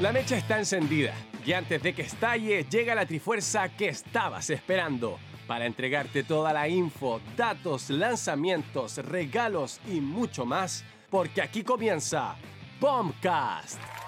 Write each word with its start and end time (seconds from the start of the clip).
La 0.00 0.12
mecha 0.12 0.34
está 0.34 0.58
encendida 0.58 1.12
y 1.44 1.52
antes 1.52 1.82
de 1.82 1.92
que 1.92 2.00
estalle 2.00 2.64
llega 2.70 2.94
la 2.94 3.04
trifuerza 3.04 3.68
que 3.68 3.88
estabas 3.88 4.48
esperando 4.48 5.18
para 5.46 5.66
entregarte 5.66 6.22
toda 6.22 6.54
la 6.54 6.68
info, 6.68 7.20
datos, 7.36 7.90
lanzamientos, 7.90 8.96
regalos 8.96 9.78
y 9.86 10.00
mucho 10.00 10.46
más, 10.46 10.84
porque 11.10 11.42
aquí 11.42 11.62
comienza 11.62 12.34
Bombcast. 12.80 13.99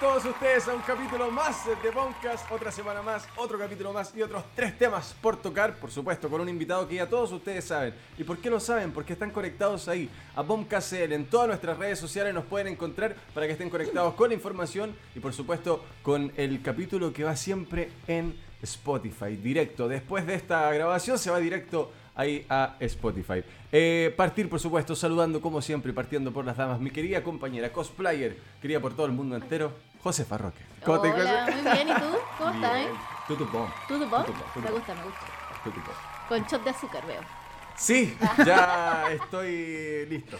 Todos 0.00 0.24
ustedes 0.24 0.66
a 0.66 0.74
un 0.74 0.80
capítulo 0.80 1.30
más 1.30 1.64
de 1.64 1.90
Bombcast, 1.90 2.50
otra 2.50 2.72
semana 2.72 3.00
más, 3.00 3.28
otro 3.36 3.58
capítulo 3.58 3.92
más 3.92 4.12
y 4.16 4.22
otros 4.22 4.42
tres 4.56 4.76
temas 4.76 5.14
por 5.20 5.36
tocar, 5.36 5.76
por 5.76 5.90
supuesto, 5.90 6.28
con 6.28 6.40
un 6.40 6.48
invitado 6.48 6.88
que 6.88 6.96
ya 6.96 7.08
todos 7.08 7.30
ustedes 7.30 7.64
saben. 7.64 7.94
¿Y 8.16 8.24
por 8.24 8.38
qué 8.38 8.50
lo 8.50 8.58
saben? 8.58 8.90
Porque 8.92 9.12
están 9.12 9.30
conectados 9.30 9.86
ahí 9.86 10.10
a 10.34 10.42
Bombcast 10.42 10.94
en 10.94 11.26
todas 11.26 11.46
nuestras 11.48 11.78
redes 11.78 11.98
sociales 11.98 12.34
nos 12.34 12.44
pueden 12.44 12.68
encontrar 12.68 13.14
para 13.32 13.46
que 13.46 13.52
estén 13.52 13.70
conectados 13.70 14.14
con 14.14 14.30
la 14.30 14.34
información 14.34 14.96
y 15.14 15.20
por 15.20 15.32
supuesto 15.32 15.84
con 16.02 16.32
el 16.36 16.60
capítulo 16.60 17.12
que 17.12 17.22
va 17.22 17.36
siempre 17.36 17.92
en 18.08 18.36
Spotify, 18.62 19.36
directo. 19.36 19.86
Después 19.86 20.26
de 20.26 20.34
esta 20.34 20.72
grabación 20.72 21.18
se 21.18 21.30
va 21.30 21.38
directo 21.38 21.92
ahí 22.18 22.44
a 22.50 22.74
Spotify. 22.80 23.42
Eh, 23.72 24.12
partir, 24.16 24.50
por 24.50 24.60
supuesto, 24.60 24.94
saludando 24.94 25.40
como 25.40 25.62
siempre, 25.62 25.92
partiendo 25.92 26.32
por 26.32 26.44
las 26.44 26.56
damas, 26.56 26.80
mi 26.80 26.90
querida 26.90 27.22
compañera 27.22 27.72
cosplayer, 27.72 28.36
querida 28.60 28.80
por 28.80 28.94
todo 28.94 29.06
el 29.06 29.12
mundo 29.12 29.36
entero, 29.36 29.72
Josefa 30.02 30.36
Roque. 30.36 30.58
¿Cómo 30.84 31.00
te 31.00 31.12
Hola, 31.12 31.48
muy 31.50 31.72
bien, 31.72 31.88
¿y 31.88 31.94
tú? 31.94 32.18
¿Cómo 32.36 32.50
estás? 32.54 32.86
Tutu 33.28 33.46
bom. 33.46 33.68
¿Tutu 33.86 34.06
bom? 34.08 34.24
Me 34.62 34.70
gusta, 34.70 34.94
me 34.94 35.02
gusta. 35.04 35.26
Tutu 35.64 35.80
Con 36.28 36.42
shot 36.44 36.64
de 36.64 36.70
azúcar, 36.70 37.06
veo. 37.06 37.37
Sí, 37.78 38.16
ya 38.44 39.12
estoy 39.12 40.04
listo. 40.06 40.36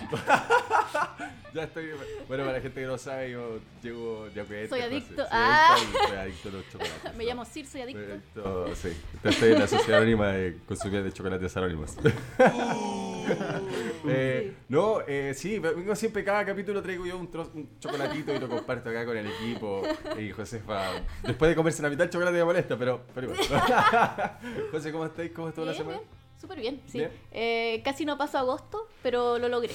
ya 1.55 1.63
estoy. 1.63 1.91
Bueno, 2.27 2.45
para 2.45 2.59
la 2.59 2.61
gente 2.61 2.81
que 2.81 2.87
no 2.87 2.99
sabe, 2.99 3.31
yo 3.31 3.61
llego 3.81 4.29
de 4.31 4.69
Soy 4.69 4.81
adicto. 4.81 5.25
ah. 5.31 5.77
soy 6.09 6.17
adicto 6.17 6.49
a 6.49 6.53
los 6.53 6.69
chocolates. 6.69 7.15
Me 7.17 7.25
llamo 7.25 7.45
Sir, 7.45 7.67
soy 7.67 7.83
adicto. 7.83 8.75
sí, 8.75 8.89
estoy 9.23 9.53
en 9.53 9.61
la 9.61 9.69
sociedad 9.69 10.01
anónima 10.01 10.33
de 10.33 10.59
consumir 10.67 11.05
de 11.05 11.13
chocolates 11.13 11.57
anónimos. 11.57 11.97
eh, 14.09 14.55
no, 14.69 15.01
eh, 15.07 15.33
sí, 15.35 15.61
vengo 15.61 15.95
siempre, 15.95 16.25
cada 16.25 16.45
capítulo 16.45 16.83
traigo 16.83 17.07
yo 17.07 17.19
un, 17.19 17.31
un 17.55 17.79
chocolatito 17.79 18.35
y 18.35 18.41
lo 18.41 18.49
comparto 18.49 18.91
acá 18.91 19.07
con 19.07 19.17
el 19.17 19.27
equipo. 19.27 19.83
Y 20.19 20.33
Josefa, 20.33 20.91
después 21.23 21.51
de 21.51 21.55
comerse 21.55 21.83
la 21.83 21.89
mitad 21.89 22.05
del 22.05 22.11
chocolate 22.11 22.37
me 22.37 22.45
molesta, 22.45 22.77
pero, 22.77 23.03
pero 23.15 23.33
igual. 23.33 23.49
José, 24.73 24.91
¿cómo 24.91 25.07
estáis? 25.07 25.31
¿Cómo 25.31 25.49
estuvo 25.49 25.65
la 25.65 25.75
semana? 25.75 25.99
Súper 26.41 26.61
bien, 26.61 26.81
sí. 26.87 27.05
Eh, 27.33 27.83
casi 27.85 28.05
no 28.05 28.17
pasó 28.17 28.39
agosto, 28.39 28.89
pero 29.03 29.39
lo 29.39 29.49
logré. 29.49 29.73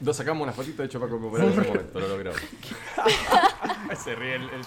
Nos 0.00 0.16
sacamos 0.16 0.42
una 0.42 0.52
fotito 0.52 0.82
de 0.82 0.86
hecho 0.86 0.98
para 0.98 1.12
conmemorar 1.12 1.48
ese 1.48 1.60
momento, 1.60 2.00
lo 2.00 2.08
logramos. 2.08 2.40
Se 4.02 4.14
ríe 4.14 4.34
el, 4.34 4.42
el 4.50 4.64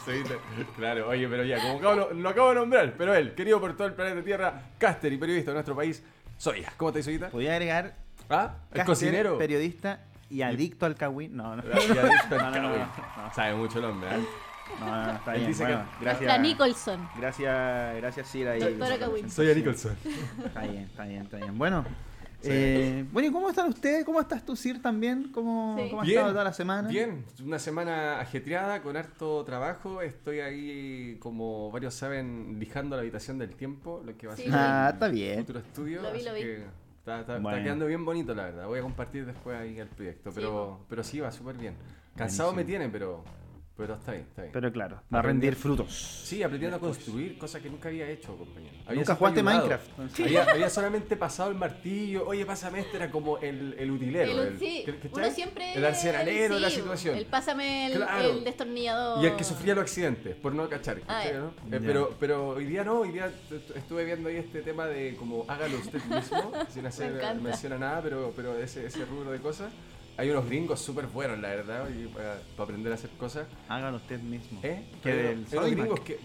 Claro, 0.78 1.10
oye, 1.10 1.28
pero 1.28 1.44
ya, 1.44 1.62
como 1.62 1.80
acabo, 1.80 2.14
lo 2.14 2.30
acabo 2.30 2.50
de 2.50 2.56
nombrar, 2.56 2.94
pero 2.98 3.14
él, 3.14 3.34
querido 3.36 3.60
por 3.60 3.76
todo 3.76 3.88
el 3.88 3.94
planeta 3.94 4.24
Tierra, 4.24 4.62
caster 4.78 5.12
y 5.12 5.18
periodista 5.18 5.52
de 5.52 5.56
nuestro 5.56 5.76
país, 5.76 6.02
Soya. 6.38 6.72
¿Cómo 6.78 6.90
estás, 6.90 7.06
Soyita? 7.06 7.30
Podía 7.30 7.52
agregar. 7.52 7.96
¿Ah? 8.30 8.56
¿El 8.74 8.86
cocinero? 8.86 9.38
Periodista 9.38 10.06
y 10.30 10.42
adicto 10.42 10.86
al 10.86 10.96
kawin. 10.96 11.36
No, 11.36 11.56
no. 11.56 11.64
Y 11.74 11.98
adicto 11.98 12.40
al 12.40 12.62
no, 12.62 12.78
no, 12.78 13.34
Sabe 13.34 13.56
mucho 13.56 13.80
el 13.80 13.86
hombre, 13.86 14.10
¿eh? 14.16 14.26
No, 14.80 15.06
no, 15.06 15.12
está 15.14 15.34
bien. 15.34 15.48
Dice 15.48 15.64
bueno, 15.64 15.86
gracias. 16.02 16.28
La 16.28 16.38
Nicholson. 16.38 17.10
Gracias, 17.18 17.96
gracias 17.98 18.28
Sira. 18.28 18.56
Soy 19.30 19.52
a 19.52 19.56
Nicholson. 19.56 19.96
Está 20.46 20.62
bien, 20.62 20.84
está 20.84 21.06
bien, 21.06 21.22
está 21.22 21.38
bien. 21.38 21.58
Bueno, 21.58 21.86
eh, 22.48 23.06
bueno, 23.12 23.30
¿y 23.30 23.32
cómo 23.32 23.50
están 23.50 23.70
ustedes? 23.70 24.06
¿Cómo 24.06 24.20
estás 24.20 24.46
tú, 24.46 24.56
Sir, 24.56 24.82
también? 24.82 25.32
¿Cómo, 25.32 25.78
¿cómo 25.90 26.02
has 26.02 26.08
estado 26.08 26.32
toda 26.32 26.44
la 26.44 26.54
semana? 26.54 26.88
Bien, 26.88 27.26
una 27.44 27.60
semana 27.60 28.20
ajetreada, 28.20 28.82
con 28.82 28.98
harto 28.98 29.44
trabajo. 29.44 30.02
Estoy 30.02 30.40
ahí, 30.40 31.18
como 31.20 31.72
varios 31.72 31.94
saben, 31.94 32.58
lijando 32.60 32.96
la 32.96 33.02
habitación 33.02 33.38
del 33.38 33.56
tiempo, 33.56 34.02
lo 34.06 34.16
que 34.18 34.28
va 34.28 34.34
a 34.34 34.38
ser 34.38 34.50
ah, 34.52 34.90
está 34.94 35.08
bien. 35.08 35.40
futuro 35.40 35.60
estudio. 35.60 36.02
Lo 36.02 36.12
vi, 36.12 36.24
lo 36.24 36.34
vi. 36.34 36.42
está, 37.00 37.22
está, 37.22 37.64
quedando 37.64 37.88
bien 37.88 38.06
bonito, 38.06 38.36
la 38.36 38.46
verdad. 38.46 38.68
Voy 38.68 38.80
a 38.80 38.84
compartir 38.84 39.26
después 39.26 39.58
ahí 39.58 39.80
el 39.80 39.88
proyecto. 39.88 40.32
Pero 40.34 40.78
sí, 40.78 40.86
pero 40.90 41.04
sí 41.04 41.20
va 41.20 41.32
súper 41.32 41.58
bien. 41.58 41.76
Cansado 42.16 42.54
me 42.54 42.64
tiene, 42.64 42.90
pero 42.90 43.24
pero 43.78 43.96
está 43.96 44.14
bien, 44.14 44.24
está 44.24 44.42
bien. 44.44 44.54
Pero 44.54 44.72
claro, 44.72 45.02
va 45.14 45.20
a 45.20 45.22
rendir 45.22 45.56
frutos. 45.56 45.92
Sí, 46.24 46.42
aprendiendo 46.42 46.78
a 46.78 46.80
construir, 46.80 47.38
cosas 47.38 47.62
que 47.62 47.70
nunca 47.70 47.90
había 47.90 48.10
hecho, 48.10 48.36
compañero. 48.38 48.74
¿Nunca 48.94 49.16
jugaste 49.16 49.44
Minecraft? 49.44 50.00
Había, 50.50 50.70
solamente 50.70 51.18
pasado 51.18 51.50
el 51.50 51.58
martillo. 51.58 52.26
Oye, 52.26 52.46
pásame 52.46 52.80
este, 52.80 52.98
era 52.98 53.12
como 53.12 53.38
el, 53.40 53.76
el 53.78 53.92
utilero. 53.92 54.44
El, 54.44 54.60
sí, 54.60 54.86
uno 55.12 55.30
siempre... 55.32 55.74
El 55.74 55.84
arsenalero 55.84 56.56
de 56.56 56.62
la 56.62 56.70
situación. 56.70 57.18
El 57.18 57.26
pásame 57.26 57.88
el, 57.88 58.44
destornillador. 58.46 59.24
Y 59.24 59.28
el 59.28 59.36
que 59.36 59.44
sufría 59.44 59.76
los 59.76 59.84
accidentes, 59.84 60.36
por 60.38 60.54
no 60.54 60.70
cachar. 60.70 61.02
Ah, 61.08 61.26
eh, 61.26 61.42
pero, 61.70 62.16
pero 62.18 62.50
hoy 62.50 62.66
día 62.66 62.84
no, 62.86 63.00
hoy 63.00 63.12
día 63.12 63.30
estuve 63.76 64.06
viendo 64.06 64.30
ahí 64.30 64.38
este 64.38 64.62
tema 64.62 64.86
de 64.86 65.16
como 65.18 65.46
hágalo 65.50 65.78
usted 65.78 66.02
mismo, 66.06 66.54
sin 66.70 66.86
hacer 66.86 67.22
mención 67.42 67.74
a 67.74 67.78
nada, 67.78 68.02
pero, 68.02 68.32
pero 68.36 68.58
ese, 68.58 68.86
ese 68.86 69.04
rubro 69.06 69.32
de 69.32 69.40
cosas. 69.40 69.72
Hay 70.18 70.30
unos 70.30 70.46
gringos 70.46 70.80
súper 70.80 71.08
buenos, 71.08 71.40
la 71.40 71.50
verdad, 71.50 71.88
para, 72.14 72.38
aprender 72.58 72.92
a 72.92 72.96
hacer 72.96 73.10
cosas. 73.12 73.48
Háganlo 73.68 73.98
usted 73.98 74.20
mismo. 74.22 74.60
¿Eh? 74.64 74.86
Que 75.04 75.12
hay, 75.12 75.18
del 75.18 75.46
unos 75.52 75.72
gringos 75.72 76.00
que, 76.00 76.20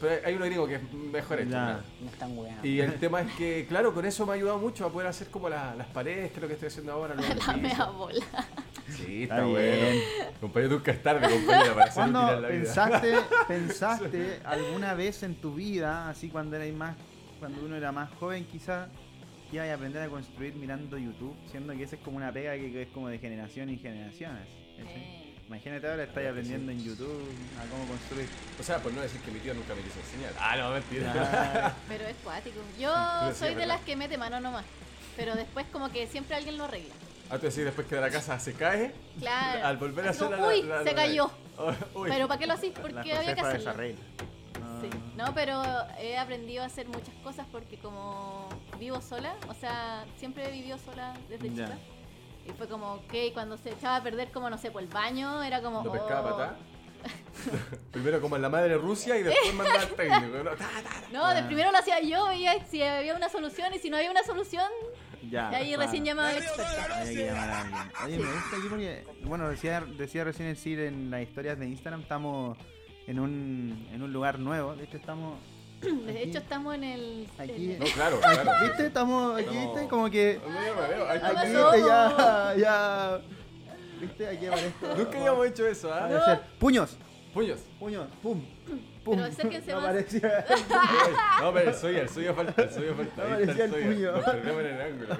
pero 0.00 0.26
hay 0.26 0.34
unos 0.34 0.48
gringos 0.48 0.68
que 0.68 0.74
es 0.74 0.92
mejor 0.92 1.40
hecho. 1.40 1.50
No, 1.50 1.78
están 2.10 2.36
weando. 2.36 2.66
Y 2.66 2.80
el 2.80 2.94
tema 2.94 3.20
es 3.20 3.32
que, 3.34 3.66
claro, 3.68 3.94
con 3.94 4.04
eso 4.04 4.26
me 4.26 4.32
ha 4.32 4.34
ayudado 4.34 4.58
mucho 4.58 4.84
a 4.84 4.90
poder 4.90 5.08
hacer 5.08 5.28
como 5.28 5.48
las 5.48 5.86
paredes, 5.92 6.30
que 6.30 6.36
es 6.36 6.42
lo 6.42 6.48
que 6.48 6.54
estoy 6.54 6.68
haciendo 6.68 6.92
ahora. 6.92 7.14
la 7.46 7.56
mea 7.56 7.84
bola. 7.86 8.26
Sí, 8.88 9.24
está, 9.24 9.44
bueno. 9.44 10.00
Compañero, 10.40 10.76
nunca 10.76 10.92
es 10.92 11.02
tarde, 11.02 11.28
compañero, 11.28 11.74
para 11.74 11.86
hacer 11.86 12.08
la 12.08 12.48
pensaste, 12.48 13.14
pensaste 13.48 14.40
alguna 14.44 14.94
vez 14.94 15.22
en 15.22 15.34
tu 15.34 15.54
vida, 15.54 16.08
así 16.08 16.28
cuando 16.28 16.56
erais 16.56 16.74
más, 16.74 16.96
cuando 17.38 17.64
uno 17.64 17.76
era 17.76 17.92
más 17.92 18.10
joven 18.18 18.46
quizás, 18.46 18.88
que 19.50 19.60
a 19.60 19.74
aprender 19.74 20.02
a 20.02 20.08
construir 20.08 20.54
mirando 20.54 20.98
YouTube, 20.98 21.34
siendo 21.50 21.72
que 21.74 21.82
esa 21.82 21.96
es 21.96 22.02
como 22.02 22.16
una 22.16 22.32
pega 22.32 22.54
que, 22.54 22.82
es 22.82 22.88
como 22.88 23.08
de 23.08 23.18
generación 23.18 23.70
y 23.70 23.78
generaciones. 23.78 24.46
Imagínate 25.46 25.88
ahora 25.88 26.04
estáis 26.04 26.28
aprendiendo 26.28 26.70
en 26.70 26.84
YouTube 26.84 27.24
a 27.58 27.70
cómo 27.70 27.86
construir. 27.86 28.28
O 28.60 28.62
sea, 28.62 28.78
por 28.78 28.92
no 28.92 29.00
decir 29.00 29.18
que 29.22 29.30
mi 29.30 29.38
tío 29.38 29.54
nunca 29.54 29.74
me 29.74 29.80
quiso 29.80 29.98
enseñar. 30.00 30.32
Ah, 30.38 30.56
no, 30.58 30.70
mentira. 30.72 31.74
Pero 31.88 32.04
es 32.04 32.16
cuático. 32.22 32.60
Yo 32.78 32.92
soy 33.34 33.54
de 33.54 33.64
las 33.64 33.80
que 33.80 33.96
mete 33.96 34.18
mano 34.18 34.40
nomás. 34.40 34.66
Pero 35.16 35.34
después 35.34 35.66
como 35.72 35.90
que 35.90 36.06
siempre 36.06 36.36
alguien 36.36 36.58
lo 36.58 36.64
arregla. 36.64 36.94
Ah, 37.30 37.38
tú 37.38 37.46
decís 37.46 37.64
después 37.64 37.86
que 37.86 37.94
de 37.94 38.00
la 38.02 38.10
casa 38.10 38.38
se 38.38 38.52
cae. 38.52 38.92
Claro. 39.18 39.66
Al 39.66 39.78
volver 39.78 40.08
a 40.08 40.10
hacer 40.10 40.30
la, 40.30 40.46
Uy, 40.46 40.68
se 40.84 40.94
cayó. 40.94 41.30
Pero 42.06 42.28
¿para 42.28 42.38
qué 42.38 42.46
lo 42.46 42.52
hacís? 42.52 42.72
Porque 42.78 43.14
había 43.14 43.34
que 43.34 43.40
hacerlo. 43.40 43.72
Sí. 44.82 44.90
No, 45.16 45.34
pero 45.34 45.62
he 45.98 46.16
aprendido 46.18 46.62
a 46.62 46.66
hacer 46.66 46.86
muchas 46.86 47.14
cosas 47.24 47.46
porque 47.50 47.78
como 47.78 48.47
vivo 48.78 49.00
sola, 49.00 49.34
o 49.48 49.54
sea, 49.54 50.04
siempre 50.16 50.46
he 50.48 50.52
vivido 50.52 50.78
sola 50.78 51.14
desde 51.28 51.50
chica. 51.50 51.78
Y 52.46 52.52
fue 52.52 52.66
como, 52.68 52.94
ok, 52.94 53.14
cuando 53.34 53.58
se 53.58 53.70
echaba 53.70 53.96
a 53.96 54.02
perder 54.02 54.30
como, 54.30 54.48
no 54.48 54.56
sé, 54.56 54.70
por 54.70 54.82
el 54.82 54.88
baño, 54.88 55.42
era 55.42 55.60
como... 55.60 55.84
¿Lo 55.84 55.92
pescaba 55.92 56.56
oh. 56.56 56.78
primero 57.92 58.20
como 58.20 58.34
en 58.34 58.42
la 58.42 58.48
madre 58.48 58.76
Rusia 58.76 59.16
y 59.16 59.22
después 59.22 59.54
mandaba 59.54 59.80
al 59.82 59.88
técnico. 59.90 60.36
No, 61.12 61.32
de 61.32 61.42
primero 61.44 61.70
lo 61.70 61.78
hacía 61.78 62.00
yo, 62.00 62.26
veía 62.26 62.64
si 62.66 62.82
había 62.82 63.14
una 63.14 63.28
solución 63.28 63.72
y 63.74 63.78
si 63.78 63.90
no 63.90 63.96
había 63.96 64.10
una 64.10 64.24
solución, 64.24 64.66
ya, 65.30 65.50
y 65.52 65.54
ahí 65.54 65.76
recién 65.76 66.04
llamaba 66.04 66.30
al 66.30 66.38
experto. 66.38 66.94
Hay 66.94 67.14
que 67.14 67.26
llamar 67.26 67.50
a 67.50 67.60
alguien. 67.60 67.92
Oye, 68.04 68.18
me 68.18 68.32
gusta 68.32 68.56
aquí 68.56 68.66
porque, 68.68 69.04
bueno, 69.24 69.48
decía, 69.48 69.84
decía 69.96 70.24
recién 70.24 70.48
el 70.48 70.56
CIR 70.56 70.80
en 70.80 71.10
las 71.10 71.22
historias 71.22 71.58
de 71.58 71.66
Instagram, 71.66 72.00
estamos 72.00 72.56
en 73.06 73.18
un, 73.18 73.88
en 73.92 74.02
un 74.02 74.12
lugar 74.12 74.38
nuevo. 74.38 74.74
De 74.74 74.84
hecho, 74.84 74.96
estamos. 74.96 75.38
De 76.06 76.22
hecho, 76.22 76.38
estamos 76.38 76.74
en 76.74 76.84
el. 76.84 77.28
Aquí. 77.38 77.76
No, 77.78 77.86
claro, 77.86 78.20
claro. 78.20 78.52
¿Viste? 78.62 78.86
Estamos 78.86 79.40
aquí, 79.40 79.56
¿viste? 79.56 79.88
Como 79.88 80.10
que. 80.10 80.40
Aquí, 81.08 81.52
ya. 81.86 82.54
ya 82.58 83.20
¿Viste? 84.00 84.28
Aquí 84.28 84.46
aparezco. 84.46 84.86
Nunca 84.96 85.18
habíamos 85.18 85.46
hecho 85.46 85.66
eso, 85.66 85.92
¿ah? 85.92 86.40
Puños. 86.58 86.96
Puños. 87.32 87.60
Puños. 87.78 88.06
Pum. 88.22 88.42
Pero 89.10 89.24
acérquense 89.24 89.70
no 89.72 89.80
más. 89.80 89.86
Parecía... 89.86 90.44
no, 91.40 91.52
pero 91.52 91.70
el 91.70 91.76
suyo, 91.76 92.00
el 92.00 92.08
suyo 92.08 92.34
falta, 92.34 92.62
el 92.62 92.70
suyo 92.70 92.94
falta. 92.94 93.24
No 93.24 93.30
parecía 93.30 93.64
el, 93.64 93.70
puño. 93.70 94.60
en 94.60 94.66
el 94.66 94.80
ángulo. 94.80 95.16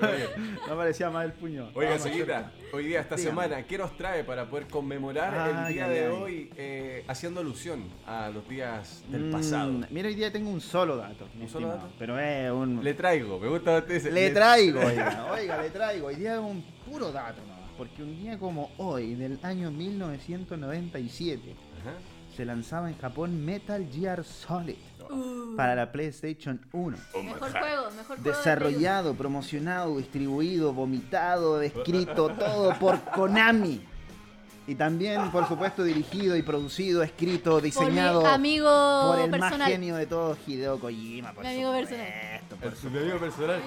No 0.68 0.76
parecía 0.76 1.10
más 1.10 1.24
el 1.24 1.32
puño. 1.32 1.70
Oiga, 1.74 1.98
señorita, 1.98 2.52
hoy 2.72 2.86
día, 2.86 3.00
esta 3.00 3.18
semana, 3.18 3.62
¿qué 3.64 3.78
nos 3.78 3.96
trae 3.96 4.24
para 4.24 4.48
poder 4.48 4.66
conmemorar 4.66 5.66
el 5.66 5.74
día 5.74 5.88
de 5.88 6.08
hoy 6.08 6.50
eh, 6.56 7.04
haciendo 7.08 7.40
alusión 7.40 7.84
a 8.06 8.30
los 8.30 8.48
días 8.48 9.02
del 9.08 9.24
mm, 9.24 9.32
pasado? 9.32 9.72
mira, 9.90 10.08
hoy 10.08 10.14
día 10.14 10.32
tengo 10.32 10.50
un 10.50 10.60
solo 10.60 10.96
dato. 10.96 11.28
¿Un 11.40 11.48
solo 11.48 11.68
dato? 11.68 11.88
Pero 11.98 12.18
es 12.18 12.50
un... 12.50 12.82
Le 12.82 12.94
traigo, 12.94 13.38
me 13.38 13.48
gusta 13.48 13.78
usted 13.78 14.02
Le, 14.04 14.10
le 14.10 14.30
traigo, 14.30 14.80
oiga, 14.80 15.26
oiga, 15.32 15.62
le 15.62 15.70
traigo. 15.70 16.08
Hoy 16.08 16.16
día 16.16 16.34
es 16.34 16.40
un 16.40 16.62
puro 16.86 17.12
dato 17.12 17.40
nomás. 17.42 17.58
Porque 17.76 18.02
un 18.02 18.18
día 18.20 18.38
como 18.38 18.70
hoy, 18.78 19.14
del 19.14 19.38
año 19.42 19.70
1997... 19.70 21.54
Se 22.38 22.44
lanzaba 22.44 22.88
en 22.88 22.96
Japón 22.96 23.44
Metal 23.44 23.84
Gear 23.92 24.22
Solid 24.22 24.76
uh. 25.10 25.56
para 25.56 25.74
la 25.74 25.90
PlayStation 25.90 26.60
1. 26.70 26.96
mejor 27.24 27.50
juego, 27.50 27.90
mejor 27.96 28.18
Desarrollado, 28.20 29.14
promocionado, 29.14 29.98
distribuido, 29.98 30.72
vomitado, 30.72 31.58
descrito, 31.58 32.28
todo 32.28 32.78
por 32.78 33.00
Konami. 33.06 33.84
Y 34.68 34.76
también, 34.76 35.32
por 35.32 35.48
supuesto, 35.48 35.82
dirigido 35.82 36.36
y 36.36 36.42
producido, 36.42 37.02
escrito, 37.02 37.60
diseñado 37.60 38.20
por, 38.20 38.28
mi 38.28 38.34
amigo 38.36 39.10
por 39.10 39.18
el 39.18 39.30
personal. 39.30 39.58
más 39.58 39.68
genio 39.68 39.96
de 39.96 40.06
todos, 40.06 40.38
Hideo 40.46 40.78
Kojima. 40.78 41.32
Por 41.32 41.42
mi 41.42 41.50
amigo 41.50 41.72
supuesto, 41.72 41.96
personal. 41.96 42.60
por 42.60 42.76
su 42.76 42.90
mi 42.90 42.98
amigo 42.98 43.18
personal. 43.18 43.62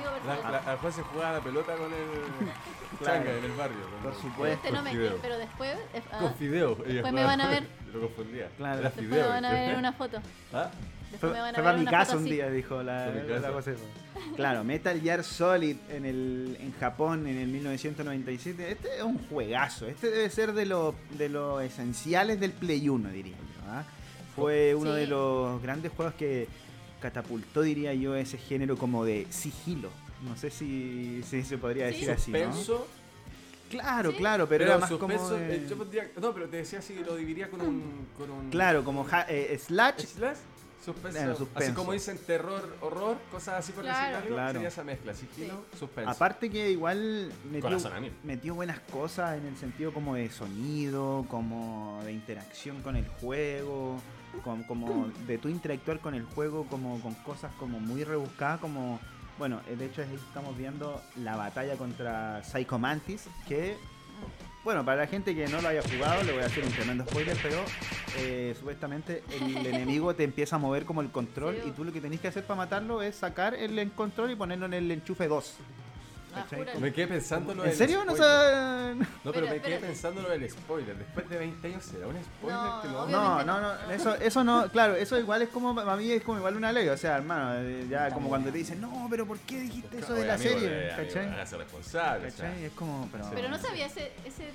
Juan 0.79 0.93
se 0.93 1.01
jugaba 1.01 1.33
la 1.33 1.43
pelota 1.43 1.75
con 1.75 1.87
el 1.87 2.51
Claro. 2.99 3.23
changa 3.23 3.37
en 3.37 3.43
el 3.43 3.51
barrio. 3.51 3.77
Por 4.03 4.15
supuesto. 4.15 4.67
Este 4.67 4.71
no 4.71 4.83
me, 4.83 4.91
Fideo. 4.91 5.17
pero 5.21 5.37
después, 5.37 5.75
eh, 5.93 6.01
ah, 6.11 6.19
Con 6.19 6.35
Fideo. 6.35 6.75
Después 6.75 7.13
me 7.13 7.23
van 7.23 7.41
a 7.41 7.49
ver. 7.49 7.80
Lo 7.93 8.01
confundía. 8.01 8.47
Claro. 8.57 8.79
Era 8.79 8.89
después 8.89 9.07
Fideo. 9.07 9.23
me 9.23 9.29
van 9.29 9.45
a 9.45 9.49
ver 9.51 9.59
¿viste? 9.59 9.73
en 9.73 9.79
una 9.79 9.93
foto. 9.93 10.17
¿Ah? 10.53 10.69
Después 11.11 11.19
Fue, 11.19 11.29
me 11.33 11.39
van 11.41 11.49
a 11.49 11.53
fue 11.55 11.61
ver 11.61 11.63
para 11.63 11.69
en 11.71 11.75
mi 11.75 11.81
una 11.81 11.91
casa 11.91 12.05
foto 12.11 12.17
un 12.19 12.23
así. 12.25 12.33
día, 12.35 12.49
dijo 12.49 12.83
la, 12.83 13.09
Fue 13.11 13.21
mi 13.23 13.27
la 13.29 13.35
casa. 13.35 13.51
cosa 13.51 13.71
esa. 13.71 14.35
Claro, 14.35 14.63
Metal 14.63 15.01
Gear 15.01 15.23
Solid 15.23 15.75
en, 15.89 16.05
el, 16.05 16.57
en 16.59 16.73
Japón 16.79 17.27
en 17.27 17.37
el 17.37 17.47
1997. 17.49 18.71
Este 18.71 18.97
es 18.97 19.03
un 19.03 19.17
juegazo. 19.27 19.87
Este 19.87 20.09
debe 20.09 20.29
ser 20.29 20.53
de 20.53 20.65
los 20.65 20.95
de 21.17 21.27
los 21.29 21.61
esenciales 21.63 22.39
del 22.39 22.51
Play 22.53 22.87
1, 22.87 23.09
diría 23.09 23.35
yo. 23.35 23.69
¿ah? 23.71 23.83
Fue 24.35 24.73
uno 24.73 24.93
Sí. 24.93 24.99
de 25.01 25.07
los 25.07 25.61
grandes 25.61 25.91
juegos 25.91 26.13
que 26.13 26.47
catapultó, 27.01 27.61
diría 27.61 27.93
yo, 27.93 28.15
ese 28.15 28.37
género 28.37 28.77
como 28.77 29.03
de 29.03 29.27
sigilo. 29.31 29.89
No 30.23 30.37
sé 30.37 30.49
si, 30.51 31.21
si 31.23 31.41
se 31.43 31.57
podría 31.57 31.87
Sí. 31.91 31.93
decir 32.05 32.11
así, 32.11 32.31
¿no? 32.31 32.39
Claro, 33.71 34.11
Sí. 34.11 34.17
claro, 34.17 34.47
pero, 34.47 34.65
era 34.65 34.77
más 34.77 34.89
suspenso, 34.89 35.23
como... 35.25 35.35
de- 35.37 35.55
eh, 35.55 35.65
yo 35.69 35.77
pondría- 35.77 36.11
no, 36.21 36.33
pero 36.33 36.47
te 36.49 36.57
decía 36.57 36.79
así, 36.79 36.95
lo 37.03 37.15
dividiría 37.15 37.49
con 37.49 37.61
un... 37.61 38.07
Con 38.17 38.29
un 38.29 38.49
Claro, 38.49 38.83
como 38.83 39.03
ja- 39.03 39.25
eh, 39.29 39.57
Slash 39.59 40.05
¿Slash? 40.05 40.37
Suspenso. 40.83 41.19
Bueno, 41.21 41.47
Así 41.53 41.71
como 41.73 41.91
dicen 41.93 42.17
terror, 42.25 42.75
horror, 42.81 43.15
cosas 43.31 43.59
así 43.59 43.71
por 43.71 43.83
Claro. 43.83 44.15
decir 44.17 44.31
Claro. 44.31 44.53
sería 44.53 44.67
esa 44.67 44.83
mezcla, 44.83 45.13
sigilo, 45.13 45.65
suspenso. 45.77 46.09
Aparte 46.09 46.49
que 46.49 46.71
igual 46.71 47.31
metió, 48.23 48.55
buenas 48.55 48.79
cosas 48.91 49.37
en 49.37 49.45
el 49.45 49.55
sentido 49.57 49.93
como 49.93 50.15
de 50.15 50.29
sonido, 50.31 51.23
como 51.29 52.01
de 52.03 52.11
interacción 52.13 52.81
con 52.81 52.95
el 52.95 53.07
juego, 53.07 53.97
com- 54.43 54.63
como 54.63 55.11
de 55.27 55.37
tu 55.37 55.49
interactuar 55.49 55.99
con 55.99 56.15
el 56.15 56.23
juego 56.23 56.65
como 56.65 56.99
con 57.01 57.13
cosas 57.13 57.51
como 57.59 57.79
muy 57.79 58.03
rebuscadas, 58.03 58.59
como 58.59 58.99
bueno, 59.37 59.61
eh, 59.67 59.75
de 59.75 59.85
hecho 59.85 60.01
estamos 60.03 60.57
viendo 60.57 61.01
la 61.17 61.35
batalla 61.35 61.75
contra 61.75 62.43
Psycho 62.43 62.77
Mantis, 62.79 63.25
que 63.47 63.75
bueno, 64.63 64.85
para 64.85 64.97
la 65.01 65.07
gente 65.07 65.33
que 65.33 65.47
no 65.47 65.59
lo 65.61 65.69
haya 65.69 65.81
jugado, 65.81 66.21
le 66.23 66.33
voy 66.33 66.43
a 66.43 66.45
hacer 66.45 66.63
un 66.63 66.71
tremendo 66.71 67.03
spoiler, 67.05 67.35
pero 67.41 67.57
eh, 68.19 68.53
supuestamente 68.57 69.23
el 69.31 69.65
enemigo 69.65 70.13
te 70.13 70.23
empieza 70.23 70.57
a 70.57 70.59
mover 70.59 70.85
como 70.85 71.01
el 71.01 71.09
control 71.09 71.55
Sí. 71.63 71.69
y 71.69 71.71
tú 71.71 71.83
lo 71.83 71.91
que 71.91 71.99
tenés 72.01 72.19
que 72.19 72.27
hacer 72.27 72.43
para 72.45 72.57
matarlo 72.59 73.01
es 73.01 73.15
sacar 73.15 73.55
el 73.55 73.91
control 73.93 74.29
y 74.31 74.35
ponerlo 74.35 74.67
en 74.67 74.75
el 74.75 74.91
enchufe 74.91 75.27
2. 75.27 75.55
Ah. 76.33 76.45
Me 76.79 76.93
quedé 76.93 77.07
pensando 77.07 77.53
lo 77.53 77.63
¿En 77.63 77.69
del 77.69 77.77
serio? 77.77 78.05
No 78.05 78.15
spoiler. 78.15 78.95
sé. 78.97 79.07
No, 79.23 79.31
pero 79.31 79.41
me 79.47 79.47
quedé 79.53 79.57
espérate. 79.57 79.85
pensando 79.87 80.21
lo 80.21 80.29
del 80.29 80.49
spoiler. 80.49 80.97
Después 80.97 81.29
de 81.29 81.37
20 81.37 81.67
años 81.67 81.83
será 81.83 82.07
un 82.07 82.15
spoiler 82.23 82.57
No, 82.59 82.81
que 82.81 82.87
no. 82.87 83.07
No, 83.07 83.43
no, 83.43 83.59
no. 83.61 83.73
no, 83.85 83.91
eso, 83.91 84.15
eso 84.15 84.43
no, 84.43 84.69
claro, 84.69 84.95
eso 84.95 85.19
igual 85.19 85.41
es 85.41 85.49
como, 85.49 85.77
a 85.79 85.95
mí 85.97 86.11
es 86.11 86.23
como 86.23 86.37
igual 86.37 86.55
una 86.55 86.71
ley, 86.71 86.87
o 86.87 86.97
sea, 86.97 87.17
hermano, 87.17 87.55
eh, 87.55 87.85
ya 87.89 88.09
como 88.11 88.29
cuando 88.29 88.51
te 88.51 88.57
dicen, 88.59 88.79
no, 88.79 89.07
pero 89.09 89.25
¿por 89.25 89.39
qué 89.39 89.59
dijiste 89.61 89.99
eso 89.99 90.13
de 90.13 90.25
la 90.25 90.35
amigo, 90.35 90.51
serie? 90.51 90.67
eh, 90.69 90.91
amigo, 90.93 91.07
¿Cachai? 91.07 91.27
hágase 91.29 91.57
responsable. 91.57 92.27
o 92.27 92.31
sea. 92.31 92.47
¿Cachai? 92.49 92.63
Es 92.65 92.71
como, 92.73 93.09
pero... 93.11 93.25
Pero 93.33 93.49
no 93.49 93.57
sabía 93.57 93.85
ese, 93.87 94.11
ese. 94.25 94.49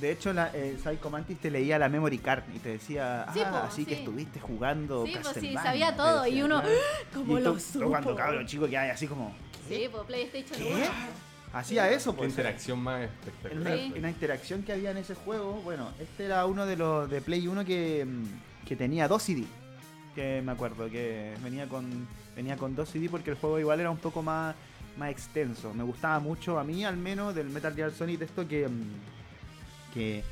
De 0.00 0.10
hecho, 0.10 0.32
la, 0.32 0.50
eh, 0.52 0.76
Psycho 0.82 1.08
Mantis 1.08 1.38
te 1.38 1.50
leía 1.52 1.78
la 1.78 1.88
memory 1.88 2.18
card 2.18 2.42
y 2.52 2.58
te 2.58 2.70
decía, 2.70 3.22
ah, 3.28 3.32
Sí, 3.32 3.40
po, 3.48 3.56
así 3.58 3.84
que 3.84 3.94
estuviste 3.94 4.40
jugando 4.40 5.04
Sí, 5.06 5.12
pues 5.12 5.26
sí, 5.28 5.32
Castlevania", 5.34 5.62
sabía 5.62 5.96
todo, 5.96 6.26
y 6.26 6.42
uno. 6.42 6.62
¿cómo 7.14 7.38
Y 7.38 7.42
lo 7.42 7.52
tú- 7.52 7.58
tú 7.58 7.64
supo? 7.78 7.88
cuando 7.90 8.16
cabrón 8.16 8.44
chico 8.46 8.66
que 8.66 8.76
hay 8.76 8.90
así 8.90 9.06
como, 9.06 9.32
Sí, 9.68 9.88
pues 9.90 10.04
PlayStation 10.04 10.58
¿qué? 10.58 10.74
1. 10.74 10.84
Hacía 11.52 11.90
eso, 11.90 12.12
Qué 12.12 12.18
pues. 12.18 12.30
interacción 12.30 12.80
más 12.80 13.02
En 13.02 13.04
espectacular. 13.08 13.60
una, 13.62 13.76
Sí. 13.76 13.92
en 13.92 13.98
una 13.98 14.10
interacción 14.10 14.62
que 14.64 14.72
había 14.72 14.90
en 14.90 14.96
ese 14.96 15.14
juego, 15.14 15.52
bueno, 15.62 15.90
este 16.00 16.24
era 16.24 16.44
uno 16.46 16.66
de 16.66 16.76
los 16.76 17.08
de 17.08 17.20
Play 17.20 17.46
1 17.46 17.64
que, 17.64 18.04
mm, 18.04 18.66
que 18.66 18.74
tenía 18.76 19.06
dos 19.08 19.22
CD. 19.22 19.44
Que 20.14 20.42
me 20.44 20.52
acuerdo, 20.52 20.88
que 20.90 21.34
venía 21.42 21.68
con 21.68 22.06
venía 22.36 22.56
con 22.56 22.74
dos 22.74 22.88
CD 22.88 23.08
porque 23.08 23.30
el 23.30 23.36
juego 23.36 23.60
igual 23.60 23.78
era 23.80 23.90
un 23.90 23.96
poco 23.98 24.20
más, 24.22 24.54
más 24.96 25.10
extenso. 25.10 25.72
Me 25.74 25.84
gustaba 25.84 26.18
mucho, 26.18 26.58
a 26.58 26.64
mí 26.64 26.84
al 26.84 26.96
menos, 26.96 27.34
del 27.34 27.48
Metal 27.50 27.72
Gear 27.74 27.92
Solid 27.92 28.20
esto 28.22 28.46
que, 28.48 28.66
mm, 28.68 29.92
que 29.94 30.24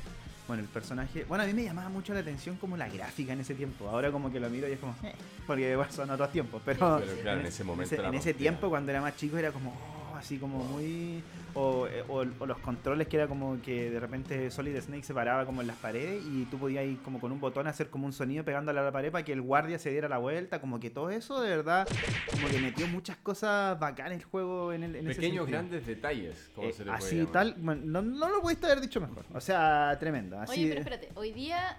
bueno, 0.47 0.61
el 0.63 0.69
personaje, 0.69 1.25
bueno, 1.25 1.43
a 1.43 1.47
mí 1.47 1.53
me 1.53 1.63
llamaba 1.63 1.89
mucho 1.89 2.13
la 2.13 2.19
atención 2.19 2.57
como 2.57 2.75
la 2.75 2.89
gráfica 2.89 3.33
en 3.33 3.39
ese 3.39 3.55
tiempo. 3.55 3.89
Ahora 3.89 4.11
como 4.11 4.31
que 4.31 4.39
lo 4.39 4.49
miro 4.49 4.67
y 4.67 4.73
es 4.73 4.79
como, 4.79 4.95
eh, 5.03 5.13
porque 5.47 5.75
bueno, 5.75 5.91
son 5.91 6.09
otros 6.09 6.31
tiempos, 6.31 6.61
pero, 6.65 6.99
Pero 6.99 7.21
claro, 7.21 7.39
en 7.39 7.45
ese 7.45 7.63
momento 7.63 7.95
en 7.95 8.13
ese, 8.13 8.31
en 8.31 8.37
tiempo 8.37 8.69
cuando 8.69 8.91
era 8.91 9.01
más 9.01 9.15
chico 9.15 9.37
era 9.37 9.51
como 9.51 9.71
oh, 9.71 10.02
así 10.23 10.37
como 10.37 10.63
muy 10.63 11.21
o, 11.53 11.85
eh, 11.87 12.01
o- 12.07 12.23
o 12.39 12.45
los 12.45 12.57
controles 12.59 13.07
que 13.09 13.17
era 13.17 13.27
como 13.27 13.61
que 13.61 13.91
de 13.91 13.99
repente 13.99 14.49
Solid 14.49 14.79
Snake 14.79 15.03
se 15.03 15.13
paraba 15.13 15.45
como 15.45 15.59
en 15.61 15.67
las 15.67 15.75
paredes 15.75 16.23
y 16.25 16.45
tú 16.45 16.57
podías 16.57 16.85
ir 16.85 16.97
como 17.03 17.19
con 17.19 17.31
un 17.33 17.41
botón 17.41 17.67
hacer 17.67 17.89
como 17.89 18.05
un 18.05 18.13
sonido 18.13 18.45
pegándole 18.45 18.79
a 18.79 18.83
la 18.83 18.91
pared 18.93 19.11
para 19.11 19.25
que 19.25 19.33
el 19.33 19.41
guardia 19.41 19.77
se 19.77 19.91
diera 19.91 20.07
la 20.07 20.17
vuelta 20.17 20.61
como 20.61 20.79
que 20.79 20.89
todo 20.89 21.09
eso 21.09 21.41
de 21.41 21.49
verdad 21.49 21.85
como 22.31 22.47
que 22.47 22.57
metió 22.57 22.87
muchas 22.87 23.17
cosas 23.17 23.77
bacanas 23.79 24.13
el 24.17 24.23
juego 24.23 24.71
en 24.71 24.83
el 24.83 24.95
en 24.95 25.05
Pequeños, 25.05 25.45
grandes 25.45 25.85
detalles, 25.85 26.49
como 26.55 26.69
Eh, 26.69 26.73
se 26.73 26.79
le 26.85 26.91
puede 26.91 26.95
así 27.03 27.15
llamar. 27.17 27.31
tal 27.33 27.55
bueno, 27.59 27.81
no, 27.85 28.01
no 28.01 28.29
lo 28.29 28.41
pudiste 28.41 28.65
haber 28.65 28.79
dicho 28.79 29.01
mejor 29.01 29.25
o 29.33 29.41
sea 29.41 29.95
tremendo 29.99 30.39
así 30.39 30.61
Oye, 30.61 30.69
pero 30.69 30.79
espérate, 30.81 31.09
hoy 31.15 31.33
día 31.33 31.77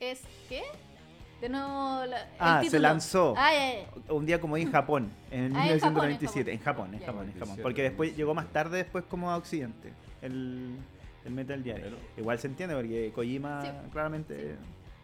es, 0.00 0.22
¿qué? 0.48 0.62
De 1.42 1.48
nuevo, 1.48 2.06
la, 2.06 2.22
el 2.22 2.28
Ah, 2.38 2.62
se 2.70 2.78
lanzó. 2.78 3.34
Ah, 3.36 3.50
un 4.10 4.24
día 4.24 4.40
como 4.40 4.56
en 4.56 4.70
Japón, 4.70 5.10
en 5.32 5.56
Ah, 5.56 5.66
en 5.72 5.80
Japón, 5.80 5.94
1997, 6.06 6.52
en 6.52 6.58
en 6.58 6.62
Japón, 6.64 6.94
en. 6.94 7.00
Japón, 7.00 7.24
en 7.26 7.32
Japón, 7.32 7.56
97, 7.56 7.62
porque 7.64 7.82
después 7.82 8.10
97. 8.10 8.16
llegó 8.16 8.34
más 8.34 8.46
tarde 8.52 8.76
después 8.78 9.04
como 9.10 9.28
a 9.28 9.36
Occidente, 9.36 9.92
el, 10.22 10.76
el 11.24 11.32
Metal 11.32 11.60
Gear. 11.64 11.80
Bueno. 11.80 11.96
Igual 12.16 12.38
se 12.38 12.46
entiende 12.46 12.76
porque 12.76 13.10
Kojima 13.12 13.60
Sí. 13.62 13.68
claramente 13.90 14.54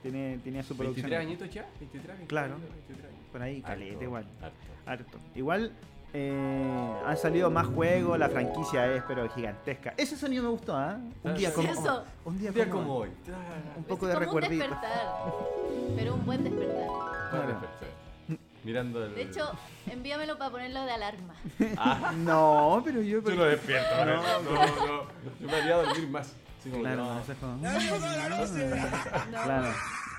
tiene, 0.02 0.38
tenía 0.44 0.62
su 0.62 0.76
producción. 0.76 1.10
23 1.10 1.20
añitos 1.26 1.50
ya, 1.52 1.62
23, 1.80 2.06
23 2.06 2.28
Claro. 2.28 2.54
23 2.60 3.04
años. 3.04 3.18
Por 3.32 3.42
ahí, 3.42 3.60
caleta 3.60 4.04
igual, 4.04 4.24
harto. 4.40 4.56
harto. 4.86 5.18
Igual 5.34 5.72
eh, 6.14 6.92
han 7.06 7.16
salido 7.16 7.50
más 7.50 7.66
juegos, 7.66 8.18
la 8.18 8.28
franquicia 8.28 8.86
es 8.94 9.02
pero 9.06 9.28
gigantesca. 9.30 9.94
Ese 9.96 10.16
sonido 10.16 10.42
me 10.44 10.48
gustó, 10.50 10.76
¿ah? 10.76 10.98
Un 11.22 11.34
día 11.34 11.52
como 11.52 11.68
eso. 11.70 12.04
un 12.24 12.38
día 12.38 12.48
Un 12.50 12.54
día 12.54 12.68
como, 12.70 12.82
como 12.82 12.94
hoy. 12.96 13.08
un 13.76 13.82
Es 13.82 13.86
poco 13.86 14.06
de 14.06 14.14
como 14.14 14.24
recuerdito. 14.26 14.64
un 14.64 14.70
despertar. 14.70 15.06
Pero 15.96 16.14
un 16.14 16.26
buen 16.26 16.44
despertar. 16.44 16.86
Claro. 17.30 17.46
despertar. 17.48 17.88
Mirando 18.64 19.04
el. 19.04 19.14
De 19.14 19.22
hecho, 19.22 19.50
envíamelo 19.86 20.36
para 20.36 20.50
ponerlo 20.50 20.84
de 20.84 20.90
alarma. 20.90 21.34
Ah, 21.76 22.12
No, 22.16 22.82
pero 22.84 23.00
yo 23.00 23.22
yo 23.22 23.30
lo 23.30 23.44
despierto. 23.44 24.04
No, 24.04 24.16
No, 24.16 24.40
no, 24.42 24.86
no. 24.86 25.02
Yo 25.40 25.46
me 25.46 25.54
haría 25.56 25.76
dormir 25.76 26.08
más. 26.08 26.34
Claro, 26.62 27.04
no. 27.04 27.20
eso 27.20 27.32
es 27.32 27.38
como- 27.38 27.58
Claro. 29.44 29.68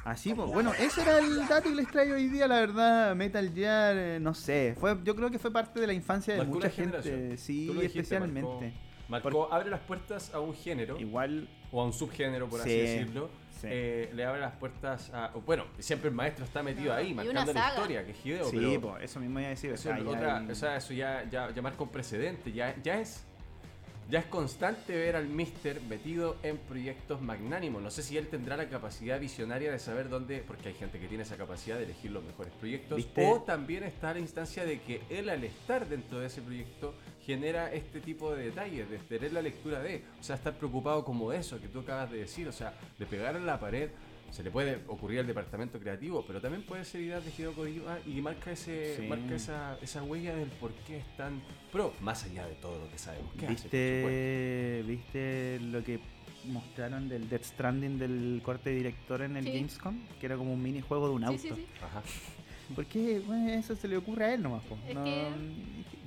Así, 0.05 0.33
pues, 0.33 0.49
bueno, 0.49 0.73
ese 0.79 1.01
era 1.01 1.19
el 1.19 1.47
dato 1.47 1.69
que 1.69 1.75
les 1.75 1.87
traigo 1.89 2.15
hoy 2.15 2.27
día, 2.29 2.47
la 2.47 2.59
verdad, 2.61 3.15
Metal 3.15 3.51
Gear, 3.53 3.95
eh, 3.97 4.19
no 4.19 4.33
sé, 4.33 4.75
fue, 4.79 4.97
yo 5.03 5.15
creo 5.15 5.29
que 5.29 5.37
fue 5.37 5.51
parte 5.51 5.79
de 5.79 5.87
la 5.87 5.93
infancia 5.93 6.33
de 6.33 6.39
Marcó 6.39 6.53
mucha 6.55 6.69
gente, 6.69 7.37
sí, 7.37 7.67
dijiste, 7.67 7.85
especialmente. 7.99 8.73
Marcó, 9.09 9.29
marcó- 9.29 9.53
abre 9.53 9.69
las 9.69 9.81
puertas 9.81 10.33
a 10.33 10.39
un 10.39 10.53
género 10.55 10.97
Igual, 10.99 11.49
o 11.71 11.81
a 11.81 11.85
un 11.85 11.93
subgénero, 11.93 12.47
por 12.47 12.61
así 12.61 12.69
Sí, 12.69 12.77
decirlo. 12.77 13.29
sí. 13.59 13.67
Eh, 13.69 14.11
le 14.15 14.23
abre 14.25 14.39
las 14.39 14.53
puertas 14.53 15.11
a. 15.13 15.31
Bueno, 15.45 15.65
siempre 15.79 16.09
el 16.09 16.15
maestro 16.15 16.45
está 16.45 16.63
metido 16.63 16.93
ahí, 16.93 17.13
marcando 17.13 17.51
la 17.53 17.67
historia, 17.69 18.05
que 18.05 18.11
es 18.11 18.25
Hideo. 18.25 18.49
sí, 18.49 18.57
pero 18.57 18.81
pues, 18.81 19.03
eso 19.03 19.19
mismo 19.19 19.39
iba 19.39 19.47
a 19.47 19.49
decir, 19.51 19.71
o 19.71 19.73
eso, 19.73 19.83
sea, 19.83 19.97
es 19.97 20.03
ya 20.05 20.09
otra- 20.09 20.37
hay- 20.37 20.49
o 20.51 20.55
sea, 20.55 20.75
eso 20.77 20.93
ya, 20.93 21.25
ya, 21.29 21.51
ya 21.53 21.61
marca 21.61 21.83
un 21.83 21.89
precedente. 21.89 22.51
Ya, 22.53 22.73
ya 22.81 22.99
es. 22.99 23.25
Ya 24.09 24.19
es 24.19 24.25
constante 24.25 24.95
ver 24.95 25.15
al 25.15 25.27
Mister 25.27 25.81
metido 25.81 26.37
en 26.41 26.57
proyectos 26.57 27.21
magnánimos. 27.21 27.79
No 27.79 27.91
sé 27.91 28.01
si 28.01 28.17
él 28.17 28.27
tendrá 28.27 28.57
la 28.57 28.67
capacidad 28.67 29.19
visionaria 29.19 29.71
de 29.71 29.77
saber 29.77 30.09
dónde, 30.09 30.43
porque 30.47 30.69
hay 30.69 30.73
gente 30.73 30.99
que 30.99 31.07
tiene 31.07 31.21
esa 31.23 31.37
capacidad 31.37 31.77
de 31.77 31.83
elegir 31.83 32.09
los 32.09 32.23
mejores 32.23 32.51
proyectos. 32.53 32.97
¿Viste? 32.97 33.23
O 33.23 33.43
también 33.43 33.83
está 33.83 34.11
la 34.11 34.19
instancia 34.19 34.65
de 34.65 34.81
que 34.81 35.03
él 35.11 35.29
al 35.29 35.43
estar 35.43 35.87
dentro 35.87 36.19
de 36.19 36.25
ese 36.25 36.41
proyecto 36.41 36.95
genera 37.23 37.71
este 37.71 38.01
tipo 38.01 38.33
de 38.33 38.45
detalles, 38.45 38.89
de 38.89 38.97
tener 38.97 39.31
la 39.31 39.43
lectura 39.43 39.79
de, 39.79 40.03
o 40.19 40.23
sea, 40.23 40.37
estar 40.37 40.57
preocupado 40.57 41.05
como 41.05 41.31
eso 41.31 41.61
que 41.61 41.67
tú 41.67 41.81
acabas 41.81 42.09
de 42.09 42.17
decir, 42.17 42.47
o 42.47 42.51
sea, 42.51 42.73
de 42.97 43.05
pegar 43.05 43.35
en 43.35 43.45
la 43.45 43.59
pared. 43.59 43.91
Se 44.31 44.43
le 44.43 44.51
puede 44.51 44.81
ocurrir 44.87 45.19
al 45.19 45.27
departamento 45.27 45.79
creativo, 45.79 46.23
pero 46.25 46.39
también 46.39 46.63
puede 46.63 46.85
ser 46.85 47.01
idea 47.01 47.19
de 47.19 47.31
Hideo 47.35 47.53
Kojima 47.53 47.97
y 48.05 48.21
marca 48.21 48.51
ese 48.51 48.95
Sí. 48.97 49.01
marca 49.07 49.35
esa, 49.35 49.77
esa 49.81 50.03
huella 50.03 50.35
del 50.35 50.49
por 50.49 50.71
qué 50.87 50.97
es 50.97 51.17
tan 51.17 51.41
pro, 51.71 51.93
más 52.01 52.23
allá 52.23 52.45
de 52.45 52.55
todo 52.55 52.77
lo 52.79 52.89
que 52.91 52.97
sabemos 52.97 53.31
hace, 53.35 53.39
supuesto. 53.39 53.69
¿Viste, 53.69 54.83
¿Viste 54.87 55.59
lo 55.61 55.83
que 55.83 55.99
mostraron 56.45 57.09
del 57.09 57.27
Death 57.27 57.43
Stranding 57.43 57.97
del 57.99 58.41
corte 58.43 58.69
de 58.69 58.75
director 58.77 59.21
en 59.21 59.35
el 59.37 59.43
Sí. 59.45 59.51
Gamescom? 59.53 59.99
Que 60.19 60.25
era 60.27 60.37
como 60.37 60.53
un 60.53 60.61
minijuego 60.61 61.09
de 61.09 61.15
un 61.15 61.23
auto. 61.25 61.37
Sí, 61.41 61.49
sí, 61.49 61.55
sí. 61.55 61.67
Ajá. 61.83 62.01
¿Por 62.75 62.85
qué 62.85 63.19
bueno, 63.25 63.49
eso 63.51 63.75
se 63.75 63.87
le 63.87 63.97
ocurre 63.97 64.25
a 64.25 64.33
él 64.35 64.43
nomás? 64.43 64.63
po? 64.65 64.77
Es 64.87 64.93
No- 64.95 65.03
que- 65.03 65.27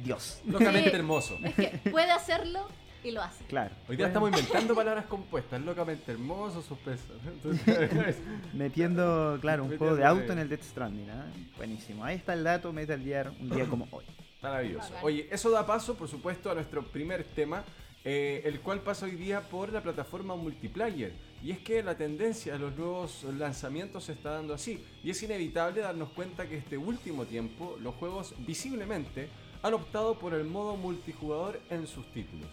Dios. 0.04 0.40
Locamente 0.46 0.90
Sí. 0.90 0.96
hermoso. 0.96 1.38
Es 1.44 1.54
que 1.54 1.90
puede 1.90 2.10
hacerlo 2.10 2.66
y 3.04 3.10
lo 3.10 3.22
hace. 3.22 3.44
Claro. 3.46 3.74
Hoy 3.88 3.96
día 3.96 4.06
Bueno. 4.06 4.28
estamos 4.28 4.30
inventando 4.30 4.74
palabras 4.82 5.06
compuestas, 5.06 5.60
locamente 5.62 6.12
hermoso, 6.12 6.62
suspenso. 6.62 7.14
Entonces, 7.26 8.16
Metiendo, 8.52 9.38
claro, 9.40 9.64
un 9.64 9.70
Metiendo 9.70 9.78
juego 9.78 9.96
de 9.96 10.04
ahí. 10.04 10.10
auto 10.18 10.32
en 10.32 10.38
el 10.38 10.48
Death 10.48 10.62
Stranding. 10.62 11.10
¿ah? 11.10 11.26
Buenísimo. 11.56 12.04
Ahí 12.04 12.16
está 12.16 12.32
el 12.34 12.44
dato 12.44 12.72
Metal 12.72 13.00
Gear 13.02 13.32
un 13.40 13.50
día 13.50 13.66
como 13.66 13.88
hoy. 13.90 14.04
Maravilloso. 14.42 14.92
Oye, 15.02 15.28
eso 15.30 15.50
da 15.50 15.64
paso, 15.66 15.94
por 15.94 16.08
supuesto, 16.08 16.50
a 16.50 16.54
nuestro 16.54 16.82
primer 16.84 17.22
tema, 17.24 17.62
eh, 18.04 18.42
el 18.44 18.60
cual 18.60 18.80
pasa 18.80 19.06
hoy 19.06 19.12
día 19.12 19.40
por 19.40 19.72
la 19.72 19.80
plataforma 19.82 20.34
multiplayer. 20.34 21.12
Y 21.44 21.50
es 21.52 21.58
que 21.58 21.82
la 21.82 21.96
tendencia 21.96 22.54
a 22.54 22.58
los 22.58 22.76
nuevos 22.76 23.24
lanzamientos 23.38 24.04
se 24.04 24.12
está 24.12 24.30
dando 24.30 24.54
así. 24.54 24.84
Y 25.04 25.10
es 25.10 25.22
inevitable 25.22 25.80
darnos 25.80 26.08
cuenta 26.10 26.48
que 26.48 26.56
este 26.56 26.76
último 26.76 27.24
tiempo 27.24 27.76
los 27.80 27.94
juegos 27.96 28.34
visiblemente 28.38 29.28
han 29.62 29.74
optado 29.74 30.18
por 30.18 30.34
el 30.34 30.44
modo 30.44 30.76
multijugador 30.76 31.60
en 31.70 31.86
sus 31.86 32.04
títulos. 32.12 32.48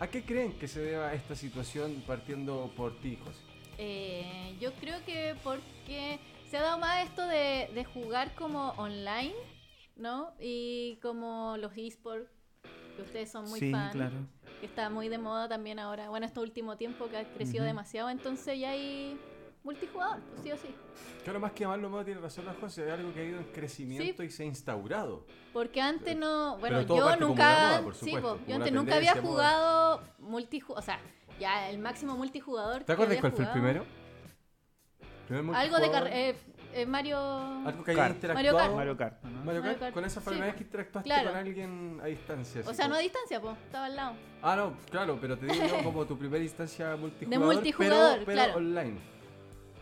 ¿A 0.00 0.08
qué 0.08 0.22
creen 0.24 0.54
que 0.54 0.66
se 0.66 0.80
deba 0.80 1.12
esta 1.12 1.36
situación 1.36 2.02
partiendo 2.06 2.72
por 2.74 2.98
ti, 3.00 3.18
José? 3.22 3.38
Eh, 3.76 4.56
yo 4.58 4.72
creo 4.80 5.04
que 5.04 5.34
porque 5.44 6.18
se 6.50 6.56
ha 6.56 6.62
dado 6.62 6.78
más 6.78 7.06
esto 7.06 7.26
de, 7.26 7.86
jugar 7.92 8.34
como 8.34 8.70
online, 8.78 9.34
¿no? 9.96 10.32
Y 10.40 10.98
como 11.02 11.58
los 11.58 11.76
esports, 11.76 12.30
que 12.96 13.02
ustedes 13.02 13.30
son 13.30 13.44
muy 13.50 13.60
sí, 13.60 13.70
fan, 13.70 13.92
claro. 13.92 14.26
que 14.60 14.66
está 14.66 14.88
muy 14.88 15.10
de 15.10 15.18
moda 15.18 15.50
también 15.50 15.78
ahora. 15.78 16.08
Bueno, 16.08 16.24
este 16.24 16.40
último 16.40 16.78
tiempo 16.78 17.10
que 17.10 17.18
ha 17.18 17.24
crecido 17.34 17.66
demasiado, 17.66 18.08
entonces 18.08 18.58
ya 18.58 18.70
hay 18.70 19.18
multijugador, 19.62 20.20
pues 20.20 20.42
sí 20.42 20.52
o 20.52 20.56
sí. 20.56 20.74
Claro, 21.24 21.40
más 21.40 21.52
que 21.52 21.60
llamarlo 21.60 21.90
modo, 21.90 22.04
tiene 22.04 22.20
razón 22.20 22.46
la 22.46 22.54
José, 22.54 22.86
es 22.86 22.92
algo 22.92 23.12
que 23.12 23.20
ha 23.20 23.24
ido 23.24 23.38
en 23.38 23.44
crecimiento 23.46 24.22
y 24.22 24.30
se 24.30 24.42
ha 24.42 24.46
instaurado. 24.46 25.26
Porque 25.52 25.80
antes 25.80 26.16
no, 26.16 26.58
bueno, 26.58 26.82
yo 26.82 27.16
nunca, 27.16 27.82
sí, 27.92 28.12
yo 28.12 28.54
antes 28.54 28.72
nunca 28.72 28.96
había 28.96 29.20
jugado 29.20 30.02
multijugador, 30.18 30.82
o 30.82 30.84
sea, 30.84 31.00
ya 31.38 31.68
el 31.70 31.78
máximo 31.78 32.16
multijugador. 32.16 32.84
¿Te 32.84 32.92
acuerdas 32.92 33.18
cuál 33.20 33.32
fue 33.32 33.44
el 33.44 33.50
primero? 33.50 33.84
Algo 35.54 35.78
de 35.78 35.90
eh, 36.10 36.36
eh, 36.74 36.86
Mario. 36.86 37.18
Algo 37.18 37.84
que 37.84 37.92
haya 37.92 38.08
interactuado. 38.08 38.74
Mario 38.74 38.96
Kart. 38.96 39.22
Mario 39.22 39.62
Kart. 39.62 39.92
Con 39.94 40.04
esa 40.04 40.20
forma 40.20 40.52
que 40.52 40.64
interactuaste 40.64 41.24
con 41.24 41.36
alguien 41.36 42.00
a 42.02 42.06
distancia. 42.06 42.62
O 42.66 42.74
sea, 42.74 42.88
no 42.88 42.96
a 42.96 42.98
distancia, 42.98 43.40
pues, 43.40 43.56
estaba 43.64 43.86
al 43.86 43.96
lado. 43.96 44.14
Ah, 44.42 44.56
no, 44.56 44.76
claro, 44.90 45.18
pero 45.20 45.38
te 45.38 45.46
digo 45.46 45.82
como 45.84 46.04
tu 46.04 46.18
primera 46.18 46.42
instancia 46.42 46.96
multijugador. 47.00 47.48
De 47.48 47.54
multijugador, 47.54 48.18
pero, 48.24 48.32
claro. 48.32 48.56
online. 48.56 49.19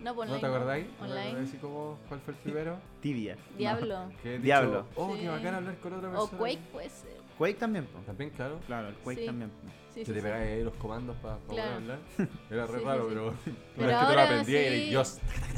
No, 0.00 0.14
por 0.14 0.28
¿No 0.28 0.38
te 0.38 0.46
acordáis? 0.46 0.86
Online. 1.00 1.32
¿No 1.32 1.60
cómo, 1.60 1.98
¿Cuál 2.08 2.20
fue 2.20 2.34
el 2.34 2.40
primero? 2.40 2.78
Tibia. 3.00 3.36
Diablo. 3.56 4.10
Diablo. 4.42 4.86
Oh, 4.94 5.14
qué 5.14 5.28
bacán 5.28 5.54
hablar 5.54 5.76
con 5.78 5.92
otra 5.94 6.10
persona. 6.10 6.36
O 6.36 6.38
Quake, 6.38 6.60
puede 6.72 6.88
ser. 6.88 7.18
Quake 7.36 7.54
también, 7.54 7.88
También, 8.06 8.30
claro. 8.30 8.58
Claro, 8.66 8.88
el 8.88 8.94
Quake 8.96 9.26
también. 9.26 9.50
Sí, 9.94 10.04
sí, 10.04 10.12
te 10.12 10.22
pegáis 10.22 10.52
ahí 10.52 10.62
los 10.62 10.74
comandos 10.74 11.16
para 11.16 11.36
poder 11.38 11.64
hablar. 11.64 11.98
Era 12.50 12.66
re 12.66 12.78
raro, 12.80 13.06
pero, 13.08 13.34
pero 13.76 13.96
ahora, 13.96 14.00
que 14.00 14.06
tú 14.06 14.12
lo 14.12 14.20
aprendí 14.22 14.56
y 14.56 14.96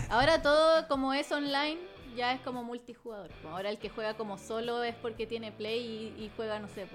Ahora 0.09 0.41
todo 0.41 0.89
como 0.89 1.13
es 1.13 1.31
online 1.31 1.79
ya 2.17 2.33
es 2.33 2.41
como 2.41 2.65
multijugador. 2.65 3.31
Ahora 3.49 3.71
el 3.71 3.79
que 3.79 3.89
juega 3.89 4.15
como 4.15 4.39
solo 4.39 4.83
es 4.83 4.95
porque 4.97 5.27
tiene 5.27 5.53
play 5.53 6.15
y, 6.19 6.31
juega, 6.37 6.59
no 6.59 6.69
sé, 6.69 6.87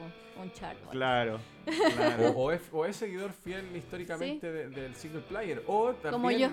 un 0.41 0.51
chart. 0.51 0.77
Claro. 0.91 1.39
O, 2.36 2.86
es, 2.86 2.95
seguidor 2.95 3.31
fiel 3.31 3.75
históricamente 3.75 4.51
del 4.51 4.95
single 4.95 5.22
player. 5.22 5.63
O 5.67 5.93
también 5.93 6.12
como 6.12 6.31
yo. 6.31 6.50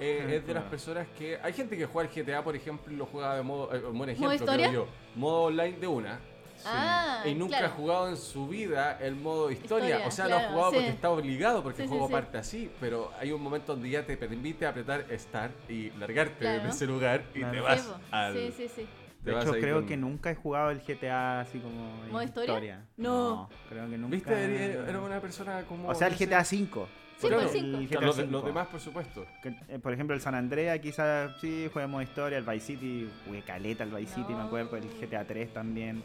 Eh, 0.00 0.36
es 0.36 0.46
de 0.46 0.54
las 0.54 0.64
personas 0.64 1.06
que. 1.18 1.38
Hay 1.42 1.52
gente 1.52 1.76
que 1.76 1.86
juega 1.86 2.08
el 2.08 2.24
GTA, 2.24 2.44
por 2.44 2.54
ejemplo, 2.54 2.92
y 2.92 2.96
lo 2.96 3.06
juega 3.06 3.36
de 3.36 3.42
modo. 3.42 3.74
Eh, 3.74 3.80
buen 3.80 4.10
ejemplo, 4.10 4.28
¿Modo 4.28 4.34
historia? 4.34 4.70
yo. 4.70 4.86
Modo 5.16 5.42
online 5.44 5.78
de 5.78 5.86
una 5.86 6.20
Ah, 6.64 7.22
y 7.24 7.34
nunca 7.34 7.66
ha 7.66 7.68
jugado 7.70 8.08
en 8.08 8.16
su 8.16 8.48
vida 8.48 8.98
el 9.00 9.14
modo 9.16 9.50
historia. 9.50 10.02
o 10.06 10.10
sea, 10.10 10.28
lo 10.28 10.36
ha 10.36 10.48
jugado 10.48 10.72
porque 10.72 10.88
está 10.88 11.10
obligado, 11.10 11.62
porque 11.62 11.82
el 11.82 11.88
juego 11.88 12.08
parte 12.08 12.38
así. 12.38 12.70
Pero 12.80 13.10
hay 13.18 13.32
un 13.32 13.42
momento 13.42 13.72
donde 13.74 13.90
ya 13.90 14.04
te 14.04 14.16
permite 14.16 14.66
apretar 14.66 15.04
Start 15.12 15.70
y 15.70 15.90
largarte 15.90 16.44
de 16.44 16.68
ese 16.68 16.86
lugar 16.86 17.24
y 17.34 17.44
te 17.44 17.60
vas 17.60 17.88
al. 18.10 18.34
Sí, 18.34 18.52
sí, 18.56 18.68
sí. 18.68 18.86
De 19.22 19.38
hecho, 19.38 19.52
creo 19.52 19.86
que 19.86 19.96
nunca 19.96 20.30
he 20.30 20.34
jugado 20.34 20.70
el 20.70 20.80
GTA 20.80 21.40
así 21.40 21.58
como. 21.60 21.92
¿Modo 22.10 22.22
historia? 22.22 22.84
No. 22.96 23.48
creo 23.68 23.88
que 23.88 23.98
nunca. 23.98 24.14
¿Viste? 24.14 24.72
Era 24.72 25.00
una 25.00 25.20
persona 25.20 25.62
como. 25.62 25.88
O 25.88 25.94
sea, 25.94 26.08
el 26.08 26.14
GTA 26.16 26.40
V. 26.40 26.86
Sí, 27.18 27.28
claro, 27.28 27.42
el 27.42 27.88
GTA 27.88 28.00
los, 28.00 28.18
los, 28.18 28.44
demás, 28.44 28.66
por 28.66 28.80
supuesto. 28.80 29.24
Eh, 29.68 29.78
por 29.78 29.92
ejemplo, 29.92 30.16
el 30.16 30.20
San 30.20 30.34
Andrea 30.34 30.80
quizás 30.80 31.30
sí 31.40 31.70
juega 31.72 31.86
modo 31.86 32.02
historia, 32.02 32.36
el 32.36 32.44
Vice 32.44 32.66
City, 32.66 33.08
jugué 33.24 33.42
caleta 33.42 33.84
el 33.84 33.90
Vice 33.90 34.14
City, 34.14 34.34
me 34.34 34.42
acuerdo, 34.42 34.76
el 34.76 34.88
GTA 35.00 35.24
3 35.24 35.52
también. 35.52 36.02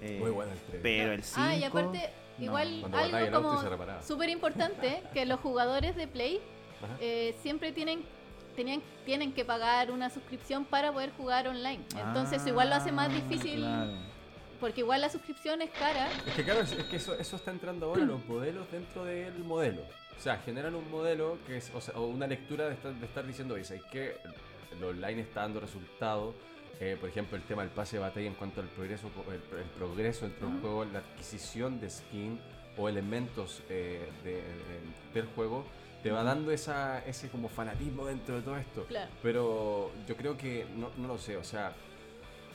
Eh, 0.00 0.18
Muy 0.20 0.30
bueno 0.30 0.52
el 0.52 0.58
3. 0.58 0.80
Pero 0.82 1.12
el 1.12 1.22
5... 1.22 1.40
Ah, 1.40 1.56
y 1.56 1.64
aparte, 1.64 2.10
igual 2.38 2.84
algo 2.92 3.42
como 3.42 4.02
súper 4.02 4.28
importante, 4.28 5.02
que 5.14 5.24
los 5.24 5.40
jugadores 5.40 5.96
de 5.96 6.06
Play 6.06 6.40
eh, 7.00 7.34
siempre 7.42 7.72
tienen 7.72 8.04
tenían, 8.56 8.82
tienen 9.04 9.32
que 9.32 9.44
pagar 9.44 9.90
una 9.90 10.10
suscripción 10.10 10.64
para 10.64 10.92
poder 10.92 11.12
jugar 11.12 11.46
online. 11.46 11.84
Entonces 11.94 12.42
ah, 12.44 12.48
igual 12.48 12.70
lo 12.70 12.76
hace 12.76 12.90
más 12.90 13.12
difícil. 13.12 13.64
Porque 14.58 14.80
igual 14.80 15.02
la 15.02 15.10
suscripción 15.10 15.60
es 15.60 15.70
cara. 15.70 16.08
Es 16.26 16.34
que 16.34 16.42
claro, 16.42 16.62
es 16.62 16.72
que 16.72 16.96
eso, 16.96 17.14
eso 17.14 17.36
está 17.36 17.50
entrando 17.50 17.86
ahora, 17.86 18.04
los 18.04 18.24
modelos 18.24 18.70
dentro 18.72 19.04
del 19.04 19.38
modelo. 19.44 19.82
O 20.16 20.20
sea, 20.20 20.38
generan 20.38 20.74
un 20.74 20.90
modelo 20.90 21.38
que 21.46 21.58
es, 21.58 21.70
o, 21.74 21.80
sea, 21.80 21.98
una 22.00 22.26
lectura 22.26 22.66
de 22.66 22.72
estar, 22.72 22.94
de 22.94 23.04
estar 23.04 23.26
diciendo, 23.26 23.54
dice, 23.54 23.82
que 23.92 24.16
el 24.72 24.82
online 24.82 25.20
está 25.20 25.42
dando 25.42 25.60
resultados 25.60 26.34
eh, 26.80 26.96
por 27.00 27.08
ejemplo, 27.08 27.36
el 27.36 27.42
tema 27.44 27.62
del 27.62 27.70
pase 27.70 27.96
de 27.96 28.02
batalla 28.02 28.26
en 28.26 28.34
cuanto 28.34 28.60
al 28.60 28.68
progreso, 28.68 29.10
el, 29.30 29.40
progreso 29.78 30.26
dentro 30.26 30.48
del 30.48 30.60
juego, 30.60 30.84
la 30.84 30.98
adquisición 30.98 31.80
de 31.80 31.88
skin 31.88 32.38
o 32.76 32.88
elementos 32.88 33.62
eh, 33.70 34.10
del 35.14 35.26
juego, 35.28 35.64
te 36.02 36.10
va 36.10 36.22
dando 36.22 36.52
esa, 36.52 37.04
ese 37.06 37.28
como 37.30 37.48
fanatismo 37.48 38.04
dentro 38.04 38.36
de 38.36 38.42
todo 38.42 38.56
esto. 38.58 38.86
Pero 39.22 39.90
yo 40.06 40.16
creo 40.16 40.36
que, 40.36 40.66
no, 40.76 40.90
no, 40.98 41.08
lo 41.08 41.18
sé, 41.18 41.38
o 41.38 41.44
sea, 41.44 41.72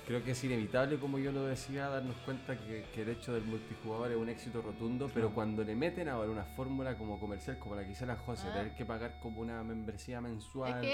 creo 0.05 0.23
que 0.23 0.31
es 0.31 0.43
inevitable, 0.43 0.99
como 0.99 1.17
yo 1.17 1.31
lo 1.31 1.47
decía, 1.47 1.89
darnos 1.89 2.15
cuenta 2.17 2.55
que, 2.57 2.85
el 2.95 3.09
hecho 3.09 3.33
del 3.33 3.43
multijugador 3.43 4.11
es 4.11 4.17
un 4.17 4.29
éxito 4.29 4.61
rotundo, 4.61 5.09
pero 5.13 5.33
cuando 5.33 5.63
le 5.63 5.75
meten 5.75 6.07
ahora 6.09 6.29
una 6.29 6.43
fórmula 6.43 6.95
como 6.95 7.19
comercial, 7.19 7.57
como 7.57 7.75
la 7.75 7.83
que 7.83 7.93
hizo 7.93 8.05
la 8.05 8.17
José, 8.17 8.47
ah. 8.51 8.53
tener 8.53 8.75
que 8.75 8.85
pagar 8.85 9.19
como 9.19 9.41
una 9.41 9.63
membresía 9.63 10.21
mensual 10.21 10.85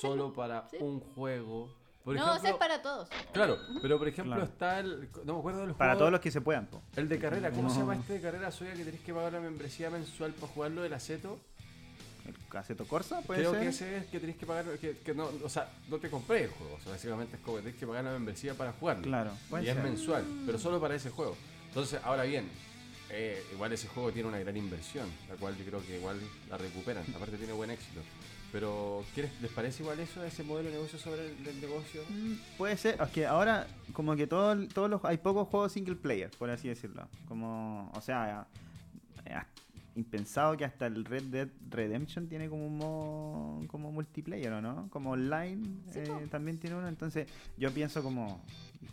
solo 0.00 0.32
para 0.32 0.68
un 0.78 1.00
juego 1.00 1.85
no, 2.14 2.34
ejemplo, 2.34 2.50
es 2.50 2.56
para 2.56 2.82
todos. 2.82 3.08
Claro, 3.32 3.58
pero 3.82 3.98
por 3.98 4.08
ejemplo 4.08 4.42
está 4.42 4.80
el. 4.80 5.08
No 5.24 5.34
me 5.34 5.38
acuerdo 5.40 5.60
de 5.60 5.66
los 5.68 5.76
Para 5.76 5.96
todos 5.96 6.10
los 6.10 6.20
que 6.20 6.30
se 6.30 6.40
puedan. 6.40 6.68
El 6.94 7.08
de 7.08 7.18
carrera, 7.18 7.50
¿cómo 7.50 7.68
se 7.70 7.80
llama 7.80 7.96
este 7.96 8.14
de 8.14 8.20
carrera 8.20 8.50
suya 8.50 8.74
que 8.74 8.84
tenés 8.84 9.00
que 9.00 9.12
pagar 9.12 9.32
la 9.32 9.40
membresía 9.40 9.90
mensual 9.90 10.32
para 10.32 10.52
jugarlo 10.52 10.82
del 10.82 10.92
aceto? 10.92 11.38
¿El 12.26 12.56
aceto 12.56 12.86
Corsa? 12.86 13.20
¿Puede 13.22 13.40
Creo 13.40 13.52
que 13.52 13.68
ese 13.68 13.98
es 13.98 14.06
que 14.06 14.18
tenés 14.18 14.36
que 14.36 14.46
pagar. 14.46 14.64
Que, 14.78 15.14
no, 15.14 15.30
o 15.44 15.48
sea, 15.48 15.68
no 15.88 15.98
te 15.98 16.08
compré 16.10 16.44
el 16.44 16.50
juego. 16.50 16.76
O 16.76 16.80
sea, 16.80 16.92
básicamente 16.92 17.36
es 17.36 17.42
como 17.42 17.58
que 17.58 17.64
tenés 17.64 17.78
que 17.78 17.86
pagar 17.86 18.04
la 18.04 18.12
membresía 18.12 18.54
para 18.54 18.72
jugarlo. 18.72 19.02
Claro, 19.02 19.32
Y 19.62 19.68
es 19.68 19.76
mensual, 19.76 20.24
pero 20.44 20.58
solo 20.58 20.80
para 20.80 20.94
ese 20.94 21.10
juego. 21.10 21.36
Entonces, 21.68 22.00
ahora 22.04 22.22
bien, 22.22 22.48
eh, 23.10 23.44
igual 23.52 23.72
ese 23.72 23.88
juego 23.88 24.10
tiene 24.12 24.28
una 24.28 24.38
gran 24.38 24.56
inversión, 24.56 25.08
la 25.28 25.36
cual 25.36 25.56
yo 25.56 25.64
creo 25.64 25.84
que 25.84 25.98
igual 25.98 26.18
la 26.48 26.56
recuperan. 26.56 27.04
Aparte, 27.14 27.36
tiene 27.36 27.52
buen 27.52 27.70
éxito. 27.70 28.00
Pero, 28.52 29.04
¿les 29.16 29.50
parece 29.52 29.82
igual 29.82 30.00
eso, 30.00 30.24
ese 30.24 30.42
modelo 30.42 30.68
de 30.68 30.76
negocio 30.76 30.98
sobre 30.98 31.26
el, 31.26 31.60
negocio? 31.60 32.02
Mm, 32.08 32.34
puede 32.56 32.76
ser, 32.76 33.00
es 33.00 33.10
que 33.10 33.26
ahora 33.26 33.66
como 33.92 34.16
que 34.16 34.26
todo, 34.26 34.56
todos 34.68 34.88
los, 34.88 35.04
hay 35.04 35.18
pocos 35.18 35.48
juegos 35.48 35.72
single 35.72 35.96
player, 35.96 36.30
por 36.30 36.48
así 36.50 36.68
decirlo. 36.68 37.08
Como, 37.28 37.90
o 37.94 38.00
sea, 38.00 38.46
impensado 39.96 40.56
que 40.56 40.64
hasta 40.64 40.86
el 40.86 41.04
Red 41.04 41.24
Dead 41.24 41.48
Redemption 41.70 42.28
tiene 42.28 42.48
como 42.48 42.66
un 42.66 42.76
modo 42.76 43.66
como 43.68 43.90
multiplayer, 43.90 44.52
¿o 44.52 44.60
no? 44.60 44.88
Como 44.90 45.12
online 45.12 45.78
eh, 45.94 46.28
también 46.30 46.58
tiene 46.58 46.76
uno. 46.76 46.88
Entonces 46.88 47.26
yo 47.56 47.72
pienso 47.72 48.02
como, 48.02 48.40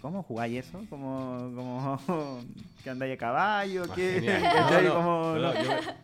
¿cómo 0.01 0.23
jugáis 0.23 0.65
eso? 0.65 0.83
Como, 0.89 1.51
como 1.55 2.43
que 2.83 2.89
andáis 2.89 3.13
a 3.13 3.17
caballo, 3.17 3.83
que 3.93 4.21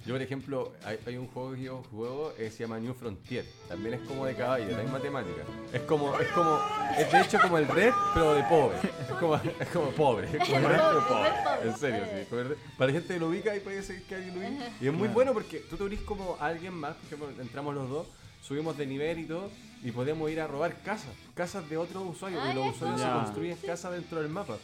yo, 0.05 0.13
por 0.13 0.21
ejemplo, 0.21 0.73
hay, 0.83 1.17
un 1.17 1.27
juego 1.27 1.53
que 1.53 1.61
yo 1.63 1.83
juego 1.91 2.33
eh, 2.37 2.49
se 2.51 2.63
llama 2.63 2.79
New 2.79 2.93
Frontier. 2.93 3.45
También 3.67 3.95
es 3.95 4.01
como 4.01 4.25
de 4.25 4.35
caballo, 4.35 4.67
también 4.69 4.91
matemática. 4.91 5.43
Es 5.73 5.81
como, 5.81 6.17
es 6.19 6.27
como, 6.29 6.59
es 6.97 7.11
de 7.11 7.21
hecho 7.21 7.39
como 7.41 7.57
el 7.57 7.67
Red, 7.67 7.93
pero 8.13 8.33
de 8.33 8.43
pobre. 8.43 8.77
Es 9.01 9.15
como, 9.19 9.35
es 9.35 9.69
como 9.73 9.89
pobre. 9.91 10.27
Es 10.27 10.47
como 10.47 10.57
el 10.57 10.65
Red, 10.65 10.79
pero 10.89 11.07
pobre. 11.07 11.29
En 11.63 11.77
serio, 11.77 12.05
sí. 12.05 12.55
Para 12.77 12.91
la 12.91 12.99
gente 12.99 13.13
que 13.13 13.19
lo 13.19 13.27
ubica 13.27 13.55
y 13.55 13.59
puede 13.59 13.83
ser 13.83 14.01
que 14.03 14.15
alguien 14.15 14.35
lo 14.35 14.47
ubica. 14.47 14.71
Y 14.81 14.87
es 14.87 14.93
muy 14.93 15.07
bueno 15.09 15.33
porque 15.33 15.59
tú 15.59 15.77
te 15.77 15.83
unís 15.83 16.01
como 16.01 16.37
alguien 16.39 16.73
más, 16.73 16.95
por 16.95 17.05
ejemplo, 17.05 17.41
entramos 17.41 17.75
los 17.75 17.89
dos, 17.89 18.07
subimos 18.41 18.77
de 18.77 18.85
nivel 18.85 19.19
y 19.19 19.25
todo 19.25 19.49
y 19.81 19.91
podemos 19.91 20.29
ir 20.29 20.41
a 20.41 20.47
robar 20.47 20.75
casas, 20.81 21.11
casas 21.33 21.69
de 21.69 21.77
otros 21.77 22.03
usuarios, 22.15 22.41
y 22.51 22.53
los 22.53 22.75
usuarios 22.75 23.01
se 23.01 23.07
construyen 23.07 23.57
casas 23.65 23.93
dentro 23.93 24.21
del 24.21 24.29
mapa. 24.29 24.57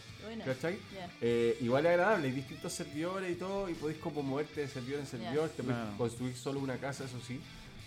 ¿Cachai? 0.43 0.77
Eh, 1.21 1.57
igual 1.61 1.85
es 1.85 1.91
agradable, 1.91 2.27
hay 2.27 2.33
distintos 2.33 2.73
servidores 2.73 3.31
y 3.31 3.35
todo, 3.35 3.69
y 3.69 3.73
podéis 3.75 3.99
como 3.99 4.21
moverte 4.23 4.61
de 4.61 4.67
servidor 4.67 4.99
en 5.01 5.05
servidor, 5.07 5.49
te 5.49 5.63
puedes 5.63 5.79
construir 5.97 6.35
solo 6.35 6.59
una 6.59 6.77
casa, 6.77 7.05
eso 7.05 7.19
sí. 7.25 7.39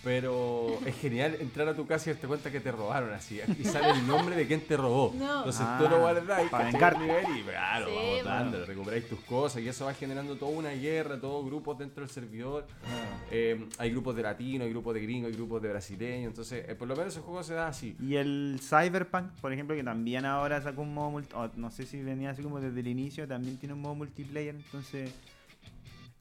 Pero 0.05 0.79
es 0.87 0.97
genial 0.97 1.37
entrar 1.41 1.69
a 1.69 1.75
tu 1.75 1.87
casa 1.87 2.11
y 2.11 2.13
darte 2.13 2.27
cuenta 2.27 2.51
que 2.51 2.61
te 2.61 2.73
robaron 2.73 3.13
así. 3.13 3.41
Y 3.59 3.65
sale 3.65 3.91
el 3.91 4.07
nombre 4.07 4.37
de 4.37 4.47
quien 4.47 4.61
te 4.61 4.77
robó. 4.77 5.13
Entonces 5.13 5.67
tú 5.79 5.89
lo 5.89 5.97
ah, 5.97 5.99
guardas 5.99 6.49
para 6.51 6.69
el 6.69 6.99
nivel 6.99 7.25
y 7.37 7.43
claro, 7.43 7.87
sí, 7.87 8.25
vamos 8.25 8.67
recuperáis 8.67 9.09
tus 9.09 9.21
cosas 9.21 9.63
y 9.63 9.69
eso 9.69 9.87
va 9.87 9.95
generando 9.95 10.37
toda 10.37 10.53
una 10.53 10.71
guerra, 10.71 11.21
todos 11.21 11.45
grupos 11.45 11.79
dentro 11.79 12.03
del 12.03 12.11
servidor. 12.11 12.67
Ah. 12.85 13.19
Eh, 13.31 13.69
hay 13.79 13.91
grupos 13.91 14.17
de 14.17 14.23
latinos, 14.23 14.67
hay 14.67 14.71
grupos 14.71 14.95
de 14.95 15.01
gringos, 15.01 15.31
hay 15.31 15.37
grupos 15.37 15.63
de 15.63 15.69
brasileños. 15.69 16.29
Entonces, 16.29 16.65
eh, 16.69 16.75
por 16.75 16.89
lo 16.89 16.97
menos 16.97 17.13
ese 17.13 17.23
juego 17.23 17.43
se 17.43 17.55
da 17.55 17.69
así. 17.69 17.97
Y 18.01 18.17
el 18.17 18.61
Cyberpunk, 18.61 19.31
por 19.41 19.53
ejemplo, 19.53 19.75
que 19.75 19.85
también 19.85 20.25
ahora 20.25 20.61
sacó 20.63 20.83
un 20.83 20.95
modo 20.95 21.11
multiplayer, 21.11 21.59
no 21.59 21.71
sé 21.71 21.87
si 21.87 22.03
venía 22.03 22.31
así 22.31 22.43
como 22.43 22.61
desde 22.61 22.81
el 22.81 22.89
inicio, 22.89 23.27
también 23.27 23.59
tiene 23.59 23.75
un 23.75 23.81
modo 23.81 23.95
multiplayer. 23.95 24.55
Entonces 24.55 25.13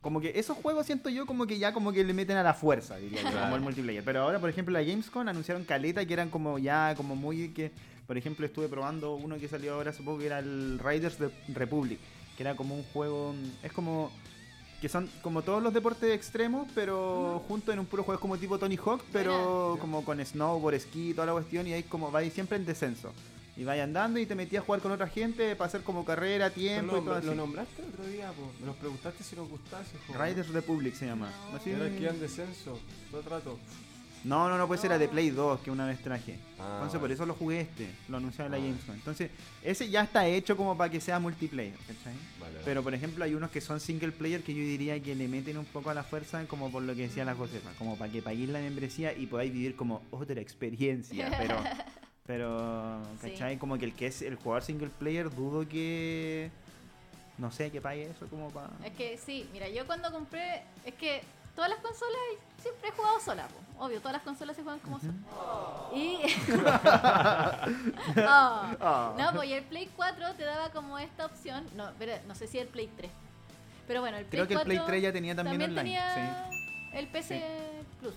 como 0.08 0.22
que 0.22 0.32
esos 0.40 0.56
juegos 0.56 0.86
siento 0.86 1.10
yo 1.10 1.26
como 1.26 1.46
que 1.46 1.60
ya 1.60 1.74
como 1.74 1.92
que 1.92 2.02
le 2.02 2.14
meten 2.14 2.38
a 2.38 2.44
la 2.44 2.54
fuerza, 2.54 2.96
diría 2.96 3.24
yo, 3.24 3.38
como 3.42 3.58
el 3.58 3.62
multiplayer. 3.62 4.02
Pero 4.06 4.22
ahora, 4.22 4.40
por 4.40 4.50
ejemplo, 4.50 4.72
la 4.72 4.82
Gamescom 4.82 5.28
anunciaron 5.28 5.66
caleta 5.66 6.06
que 6.06 6.14
eran 6.14 6.30
como 6.30 6.58
ya 6.58 6.96
como 6.96 7.14
muy 7.14 7.50
que 7.50 7.74
por 8.08 8.18
ejemplo, 8.18 8.46
estuve 8.46 8.70
probando 8.70 9.16
uno 9.16 9.38
que 9.38 9.50
salió 9.50 9.74
ahora 9.74 9.90
hace 9.90 10.02
poco 10.02 10.20
que 10.20 10.28
era 10.28 10.40
el 10.40 10.80
Riders 10.80 11.18
Republic, 11.50 12.00
que 12.38 12.44
era 12.44 12.56
como 12.56 12.74
un 12.74 12.84
juego 12.84 13.36
es 13.62 13.74
como 13.74 14.10
que 14.80 14.88
son 14.88 15.10
como 15.22 15.42
todos 15.42 15.62
los 15.62 15.74
deportes 15.74 16.16
extremos, 16.16 16.70
pero 16.74 17.44
juntos 17.50 17.74
en 17.74 17.80
un 17.80 17.86
puro 17.86 18.04
juego, 18.04 18.16
es 18.16 18.22
como 18.22 18.38
tipo 18.38 18.58
Tony 18.58 18.78
Hawk, 18.78 19.04
pero 19.12 19.78
como 19.82 20.06
con 20.06 20.26
snowboard, 20.26 20.76
esquí, 20.76 21.14
toda 21.14 21.28
la 21.28 21.34
cuestión, 21.34 21.68
y 21.68 21.74
ahí 21.74 21.84
como 21.84 22.12
vais 22.12 22.32
siempre 22.32 22.56
en 22.56 22.66
descenso. 22.66 23.12
Y 23.58 23.64
vais 23.64 23.82
andando 23.82 24.20
y 24.20 24.26
te 24.26 24.36
metías 24.36 24.62
a 24.62 24.66
jugar 24.66 24.82
con 24.82 24.92
otra 24.92 25.08
gente 25.08 25.56
para 25.56 25.68
hacer 25.68 25.82
como 25.82 26.06
carrera, 26.06 26.52
tiempo 26.52 26.94
lo, 26.94 27.02
y 27.02 27.06
todo 27.06 27.16
así. 27.16 27.28
¿Lo 27.28 27.36
nombraste 27.36 27.82
el 27.82 27.90
otro 27.90 28.06
día? 28.06 28.32
Me 28.60 28.68
nos 28.68 28.76
preguntaste 28.76 29.24
si 29.24 29.36
nos 29.36 29.50
gustase. 29.50 29.98
Riders 30.10 30.50
Republic 30.50 30.94
se 30.94 31.08
llama. 31.08 31.32
No. 31.52 31.58
¿Así? 31.58 31.72
Era 31.72 31.90
que 31.90 32.08
en 32.08 32.20
descenso, 32.20 32.80
todo 33.10 33.22
trato. 33.22 33.58
No, 34.24 34.50
no, 34.50 34.58
no, 34.58 34.68
pues 34.68 34.84
era 34.84 34.98
de 34.98 35.08
Play 35.08 35.30
2 35.30 35.62
que 35.62 35.72
una 35.72 35.86
vez 35.86 36.02
traje. 36.02 36.38
Ah, 36.60 36.74
Entonces 36.76 37.00
por 37.00 37.12
eso 37.12 37.26
lo 37.26 37.34
jugué 37.34 37.62
este, 37.62 37.88
lo 38.10 38.18
anunciaba 38.18 38.48
en 38.48 38.52
la 38.52 38.58
ah. 38.58 38.68
Gamescom. 38.68 38.96
Entonces, 38.96 39.32
ese 39.64 39.90
ya 39.90 40.04
está 40.04 40.28
hecho 40.28 40.58
como 40.58 40.78
para 40.78 40.92
que 40.92 41.00
sea 41.00 41.20
multiplayer, 41.20 41.78
¿cachai? 41.88 42.14
Pero 42.66 42.84
por 42.84 42.94
ejemplo 42.94 43.24
hay 43.24 43.36
unos 43.36 43.52
que 43.52 43.62
son 43.62 43.80
single 43.80 44.12
player 44.12 44.44
que 44.44 44.54
yo 44.54 44.62
diría 44.62 45.02
que 45.02 45.16
le 45.16 45.28
meten 45.28 45.58
un 45.58 45.66
poco 45.66 45.90
a 45.90 45.94
la 45.94 46.04
fuerza, 46.04 46.44
como 46.48 46.72
por 46.72 46.84
lo 46.84 46.94
que 46.96 47.04
decía 47.04 47.24
la 47.24 47.36
Josefa, 47.36 47.72
como 47.78 47.98
para 47.98 48.12
que 48.12 48.22
paguéis 48.22 48.50
la 48.50 48.60
membresía 48.60 49.14
y 49.14 49.28
podáis 49.28 49.54
vivir 49.54 49.76
como 49.76 50.02
otra 50.12 50.42
experiencia. 50.42 51.32
Pero, 51.38 51.56
pero, 52.28 53.02
¿cachai? 53.22 53.58
Como 53.58 53.78
que 53.78 53.86
el 53.86 53.94
que 53.94 54.08
es 54.08 54.22
el 54.22 54.36
jugador 54.36 54.62
single 54.62 54.90
player, 54.90 55.34
dudo 55.34 55.68
que. 55.68 56.52
No 57.38 57.52
sé, 57.52 57.72
que 57.72 57.80
pague 57.80 58.04
eso 58.04 58.28
como 58.28 58.50
para. 58.50 58.70
Es 58.84 58.94
que 58.94 59.18
sí, 59.18 59.50
mira, 59.54 59.70
yo 59.70 59.88
cuando 59.88 60.12
compré. 60.12 60.64
Es 60.84 60.94
que 60.96 61.22
todas 61.56 61.70
las 61.70 61.80
consolas 61.80 62.20
siempre 62.62 62.90
he 62.90 62.92
jugado 62.92 63.20
sola, 63.22 63.48
obvio, 63.80 64.00
todas 64.00 64.14
las 64.14 64.24
consolas 64.24 64.56
se 64.58 64.64
juegan 64.64 64.80
como 64.82 65.00
sola. 65.00 65.14
Y. 65.96 66.20
Oh. 68.80 69.16
No, 69.18 69.32
pues 69.34 69.50
el 69.52 69.64
Play 69.64 69.90
4 69.96 70.34
te 70.36 70.44
daba 70.44 70.70
como 70.72 71.00
esta 71.00 71.26
opción. 71.26 71.66
No, 71.76 71.92
no 72.28 72.36
sé 72.36 72.48
si 72.48 72.60
el 72.60 72.68
Play 72.68 72.90
3. 72.98 73.10
Pero 73.88 74.02
bueno, 74.02 74.18
el 74.18 74.26
Play 74.26 74.46
Creo 74.46 74.48
que 74.48 74.54
el 74.56 74.78
Play 74.78 74.82
3 74.86 75.02
ya 75.02 75.14
tenía 75.14 75.36
también, 75.36 75.62
también 75.62 75.80
online. 75.80 76.00
Tenía 76.14 76.50
el 76.94 77.08
PC 77.08 77.42
Plus. 78.02 78.16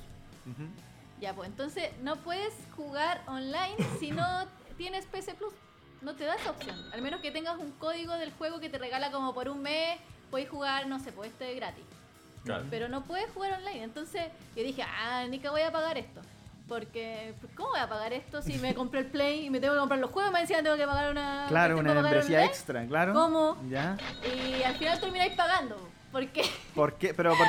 Ya, 1.21 1.35
pues 1.35 1.49
entonces 1.49 1.91
no 2.03 2.17
puedes 2.17 2.55
jugar 2.77 3.23
online 3.27 3.77
si 3.99 4.11
no 4.11 4.47
tienes 4.77 5.05
PC 5.07 5.35
Plus. 5.35 5.53
No 6.01 6.15
te 6.15 6.25
da 6.25 6.35
esa 6.35 6.51
opción. 6.51 6.77
Al 6.95 7.03
menos 7.03 7.21
que 7.21 7.31
tengas 7.31 7.59
un 7.59 7.73
código 7.73 8.15
del 8.15 8.33
juego 8.33 8.59
que 8.59 8.71
te 8.71 8.79
regala 8.79 9.11
como 9.11 9.35
por 9.35 9.51
un 9.51 9.61
mes, 9.61 9.99
puedes 10.31 10.49
jugar, 10.49 10.87
no 10.87 10.99
sé, 10.99 11.13
pues 11.13 11.31
este 11.31 11.55
gratis. 11.55 11.85
Pero 12.71 12.89
no 12.89 13.05
puedes 13.05 13.31
jugar 13.33 13.53
online. 13.53 13.83
Entonces 13.83 14.29
yo 14.57 14.63
dije, 14.63 14.83
ah, 14.83 15.27
ni 15.29 15.39
que 15.39 15.51
voy 15.51 15.61
a 15.61 15.71
pagar 15.71 15.99
esto. 15.99 16.23
Porque, 16.67 17.35
¿cómo 17.55 17.71
voy 17.71 17.81
a 17.81 17.89
pagar 17.89 18.13
esto 18.13 18.41
si 18.41 18.57
me 18.59 18.75
compré 18.75 19.01
el 19.01 19.07
Play 19.07 19.45
y 19.47 19.51
me 19.51 19.61
tengo 19.61 19.75
que 19.75 19.81
comprar 19.81 20.01
los 20.01 20.11
juegos? 20.11 20.33
Me 20.33 20.41
encima 20.41 20.63
tengo 20.63 20.77
que 20.77 20.87
pagar 20.87 21.11
una. 21.11 21.47
Claro, 21.49 21.77
una 21.77 21.93
membresía 21.93 22.45
extra, 22.45 22.87
claro. 22.87 23.13
¿Cómo? 23.13 23.59
Ya. 23.69 23.99
Y 24.25 24.63
al 24.63 24.77
final 24.77 24.99
termináis 25.01 25.35
pagando. 25.35 25.77
¿Por 26.11 26.27
qué? 26.29 26.43
¿Por 26.75 26.95
qué? 26.95 27.15
Pero 27.15 27.35
¿por 27.37 27.47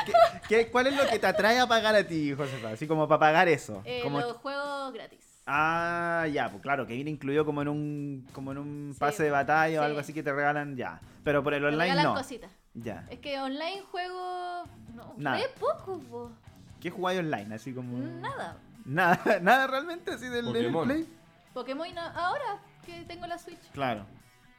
qué? 0.47 0.67
¿Cuál 0.67 0.87
es 0.87 0.95
lo 0.95 1.07
que 1.07 1.17
te 1.17 1.27
atrae 1.27 1.59
a 1.59 1.67
pagar 1.67 1.95
a 1.95 2.03
ti, 2.03 2.33
Josefa? 2.33 2.69
Así 2.69 2.87
como 2.87 3.07
para 3.07 3.19
pagar 3.19 3.47
eso. 3.47 3.81
Eh, 3.85 4.01
como... 4.03 4.19
Los 4.19 4.37
juegos 4.37 4.93
gratis. 4.93 5.19
Ah, 5.47 6.27
ya, 6.31 6.49
pues 6.49 6.61
claro, 6.61 6.85
que 6.85 6.93
viene 6.93 7.09
incluido 7.09 7.43
como 7.45 7.61
en 7.61 7.67
un 7.67 8.27
como 8.31 8.51
en 8.51 8.59
un 8.59 8.95
pase 8.97 9.23
de 9.23 9.31
batalla 9.31 9.81
o 9.81 9.83
algo 9.83 9.99
así 9.99 10.13
que 10.13 10.21
te 10.21 10.31
regalan 10.31 10.77
ya. 10.77 11.01
Pero 11.23 11.43
por 11.43 11.53
el 11.53 11.65
online 11.65 11.83
regalan 11.83 12.05
no. 12.05 12.13
cositas. 12.13 12.51
Ya. 12.73 13.05
Es 13.09 13.19
que 13.19 13.39
online 13.39 13.81
juego 13.81 14.63
no, 14.95 15.13
Nada. 15.17 15.39
es 15.39 15.47
poco, 15.59 15.99
po. 15.99 16.31
¿Qué 16.79 16.91
jugáis 16.91 17.19
online? 17.19 17.55
Así 17.55 17.73
como. 17.73 17.97
Nada. 17.97 18.57
Nada, 18.85 19.39
nada 19.41 19.67
realmente 19.67 20.11
así 20.11 20.27
del, 20.27 20.53
del 20.53 20.71
Play. 20.71 21.07
Pokémon 21.53 21.97
ahora 21.97 22.59
que 22.85 23.03
tengo 23.05 23.27
la 23.27 23.37
Switch. 23.37 23.59
Claro. 23.73 24.05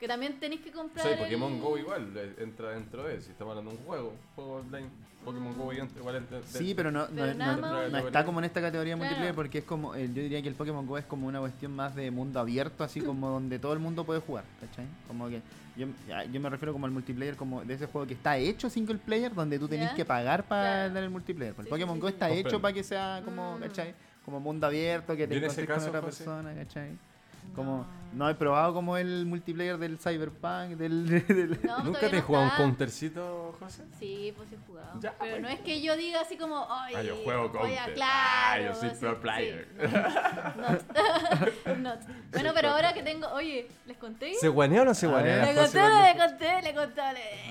Que 0.02 0.08
también 0.08 0.40
tenéis 0.40 0.62
que 0.62 0.72
comprar. 0.72 1.06
Sí, 1.06 1.14
Pokémon 1.16 1.60
Go 1.60 1.78
igual 1.78 2.12
entra 2.36 2.70
dentro 2.70 3.04
de. 3.04 3.20
Si 3.20 3.30
estamos 3.30 3.52
hablando 3.52 3.70
de 3.70 3.76
un 3.76 3.84
juego, 3.84 4.12
juego 4.34 4.54
online. 4.54 4.88
Pokémon 5.24 5.56
Go 5.56 5.72
igual 5.72 6.16
entra. 6.16 6.40
Sí, 6.44 6.74
pero 6.74 6.90
no, 6.90 7.06
no, 7.06 7.34
no, 7.88 7.98
está 7.98 8.24
como 8.24 8.40
en 8.40 8.46
esta 8.46 8.60
categoría 8.60 8.96
multiplayer 8.96 9.32
porque 9.32 9.58
es 9.58 9.64
como. 9.64 9.94
yo 9.94 10.08
diría 10.08 10.42
que 10.42 10.48
el 10.48 10.56
Pokémon 10.56 10.84
Go 10.88 10.98
es 10.98 11.04
como 11.04 11.28
una 11.28 11.38
cuestión 11.38 11.76
más 11.76 11.94
de 11.94 12.10
mundo 12.10 12.40
abierto, 12.40 12.82
así 12.82 13.00
como 13.00 13.28
donde 13.30 13.60
todo 13.60 13.74
el 13.74 13.78
mundo 13.78 14.02
puede 14.02 14.18
jugar, 14.18 14.42
¿cachai? 14.60 14.86
Como 15.06 15.28
que. 15.28 15.40
Yo, 15.76 15.86
yo 16.32 16.40
me 16.40 16.50
refiero 16.50 16.72
como 16.72 16.86
al 16.86 16.92
multiplayer, 16.92 17.36
como 17.36 17.64
de 17.64 17.74
ese 17.74 17.86
juego 17.86 18.04
que 18.04 18.14
está 18.14 18.36
hecho 18.36 18.68
single 18.68 18.98
player, 18.98 19.32
donde 19.32 19.56
tú 19.56 19.68
tenés 19.68 19.92
que 19.92 20.04
pagar 20.04 20.42
para 20.48 20.88
dar 20.88 21.04
el 21.04 21.10
multiplayer. 21.10 21.54
el 21.56 21.66
Pokémon 21.66 22.00
Go 22.00 22.08
está 22.08 22.28
hecho 22.28 22.60
para 22.60 22.74
que 22.74 22.82
sea 22.82 23.22
como, 23.24 23.56
mm. 23.56 23.60
¿cachai? 23.60 23.94
Como 24.24 24.40
mundo 24.40 24.66
abierto, 24.66 25.14
que 25.16 25.28
te 25.28 25.36
encuentres 25.36 25.64
con 25.64 25.78
otra 25.78 26.00
persona, 26.00 26.52
¿cachai? 26.56 26.90
Como, 27.54 27.86
no 28.12 28.28
he 28.28 28.34
probado 28.34 28.74
como 28.74 28.96
el 28.96 29.26
multiplayer 29.26 29.78
del 29.78 29.98
Cyberpunk, 29.98 30.76
del... 30.76 31.24
¿Nunca 31.84 32.08
te 32.08 32.18
he 32.18 32.20
jugado 32.20 32.44
un 32.44 32.50
countercito, 32.50 33.56
José? 33.58 33.84
Sí, 33.98 34.32
pues 34.36 34.48
he 34.52 34.56
jugado. 34.66 35.00
pero 35.18 35.40
no 35.40 35.48
es 35.48 35.60
que 35.60 35.80
yo 35.80 35.96
diga 35.96 36.20
así 36.20 36.36
como, 36.36 36.66
ay, 36.70 36.94
ah, 36.96 37.02
yo 37.02 37.16
juego 37.24 37.50
counter. 37.52 37.94
claro, 37.94 38.64
yo 38.64 38.74
soy 38.74 38.90
pro 38.90 39.20
player. 39.20 39.68
Bueno, 42.32 42.52
pero 42.54 42.70
ahora 42.70 42.92
que 42.92 43.02
tengo, 43.02 43.28
oye, 43.28 43.68
¿les 43.86 43.96
conté? 43.96 44.34
¿Se 44.34 44.48
guanea 44.48 44.82
o 44.82 44.84
no 44.84 44.94
se 44.94 45.06
guanea? 45.06 45.44
Le 45.44 45.54
conté, 45.54 45.80
le 45.80 46.18
conté, 46.18 46.62
le 46.62 46.74
conté. 46.74 47.00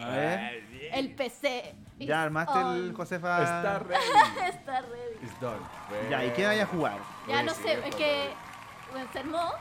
A 0.01 0.09
ver. 0.09 0.63
El 0.93 1.13
PC. 1.13 1.75
Ya 1.99 2.23
armaste 2.23 2.59
el 2.59 2.93
Josefa. 2.93 3.43
Está 3.43 3.79
ready. 3.79 4.01
Está 4.49 4.81
ready. 4.81 5.23
It's 5.23 5.39
done. 5.39 5.59
Ya, 6.09 6.25
¿y 6.25 6.31
qué 6.31 6.45
vaya 6.45 6.63
a 6.63 6.65
jugar? 6.65 6.97
Ya 7.27 7.43
no 7.43 7.53
sé, 7.53 7.79
es 7.87 7.95
que 7.95 8.29
enfermó 8.99 9.51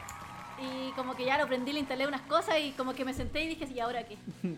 y 0.60 0.92
como 0.92 1.14
que 1.14 1.24
ya 1.24 1.38
lo 1.38 1.46
prendí, 1.46 1.72
le 1.72 1.80
instalé 1.80 2.06
unas 2.06 2.22
cosas 2.22 2.56
y 2.60 2.72
como 2.72 2.94
que 2.94 3.04
me 3.04 3.14
senté 3.14 3.44
y 3.44 3.48
dije, 3.48 3.66
¿y 3.72 3.80
ahora 3.80 4.04
qué? 4.04 4.18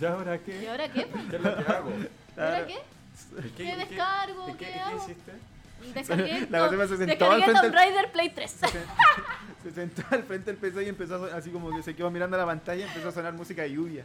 ¿Y 0.00 0.04
ahora 0.04 0.38
qué? 0.38 0.62
¿Y 0.62 0.66
ahora 0.66 0.88
qué? 0.92 1.06
¿Qué 1.30 1.36
es 1.36 1.42
lo 1.42 1.56
que 1.56 1.72
hago? 1.72 1.90
¿Y 2.36 2.40
ahora 2.40 2.66
qué? 2.66 2.78
¿Qué, 3.56 3.64
¿Qué 3.64 3.76
descargo? 3.76 4.46
¿Qué, 4.46 4.56
¿Qué, 4.56 4.72
¿qué 4.72 4.96
hiciste? 4.96 5.32
Descargué, 5.94 6.46
la 6.50 6.70
no, 6.70 6.88
se 6.88 6.96
sentó 6.96 7.30
al 7.30 7.42
frente 7.42 7.60
Tomb 7.60 7.74
Raider 7.74 8.12
Play 8.12 8.30
3. 8.30 8.50
Se, 8.50 8.66
se, 8.68 9.74
sentó 9.74 10.02
al 10.10 10.22
frente 10.22 10.52
del 10.52 10.56
PC 10.56 10.84
y 10.84 10.88
empezó 10.88 11.24
a, 11.24 11.36
así 11.36 11.50
como 11.50 11.74
que 11.74 11.82
se 11.82 11.94
quedó 11.94 12.10
mirando 12.10 12.36
la 12.36 12.46
pantalla 12.46 12.84
y 12.84 12.88
empezó 12.88 13.08
a 13.08 13.12
sonar 13.12 13.32
música 13.32 13.62
de 13.62 13.72
lluvia. 13.72 14.04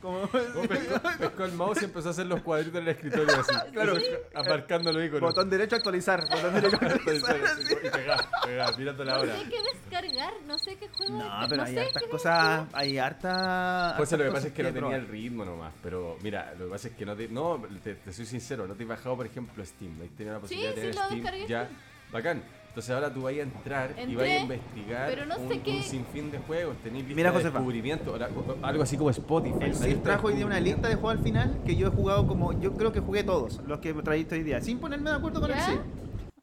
Como... 0.00 0.26
Pescó, 0.28 1.44
el 1.44 1.52
mouse 1.52 1.82
y 1.82 1.84
empezó 1.86 2.08
a 2.08 2.10
hacer 2.12 2.26
los 2.26 2.42
cuadritos 2.42 2.80
en 2.80 2.82
el 2.82 2.88
escritorio 2.88 3.40
así. 3.40 3.52
Claro, 3.72 3.96
aparcando 4.34 4.92
los 4.92 5.04
iconos. 5.04 5.30
Botón 5.30 5.50
derecho 5.50 5.76
actualizar. 5.76 6.24
Botón 6.28 6.54
derecho 6.54 6.76
actualizar. 6.80 7.36
y 7.36 7.90
pegar, 7.90 8.20
pegar, 8.44 8.78
mirando 8.78 9.04
la 9.04 9.20
hora. 9.20 9.34
No 9.34 9.40
sé 9.40 9.48
qué 9.50 9.62
descargar, 9.62 10.32
no 10.46 10.58
sé 10.58 10.76
qué 10.76 10.88
juego. 10.88 11.18
No, 11.18 11.46
pero 11.48 11.62
hay 11.62 11.78
hartas 11.78 12.02
cosas. 12.10 12.66
Hay 12.72 12.98
harta. 12.98 13.94
Pues 13.96 14.12
lo 14.12 14.18
que 14.18 14.30
pasa 14.30 14.46
es 14.48 14.52
que 14.52 14.62
no 14.62 14.72
tenía 14.72 14.96
el 14.96 15.08
ritmo 15.08 15.44
nomás. 15.44 15.72
Pero 15.82 16.16
mira, 16.22 16.54
lo 16.58 16.66
que 16.66 16.70
pasa 16.70 16.88
es 16.88 16.94
que 16.94 17.06
no 17.06 17.16
te. 17.16 17.28
No, 17.28 17.62
te, 17.82 18.12
soy 18.12 18.26
sincero, 18.26 18.66
no 18.66 18.74
te 18.74 18.82
he 18.82 18.86
bajado, 18.86 19.16
por 19.16 19.26
ejemplo, 19.26 19.64
Steam. 19.64 20.00
Ahí 20.00 20.08
tenía 20.16 20.34
la 20.34 20.40
posibilidad 20.40 20.74
sí, 20.74 20.80
de 20.80 20.90
tener 20.92 21.08
sí, 21.08 21.20
Steam. 21.20 21.46
Ya, 21.46 21.68
bacán. 22.10 22.42
Entonces 22.68 22.94
ahora 22.94 23.12
tú 23.12 23.22
vas 23.22 23.34
a 23.34 23.40
entrar 23.40 23.94
y 24.06 24.14
vas 24.14 24.24
a 24.24 24.38
investigar 24.38 25.08
pero 25.08 25.26
no 25.26 25.36
un, 25.36 25.48
sé 25.48 25.60
qué... 25.60 25.76
un, 25.76 25.82
sinfín 25.82 26.30
de 26.30 26.38
juegos, 26.38 26.76
tenéis 26.82 27.04
lista 27.06 27.16
Mira, 27.16 27.32
de 27.32 27.42
descubrimiento, 27.42 28.16
algo 28.62 28.82
así 28.82 28.96
como 28.96 29.10
Spotify. 29.10 29.64
El 29.64 29.74
CIR 29.74 30.02
trajo 30.02 30.28
hoy 30.28 30.34
día 30.34 30.46
una 30.46 30.60
lista 30.60 30.88
de 30.88 30.94
juegos 30.94 31.18
al 31.18 31.24
final 31.24 31.58
que 31.64 31.74
yo 31.74 31.88
he 31.88 31.90
jugado 31.90 32.26
como, 32.26 32.58
yo 32.60 32.74
creo 32.74 32.92
que 32.92 33.00
jugué 33.00 33.24
todos 33.24 33.60
los 33.66 33.80
que 33.80 33.92
trajiste 33.94 34.36
hoy 34.36 34.42
día, 34.44 34.60
sin 34.60 34.78
ponerme 34.78 35.10
de 35.10 35.16
acuerdo 35.16 35.40
con 35.40 35.50
el 35.50 35.60
CIR. 35.60 35.80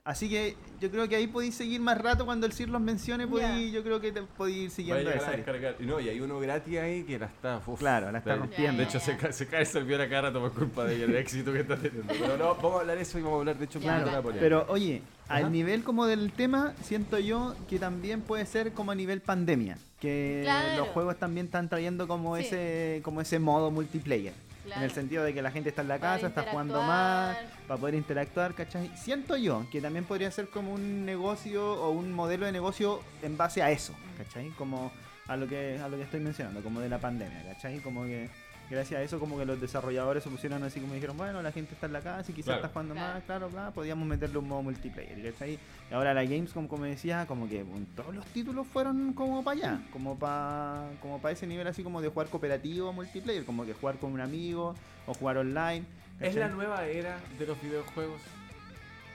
Así 0.05 0.29
que 0.29 0.55
yo 0.79 0.91
creo 0.91 1.09
que 1.09 1.15
ahí 1.15 1.25
podéis 1.25 1.55
seguir 1.55 1.81
más 1.81 1.97
rato 1.97 2.25
cuando 2.25 2.45
el 2.45 2.53
CIR 2.53 2.69
los 2.69 2.79
mencione, 2.79 3.27
podéis, 3.27 3.73
yo 3.73 3.81
creo 3.81 3.99
que 3.99 4.11
te 4.11 4.21
podéis 4.21 4.57
ir 4.57 4.69
siguiendo 4.69 5.09
esa. 5.09 5.33
Y 5.79 5.85
no, 5.87 5.99
y 5.99 6.09
hay 6.09 6.19
uno 6.21 6.39
gratis 6.39 6.77
ahí 6.77 7.03
que 7.03 7.17
la 7.17 7.25
está. 7.25 7.59
claro, 7.79 8.11
la 8.11 8.19
está 8.19 8.35
rompiendo. 8.35 8.77
De 8.77 8.83
hecho, 8.83 8.99
se, 8.99 9.17
cae, 9.17 9.33
se 9.33 9.47
cae 9.47 9.61
el 9.61 9.65
servidor 9.65 10.01
a 10.01 10.09
cada 10.09 10.21
rato 10.23 10.41
por 10.41 10.53
culpa 10.53 10.83
de 10.83 10.97
ella, 10.97 11.05
el 11.05 11.15
éxito 11.15 11.51
que 11.51 11.61
está 11.61 11.75
teniendo. 11.75 12.13
Pero 12.19 12.37
no, 12.37 12.53
vamos 12.53 12.75
a 12.75 12.79
hablar 12.81 12.97
de 12.97 13.01
eso 13.01 13.17
y 13.17 13.23
vamos 13.23 13.37
a 13.37 13.39
hablar, 13.39 13.57
de 13.57 13.65
hecho, 13.65 13.79
claro. 13.79 14.23
Pero 14.39 14.65
oye, 14.69 15.01
al 15.27 15.51
nivel 15.51 15.83
como 15.83 16.05
del 16.05 16.31
tema, 16.31 16.73
siento 16.83 17.19
yo 17.19 17.55
que 17.67 17.79
también 17.79 18.21
puede 18.21 18.45
ser 18.45 18.73
como 18.73 18.91
a 18.91 18.95
nivel 18.95 19.21
pandemia. 19.21 19.77
Que 19.99 20.47
los 20.77 20.89
juegos 20.89 21.17
también 21.17 21.47
están 21.47 21.69
trayendo 21.69 22.07
como 22.07 22.37
ese 22.37 23.01
como 23.03 23.21
ese 23.21 23.39
modo 23.39 23.71
multiplayer. 23.71 24.33
En 24.75 24.81
el 24.81 24.91
sentido 24.91 25.23
de 25.23 25.33
que 25.33 25.43
la 25.43 25.51
gente 25.51 25.69
está 25.69 25.83
en 25.83 25.87
la 25.87 25.99
casa, 25.99 26.27
está 26.27 26.43
jugando 26.49 26.81
más, 26.81 27.37
para 27.67 27.79
poder 27.79 27.93
interactuar, 27.93 28.55
¿cachai? 28.55 28.89
Siento 28.97 29.37
yo 29.37 29.63
que 29.71 29.79
también 29.79 30.05
podría 30.05 30.31
ser 30.31 30.49
como 30.49 30.73
un 30.73 31.05
negocio 31.05 31.73
o 31.73 31.91
un 31.91 32.11
modelo 32.11 32.47
de 32.47 32.51
negocio 32.51 33.01
en 33.21 33.37
base 33.37 33.61
a 33.61 33.69
eso, 33.69 33.93
¿cachai? 34.17 34.49
Como 34.57 34.91
a 35.27 35.35
lo 35.37 35.47
que 35.47 35.79
a 35.79 35.87
lo 35.87 35.97
que 35.97 36.03
estoy 36.03 36.19
mencionando, 36.19 36.61
como 36.61 36.79
de 36.79 36.89
la 36.89 36.99
pandemia, 36.99 37.43
¿cachai? 37.53 37.79
Como 37.79 38.05
que 38.05 38.29
gracias 38.69 38.99
a 38.99 39.03
eso 39.03 39.19
como 39.19 39.37
que 39.37 39.45
los 39.45 39.59
desarrolladores 39.59 40.23
se 40.23 40.29
pusieron 40.29 40.63
así 40.63 40.79
como 40.79 40.93
dijeron, 40.93 41.17
bueno, 41.17 41.41
la 41.41 41.51
gente 41.51 41.73
está 41.73 41.85
en 41.85 41.93
la 41.93 42.01
casa 42.01 42.31
y 42.31 42.33
quizás 42.33 42.55
está 42.55 42.69
jugando 42.69 42.95
más, 42.95 43.23
claro, 43.23 43.49
claro, 43.49 43.71
podíamos 43.71 44.07
meterle 44.07 44.37
un 44.37 44.47
modo 44.47 44.63
multiplayer, 44.63 45.31
¿cachai? 45.31 45.59
Y 45.89 45.93
ahora 45.93 46.13
la 46.13 46.23
Gamescom, 46.23 46.67
como 46.67 46.85
decía, 46.85 47.25
como 47.27 47.47
que 47.47 47.63
todos 47.95 48.13
los 48.13 48.25
títulos 48.27 48.65
fueron 48.67 49.13
como 49.13 49.43
para 49.43 49.57
allá, 49.57 49.81
como 49.91 50.17
para 50.17 50.89
como 51.01 51.21
para 51.21 51.33
ese 51.33 51.47
nivel 51.47 51.67
así 51.67 51.83
como 51.83 52.01
de 52.01 52.09
jugar 52.09 52.27
cooperativo 52.27 52.91
multiplayer, 52.93 53.45
como 53.45 53.65
que 53.65 53.73
jugar 53.73 53.97
con 53.97 54.11
un 54.11 54.21
amigo 54.21 54.75
o 55.05 55.13
jugar 55.13 55.37
online. 55.37 55.85
¿Es 56.19 56.35
la 56.35 56.47
nueva 56.47 56.85
era 56.85 57.19
de 57.37 57.45
los 57.45 57.61
videojuegos? 57.61 58.21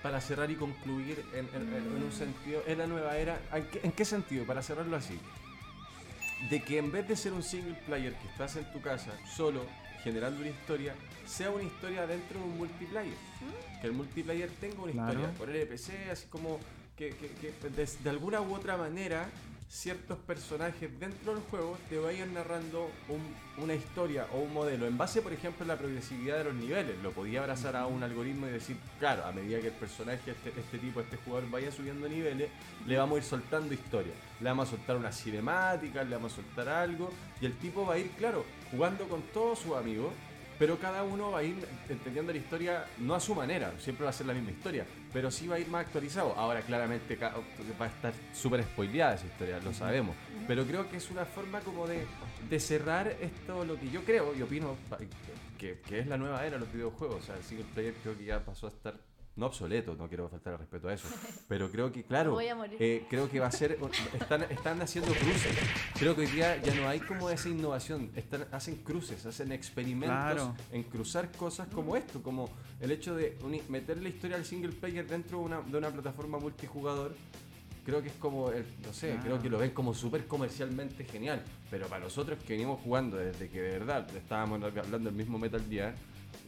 Para 0.02 0.18
cerrar 0.22 0.50
y 0.50 0.54
concluir 0.54 1.22
en, 1.34 1.46
un 2.02 2.10
sentido, 2.10 2.62
¿es 2.66 2.78
la 2.78 2.86
nueva 2.86 3.18
era? 3.18 3.38
¿En 3.82 3.92
qué 3.92 4.04
sentido? 4.06 4.46
Para 4.46 4.62
cerrarlo 4.62 4.96
así 4.96 5.20
de 6.48 6.62
que 6.62 6.78
en 6.78 6.90
vez 6.90 7.06
de 7.06 7.16
ser 7.16 7.32
un 7.32 7.42
single 7.42 7.76
player 7.86 8.14
que 8.14 8.28
estás 8.28 8.56
en 8.56 8.64
tu 8.72 8.80
casa 8.80 9.12
solo 9.36 9.66
generando 10.02 10.40
una 10.40 10.50
historia, 10.50 10.94
sea 11.26 11.50
una 11.50 11.62
historia 11.62 12.06
dentro 12.06 12.38
de 12.38 12.44
un 12.44 12.56
multiplayer. 12.56 13.14
Que 13.80 13.86
el 13.86 13.92
multiplayer 13.92 14.50
tenga 14.60 14.82
una 14.82 14.92
historia 14.92 15.30
por 15.36 15.50
el 15.50 15.68
PC, 15.68 16.10
así 16.10 16.26
como 16.28 16.58
que, 16.96 17.14
de, 17.14 18.10
alguna 18.10 18.40
u 18.40 18.54
otra 18.54 18.76
manera 18.76 19.28
ciertos 19.70 20.18
personajes 20.18 20.90
dentro 20.98 21.32
del 21.32 21.44
juego 21.44 21.78
te 21.88 21.96
vayan 21.96 22.34
narrando 22.34 22.90
una 23.56 23.74
historia 23.74 24.26
o 24.32 24.38
un 24.40 24.52
modelo. 24.52 24.84
En 24.84 24.98
base, 24.98 25.22
por 25.22 25.32
ejemplo, 25.32 25.64
a 25.64 25.68
la 25.68 25.76
progresividad 25.76 26.38
de 26.38 26.44
los 26.44 26.54
niveles. 26.54 26.98
Lo 27.04 27.12
podía 27.12 27.40
abrazar 27.40 27.76
a 27.76 27.86
un 27.86 28.02
algoritmo 28.02 28.48
y 28.48 28.50
decir, 28.50 28.76
claro, 28.98 29.24
a 29.24 29.30
medida 29.30 29.60
que 29.60 29.68
el 29.68 29.74
personaje, 29.74 30.32
este, 30.32 30.60
este 30.60 30.78
tipo, 30.78 31.00
este 31.00 31.16
jugador 31.18 31.48
vaya 31.50 31.70
subiendo 31.70 32.08
niveles, 32.08 32.50
le 32.84 32.96
vamos 32.98 33.14
a 33.14 33.18
ir 33.18 33.24
soltando 33.24 33.72
historia. 33.72 34.12
Le 34.40 34.48
vamos 34.48 34.66
a 34.66 34.70
soltar 34.72 34.96
una 34.96 35.12
cinemática, 35.12 36.02
le 36.02 36.16
vamos 36.16 36.32
a 36.32 36.36
soltar 36.36 36.68
algo. 36.68 37.10
Y 37.40 37.46
el 37.46 37.56
tipo 37.56 37.86
va 37.86 37.94
a 37.94 37.98
ir, 37.98 38.10
claro, 38.18 38.44
jugando 38.72 39.08
con 39.08 39.22
todos 39.32 39.60
sus 39.60 39.76
amigos 39.76 40.12
pero 40.60 40.78
cada 40.78 41.02
uno 41.02 41.30
va 41.30 41.38
a 41.38 41.42
ir 41.42 41.56
entendiendo 41.88 42.32
la 42.32 42.38
historia 42.38 42.84
no 42.98 43.14
a 43.14 43.20
su 43.20 43.34
manera, 43.34 43.72
siempre 43.78 44.04
va 44.04 44.10
a 44.10 44.12
ser 44.12 44.26
la 44.26 44.34
misma 44.34 44.50
historia, 44.50 44.84
pero 45.10 45.30
sí 45.30 45.48
va 45.48 45.56
a 45.56 45.58
ir 45.58 45.66
más 45.68 45.86
actualizado. 45.86 46.34
Ahora 46.36 46.60
claramente 46.60 47.16
va 47.16 47.86
a 47.86 47.88
estar 47.88 48.12
súper 48.34 48.62
spoileada 48.64 49.14
esa 49.14 49.24
historia, 49.24 49.58
lo 49.60 49.72
sabemos, 49.72 50.14
pero 50.46 50.66
creo 50.66 50.86
que 50.90 50.98
es 50.98 51.10
una 51.10 51.24
forma 51.24 51.60
como 51.60 51.86
de, 51.86 52.04
de 52.50 52.60
cerrar 52.60 53.08
esto, 53.22 53.64
lo 53.64 53.80
que 53.80 53.88
yo 53.88 54.04
creo 54.04 54.34
y 54.36 54.42
opino 54.42 54.76
que, 55.56 55.80
que, 55.80 55.98
es 55.98 56.06
la 56.06 56.18
nueva 56.18 56.44
era 56.44 56.58
de 56.58 56.60
los 56.60 56.70
videojuegos, 56.70 57.22
o 57.22 57.22
sea, 57.22 57.36
el 57.36 57.42
single 57.42 57.66
player 57.72 57.94
creo 58.02 58.18
que 58.18 58.24
ya 58.26 58.44
pasó 58.44 58.66
a 58.66 58.70
estar 58.70 58.94
no 59.40 59.46
obsoleto, 59.46 59.96
no 59.96 60.06
quiero 60.06 60.28
faltar 60.28 60.52
el 60.52 60.58
respeto 60.58 60.88
a 60.88 60.92
eso, 60.92 61.08
pero 61.48 61.70
creo 61.70 61.90
que, 61.90 62.04
claro, 62.04 62.38
eh, 62.40 63.06
creo 63.08 63.28
que 63.28 63.40
va 63.40 63.46
a 63.46 63.50
ser, 63.50 63.78
están, 64.12 64.42
están 64.42 64.82
haciendo 64.82 65.12
cruces. 65.12 65.56
Creo 65.98 66.14
que 66.14 66.20
hoy 66.20 66.26
día 66.26 66.60
ya 66.62 66.74
no 66.74 66.86
hay 66.86 67.00
como 67.00 67.30
esa 67.30 67.48
innovación, 67.48 68.10
están, 68.14 68.46
hacen 68.52 68.76
cruces, 68.76 69.24
hacen 69.24 69.50
experimentos 69.50 70.50
en 70.70 70.82
cruzar 70.82 71.32
cosas 71.32 71.68
como 71.68 71.96
esto, 71.96 72.22
como 72.22 72.50
el 72.80 72.90
hecho 72.90 73.16
de 73.16 73.36
meter 73.68 74.02
la 74.02 74.10
historia 74.10 74.36
al 74.36 74.44
single 74.44 74.72
player 74.72 75.06
dentro 75.06 75.38
de 75.38 75.44
una, 75.44 75.60
de 75.62 75.78
una 75.78 75.90
plataforma 75.90 76.38
multijugador. 76.38 77.14
Creo 77.86 78.02
que 78.02 78.08
es 78.08 78.14
como, 78.16 78.50
no 78.50 78.92
sé, 78.92 79.18
creo 79.22 79.40
que 79.40 79.48
lo 79.48 79.56
ven 79.56 79.70
como 79.70 79.94
súper 79.94 80.26
comercialmente 80.26 81.02
genial. 81.04 81.42
Pero 81.70 81.86
para 81.86 82.04
nosotros 82.04 82.38
que 82.46 82.52
venimos 82.52 82.78
jugando 82.82 83.16
desde 83.16 83.48
que 83.48 83.62
de 83.62 83.70
verdad 83.78 84.06
estábamos 84.14 84.62
hablando 84.62 85.08
del 85.08 85.14
mismo 85.14 85.38
Metal 85.38 85.64
Gear, 85.68 85.94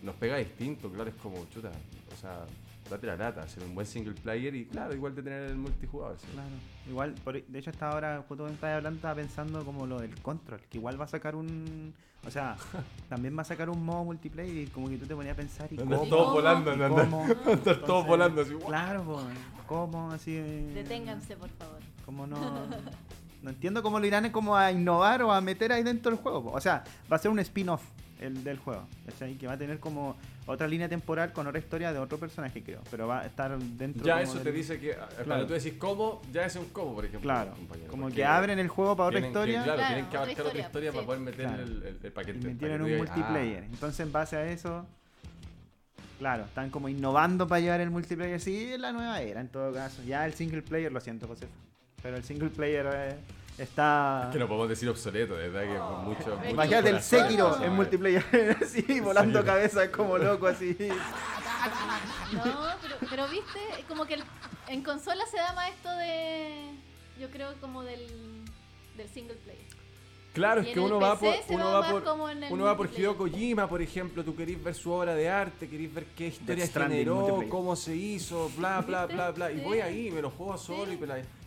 nos 0.02 0.14
pega 0.16 0.37
distinto, 0.37 0.90
claro, 0.90 1.09
es 1.09 1.16
como 1.16 1.44
chuta. 1.46 1.72
O 2.12 2.20
sea, 2.20 2.44
date 2.90 3.07
la 3.07 3.16
lata, 3.16 3.42
hacer 3.42 3.62
un 3.64 3.75
buen 3.75 3.87
single 3.87 4.14
player 4.14 4.55
y 4.55 4.66
claro, 4.66 4.95
igual 4.95 5.14
de 5.14 5.23
tener 5.23 5.42
el 5.51 5.57
multijugador. 5.57 6.16
Claro, 6.33 6.51
igual, 6.88 7.14
de 7.49 7.59
hecho 7.59 7.71
hasta 7.71 7.90
ahora, 7.90 8.25
justo 8.29 8.47
estaba 8.47 8.77
hablando, 8.77 8.97
estaba 8.97 9.14
pensando 9.14 9.64
como 9.64 9.87
lo 9.87 10.01
del 10.01 10.14
control, 10.21 10.61
que 10.68 10.79
igual 10.79 11.01
va 11.01 11.05
a 11.05 11.09
sacar 11.09 11.35
un, 11.35 11.95
o 12.27 12.31
sea, 12.31 12.57
también 13.09 13.37
va 13.37 13.42
a 13.42 13.45
sacar 13.45 13.71
un 13.71 13.85
modo 13.85 14.05
multiplayer 14.05 14.57
y 14.57 14.66
como 14.66 14.88
que 14.88 14.99
tú 14.99 15.07
te 15.07 15.14
ponías 15.14 15.35
a 15.35 15.37
pensar 15.37 15.73
y 15.73 15.77
cómo, 15.77 16.07
todos 16.07 16.33
volando, 16.33 16.77
no 16.77 16.88
cómo, 16.88 17.27
todos 17.87 18.07
volando 18.07 18.42
así. 18.42 18.55
Claro, 18.66 19.03
pues, 19.05 19.25
cómo 19.66 20.11
así. 20.12 20.37
Deténganse, 20.75 21.37
por 21.37 21.51
favor. 21.51 21.81
Cómo 22.05 22.27
no. 22.27 22.38
No 23.42 23.51
entiendo 23.51 23.83
cómo 23.83 23.99
lo 23.99 24.07
irán 24.07 24.31
como 24.31 24.57
a 24.57 24.71
innovar 24.71 25.21
o 25.23 25.33
a 25.33 25.40
meter 25.40 25.73
ahí 25.73 25.83
dentro 25.83 26.12
del 26.12 26.21
juego. 26.21 26.53
O 26.53 26.61
sea, 26.61 26.85
va 27.11 27.16
a 27.16 27.18
ser 27.18 27.29
un 27.29 27.40
spin-off 27.40 27.83
el 28.22 28.44
del 28.44 28.58
juego. 28.58 28.87
¿cachai? 29.06 29.35
Que 29.35 29.46
va 29.46 29.54
a 29.54 29.58
tener 29.58 29.78
como 29.78 30.16
otra 30.46 30.66
línea 30.66 30.88
temporal 30.88 31.32
con 31.32 31.46
otra 31.46 31.58
historia 31.58 31.92
de 31.92 31.98
otro 31.98 32.18
personaje, 32.18 32.62
creo. 32.62 32.80
Pero 32.90 33.06
va 33.06 33.20
a 33.20 33.26
estar 33.26 33.56
dentro 33.58 34.04
Ya 34.04 34.20
eso 34.20 34.38
te 34.40 34.52
dice 34.52 34.78
que 34.80 34.92
claro. 34.92 35.24
cuando 35.26 35.46
tú 35.46 35.52
decís 35.54 35.74
cómo, 35.78 36.22
ya 36.32 36.46
es 36.46 36.56
un 36.56 36.66
cómo, 36.66 36.94
por 36.94 37.04
ejemplo. 37.04 37.28
Claro. 37.28 37.54
Como 37.90 38.11
que 38.11 38.24
abren 38.24 38.58
el 38.58 38.68
juego 38.68 38.96
para 38.96 39.08
otra 39.08 39.20
historia. 39.26 39.62
claro, 39.64 39.82
tienen 39.87 40.06
que 40.06 40.16
abarcar 40.16 40.46
otra 40.46 40.61
historia, 40.61 40.92
para 40.92 41.06
poder 41.06 41.20
meter 41.20 41.46
el, 41.46 41.98
el, 42.02 42.12
paquete. 42.12 42.38
Y 42.38 42.42
metieron 42.42 42.82
un 42.82 42.96
multiplayer. 42.96 43.62
Ah". 43.62 43.70
Entonces, 43.70 44.00
en 44.00 44.12
base 44.12 44.37
a 44.37 44.50
eso. 44.50 44.87
Claro, 46.18 46.44
están 46.44 46.70
como 46.70 46.88
innovando 46.88 47.48
para 47.48 47.61
llevar 47.61 47.80
el 47.80 47.90
multiplayer. 47.90 48.40
Sí, 48.40 48.72
es 48.72 48.78
la 48.78 48.92
nueva 48.92 49.20
era 49.20 49.40
en 49.40 49.48
todo 49.48 49.72
caso. 49.72 50.02
Ya 50.04 50.24
el 50.24 50.35
single 50.35 50.62
player, 50.62 50.92
lo 50.92 51.00
siento, 51.00 51.26
José. 51.26 51.48
Pero 52.00 52.16
el 52.16 52.22
single 52.22 52.50
player 52.50 52.87
es 52.87 53.14
Está. 53.58 54.24
Es 54.24 54.32
que 54.32 54.38
no 54.38 54.48
podemos 54.48 54.68
decir 54.68 54.88
obsoleto, 54.88 55.34
verdad 55.34 55.62
que 55.62 56.04
mucho. 56.08 56.38
Imagínate 56.48 56.90
el 56.90 57.02
Sekiro 57.02 57.62
en 57.62 57.72
multiplayer, 57.74 58.56
así, 58.62 59.00
volando 59.00 59.44
cabezas 59.44 59.88
como 59.90 60.18
loco, 60.18 60.46
así. 60.46 60.76
No, 62.32 62.42
pero, 62.80 62.96
pero 63.08 63.28
viste, 63.28 63.60
como 63.86 64.04
que 64.04 64.18
en 64.66 64.82
consola 64.82 65.24
se 65.26 65.36
da 65.36 65.52
más 65.52 65.70
esto 65.70 65.90
de. 65.90 66.72
Yo 67.20 67.30
creo 67.30 67.52
como 67.60 67.84
del, 67.84 68.44
del 68.96 69.08
single 69.08 69.36
player. 69.36 69.66
Claro, 70.32 70.62
es 70.62 70.68
que 70.68 70.80
uno 70.80 70.98
va, 70.98 71.18
por, 71.18 71.34
uno 71.48 71.64
va 71.72 71.90
por, 71.90 72.02
uno 72.50 72.64
va 72.64 72.76
por 72.76 72.90
Hideo 72.90 73.16
Kojima, 73.18 73.68
por 73.68 73.82
ejemplo, 73.82 74.24
tú 74.24 74.34
querís 74.34 74.62
ver 74.62 74.74
su 74.74 74.90
obra 74.90 75.14
de 75.14 75.28
arte, 75.28 75.68
querís 75.68 75.92
ver 75.92 76.06
qué 76.16 76.28
historia 76.28 76.66
generó, 76.66 77.44
cómo 77.50 77.76
se 77.76 77.94
hizo, 77.94 78.50
bla, 78.56 78.80
bla, 78.80 79.04
bla, 79.06 79.30
bla, 79.30 79.52
y 79.52 79.60
voy 79.60 79.80
ahí, 79.80 80.10
me 80.10 80.22
lo 80.22 80.30
juego 80.30 80.56
solo 80.56 80.90
y, 80.90 80.96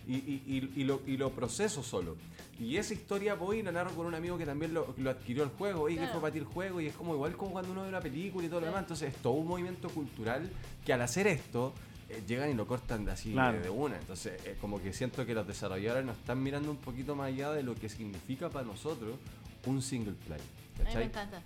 y, 0.08 0.72
y, 0.76 0.84
lo, 0.84 1.02
y 1.06 1.18
lo 1.18 1.32
proceso 1.32 1.84
solo. 1.84 2.16
Y 2.60 2.78
esa 2.78 2.94
historia 2.94 3.36
voy 3.36 3.60
y 3.60 3.64
la 3.64 3.72
narro 3.72 3.92
con 3.92 4.06
un 4.06 4.16
amigo 4.16 4.38
que 4.38 4.46
también 4.46 4.74
lo, 4.74 4.94
lo 4.98 5.10
adquirió 5.10 5.44
el 5.44 5.50
juego, 5.50 5.90
y 5.90 5.98
que 5.98 6.08
fue 6.08 6.22
para 6.22 6.32
ti 6.32 6.40
el 6.40 6.46
juego, 6.46 6.80
y 6.80 6.88
es 6.88 6.96
como 6.96 7.14
igual 7.14 7.36
como 7.36 7.52
cuando 7.52 7.72
uno 7.72 7.84
ve 7.84 7.90
una 7.90 8.00
película 8.00 8.46
y 8.46 8.50
todo 8.50 8.62
lo 8.62 8.68
demás. 8.68 8.84
Entonces 8.84 9.14
es 9.14 9.22
todo 9.22 9.34
un 9.34 9.48
movimiento 9.48 9.90
cultural 9.90 10.50
que 10.86 10.94
al 10.94 11.02
hacer 11.02 11.28
esto 11.28 11.74
eh, 12.10 12.22
llegan 12.28 12.52
y 12.52 12.54
lo 12.54 12.68
cortan 12.68 13.04
de 13.04 13.12
así 13.12 13.32
de 13.32 13.70
una. 13.70 13.98
Entonces, 13.98 14.40
es 14.46 14.58
como 14.58 14.82
que 14.82 14.94
siento 14.94 15.26
que 15.26 15.34
los 15.34 15.48
desarrolladores 15.48 16.06
nos 16.06 16.18
están 16.18 16.42
mirando 16.42 16.70
un 16.70 16.78
poquito 16.78 17.16
más 17.16 17.28
allá 17.28 17.52
de 17.52 17.64
lo 17.64 17.76
que 17.76 17.90
significa 17.90 18.50
para 18.50 18.66
nosotros 18.66 19.16
un 19.66 19.82
single 19.82 20.14
player. 20.26 20.65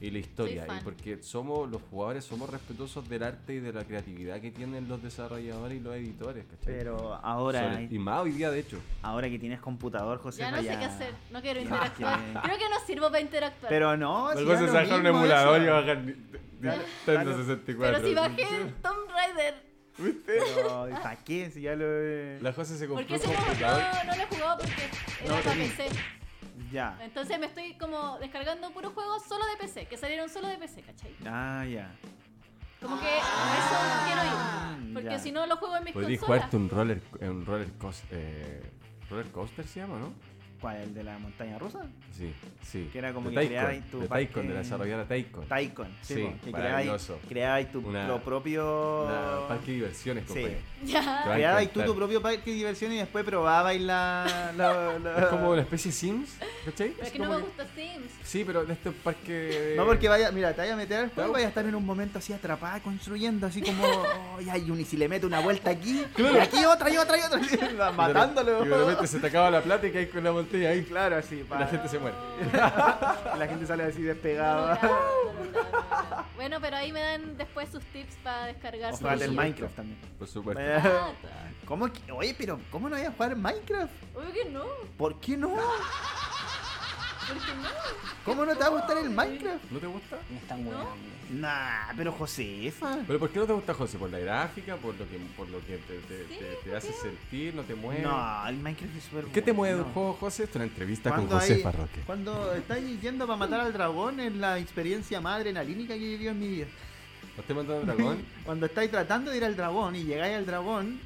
Y 0.02 0.12
la 0.12 0.20
historia, 0.20 0.66
y 0.68 0.84
porque 0.84 1.22
somos 1.22 1.70
los 1.70 1.82
jugadores 1.84 2.26
somos 2.26 2.50
respetuosos 2.50 3.08
del 3.10 3.24
arte 3.24 3.56
y 3.56 3.60
de 3.60 3.74
la 3.74 3.84
creatividad 3.84 4.40
que 4.42 4.52
tienen 4.52 4.88
los 4.88 5.02
desarrolladores 5.02 5.78
y 5.78 5.82
los 5.82 5.96
editores, 5.96 6.46
Pero 6.66 7.16
ahora 7.24 7.82
y 7.82 8.00
más 8.00 8.22
hoy 8.22 8.32
día 8.32 8.52
de 8.52 8.60
hecho. 8.60 8.80
Ahora 9.02 9.30
que 9.30 9.40
tienes 9.40 9.60
computador, 9.60 10.20
José, 10.20 10.42
ya 10.42 10.52
no 10.52 10.58
sé 10.58 10.68
qué 10.68 10.86
hacer, 10.86 11.14
no 11.32 11.42
quiero 11.42 11.62
interactuar. 11.62 12.20
Creo 12.44 12.58
que 12.58 12.70
no 12.70 12.80
sirvo 12.86 13.08
para 13.08 13.22
interactuar. 13.22 13.70
Pero 13.70 13.98
no, 13.98 14.32
si 14.36 14.44
Luego 14.44 14.66
se 14.66 14.72
saca 14.72 14.96
un 14.96 15.06
emulador 15.06 15.62
y 15.62 15.66
bajar 15.66 15.98
Nintendo 16.04 17.38
64. 17.38 17.76
Pero 17.78 18.08
si 18.08 18.14
bajé 18.14 18.74
Tomb 18.82 19.10
Raider 19.10 19.70
¿Viste? 20.00 20.40
¿para 20.90 21.16
qué? 21.18 21.52
Si 21.52 21.62
ya 21.62 21.76
lo. 21.76 21.86
La 22.42 22.54
José 22.54 22.78
se 22.78 22.88
compró. 22.88 23.06
Porque 23.06 23.22
ese 23.22 23.28
no, 23.28 24.04
no 24.06 24.16
lo 24.16 24.24
he 24.24 24.26
jugado 24.28 24.58
porque 24.60 24.84
era 25.24 25.36
no, 25.36 25.42
para 25.42 25.56
PC. 25.56 26.19
Ya. 26.72 26.98
Entonces 27.02 27.40
me 27.40 27.46
estoy 27.48 27.74
como 27.76 28.18
descargando 28.20 28.72
puros 28.72 28.94
juegos 28.94 29.24
solo 29.24 29.46
de 29.46 29.58
PC, 29.58 29.86
que 29.86 29.98
salieron 29.98 30.30
solo 30.30 30.48
de 30.48 30.58
PC, 30.58 30.82
¿cachai? 30.82 31.16
Ah, 31.26 31.66
ya. 31.66 31.92
Como 32.82 33.00
que 33.00 33.08
a 33.08 33.58
eso 33.58 34.06
quiero 34.06 34.24
ir. 34.24 34.30
Ah, 34.34 34.78
porque 34.94 35.20
si 35.20 35.32
no 35.32 35.46
lo 35.46 35.58
juego 35.58 35.78
en 35.78 35.84
mis 35.84 35.94
Podrías 35.94 36.22
jugarte 36.22 36.56
un 36.58 36.70
roller, 36.70 37.02
un 37.22 37.46
roller, 37.46 37.72
coaster, 37.74 38.08
eh, 38.12 38.72
roller 39.10 39.32
coaster 39.32 39.68
se 39.68 39.82
llama, 39.82 40.00
¿no? 40.00 40.14
¿Cuál? 40.62 40.78
¿El 40.78 40.94
de 40.94 41.04
la 41.04 41.18
montaña 41.18 41.58
rusa? 41.58 41.80
Sí, 42.18 42.34
sí. 42.64 42.90
Que 42.92 43.00
era 43.00 43.14
como 43.14 43.30
de 43.30 43.36
que 43.40 43.48
creabais 43.48 43.84
tu. 43.90 44.00
De 44.02 44.08
Taikon, 44.10 44.48
de 44.48 44.54
la 44.54 44.60
desarrolladora 44.60 45.08
Taikon. 45.08 45.48
Taikon, 45.48 45.88
sí. 46.02 46.16
sí 46.16 46.30
que 46.44 46.52
creabais, 46.52 47.12
creabais 47.30 47.72
tu 47.72 47.82
lo 47.82 48.22
propio. 48.22 49.06
Una 49.06 49.48
parque 49.48 49.68
de 49.68 49.74
diversiones, 49.74 50.26
Sí. 50.28 50.48
Ya. 50.86 51.24
Creabais 51.34 51.72
tú 51.72 51.82
tu 51.82 51.96
propio 51.96 52.22
parque 52.22 52.50
de 52.50 52.58
diversiones 52.58 52.98
y 52.98 53.00
después 53.00 53.24
probabais 53.24 53.82
la. 53.82 54.52
Es 55.20 55.26
como 55.28 55.52
una 55.52 55.62
especie 55.62 55.92
de 55.92 55.98
Sims, 55.98 56.38
¿cachai? 56.66 56.90
Pero 56.90 57.04
es 57.04 57.12
que 57.12 57.20
no 57.20 57.30
me 57.30 57.38
gusta 57.38 57.66
Sims. 57.76 58.12
Sí, 58.24 58.44
pero 58.46 58.66
de 58.66 58.74
este 58.74 58.92
parque. 58.92 59.74
No, 59.78 59.86
porque 59.86 60.10
vaya, 60.10 60.32
mira, 60.32 60.54
te 60.54 60.62
vaya 60.62 60.74
a 60.74 60.78
meter 60.78 61.00
al 61.00 61.10
juego, 61.10 61.34
vaya 61.34 61.46
a 61.46 61.50
estar 61.50 61.66
en 61.66 61.76
un 61.76 61.86
momento 61.86 62.20
así 62.20 62.34
atrapada 62.34 62.82
construyendo, 62.82 63.48
así 63.48 63.62
como. 63.62 63.84
Oh, 63.86 64.42
ya, 64.42 64.58
y, 64.58 64.86
si 64.86 64.98
le 64.98 65.08
mete 65.08 65.26
una 65.26 65.40
vuelta 65.40 65.72
aquí, 65.72 66.04
y 66.18 66.38
aquí 66.38 66.66
otra 66.66 66.90
y 66.90 66.98
otra 66.98 67.18
y 67.18 67.22
otra, 67.22 67.92
matándolo. 67.98 68.66
Y 68.66 68.68
de 68.68 68.78
repente 68.78 69.08
se 69.08 69.20
te 69.20 69.28
acaba 69.28 69.50
la 69.50 69.62
plata 69.62 69.88
y 69.88 69.92
caes 69.92 70.10
con 70.10 70.24
la 70.24 70.32
montaña 70.32 70.49
ahí. 70.58 70.84
Claro, 70.84 71.18
así. 71.18 71.46
La 71.50 71.68
gente 71.68 71.88
se 71.88 72.00
muere. 72.00 72.16
la 72.54 73.48
gente 73.48 73.66
sale 73.66 73.84
así 73.84 74.02
despegada. 74.02 74.80
bueno, 76.36 76.58
pero 76.62 76.78
ahí 76.78 76.92
me 76.92 77.02
dan 77.02 77.38
después 77.38 77.70
sus 77.70 77.84
tips 77.86 78.16
para 78.24 78.46
descargar. 78.46 78.94
O 78.94 79.10
el 79.10 79.32
Minecraft 79.32 79.76
también. 79.76 80.00
Por 80.18 80.28
supuesto. 80.28 80.62
¿Cómo 81.66 81.88
Oye, 82.14 82.36
pero 82.38 82.60
¿cómo 82.72 82.90
no 82.90 82.96
voy 82.96 83.06
a 83.06 83.12
jugar 83.12 83.36
Minecraft? 83.36 83.94
Obvio 84.16 84.34
que 84.34 84.50
no. 84.50 84.66
¿Por 84.98 85.20
qué 85.20 85.38
no? 85.38 85.56
¿Cómo 88.26 88.46
no 88.46 88.54
te 88.54 88.60
va 88.60 88.66
a 88.66 88.70
gustar 88.70 88.98
el 88.98 89.10
Minecraft? 89.10 89.72
¿No 89.72 89.80
te 89.80 89.88
gusta? 89.88 90.18
Me 90.30 90.38
están 90.38 90.66
weando. 90.68 90.88
Nah, 91.32 91.94
pero 91.96 92.12
Josefa. 92.12 92.98
¿Pero 93.08 93.20
por 93.20 93.30
qué 93.30 93.40
no 93.40 93.46
te 93.46 93.54
gusta 93.54 93.74
José? 93.74 93.98
¿Por 93.98 94.10
la 94.10 94.20
gráfica? 94.20 94.76
¿Por 94.78 94.96
lo 94.96 95.08
que, 95.08 95.18
por 95.38 95.48
lo 95.50 95.60
que 95.60 95.78
te, 95.78 95.98
te- 96.00 96.26
Sí, 96.28 96.36
te- 96.40 96.46
te 96.64 96.70
¿por 96.70 96.76
hace 96.78 96.92
sentir? 96.94 97.54
¿No 97.56 97.62
te 97.64 97.76
mueve? 97.76 98.02
No, 98.02 98.48
el 98.48 98.58
Minecraft 98.58 98.96
es 98.98 99.04
súper 99.04 99.26
¿Qué 99.26 99.42
te 99.42 99.54
mueve 99.54 99.76
bueno. 99.76 99.88
un 99.88 99.94
juego, 99.94 100.14
José? 100.14 100.44
Esto 100.44 100.54
es 100.54 100.56
una 100.58 100.66
entrevista 100.66 101.10
con 101.12 101.20
Cuando 101.28 101.40
José 101.40 101.54
hay- 101.56 101.62
Farroque. 101.62 102.02
Cuando 102.06 102.54
estáis 102.56 103.02
yendo 103.02 103.26
para 103.28 103.38
matar 103.38 103.60
al 103.62 103.74
dragón 103.74 104.20
es 104.20 104.34
la 104.36 104.58
experiencia 104.60 105.22
más 105.22 105.38
adrenalínica 105.38 105.94
que 105.94 106.00
he 106.06 106.10
vivido 106.10 106.32
en 106.32 106.40
mi 106.40 106.48
vida. 106.48 106.66
¿No 107.38 107.44
te 107.44 107.54
mandó 107.54 107.80
el 107.80 107.86
dragón? 107.86 108.24
Cuando 108.46 108.66
estáis 108.66 108.90
tratando 108.92 109.32
de 109.32 109.38
ir 109.38 109.46
al 109.46 109.56
dragón 109.56 109.96
y 109.96 110.04
llegáis 110.04 110.36
al 110.36 110.46
dragón. 110.46 111.00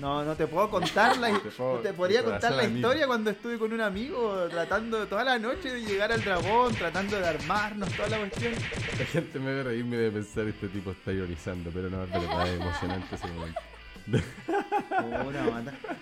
No, 0.00 0.24
no 0.24 0.34
te 0.34 0.46
puedo 0.46 0.70
contar 0.70 1.16
la 1.18 1.28
Te 1.42 1.50
puedo- 1.50 1.76
no 1.76 1.80
te 1.80 1.92
podría 1.92 2.22
contar 2.24 2.52
la 2.52 2.64
historia 2.64 3.06
cuando 3.06 3.30
estuve 3.30 3.58
con 3.58 3.72
un 3.72 3.80
amigo 3.80 4.46
tratando 4.50 5.06
toda 5.06 5.24
la 5.24 5.38
noche 5.38 5.72
de 5.72 5.80
llegar 5.82 6.10
al 6.12 6.22
dragón, 6.22 6.74
tratando 6.74 7.18
de 7.18 7.26
armarnos, 7.28 7.88
toda 7.92 8.08
la 8.08 8.18
cuestión. 8.18 8.52
La 8.98 9.04
gente 9.06 9.38
me 9.38 9.52
ve 9.54 9.62
reírme 9.62 9.96
de 9.96 10.10
pensar 10.10 10.46
este 10.46 10.68
tipo 10.68 10.90
está 10.92 11.12
ironizando, 11.12 11.70
pero 11.72 11.88
no, 11.90 12.04
es 12.04 12.10
verdad, 12.10 12.48
es 12.48 12.60
emocionante 12.60 13.14
ese 13.14 13.26
momento. 13.28 13.60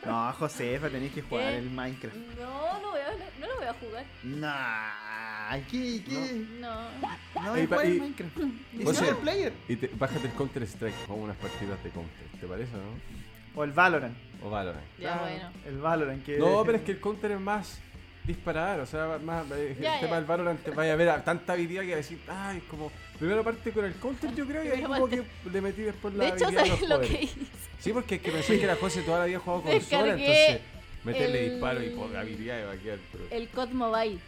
No, 0.07 0.33
Josefa, 0.33 0.89
tenéis 0.89 1.13
que 1.13 1.23
jugar 1.23 1.51
¿Qué? 1.53 1.59
el 1.59 1.71
Minecraft. 1.71 2.17
No, 2.41 2.81
no, 2.81 2.91
voy 2.91 3.01
a, 3.01 3.11
no, 3.13 3.25
no 3.41 3.47
lo 3.47 3.57
voy 3.57 3.67
a 3.67 3.75
jugar. 3.75 4.05
Nah, 4.25 5.59
¿qué? 5.71 6.03
¿Qué? 6.05 6.45
No. 6.61 6.75
No, 6.75 6.91
pa- 7.01 7.19
jugar 7.67 7.85
el 7.87 7.97
y- 7.97 8.01
Minecraft. 8.01 8.37
Y 8.73 8.85
player. 9.21 9.53
Y 9.69 9.77
te, 9.77 9.89
bájate 9.89 10.27
el 10.29 10.33
Counter 10.33 10.63
Strike, 10.63 10.95
jugamos 11.07 11.25
unas 11.27 11.37
partidas 11.37 11.83
de 11.85 11.91
Counter, 11.91 12.27
¿te 12.41 12.47
parece 12.47 12.75
o 12.75 12.79
no? 12.79 13.30
O 13.55 13.65
el 13.65 13.73
Valorant. 13.73 14.17
O 14.43 14.51
Valorant. 14.51 14.85
Ya, 14.99 15.13
Claro, 15.13 15.21
bueno. 15.23 15.51
El 15.67 15.79
Valorant, 15.79 16.25
que. 16.25 16.39
No, 16.39 16.63
pero 16.65 16.79
es 16.79 16.85
que 16.85 16.93
el 16.93 17.01
Counter 17.01 17.33
es 17.33 17.41
más 17.41 17.79
disparar, 18.25 18.81
o 18.81 18.87
sea, 18.87 19.19
más 19.25 19.45
eh, 19.53 19.77
Ya, 19.81 19.95
el 19.95 20.01
tema 20.01 20.11
ya. 20.13 20.17
del 20.17 20.25
Valorant 20.25 20.63
te 20.63 20.71
vaya 20.71 20.93
a 20.93 20.97
ver 20.97 21.09
a 21.09 21.25
tanta 21.25 21.55
habilidad 21.55 21.83
que 21.83 21.89
va 21.89 21.95
a 21.95 21.97
decir, 21.97 22.19
ay, 22.29 22.59
es 22.59 22.63
como 22.65 22.91
primero 23.19 23.43
parte 23.43 23.73
con 23.73 23.85
el 23.85 23.95
Counter, 23.95 24.35
yo 24.35 24.47
creo, 24.47 24.65
y 24.65 24.69
ahí 24.69 24.83
como 24.83 25.09
que 25.09 25.23
le 25.53 25.61
metí 25.61 25.83
después 25.83 26.15
la 26.15 26.25
De 26.25 26.31
hecho, 26.31 26.45
habilidad 26.47 26.63
de 26.65 26.69
¿sabes 26.71 26.89
los 26.89 27.01
lo 27.01 27.07
que 27.09 27.23
hice? 27.25 27.41
Sí, 27.79 27.93
porque 27.93 28.15
es 28.17 28.21
que 28.23 28.31
pensé 28.31 28.61
que 28.61 28.67
la 28.67 28.77
José 28.77 29.03
toda 29.03 29.21
la 29.21 29.25
vida 29.25 29.39
jugado 29.41 29.63
consola, 29.63 30.13
entonces 30.13 30.61
meterle 31.03 31.45
el- 31.47 31.51
disparo 31.53 31.83
y 31.83 31.89
por 31.91 32.15
habilidad 32.15 32.67
va 32.69 32.73
a 32.73 32.77
quedar 32.77 32.99
pero 33.11 33.25
El 33.31 33.49
COD 33.49 33.71
Mobile. 33.71 34.19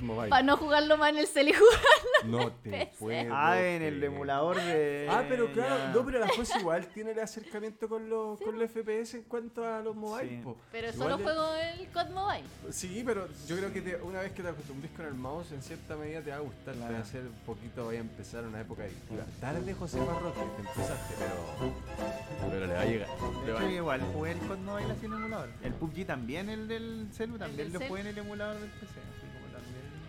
Mobile. 0.00 0.28
Para 0.28 0.42
no 0.42 0.56
jugarlo 0.56 0.96
más 0.98 1.10
en 1.10 1.18
el 1.18 1.26
cel 1.26 1.48
y 1.48 1.52
jugar. 1.52 1.80
No 2.24 2.50
te 2.52 2.70
PC. 2.70 2.92
puedo. 2.98 3.34
Ah, 3.34 3.60
en 3.60 3.82
el 3.82 3.96
creer. 3.98 4.04
emulador 4.12 4.56
de. 4.56 5.06
Ah, 5.10 5.24
pero 5.28 5.52
claro, 5.52 5.76
no, 5.94 6.04
pero 6.04 6.18
la 6.18 6.28
José 6.28 6.58
igual 6.58 6.86
tiene 6.88 7.12
el 7.12 7.18
acercamiento 7.20 7.88
con 7.88 8.08
los, 8.08 8.40
con 8.40 8.58
los 8.58 8.70
FPS 8.70 9.14
en 9.18 9.22
cuanto 9.24 9.64
a 9.64 9.80
los 9.80 9.94
mobile. 9.94 10.28
Sí. 10.28 10.40
po. 10.42 10.56
Pero 10.72 10.88
Igual 10.90 10.98
solo 11.10 11.16
de- 11.18 11.22
juego 11.24 11.54
el 11.54 11.88
COD 11.88 12.10
Mobile. 12.10 12.44
Sí, 12.70 13.02
pero 13.06 13.28
yo 13.46 13.56
creo 13.56 13.72
que 13.72 13.80
te- 13.82 13.96
una 14.02 14.20
vez 14.20 14.32
que 14.32 14.42
te 14.42 14.48
acostumbres 14.48 14.90
con 14.96 15.06
el 15.06 15.14
mouse, 15.14 15.52
en 15.52 15.62
cierta 15.62 15.96
medida 15.96 16.20
te 16.20 16.30
va 16.30 16.36
a 16.36 16.40
gustar, 16.40 16.74
te 16.74 16.80
va 16.80 16.98
a 16.98 17.00
hacer 17.02 17.22
un 17.22 17.32
poquito, 17.46 17.86
vaya 17.86 17.98
a 17.98 18.02
empezar 18.02 18.44
una 18.44 18.60
época 18.60 18.82
adictiva. 18.82 19.24
Tarde, 19.40 19.72
José 19.74 19.98
Marroque, 20.00 20.40
te 20.56 20.68
empezaste, 20.68 21.14
pero, 21.18 22.50
pero 22.50 22.66
le 22.66 22.72
va 22.74 22.80
a 22.80 22.84
llegar. 22.84 23.08
De 23.08 23.46
Le 23.46 23.52
va 23.52 23.58
hecho, 23.60 23.68
a- 23.68 23.72
igual 23.72 24.00
jugué 24.12 24.32
el 24.32 24.38
COD 24.38 24.58
Mobile 24.58 24.92
así 24.92 25.06
en 25.06 25.12
emulador. 25.12 25.48
El 25.62 25.72
PUBG 25.74 26.06
también, 26.06 26.48
el 26.48 26.66
del 26.68 27.08
celu, 27.12 27.38
también 27.38 27.70
del 27.70 27.80
lo 27.80 27.86
jugué 27.88 28.00
en 28.00 28.06
el 28.08 28.18
emulador 28.18 28.58
del 28.60 28.70
PC. 28.70 29.00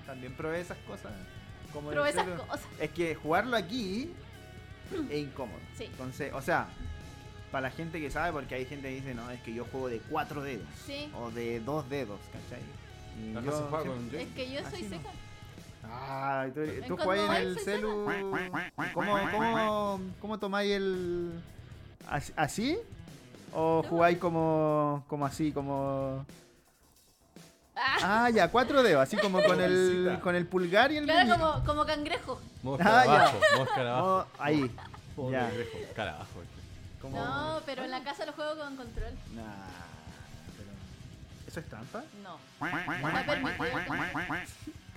También, 0.08 0.34
probé 0.34 0.62
esas 0.62 0.78
cosas. 0.88 1.12
Como 1.74 1.91
Probé 1.91 2.10
esas 2.10 2.28
cosas. 2.39 2.62
Es 2.80 2.89
que 2.91 3.13
jugarlo 3.13 3.56
aquí 3.58 4.10
es 5.12 5.17
incómodo. 5.20 5.60
Sí. 5.78 5.84
Entonces, 5.86 6.34
o 6.34 6.41
sea, 6.41 6.67
para 7.52 7.70
la 7.70 7.72
gente 7.72 8.00
que 8.00 8.10
sabe, 8.10 8.32
porque 8.32 8.56
hay 8.56 8.65
gente 8.65 8.89
que 8.89 8.96
dice, 8.96 9.13
no, 9.13 9.30
es 9.30 9.41
que 9.41 9.54
yo 9.54 9.65
juego 9.65 9.89
de 9.89 10.00
cuatro 10.00 10.41
dedos. 10.41 10.65
Sí. 10.86 11.12
O 11.15 11.30
de 11.32 11.60
dos 11.60 11.88
dedos, 11.89 12.20
¿cachai? 12.32 12.63
Y 13.22 13.34
La 13.34 13.41
yo 13.41 13.52
juega 13.70 13.86
con. 13.86 14.10
Es 14.15 14.28
que 14.30 14.52
yo 14.52 14.60
soy 14.70 14.84
no. 14.84 14.89
seca. 14.89 15.10
Ah, 15.89 16.48
tú, 16.54 16.62
tú 16.88 16.98
juegas 16.98 17.39
en 17.39 17.48
el 17.48 17.60
celu. 17.60 18.06
¿Cómo, 18.93 19.17
cómo, 19.32 20.02
cómo 20.20 20.39
tomáis 20.39 20.72
el. 20.72 21.32
as- 22.10 22.34
así? 22.36 22.78
¿O 23.54 23.84
jugáis 23.88 24.17
como, 24.17 25.04
como 25.08 25.26
así, 25.26 25.52
como. 25.52 26.26
Ah, 27.80 28.26
Ah, 28.26 28.30
ya, 28.30 28.50
cuatro 28.50 28.82
dedos, 28.84 29.02
así 29.04 29.16
como 29.18 29.42
con 29.44 29.62
el, 29.62 30.20
con 30.24 30.36
el 30.36 30.46
pulgar 30.48 30.92
y 30.92 30.98
el 30.98 31.04
claro, 31.06 31.28
meñique. 31.28 31.40
como, 31.40 31.66
como 31.66 31.86
cangrejo. 31.86 32.42
Mosca 32.63 32.84
Ah, 32.88 33.02
abajo, 33.04 33.40
mosca 33.58 33.82
abajo. 33.82 34.08
Oh, 34.08 34.26
ahí. 34.44 34.72
Pobre 35.16 35.32
ya. 35.34 35.40
cangrejo, 35.48 35.78
cara 35.96 36.12
abajo. 36.16 36.30
Como... 37.02 37.24
No, 37.24 37.62
pero 37.66 37.84
en 37.84 37.92
la 37.92 38.04
casa 38.04 38.26
lo 38.26 38.34
juego 38.34 38.58
con 38.58 38.76
control. 38.76 39.13
Nah, 39.36 39.44
pero... 40.58 40.70
¿Eso 41.48 41.60
es 41.60 41.66
trampa? 41.70 42.04
No. 42.24 42.40
Está 42.68 43.26
permitido. 43.26 43.68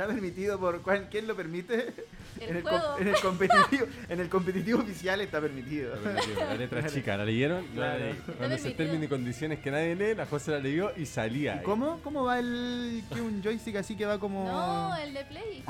¿Está 0.01 0.15
permitido 0.15 0.59
por 0.59 0.81
cuál- 0.81 1.09
quién 1.11 1.27
lo 1.27 1.37
permite? 1.37 1.93
El 2.41 2.57
en, 2.57 2.57
el 2.57 2.65
en 3.01 3.09
el 3.09 3.21
competitivo, 3.21 3.87
en 4.09 4.21
el 4.21 4.29
competitivo 4.31 4.79
oficial 4.81 5.21
está 5.21 5.41
permitido. 5.43 5.95
Está 5.95 6.11
permitido, 6.15 6.45
La 6.47 6.55
letra 6.55 6.87
chica, 6.87 7.17
¿la 7.19 7.25
leyeron? 7.27 7.67
La 7.77 7.97
Cuando 7.99 8.39
permitido. 8.39 8.75
términos 8.77 9.05
y 9.05 9.09
condiciones 9.09 9.59
que 9.59 9.71
nadie 9.71 9.95
lee, 9.95 10.15
la 10.15 10.25
José 10.25 10.53
la 10.53 10.59
leyó 10.59 10.91
y 10.97 11.05
salía. 11.05 11.57
¿Y 11.57 11.59
ahí. 11.59 11.65
cómo? 11.65 12.01
¿Cómo 12.03 12.25
va 12.25 12.39
el 12.39 13.03
que 13.13 13.21
un 13.21 13.43
joystick 13.43 13.77
así 13.77 13.95
que 13.95 14.07
va 14.07 14.19
como 14.19 14.47
No, 14.49 14.97
el 14.97 15.13
de 15.13 15.25
Play. 15.27 15.59
¿Y 15.59 15.65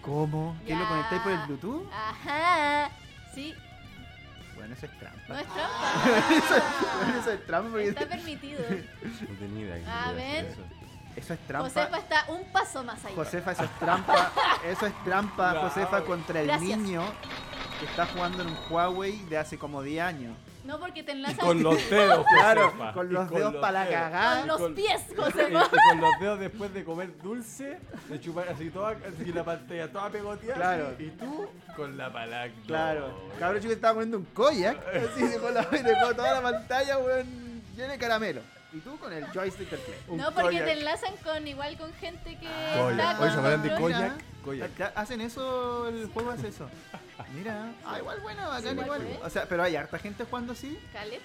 ¿Cómo? 0.00 0.56
¿Qué 0.66 0.74
lo 0.74 0.88
conectáis 0.88 1.22
por 1.22 1.32
el 1.32 1.38
Bluetooth? 1.46 1.86
Ajá. 1.92 2.90
Sí, 3.34 3.54
Bueno, 4.56 4.74
eso 4.74 4.86
es 4.86 4.98
trampa. 4.98 5.20
no 5.28 5.38
es 5.38 5.46
trampa. 5.46 6.96
Bueno, 7.04 7.20
eso 7.20 7.30
es 7.32 7.46
trampa 7.46 7.70
porque 7.70 7.88
Está 7.88 8.06
permitido. 8.06 8.60
No 8.68 9.34
tenía 9.38 9.60
idea 9.66 9.76
que 9.78 9.84
A 9.86 10.08
se 10.08 10.14
ver. 10.14 10.44
eso. 10.46 10.62
Eso 11.16 11.34
es 11.34 11.40
trampa. 11.46 11.68
Josefa 11.68 11.98
está 11.98 12.24
un 12.28 12.44
paso 12.52 12.84
más 12.84 13.04
allá. 13.04 13.14
Josefa, 13.16 13.52
eso 13.52 13.64
es 13.64 13.78
trampa. 13.78 14.32
Eso 14.66 14.86
es 14.86 15.04
trampa, 15.04 15.52
Bravo. 15.52 15.68
Josefa, 15.68 16.02
contra 16.04 16.40
el 16.40 16.46
Gracias. 16.46 16.78
niño 16.78 17.02
que 17.78 17.86
está 17.86 18.06
jugando 18.06 18.42
en 18.42 18.48
un 18.50 18.58
Huawei 18.70 19.16
de 19.24 19.38
hace 19.38 19.58
como 19.58 19.82
10 19.82 20.02
años. 20.04 20.36
No 20.64 20.78
porque 20.78 21.02
te 21.02 21.12
Y 21.12 21.14
enlazan 21.16 21.38
con 21.38 21.62
los 21.62 21.90
dedos, 21.90 22.24
Claro, 22.38 22.72
con 22.92 23.10
los 23.12 23.30
dedos 23.30 23.54
para 23.56 23.84
la 23.84 23.90
cagada. 23.90 24.38
con 24.40 24.48
los 24.48 24.58
con- 24.60 24.74
pies, 24.74 25.02
Josefa. 25.16 25.48
y 25.48 25.52
con 25.88 26.00
los 26.02 26.20
dedos 26.20 26.38
después 26.40 26.74
de 26.74 26.84
comer 26.84 27.16
dulce, 27.22 27.78
de 28.08 28.20
chupar 28.20 28.48
así 28.50 28.68
toda, 28.70 28.90
así 28.90 29.32
la 29.32 29.42
pantalla 29.42 29.90
toda 29.90 30.10
pegoteada. 30.10 30.54
Claro. 30.54 30.94
Y 30.98 31.08
tú 31.10 31.48
con 31.74 31.96
la 31.96 32.12
palanca. 32.12 32.54
Claro, 32.66 33.30
cabrón 33.38 33.62
chico 33.62 33.72
estaba 33.72 33.94
poniendo 33.94 34.18
un 34.18 34.26
koyak, 34.26 34.76
así 35.14 35.26
dejó, 35.26 35.50
la, 35.50 35.64
toda 36.14 36.34
la 36.34 36.42
pantalla, 36.42 36.98
weón, 36.98 37.62
llena 37.74 37.92
de 37.94 37.98
caramelo. 37.98 38.42
Y 38.72 38.78
tú 38.78 38.96
con 38.98 39.12
el 39.12 39.24
joystick 39.32 39.68
del 39.70 39.80
play. 39.80 39.98
No, 40.16 40.26
porque 40.32 40.42
Koyak. 40.58 40.64
te 40.64 40.72
enlazan 40.72 41.16
con 41.24 41.46
igual 41.48 41.76
con 41.76 41.92
gente 41.94 42.38
que 42.38 42.46
Koyak. 42.46 42.90
está 42.90 43.10
Oye, 43.10 43.18
con 43.18 43.30
¿se 43.32 43.36
acuerdan 43.38 43.62
de 43.62 43.68
control. 43.70 43.92
Koyak? 43.92 44.12
Mira, 44.12 44.24
Koyak. 44.44 44.70
acá 44.70 44.92
Hacen 45.00 45.20
eso, 45.20 45.88
el 45.88 46.06
juego 46.08 46.30
hace 46.30 46.48
eso. 46.48 46.68
Mira, 47.34 47.72
ah, 47.84 47.98
igual 47.98 48.20
bueno, 48.20 48.48
bacán 48.48 48.78
igual 48.78 49.02
igual. 49.02 49.20
O 49.24 49.30
sea, 49.30 49.46
pero 49.46 49.62
hay 49.64 49.76
harta 49.76 49.98
gente 49.98 50.24
jugando 50.24 50.52
así. 50.52 50.78
Caleta. 50.92 51.24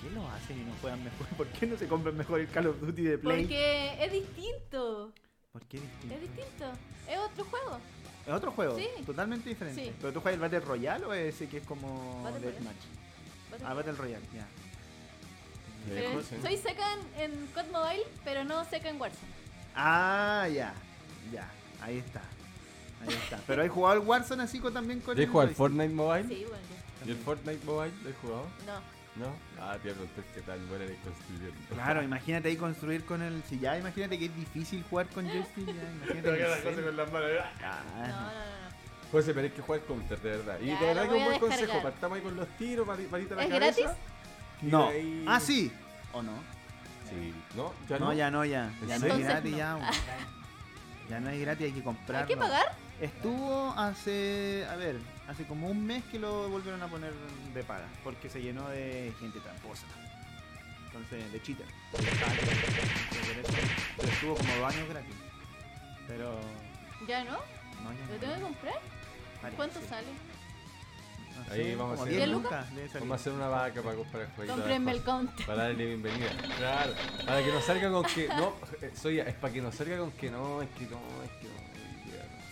¿Por 0.00 0.08
qué 0.10 0.14
lo 0.14 0.28
hacen 0.28 0.60
y 0.60 0.64
no 0.64 0.72
juegan 0.80 1.02
mejor? 1.02 1.26
¿Por 1.36 1.46
qué 1.48 1.66
no 1.66 1.76
se 1.78 1.88
compran 1.88 2.16
mejor 2.16 2.40
el 2.40 2.48
Call 2.50 2.66
of 2.68 2.80
Duty 2.80 3.02
de 3.02 3.18
Play? 3.18 3.42
Porque 3.44 4.04
es 4.04 4.12
distinto. 4.12 5.12
¿Por 5.52 5.64
qué 5.64 5.80
distinto? 5.80 6.14
Es 6.14 6.20
distinto. 6.20 6.72
Es 7.08 7.18
otro 7.18 7.44
juego. 7.46 7.78
Es 8.26 8.32
otro 8.34 8.52
juego, 8.52 8.76
Sí. 8.76 8.86
totalmente 9.06 9.48
diferente. 9.48 9.82
Sí. 9.82 9.94
¿Pero 9.98 10.12
tú 10.12 10.20
juegas 10.20 10.34
el 10.34 10.40
Battle 10.42 10.60
Royale 10.60 11.06
o 11.06 11.14
ese 11.14 11.48
que 11.48 11.56
es 11.58 11.66
como 11.66 12.22
Battle 12.22 12.40
Deathmatch? 12.40 12.76
Ah, 13.64 13.72
Battle 13.72 13.92
Royale, 13.94 14.24
ya. 14.34 14.46
Dejó, 15.94 16.22
sí. 16.22 16.36
soy 16.42 16.56
seca 16.56 16.84
en, 17.18 17.30
en 17.32 17.46
COD 17.48 17.66
Mobile, 17.72 18.02
pero 18.24 18.44
no 18.44 18.64
seca 18.64 18.88
en 18.88 19.00
Warzone. 19.00 19.32
Ah, 19.74 20.48
ya. 20.52 20.72
Ya, 21.32 21.48
ahí 21.82 21.98
está. 21.98 22.20
Ahí 23.06 23.14
está. 23.14 23.38
Pero 23.46 23.62
hay 23.62 23.68
jugado 23.68 24.00
el 24.00 24.06
Warzone 24.06 24.42
así 24.42 24.58
con, 24.60 24.72
también 24.74 25.00
con 25.00 25.16
¿Ya 25.16 25.22
has 25.22 25.26
el 25.26 25.30
jugado 25.32 25.48
al 25.50 25.54
joystick? 25.54 25.58
Fortnite 25.58 25.94
Mobile? 25.94 26.28
Sí, 26.28 26.44
bueno. 26.44 26.64
¿Y 27.06 27.10
el 27.10 27.16
Fortnite 27.16 27.64
Mobile 27.64 27.92
lo 28.02 28.10
has 28.10 28.16
jugado? 28.16 28.46
No. 28.66 28.98
¿No? 29.24 29.32
Ah, 29.60 29.74
te 29.82 29.90
pregunté 29.90 30.22
qué 30.32 30.40
tal 30.42 30.60
bueno 30.66 30.84
eres 30.84 30.96
construyendo. 31.02 31.54
Claro, 31.74 32.02
imagínate 32.04 32.48
ahí 32.48 32.56
construir 32.56 33.04
con 33.04 33.20
el. 33.22 33.42
Si 33.48 33.58
ya 33.58 33.76
imagínate 33.78 34.16
que 34.18 34.26
es 34.26 34.36
difícil 34.36 34.84
jugar 34.88 35.08
con 35.08 35.26
joystick, 35.28 35.66
ya 35.66 35.72
imagínate. 35.72 36.28
en 36.28 36.34
el 36.52 36.74
cel. 36.84 36.96
las 36.96 37.12
manos. 37.12 37.30
Ah, 37.64 37.82
No, 37.96 38.06
no, 38.08 38.16
no. 38.22 38.58
José, 39.10 39.32
pero 39.32 39.46
hay 39.46 39.50
que 39.50 39.62
jugar 39.62 39.80
counter, 39.82 40.20
de 40.20 40.30
verdad. 40.36 40.58
Y 40.60 40.66
Ya, 40.66 40.80
de 40.80 40.86
verdad 40.86 41.08
que 41.08 41.14
un 41.14 41.24
buen 41.24 41.38
consejo. 41.40 41.82
Partamos 41.82 42.16
ahí 42.18 42.22
con 42.22 42.36
los 42.36 42.48
tiros, 42.58 42.86
mari- 42.86 43.06
varita 43.10 43.34
a 43.34 43.36
la 43.38 43.42
¿Es 43.44 43.48
cabeza. 43.50 43.80
gratis? 43.80 43.98
No. 44.62 44.88
ahí- 44.88 45.24
Ah, 45.26 45.40
sí. 45.40 45.72
¿O 46.12 46.22
no? 46.22 46.32
Sí. 47.08 47.34
¿No? 47.54 47.72
¿Ya 47.88 47.98
no, 47.98 48.06
no? 48.06 48.12
ya 48.12 48.30
no, 48.30 48.44
ya. 48.44 48.70
¿En 48.82 48.88
Ya 48.88 48.98
no 48.98 49.06
es 49.06 49.18
gratis, 49.18 49.56
ya. 49.56 49.78
Ya 51.08 51.20
no 51.20 51.30
es 51.30 51.40
gratis, 51.40 51.66
hay 51.66 51.72
que 51.72 51.82
comprarlo. 51.82 52.22
¿Hay 52.22 52.28
que 52.28 52.36
pagar? 52.36 52.66
Estuvo 53.00 53.70
hace, 53.78 54.66
a 54.68 54.74
ver, 54.76 54.98
hace 55.28 55.44
como 55.46 55.68
un 55.68 55.86
mes 55.86 56.02
que 56.10 56.18
lo 56.18 56.48
volvieron 56.48 56.82
a 56.82 56.88
poner 56.88 57.12
de 57.54 57.62
paga, 57.62 57.86
porque 58.02 58.28
se 58.28 58.42
llenó 58.42 58.68
de 58.68 59.14
gente 59.20 59.38
tramposa. 59.40 59.86
Entonces, 60.86 61.30
de 61.32 61.40
cheater. 61.42 61.66
Pero 63.96 64.08
estuvo 64.08 64.34
como 64.34 64.54
dos 64.56 64.74
años 64.74 64.88
gratis. 64.88 65.14
Pero, 66.08 66.40
¿Ya 67.06 67.24
no? 67.24 67.32
no, 67.32 67.92
ya 67.92 68.06
¿Lo 68.06 68.14
no. 68.14 68.18
tengo 68.20 68.34
que 68.34 68.40
comprar? 68.42 68.74
¿Cuánto 69.56 69.80
sale? 69.88 70.08
Ahí 71.50 71.74
vamos 71.74 72.00
a 72.00 72.02
hacer. 72.02 72.28
Vamos 72.28 73.10
a 73.10 73.14
hacer 73.14 73.32
una 73.32 73.48
vaca 73.48 73.82
para 73.82 73.96
comprar 73.96 74.22
el 74.22 74.28
jueguito. 74.30 74.54
Comprenme 74.54 74.92
el 74.92 75.02
counter. 75.02 75.46
Para 75.46 75.62
darle 75.64 75.86
bienvenida. 75.86 76.30
Claro. 76.56 76.92
Para 77.26 77.42
que 77.42 77.52
nos 77.52 77.64
salga 77.64 77.90
con 77.90 78.04
que. 78.04 78.28
No, 78.28 78.52
eh, 78.82 78.92
soy, 78.94 79.20
es 79.20 79.34
para 79.34 79.52
que 79.52 79.62
nos 79.62 79.74
salga 79.74 79.98
con 79.98 80.10
que 80.12 80.30
no, 80.30 80.62
es 80.62 80.68
que 80.70 80.84
no, 80.84 81.00
es 81.24 81.30
que 81.40 81.48
no. 81.48 81.67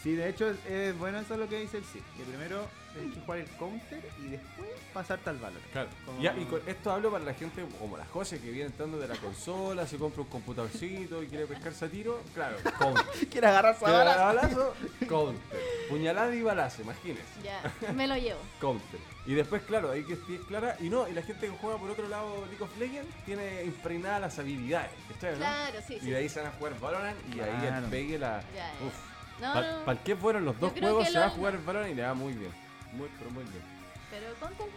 Sí, 0.06 0.14
de 0.14 0.28
hecho, 0.28 0.54
es 0.68 0.96
bueno, 1.00 1.18
eso 1.18 1.34
es 1.34 1.40
lo 1.40 1.48
que 1.48 1.58
dice 1.58 1.78
el 1.78 1.84
sí. 1.84 2.00
Que 2.16 2.22
primero 2.22 2.68
tienes 2.94 3.12
que 3.12 3.20
jugar 3.22 3.38
el 3.40 3.48
counter 3.58 4.08
y 4.24 4.28
después 4.28 4.68
pasarte 4.94 5.30
al 5.30 5.38
valor. 5.38 5.60
Claro. 5.72 5.88
Ya, 6.20 6.32
y 6.38 6.44
con 6.44 6.60
esto 6.64 6.92
hablo 6.92 7.10
para 7.10 7.24
la 7.24 7.34
gente 7.34 7.66
como 7.80 7.96
la 7.96 8.04
José 8.04 8.38
que 8.38 8.52
viene 8.52 8.66
entrando 8.66 9.00
de 9.00 9.08
la 9.08 9.16
consola, 9.16 9.84
se 9.84 9.98
compra 9.98 10.22
un 10.22 10.28
computadorcito 10.28 11.24
y 11.24 11.26
quiere 11.26 11.46
pescarse 11.46 11.86
a 11.86 11.88
tiro. 11.88 12.20
Claro, 12.34 12.56
counter. 12.78 13.04
quiere 13.32 13.48
agarrarse 13.48 13.84
a 13.84 13.90
balazo. 13.90 14.74
Counter. 15.08 15.60
Puñalada 15.88 16.32
y 16.32 16.42
balazo, 16.42 16.82
imagínese. 16.82 17.42
Ya, 17.42 17.92
me 17.92 18.06
lo 18.06 18.14
llevo. 18.14 18.38
counter. 18.60 19.00
Y 19.26 19.34
después, 19.34 19.62
claro, 19.62 19.90
hay 19.90 20.04
que 20.04 20.12
es 20.12 20.20
clara. 20.46 20.76
Y 20.78 20.88
no, 20.88 21.08
y 21.08 21.14
la 21.14 21.22
gente 21.22 21.48
que 21.48 21.52
juega 21.60 21.78
por 21.78 21.90
otro 21.90 22.06
lado 22.06 22.46
League 22.46 22.62
of 22.62 22.78
Legends 22.78 23.12
tiene 23.24 23.64
impregnada 23.64 24.20
las 24.20 24.38
habilidades. 24.38 24.92
Claro, 25.18 25.80
sí, 25.84 25.98
Y 26.00 26.10
de 26.10 26.16
ahí 26.18 26.28
se 26.28 26.42
van 26.42 26.52
a 26.52 26.52
jugar 26.52 26.78
Valorant 26.78 27.18
y 27.34 27.40
ahí 27.40 27.66
el 27.66 27.90
pegue 27.90 28.20
la. 28.20 28.40
Uf. 28.86 29.15
¿Para 29.40 29.84
pa 29.84 29.96
qué 29.96 30.16
fueron 30.16 30.44
los 30.44 30.58
dos 30.58 30.72
juegos? 30.72 31.08
Se 31.08 31.18
va 31.18 31.26
a 31.26 31.30
jugar 31.30 31.54
el 31.54 31.60
balón 31.60 31.90
y 31.90 31.94
le 31.94 32.02
va 32.02 32.14
muy 32.14 32.32
bien. 32.32 32.50
Muy, 32.92 33.08
pero 33.18 33.30
muy 33.30 33.44
bien. 33.44 33.62
Pero 34.10 34.34
con 34.40 34.68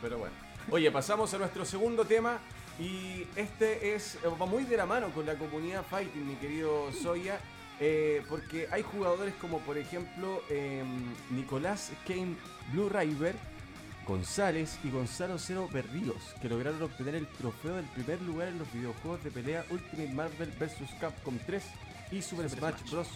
Pero 0.00 0.18
bueno. 0.18 0.34
Oye, 0.70 0.90
pasamos 0.90 1.32
a 1.34 1.38
nuestro 1.38 1.64
segundo 1.64 2.04
tema. 2.04 2.38
Y 2.78 3.26
este 3.36 3.94
es. 3.94 4.18
Va 4.40 4.46
muy 4.46 4.64
de 4.64 4.76
la 4.76 4.86
mano 4.86 5.10
con 5.10 5.26
la 5.26 5.34
comunidad 5.34 5.84
Fighting, 5.84 6.26
mi 6.26 6.34
querido 6.36 6.90
Soya. 6.92 7.38
Eh, 7.82 8.22
porque 8.28 8.68
hay 8.70 8.82
jugadores 8.82 9.32
como 9.40 9.58
por 9.60 9.78
ejemplo 9.78 10.42
em, 10.50 11.14
Nicolás 11.30 11.90
Kane 12.06 12.36
Blue 12.72 12.90
River, 12.90 13.34
González 14.06 14.78
y 14.84 14.90
Gonzalo 14.90 15.38
Cero 15.38 15.66
Berríos, 15.72 16.34
que 16.42 16.50
lograron 16.50 16.82
obtener 16.82 17.14
el 17.14 17.26
trofeo 17.26 17.76
del 17.76 17.86
primer 17.86 18.20
lugar 18.20 18.48
en 18.48 18.58
los 18.58 18.70
videojuegos 18.70 19.24
de 19.24 19.30
pelea 19.30 19.64
Ultimate 19.70 20.12
Marvel 20.12 20.52
vs. 20.60 20.90
Capcom 21.00 21.38
3 21.46 21.64
y 22.12 22.20
Super, 22.20 22.50
Smash 22.50 22.90
Bros 22.90 23.08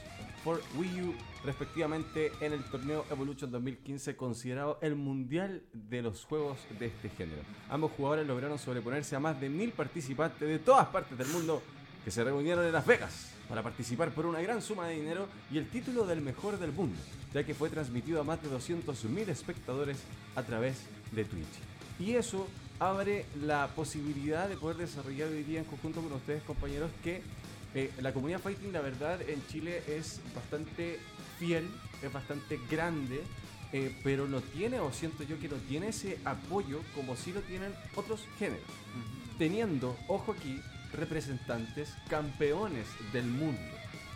por 0.44 0.62
Wii 0.76 1.02
U, 1.02 1.14
respectivamente, 1.44 2.30
en 2.40 2.52
el 2.52 2.62
torneo 2.64 3.06
Evolution 3.10 3.50
2015, 3.50 4.14
considerado 4.14 4.78
el 4.82 4.94
mundial 4.94 5.62
de 5.72 6.02
los 6.02 6.24
juegos 6.24 6.58
de 6.78 6.86
este 6.86 7.08
género. 7.08 7.40
Ambos 7.70 7.92
jugadores 7.92 8.26
lograron 8.26 8.58
sobreponerse 8.58 9.16
a 9.16 9.20
más 9.20 9.40
de 9.40 9.48
mil 9.48 9.72
participantes 9.72 10.46
de 10.46 10.58
todas 10.58 10.86
partes 10.88 11.16
del 11.16 11.28
mundo 11.28 11.62
que 12.04 12.10
se 12.10 12.22
reunieron 12.22 12.66
en 12.66 12.72
Las 12.72 12.86
Vegas 12.86 13.32
para 13.48 13.62
participar 13.62 14.10
por 14.10 14.26
una 14.26 14.42
gran 14.42 14.60
suma 14.60 14.86
de 14.86 14.96
dinero 14.96 15.26
y 15.50 15.56
el 15.56 15.68
título 15.68 16.04
del 16.04 16.20
mejor 16.20 16.58
del 16.58 16.72
mundo, 16.72 16.98
ya 17.32 17.44
que 17.44 17.54
fue 17.54 17.70
transmitido 17.70 18.20
a 18.20 18.24
más 18.24 18.42
de 18.42 18.50
200.000 18.50 19.28
espectadores 19.28 19.98
a 20.36 20.42
través 20.42 20.84
de 21.12 21.24
Twitch. 21.24 21.46
Y 21.98 22.12
eso 22.12 22.46
abre 22.78 23.24
la 23.40 23.68
posibilidad 23.68 24.48
de 24.48 24.56
poder 24.56 24.76
desarrollar 24.76 25.28
hoy 25.28 25.42
día 25.42 25.60
en 25.60 25.64
conjunto 25.64 26.02
con 26.02 26.12
ustedes, 26.12 26.42
compañeros, 26.42 26.90
que 27.02 27.22
eh, 27.74 27.90
la 28.00 28.12
comunidad 28.12 28.40
fighting, 28.40 28.72
la 28.72 28.80
verdad, 28.80 29.20
en 29.28 29.44
Chile 29.48 29.82
es 29.88 30.20
bastante 30.34 31.00
fiel, 31.38 31.68
es 32.02 32.12
bastante 32.12 32.60
grande, 32.70 33.22
eh, 33.72 33.92
pero 34.04 34.28
no 34.28 34.40
tiene, 34.40 34.78
o 34.78 34.92
siento 34.92 35.24
yo 35.24 35.38
que 35.40 35.48
no 35.48 35.56
tiene 35.56 35.88
ese 35.88 36.18
apoyo 36.24 36.80
como 36.94 37.16
si 37.16 37.32
lo 37.32 37.40
tienen 37.40 37.74
otros 37.96 38.24
géneros. 38.38 38.64
Teniendo, 39.38 39.96
ojo 40.06 40.32
aquí, 40.32 40.60
representantes 40.92 41.92
campeones 42.08 42.86
del 43.12 43.26
mundo. 43.26 43.60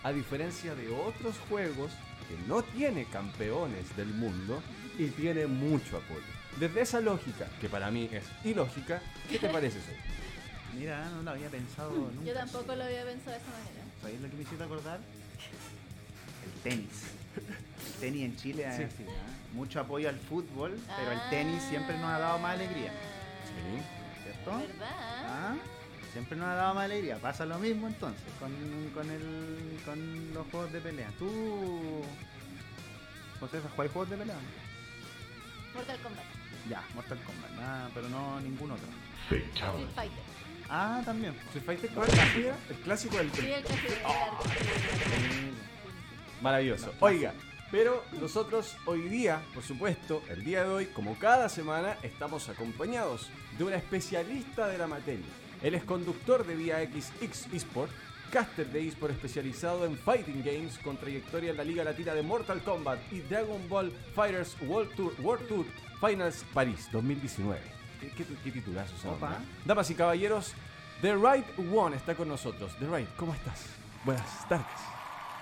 A 0.04 0.12
diferencia 0.12 0.76
de 0.76 0.88
otros 0.90 1.36
juegos 1.48 1.90
que 2.28 2.36
no 2.46 2.62
tiene 2.62 3.06
campeones 3.06 3.96
del 3.96 4.08
mundo 4.08 4.62
y 4.96 5.06
tiene 5.08 5.48
mucho 5.48 5.96
apoyo. 5.96 6.22
Desde 6.60 6.82
esa 6.82 7.00
lógica, 7.00 7.48
que 7.60 7.68
para 7.68 7.90
mí 7.90 8.08
es 8.12 8.24
ilógica, 8.44 9.02
¿qué 9.28 9.38
te 9.38 9.48
parece 9.48 9.78
eso? 9.78 9.88
Mira, 10.74 11.08
no 11.10 11.22
lo 11.22 11.30
había 11.30 11.48
pensado 11.48 11.90
nunca. 11.90 12.24
Yo 12.24 12.34
tampoco 12.34 12.74
lo 12.74 12.84
había 12.84 13.04
pensado 13.04 13.32
de 13.32 13.36
esa 13.38 13.50
manera. 13.50 13.84
¿Sabéis 14.00 14.20
lo 14.20 14.30
que 14.30 14.36
me 14.36 14.42
hiciste 14.42 14.64
acordar? 14.64 15.00
El 16.44 16.62
tenis. 16.62 17.02
El 17.86 18.00
tenis 18.00 18.24
en 18.24 18.36
Chile 18.36 18.66
sí. 18.76 18.82
así, 18.82 19.04
mucho 19.52 19.80
apoyo 19.80 20.08
al 20.08 20.18
fútbol, 20.18 20.78
pero 20.96 21.12
el 21.12 21.30
tenis 21.30 21.62
siempre 21.64 21.96
nos 21.98 22.06
ha 22.10 22.18
dado 22.18 22.38
más 22.38 22.54
alegría. 22.54 22.92
Sí. 23.44 24.22
¿Cierto? 24.22 24.58
¿Verdad? 24.58 24.88
¿Ah? 24.90 25.56
Siempre 26.12 26.36
nos 26.36 26.48
ha 26.48 26.54
dado 26.54 26.74
más 26.74 26.84
alegría. 26.84 27.16
Pasa 27.18 27.44
lo 27.46 27.58
mismo 27.58 27.86
entonces 27.86 28.22
con, 28.38 28.50
con, 28.94 29.10
el, 29.10 29.78
con 29.84 30.34
los 30.34 30.46
juegos 30.50 30.72
de 30.72 30.80
pelea. 30.80 31.10
¿Tú, 31.18 32.02
José, 33.40 33.60
juegas 33.74 33.92
juegos 33.92 34.10
de 34.10 34.16
pelea? 34.16 34.36
Mortal 35.74 35.98
Kombat. 36.00 36.24
Ya, 36.68 36.82
Mortal 36.94 37.18
Kombat. 37.24 37.50
Ah, 37.60 37.88
pero 37.94 38.08
no 38.08 38.40
ningún 38.40 38.70
otro. 38.70 38.88
Street 39.30 39.88
Fighter. 39.94 40.27
Ah, 40.68 41.00
también. 41.04 41.34
Street 41.46 41.64
Fighter, 41.64 41.90
¿cuál 41.90 42.08
es 42.08 42.18
El 42.70 42.76
clásico 42.84 43.16
del. 43.16 43.32
Sí, 43.32 43.50
el 43.50 43.64
clásico 43.64 43.94
Maravilloso. 46.42 46.92
Oiga, 47.00 47.32
pero 47.70 48.04
nosotros 48.20 48.76
hoy 48.86 49.02
día, 49.02 49.42
por 49.54 49.62
supuesto, 49.62 50.22
el 50.28 50.44
día 50.44 50.64
de 50.64 50.70
hoy, 50.70 50.86
como 50.86 51.18
cada 51.18 51.48
semana, 51.48 51.96
estamos 52.02 52.48
acompañados 52.48 53.30
de 53.56 53.64
una 53.64 53.76
especialista 53.76 54.68
de 54.68 54.78
la 54.78 54.86
materia. 54.86 55.26
Él 55.62 55.74
es 55.74 55.84
conductor 55.84 56.46
de 56.46 56.54
Vía 56.54 56.82
X 56.82 57.12
X 57.20 57.48
Esport, 57.52 57.90
caster 58.30 58.70
de 58.70 58.86
eSport 58.86 59.12
especializado 59.12 59.86
en 59.86 59.96
fighting 59.96 60.44
games 60.44 60.78
con 60.78 60.96
trayectoria 60.96 61.50
en 61.50 61.56
la 61.56 61.64
Liga 61.64 61.82
Latina 61.82 62.14
de 62.14 62.22
Mortal 62.22 62.62
Kombat 62.62 63.00
y 63.10 63.20
Dragon 63.20 63.68
Ball 63.68 63.90
Fighters 64.14 64.56
World 64.62 64.94
Tour, 64.94 65.14
World 65.20 65.48
Tour 65.48 65.66
Finals 66.00 66.44
París 66.54 66.88
2019. 66.92 67.77
¿Qué, 68.00 68.24
qué, 68.44 68.50
titulazo 68.50 68.94
Damas 69.64 69.90
y 69.90 69.94
caballeros, 69.94 70.54
The 71.02 71.14
Right 71.14 71.46
One 71.74 71.96
está 71.96 72.14
con 72.14 72.28
nosotros. 72.28 72.72
The 72.78 72.86
Right, 72.86 73.08
¿cómo 73.16 73.34
estás? 73.34 73.66
Buenas 74.04 74.48
tardes. 74.48 74.66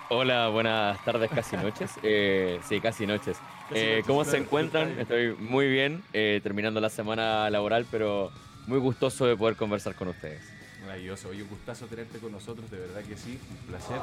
Hola, 0.09 0.49
buenas 0.49 1.05
tardes, 1.05 1.31
casi 1.31 1.57
noches. 1.57 1.91
Eh, 2.03 2.61
sí, 2.67 2.81
casi 2.81 3.07
noches. 3.07 3.37
Eh, 3.73 4.03
¿Cómo 4.07 4.25
se 4.25 4.39
encuentran? 4.39 4.99
Estoy 4.99 5.35
muy 5.35 5.69
bien, 5.69 6.03
eh, 6.13 6.41
terminando 6.43 6.81
la 6.81 6.89
semana 6.89 7.51
laboral, 7.51 7.87
pero 7.91 8.31
muy 8.67 8.79
gustoso 8.79 9.27
de 9.27 9.37
poder 9.37 9.57
conversar 9.57 9.95
con 9.95 10.09
ustedes. 10.09 10.56
Maravilloso, 10.87 11.31
oye, 11.31 11.43
un 11.43 11.49
gustazo 11.49 11.87
tenerte 11.87 12.19
con 12.19 12.31
nosotros, 12.31 12.71
de 12.71 12.79
verdad 12.79 13.03
que 13.03 13.17
sí, 13.17 13.41
un 13.51 13.57
placer. 13.67 14.01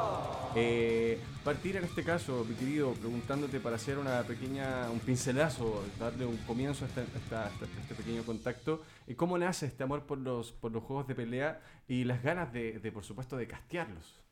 Eh, 0.53 1.17
partir 1.41 1.77
en 1.77 1.85
este 1.85 2.03
caso, 2.03 2.45
mi 2.47 2.55
querido, 2.55 2.91
preguntándote 2.93 3.61
para 3.61 3.77
hacer 3.77 3.97
una 3.97 4.21
pequeña, 4.23 4.89
un 4.91 4.99
pincelazo, 4.99 5.81
darle 5.97 6.25
un 6.25 6.35
comienzo 6.37 6.83
a, 6.83 6.87
este 6.89 7.95
pequeño 7.95 8.23
contacto, 8.23 8.83
¿cómo 9.15 9.37
nace 9.37 9.67
este 9.67 9.83
amor 9.83 10.03
por 10.03 10.17
los, 10.17 10.51
por 10.51 10.73
los 10.73 10.83
juegos 10.83 11.07
de 11.07 11.15
pelea 11.15 11.61
y 11.87 12.03
las 12.03 12.21
ganas 12.21 12.51
de, 12.51 12.79
de 12.79 12.91
por 12.91 13.05
supuesto, 13.05 13.37
de 13.37 13.47
castearlos? 13.47 14.22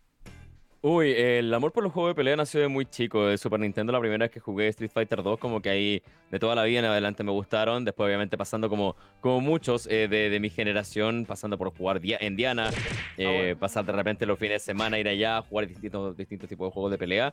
Uy, 0.83 1.11
el 1.11 1.53
amor 1.53 1.71
por 1.71 1.83
los 1.83 1.93
juegos 1.93 2.09
de 2.09 2.15
pelea 2.15 2.35
nació 2.35 2.59
de 2.59 2.67
muy 2.67 2.87
chico. 2.87 3.27
De 3.27 3.37
Super 3.37 3.59
Nintendo, 3.59 3.93
la 3.93 3.99
primera 3.99 4.25
vez 4.25 4.31
que 4.31 4.39
jugué 4.39 4.67
Street 4.69 4.89
Fighter 4.91 5.21
2, 5.21 5.37
como 5.37 5.61
que 5.61 5.69
ahí 5.69 6.03
de 6.31 6.39
toda 6.39 6.55
la 6.55 6.63
vida 6.63 6.79
en 6.79 6.85
adelante 6.85 7.23
me 7.23 7.31
gustaron. 7.31 7.85
Después, 7.85 8.07
obviamente, 8.07 8.35
pasando 8.35 8.67
como, 8.67 8.95
como 9.19 9.41
muchos 9.41 9.85
eh, 9.85 10.07
de, 10.07 10.39
mi 10.39 10.49
generación, 10.49 11.25
pasando 11.27 11.55
por 11.59 11.71
jugar 11.77 12.01
en 12.03 12.35
Diana, 12.35 12.71
ah, 12.71 12.93
eh, 13.15 13.55
pasar 13.59 13.85
de 13.85 13.91
repente 13.91 14.25
los 14.25 14.39
fines 14.39 14.65
de 14.65 14.65
semana, 14.65 14.97
ir 14.97 15.07
allá, 15.07 15.43
jugar 15.43 15.67
distintos, 15.67 16.17
distintos 16.17 16.49
tipos 16.49 16.69
de 16.69 16.73
juegos 16.73 16.91
de 16.91 16.97
pelea. 16.97 17.31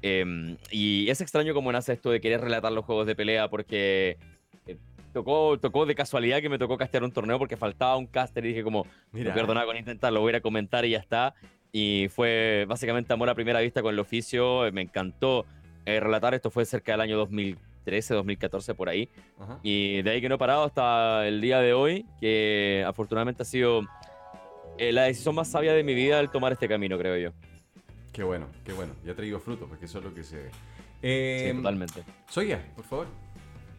Em, 0.00 0.56
y 0.70 1.10
es 1.10 1.20
extraño 1.20 1.52
cómo 1.52 1.72
nace 1.72 1.94
esto 1.94 2.10
de 2.10 2.20
querer 2.20 2.42
relatar 2.42 2.70
los 2.70 2.84
juegos 2.84 3.08
de 3.08 3.16
pelea, 3.16 3.48
porque 3.48 4.18
eh, 4.68 4.76
tocó, 5.12 5.58
tocó 5.58 5.84
de 5.84 5.96
casualidad 5.96 6.40
que 6.40 6.48
me 6.48 6.58
tocó 6.58 6.78
castear 6.78 7.02
un 7.02 7.10
torneo 7.10 7.40
porque 7.40 7.56
faltaba 7.56 7.96
un 7.96 8.06
caster 8.06 8.44
y 8.44 8.48
dije 8.50 8.62
como, 8.62 8.86
Mira. 9.10 9.30
no 9.30 9.34
pierdo 9.34 9.52
nada 9.52 9.66
con 9.66 9.76
intentarlo, 9.76 10.20
voy 10.20 10.28
a 10.28 10.30
ir 10.30 10.36
a 10.36 10.40
comentar 10.40 10.84
y 10.84 10.90
ya 10.90 10.98
está. 10.98 11.34
Y 11.76 12.06
fue 12.08 12.66
básicamente 12.68 13.12
amor 13.12 13.28
a 13.28 13.34
primera 13.34 13.58
vista 13.58 13.82
con 13.82 13.92
el 13.92 13.98
oficio. 13.98 14.70
Me 14.72 14.82
encantó 14.82 15.44
eh, 15.84 15.98
relatar. 15.98 16.32
Esto 16.32 16.48
fue 16.48 16.64
cerca 16.64 16.92
del 16.92 17.00
año 17.00 17.16
2013, 17.16 18.14
2014, 18.14 18.76
por 18.76 18.88
ahí. 18.88 19.08
Y 19.64 20.00
de 20.02 20.10
ahí 20.10 20.20
que 20.20 20.28
no 20.28 20.36
he 20.36 20.38
parado 20.38 20.62
hasta 20.62 21.26
el 21.26 21.40
día 21.40 21.58
de 21.58 21.72
hoy, 21.72 22.06
que 22.20 22.84
afortunadamente 22.86 23.42
ha 23.42 23.44
sido 23.44 23.82
eh, 24.78 24.92
la 24.92 25.02
decisión 25.02 25.34
más 25.34 25.48
sabia 25.48 25.72
de 25.72 25.82
mi 25.82 25.94
vida 25.94 26.20
el 26.20 26.30
tomar 26.30 26.52
este 26.52 26.68
camino, 26.68 26.96
creo 26.96 27.16
yo. 27.16 27.30
Qué 28.12 28.22
bueno, 28.22 28.46
qué 28.64 28.72
bueno. 28.72 28.92
Ya 29.04 29.10
ha 29.10 29.16
traído 29.16 29.40
frutos, 29.40 29.68
porque 29.68 29.86
eso 29.86 29.98
es 29.98 30.04
lo 30.04 30.14
que 30.14 30.22
se 30.22 30.36
ve. 30.36 30.50
sí, 31.40 31.48
em, 31.48 31.56
totalmente. 31.56 32.04
Soya, 32.28 32.64
por 32.76 32.84
favor. 32.84 33.08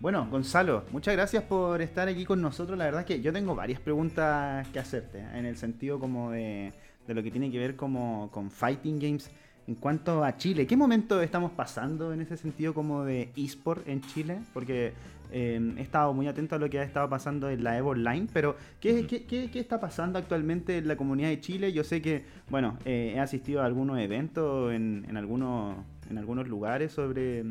Bueno, 0.01 0.27
Gonzalo, 0.29 0.83
muchas 0.91 1.13
gracias 1.13 1.43
por 1.43 1.81
estar 1.81 2.09
aquí 2.09 2.25
con 2.25 2.41
nosotros. 2.41 2.77
La 2.77 2.83
verdad 2.83 3.01
es 3.03 3.07
que 3.07 3.21
yo 3.21 3.31
tengo 3.31 3.55
varias 3.55 3.79
preguntas 3.79 4.67
que 4.67 4.79
hacerte, 4.79 5.19
en 5.19 5.45
el 5.45 5.55
sentido 5.55 5.97
como 5.97 6.31
de 6.31 6.73
de 7.07 7.13
lo 7.13 7.23
que 7.23 7.31
tiene 7.31 7.51
que 7.51 7.59
ver 7.59 7.75
como 7.75 8.29
con 8.31 8.51
fighting 8.51 8.99
games. 8.99 9.29
En 9.67 9.75
cuanto 9.75 10.23
a 10.23 10.37
Chile, 10.37 10.67
¿qué 10.67 10.77
momento 10.77 11.21
estamos 11.21 11.51
pasando 11.51 12.13
en 12.13 12.21
ese 12.21 12.37
sentido 12.37 12.73
como 12.73 13.03
de 13.03 13.31
eSport 13.35 13.87
en 13.87 14.01
Chile? 14.01 14.39
Porque 14.53 14.93
eh, 15.31 15.73
he 15.77 15.81
estado 15.81 16.13
muy 16.13 16.27
atento 16.27 16.55
a 16.55 16.59
lo 16.59 16.69
que 16.69 16.79
ha 16.79 16.83
estado 16.83 17.09
pasando 17.09 17.49
en 17.49 17.63
la 17.63 17.77
Evo 17.77 17.89
Online, 17.91 18.27
pero 18.31 18.55
¿qué, 18.79 19.07
qué, 19.07 19.49
está 19.59 19.79
pasando 19.79 20.19
actualmente 20.19 20.77
en 20.77 20.87
la 20.87 20.95
comunidad 20.95 21.29
de 21.29 21.39
Chile? 21.41 21.73
Yo 21.73 21.83
sé 21.83 22.01
que, 22.01 22.23
bueno, 22.49 22.77
eh, 22.85 23.13
he 23.15 23.19
asistido 23.19 23.61
a 23.61 23.65
algunos 23.65 23.99
eventos 23.99 24.71
en, 24.73 25.05
en, 25.09 25.17
algunos, 25.17 25.77
en 26.09 26.17
algunos 26.17 26.47
lugares 26.47 26.91
sobre, 26.91 27.43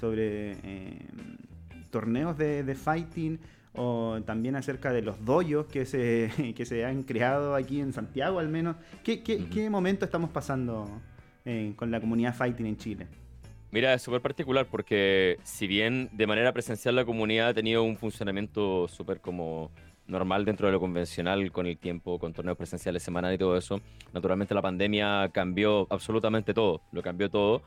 sobre 0.00 0.52
eh, 0.62 0.98
torneos 1.90 2.38
de, 2.38 2.62
de, 2.62 2.74
fighting 2.74 3.40
o 3.74 4.18
también 4.24 4.56
acerca 4.56 4.92
de 4.92 5.02
los 5.02 5.24
doyos 5.24 5.66
que 5.66 5.84
se, 5.84 6.30
que 6.56 6.64
se 6.64 6.84
han 6.84 7.02
creado 7.02 7.54
aquí 7.54 7.80
en 7.80 7.92
Santiago 7.92 8.38
al 8.38 8.48
menos. 8.48 8.76
¿Qué, 9.04 9.22
qué, 9.22 9.70
momento 9.70 10.04
estamos 10.04 10.30
pasando 10.30 10.88
eh, 11.44 11.72
con 11.76 11.90
la 11.90 12.00
comunidad 12.00 12.34
fighting 12.34 12.66
en 12.66 12.76
Chile? 12.76 13.06
Mira, 13.70 13.92
es 13.92 14.02
súper 14.02 14.22
particular 14.22 14.66
porque 14.70 15.38
si 15.42 15.66
bien 15.66 16.08
de 16.12 16.26
manera 16.26 16.52
presencial 16.52 16.96
la 16.96 17.04
comunidad 17.04 17.48
ha 17.48 17.54
tenido 17.54 17.82
un 17.82 17.98
funcionamiento 17.98 18.88
súper 18.88 19.20
como 19.20 19.70
normal 20.08 20.44
dentro 20.44 20.66
de 20.66 20.72
lo 20.72 20.80
convencional 20.80 21.52
con 21.52 21.66
el 21.66 21.76
tiempo, 21.76 22.18
con 22.18 22.32
torneos 22.32 22.56
presenciales 22.56 23.02
semanales 23.02 23.36
y 23.36 23.38
todo 23.38 23.56
eso. 23.56 23.80
Naturalmente 24.12 24.54
la 24.54 24.62
pandemia 24.62 25.28
cambió 25.32 25.86
absolutamente 25.90 26.54
todo, 26.54 26.80
lo 26.92 27.02
cambió 27.02 27.30
todo. 27.30 27.62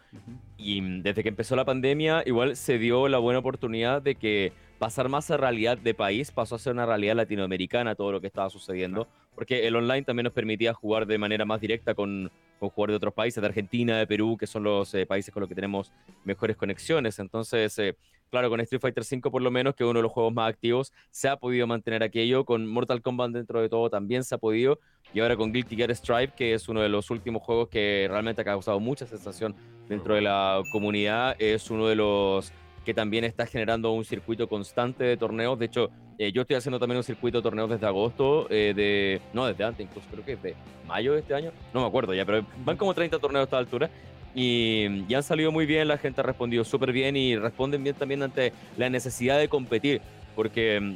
Y 0.58 0.82
desde 1.02 1.24
que 1.24 1.30
empezó 1.30 1.56
la 1.56 1.66
pandemia, 1.66 2.24
igual 2.26 2.56
se 2.56 2.80
dio 2.80 3.08
la 3.08 3.20
buena 3.20 3.40
oportunidad 3.40 4.02
de 4.02 4.16
que 4.16 4.54
pasar 4.82 5.10
más 5.10 5.30
a 5.30 5.38
realidad 5.38 5.78
de 5.78 5.94
país 5.94 6.32
pasó 6.32 6.56
a 6.56 6.58
ser 6.58 6.74
una 6.74 6.88
realidad 6.88 7.16
latinoamericana 7.16 7.94
todo 7.94 8.12
lo 8.12 8.20
que 8.20 8.26
estaba 8.26 8.50
sucediendo, 8.50 9.08
porque 9.36 9.68
el 9.68 9.76
online 9.76 10.02
también 10.02 10.24
nos 10.24 10.34
permitía 10.34 10.74
jugar 10.74 11.06
de 11.06 11.20
manera 11.20 11.46
más 11.46 11.62
directa 11.62 11.94
con, 11.94 12.32
con 12.60 12.70
jugadores 12.70 12.94
de 12.94 12.98
otros 12.98 13.14
países, 13.14 13.40
de 13.40 13.48
Argentina, 13.48 14.00
de 14.00 14.08
Perú, 14.08 14.38
que 14.40 14.48
son 14.48 14.64
los 14.64 14.92
eh, 14.96 15.06
países 15.06 15.32
con 15.32 15.42
los 15.42 15.48
que 15.48 15.54
tenemos 15.54 15.92
mejores 16.24 16.58
conexiones. 16.58 17.20
Entonces, 17.20 17.78
eh, 17.78 17.96
claro, 18.32 18.50
con 18.50 18.60
Street 18.62 18.82
Fighter 18.82 19.04
V 19.04 19.30
por 19.30 19.44
lo 19.44 19.52
menos, 19.52 19.76
que 19.76 19.84
es 19.84 19.88
uno 19.88 20.00
de 20.00 20.04
los 20.04 20.12
juegos 20.12 20.34
más 20.34 20.50
activos, 20.50 20.92
se 21.12 21.30
ha 21.30 21.38
podido 21.38 21.68
mantener 21.68 22.02
aquello. 22.02 22.44
Con 22.44 22.66
Mortal 22.66 23.04
Kombat 23.04 23.34
dentro 23.34 23.62
de 23.62 23.70
todo 23.70 23.88
también 23.92 24.24
se 24.24 24.34
ha 24.34 24.40
podido. 24.40 24.80
Y 25.14 25.20
ahora 25.20 25.38
con 25.38 25.54
Guilty 25.54 25.76
Gear 25.76 25.96
Stripe, 25.96 26.34
que 26.36 26.56
es 26.56 26.68
uno 26.68 26.82
de 26.82 26.90
los 26.90 27.12
últimos 27.12 27.44
juegos 27.44 27.70
que 27.70 28.08
realmente 28.10 28.42
ha 28.42 28.46
causado 28.46 28.80
mucha 28.80 29.06
sensación 29.06 29.56
dentro 29.88 30.16
de 30.16 30.22
la 30.22 30.64
comunidad, 30.72 31.36
es 31.38 31.70
uno 31.70 31.88
de 31.88 31.96
los 31.96 32.52
que 32.86 32.94
también 32.94 33.24
está 33.24 33.46
generando 33.46 33.92
un 33.92 34.06
circuito 34.06 34.48
constante 34.48 35.04
de 35.04 35.18
torneos. 35.18 35.58
De 35.60 35.66
hecho, 35.66 35.90
eh, 36.18 36.32
yo 36.32 36.42
estoy 36.42 36.56
haciendo 36.56 36.80
también 36.80 36.98
un 36.98 37.04
circuito 37.04 37.38
de 37.38 37.44
torneos 37.44 37.70
desde 37.70 37.86
agosto, 37.86 38.48
eh, 38.50 38.74
de 38.76 39.22
no, 39.34 39.46
desde 39.46 39.64
antes, 39.64 39.86
incluso 39.86 40.08
creo 40.10 40.26
que 40.26 40.34
es 40.34 40.42
de 40.42 40.56
mayo 40.88 41.14
de 41.14 41.20
este 41.20 41.34
año, 41.34 41.52
no 41.74 41.82
me 41.82 41.88
acuerdo 41.88 42.14
ya, 42.14 42.26
pero 42.26 42.46
van 42.66 42.78
como 42.78 42.94
30 42.94 43.20
torneos 43.20 43.42
a 43.42 43.46
esta 43.46 43.58
altura. 43.58 43.90
Y, 44.34 45.06
ya 45.08 45.18
han 45.18 45.24
salido 45.24 45.52
muy 45.52 45.66
bien, 45.66 45.88
la 45.88 45.98
gente 45.98 46.22
ha 46.22 46.24
respondido 46.24 46.64
súper 46.64 46.92
bien 46.92 47.18
y 47.18 47.36
responden 47.36 47.84
bien 47.84 47.96
también 47.96 48.24
ante 48.24 48.54
la 48.78 48.90
necesidad 48.90 49.38
de 49.38 49.50
competir, 49.50 50.02
porque 50.36 50.80
mm, 50.80 50.96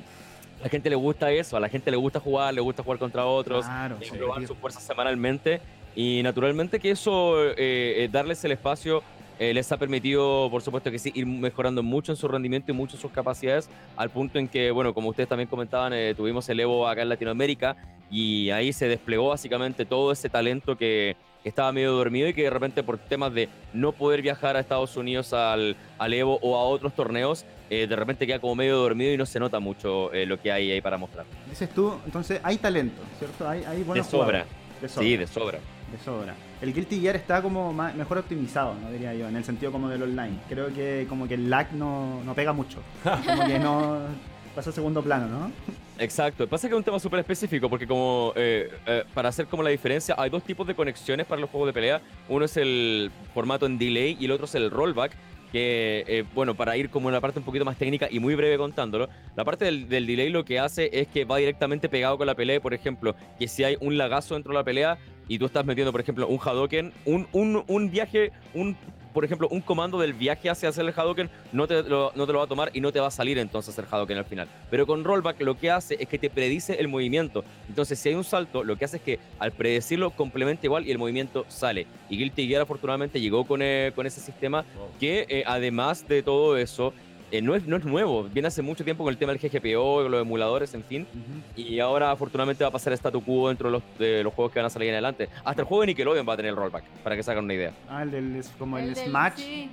a 0.61 0.63
la 0.63 0.69
gente 0.69 0.89
le 0.89 0.95
gusta 0.95 1.31
eso, 1.31 1.57
a 1.57 1.59
la 1.59 1.69
gente 1.69 1.91
le 1.91 1.97
gusta 1.97 2.19
jugar, 2.19 2.53
le 2.53 2.61
gusta 2.61 2.81
jugar 2.81 2.97
contra 2.97 3.25
otros, 3.25 3.65
claro, 3.65 3.97
probar 4.17 4.47
sus 4.47 4.57
fuerzas 4.57 4.83
semanalmente 4.83 5.59
y 5.95 6.21
naturalmente 6.23 6.79
que 6.79 6.91
eso, 6.91 7.41
eh, 7.51 7.55
eh, 7.57 8.09
darles 8.11 8.43
el 8.43 8.51
espacio 8.51 9.01
eh, 9.39 9.53
les 9.53 9.71
ha 9.71 9.77
permitido, 9.77 10.49
por 10.49 10.61
supuesto 10.61 10.91
que 10.91 10.99
sí, 10.99 11.11
ir 11.13 11.25
mejorando 11.25 11.83
mucho 11.83 12.11
en 12.11 12.15
su 12.15 12.27
rendimiento 12.27 12.71
y 12.71 12.75
mucho 12.75 12.95
en 12.95 13.01
sus 13.01 13.11
capacidades, 13.11 13.69
al 13.97 14.09
punto 14.09 14.39
en 14.39 14.47
que, 14.47 14.71
bueno, 14.71 14.93
como 14.93 15.09
ustedes 15.09 15.29
también 15.29 15.49
comentaban, 15.49 15.93
tuvimos 16.15 16.47
el 16.49 16.59
Evo 16.59 16.87
acá 16.87 17.01
en 17.01 17.09
Latinoamérica 17.09 17.75
y 18.09 18.49
ahí 18.51 18.71
se 18.73 18.87
desplegó 18.87 19.29
básicamente 19.29 19.85
todo 19.85 20.11
ese 20.11 20.29
talento 20.29 20.77
que, 20.77 21.15
estaba 21.45 21.71
medio 21.71 21.91
dormido 21.93 22.27
y 22.27 22.33
que 22.33 22.43
de 22.43 22.49
repente 22.49 22.83
por 22.83 22.97
temas 22.97 23.33
de 23.33 23.47
no 23.71 23.91
poder 23.91 24.21
viajar 24.21 24.57
a 24.57 24.59
Estados 24.59 24.97
Unidos 24.97 25.31
al, 25.31 25.77
al 25.99 26.13
Evo 26.13 26.39
o 26.41 26.57
a 26.57 26.63
otros 26.63 26.93
torneos, 26.95 27.45
eh, 27.69 27.87
de 27.87 27.95
repente 27.95 28.25
queda 28.27 28.39
como 28.39 28.55
medio 28.55 28.77
dormido 28.77 29.13
y 29.13 29.17
no 29.17 29.25
se 29.25 29.39
nota 29.39 29.59
mucho 29.59 30.11
eh, 30.11 30.25
lo 30.25 30.41
que 30.41 30.51
hay 30.51 30.71
ahí 30.71 30.81
para 30.81 30.97
mostrar. 30.97 31.25
Dices 31.47 31.69
tú, 31.69 31.93
entonces 32.03 32.39
hay 32.43 32.57
talento, 32.57 33.01
¿cierto? 33.19 33.47
Hay, 33.47 33.63
hay 33.63 33.83
buenos 33.83 34.07
de 34.07 34.11
sobra. 34.11 34.45
de 34.81 34.89
sobra. 34.89 35.03
Sí, 35.07 35.17
de 35.17 35.27
sobra. 35.27 35.59
De 35.95 36.03
sobra. 36.03 36.35
El 36.61 36.73
Guilty 36.73 36.99
Gear 36.99 37.15
está 37.15 37.41
como 37.41 37.71
mejor 37.73 38.17
optimizado, 38.17 38.75
no 38.81 38.91
diría 38.91 39.13
yo, 39.13 39.27
en 39.27 39.35
el 39.35 39.43
sentido 39.43 39.71
como 39.71 39.87
del 39.87 40.03
online. 40.03 40.39
Creo 40.49 40.73
que 40.73 41.05
como 41.07 41.27
que 41.27 41.35
el 41.35 41.49
lag 41.49 41.71
no, 41.73 42.21
no 42.23 42.33
pega 42.33 42.51
mucho. 42.53 42.79
Como 43.03 43.45
que 43.45 43.59
no 43.59 43.99
pasa 44.55 44.71
a 44.71 44.73
segundo 44.73 45.01
plano, 45.01 45.27
¿no? 45.27 45.51
Exacto. 45.97 46.47
Pasa 46.47 46.67
que 46.67 46.73
es 46.73 46.77
un 46.77 46.83
tema 46.83 46.99
súper 46.99 47.19
específico 47.19 47.69
porque 47.69 47.87
como 47.87 48.33
eh, 48.35 48.69
eh, 48.85 49.03
para 49.13 49.29
hacer 49.29 49.47
como 49.47 49.63
la 49.63 49.69
diferencia 49.69 50.15
hay 50.17 50.29
dos 50.29 50.43
tipos 50.43 50.67
de 50.67 50.75
conexiones 50.75 51.25
para 51.25 51.39
los 51.39 51.49
juegos 51.49 51.67
de 51.67 51.73
pelea. 51.73 52.01
Uno 52.27 52.43
es 52.43 52.57
el 52.57 53.11
formato 53.33 53.65
en 53.65 53.77
delay 53.77 54.17
y 54.19 54.25
el 54.25 54.31
otro 54.31 54.45
es 54.45 54.55
el 54.55 54.71
rollback. 54.71 55.13
Que, 55.51 56.03
eh, 56.07 56.23
bueno, 56.33 56.55
para 56.55 56.75
ir 56.75 56.89
como 56.89 57.07
una 57.07 57.21
parte 57.21 57.39
un 57.39 57.45
poquito 57.45 57.63
más 57.63 57.77
técnica 57.77 58.07
y 58.11 58.19
muy 58.19 58.35
breve 58.35 58.57
contándolo, 58.57 59.07
la 59.35 59.45
parte 59.45 59.65
del, 59.65 59.87
del, 59.87 60.05
delay 60.05 60.29
lo 60.29 60.43
que 60.43 60.59
hace 60.59 60.89
es 60.91 61.07
que 61.07 61.23
va 61.23 61.37
directamente 61.37 61.87
pegado 61.87 62.17
con 62.17 62.27
la 62.27 62.35
pelea. 62.35 62.59
Por 62.59 62.73
ejemplo, 62.73 63.15
que 63.39 63.47
si 63.47 63.63
hay 63.63 63.77
un 63.79 63.97
lagazo 63.97 64.33
dentro 64.33 64.51
de 64.51 64.59
la 64.59 64.63
pelea 64.63 64.97
y 65.27 65.39
tú 65.39 65.45
estás 65.45 65.65
metiendo, 65.65 65.91
por 65.91 66.01
ejemplo, 66.01 66.27
un 66.27 66.39
Hadoken, 66.43 66.91
un, 67.05 67.27
un, 67.31 67.63
un 67.67 67.89
viaje, 67.89 68.31
un 68.53 68.75
por 69.15 69.23
ejemplo, 69.23 69.47
un 69.49 69.61
comando 69.61 69.97
del 69.97 70.13
viaje 70.13 70.49
hacia 70.49 70.67
hacer 70.67 70.83
el 70.85 70.93
Hadoken 70.93 71.29
no 71.53 71.67
te, 71.67 71.81
lo, 71.83 72.11
no 72.15 72.27
te 72.27 72.33
lo 72.33 72.39
va 72.39 72.43
a 72.43 72.47
tomar 72.47 72.69
y 72.73 72.81
no 72.81 72.91
te 72.91 72.99
va 72.99 73.07
a 73.07 73.11
salir 73.11 73.37
entonces 73.37 73.77
el 73.79 73.85
Hadoken 73.89 74.17
al 74.17 74.25
final. 74.25 74.49
Pero 74.69 74.85
con 74.85 75.05
Rollback 75.05 75.39
lo 75.39 75.57
que 75.57 75.71
hace 75.71 75.95
es 75.97 76.09
que 76.09 76.19
te 76.19 76.29
predice 76.29 76.73
el 76.73 76.89
movimiento. 76.89 77.45
Entonces, 77.69 77.97
si 77.97 78.09
hay 78.09 78.15
un 78.15 78.25
salto, 78.25 78.65
lo 78.65 78.75
que 78.75 78.83
hace 78.83 78.97
es 78.97 79.03
que 79.03 79.19
al 79.39 79.53
predecirlo 79.53 80.11
complementa 80.11 80.65
igual 80.65 80.85
y 80.85 80.91
el 80.91 80.97
movimiento 80.97 81.45
sale. 81.47 81.87
Y 82.09 82.17
Guilty 82.17 82.45
Gear 82.45 82.63
afortunadamente 82.63 83.21
llegó 83.21 83.45
con, 83.45 83.61
eh, 83.61 83.93
con 83.95 84.05
ese 84.05 84.19
sistema 84.19 84.65
que 84.99 85.25
eh, 85.29 85.43
además 85.47 86.05
de 86.09 86.21
todo 86.21 86.57
eso 86.57 86.93
eh, 87.35 87.41
no, 87.41 87.55
es, 87.55 87.65
no 87.67 87.77
es 87.77 87.85
nuevo, 87.85 88.23
viene 88.23 88.47
hace 88.47 88.61
mucho 88.61 88.83
tiempo 88.83 89.03
con 89.03 89.11
el 89.11 89.17
tema 89.17 89.33
del 89.33 89.41
GGPO, 89.41 90.07
los 90.07 90.21
emuladores, 90.21 90.73
en 90.73 90.83
fin. 90.83 91.07
Y 91.55 91.79
ahora 91.79 92.11
afortunadamente 92.11 92.63
va 92.63 92.69
a 92.69 92.71
pasar 92.71 92.93
statu 92.93 93.21
quo 93.21 93.49
dentro 93.49 93.69
de 93.69 93.73
los, 93.73 93.83
de 93.99 94.23
los, 94.23 94.33
juegos 94.33 94.53
que 94.53 94.59
van 94.59 94.67
a 94.67 94.69
salir 94.69 94.89
en 94.89 94.95
adelante. 94.95 95.29
Hasta 95.43 95.61
el 95.61 95.67
juego 95.67 95.81
de 95.81 95.87
Nickelodeon 95.87 96.27
va 96.27 96.33
a 96.33 96.37
tener 96.37 96.51
el 96.51 96.55
rollback, 96.55 96.83
para 97.03 97.15
que 97.15 97.23
se 97.23 97.31
hagan 97.31 97.45
una 97.45 97.53
idea. 97.53 97.73
Ah, 97.89 98.03
el 98.03 98.11
del, 98.11 98.43
como 98.57 98.77
el, 98.77 98.95
Smash. 98.95 99.67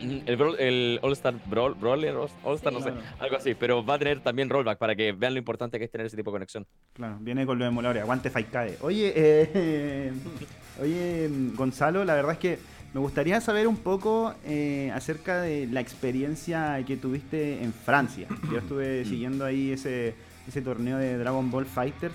El, 0.00 0.98
All 1.02 1.12
Star 1.12 1.34
Brawl, 1.46 1.74
Brawler, 1.74 2.16
All 2.44 2.56
Star, 2.56 2.72
no 2.72 2.80
sé, 2.80 2.92
algo 3.18 3.36
así. 3.36 3.54
Pero 3.54 3.84
va 3.84 3.94
a 3.94 3.98
tener 3.98 4.20
también 4.20 4.48
rollback 4.48 4.78
para 4.78 4.94
que 4.94 5.12
vean 5.12 5.34
lo 5.34 5.38
importante 5.38 5.78
que 5.78 5.84
es 5.84 5.90
tener 5.90 6.06
ese 6.06 6.16
tipo 6.16 6.30
de 6.30 6.34
conexión. 6.36 6.66
Claro, 6.92 7.16
viene 7.20 7.46
con 7.46 7.58
los 7.58 7.68
emuladores. 7.68 8.02
Aguante 8.02 8.30
Faikade. 8.30 8.76
Oye, 8.82 9.12
eh, 9.16 10.12
oye, 10.82 11.28
Gonzalo, 11.54 12.04
la 12.04 12.14
verdad 12.14 12.32
es 12.32 12.38
que 12.38 12.58
me 12.96 13.00
gustaría 13.00 13.42
saber 13.42 13.68
un 13.68 13.76
poco 13.76 14.32
eh, 14.46 14.90
acerca 14.94 15.42
de 15.42 15.66
la 15.66 15.80
experiencia 15.80 16.82
que 16.86 16.96
tuviste 16.96 17.62
en 17.62 17.74
Francia. 17.74 18.26
Yo 18.50 18.56
estuve 18.60 19.02
mm. 19.02 19.06
siguiendo 19.06 19.44
ahí 19.44 19.72
ese, 19.72 20.14
ese 20.48 20.62
torneo 20.62 20.96
de 20.96 21.18
Dragon 21.18 21.50
Ball 21.50 21.66
Fighters. 21.66 22.14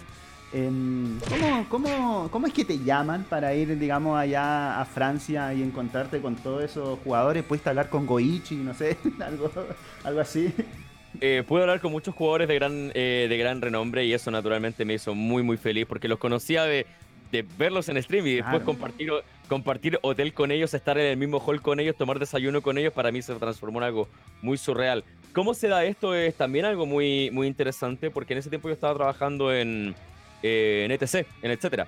¿cómo, 0.52 1.66
cómo, 1.70 2.30
cómo, 2.32 2.48
es 2.48 2.54
que 2.54 2.66
te 2.66 2.80
llaman 2.80 3.28
para 3.30 3.54
ir, 3.54 3.78
digamos, 3.78 4.18
allá 4.18 4.82
a 4.82 4.86
Francia 4.86 5.54
y 5.54 5.62
encontrarte 5.62 6.20
con 6.20 6.36
todos 6.36 6.64
esos 6.64 6.98
jugadores? 7.04 7.44
¿Pudiste 7.44 7.70
hablar 7.70 7.88
con 7.88 8.08
Goichi, 8.08 8.56
no 8.56 8.74
sé, 8.74 8.98
algo, 9.24 9.52
algo 10.04 10.20
así? 10.20 10.52
Eh, 11.22 11.44
pude 11.48 11.62
hablar 11.62 11.80
con 11.80 11.92
muchos 11.92 12.16
jugadores 12.16 12.48
de 12.48 12.56
gran, 12.56 12.92
eh, 12.96 13.28
de 13.30 13.38
gran 13.38 13.62
renombre 13.62 14.04
y 14.04 14.14
eso 14.14 14.32
naturalmente 14.32 14.84
me 14.84 14.96
hizo 14.96 15.14
muy, 15.14 15.44
muy 15.44 15.58
feliz 15.58 15.86
porque 15.86 16.08
los 16.08 16.18
conocía 16.18 16.64
de, 16.64 16.88
de 17.32 17.46
verlos 17.60 17.88
en 17.90 18.02
stream 18.02 18.26
y 18.26 18.36
después 18.38 18.64
compartir, 18.64 19.12
compartir 19.52 20.00
hotel 20.02 20.34
con 20.34 20.50
ellos, 20.50 20.74
estar 20.74 20.98
en 20.98 21.08
el 21.08 21.18
mismo 21.18 21.38
hall 21.46 21.62
con 21.62 21.82
ellos, 21.82 21.98
tomar 21.98 22.20
desayuno 22.20 22.62
con 22.62 22.78
ellos, 22.78 22.94
para 22.94 23.12
mí 23.12 23.22
se 23.22 23.36
transformó 23.36 23.80
en 23.80 23.84
algo 23.84 24.08
muy 24.42 24.58
surreal. 24.58 25.04
¿Cómo 25.34 25.54
se 25.54 25.68
da 25.68 25.84
esto? 25.84 26.16
Es 26.16 26.36
también 26.36 26.64
algo 26.64 26.86
muy, 26.86 27.30
muy 27.32 27.48
interesante 27.48 28.10
porque 28.10 28.32
en 28.32 28.40
ese 28.40 28.50
tiempo 28.50 28.70
yo 28.70 28.74
estaba 28.74 28.96
trabajando 28.96 29.54
en, 29.54 29.94
eh, 30.42 30.84
en 30.86 30.92
ETC, 30.92 31.28
en 31.42 31.52
etcétera. 31.52 31.86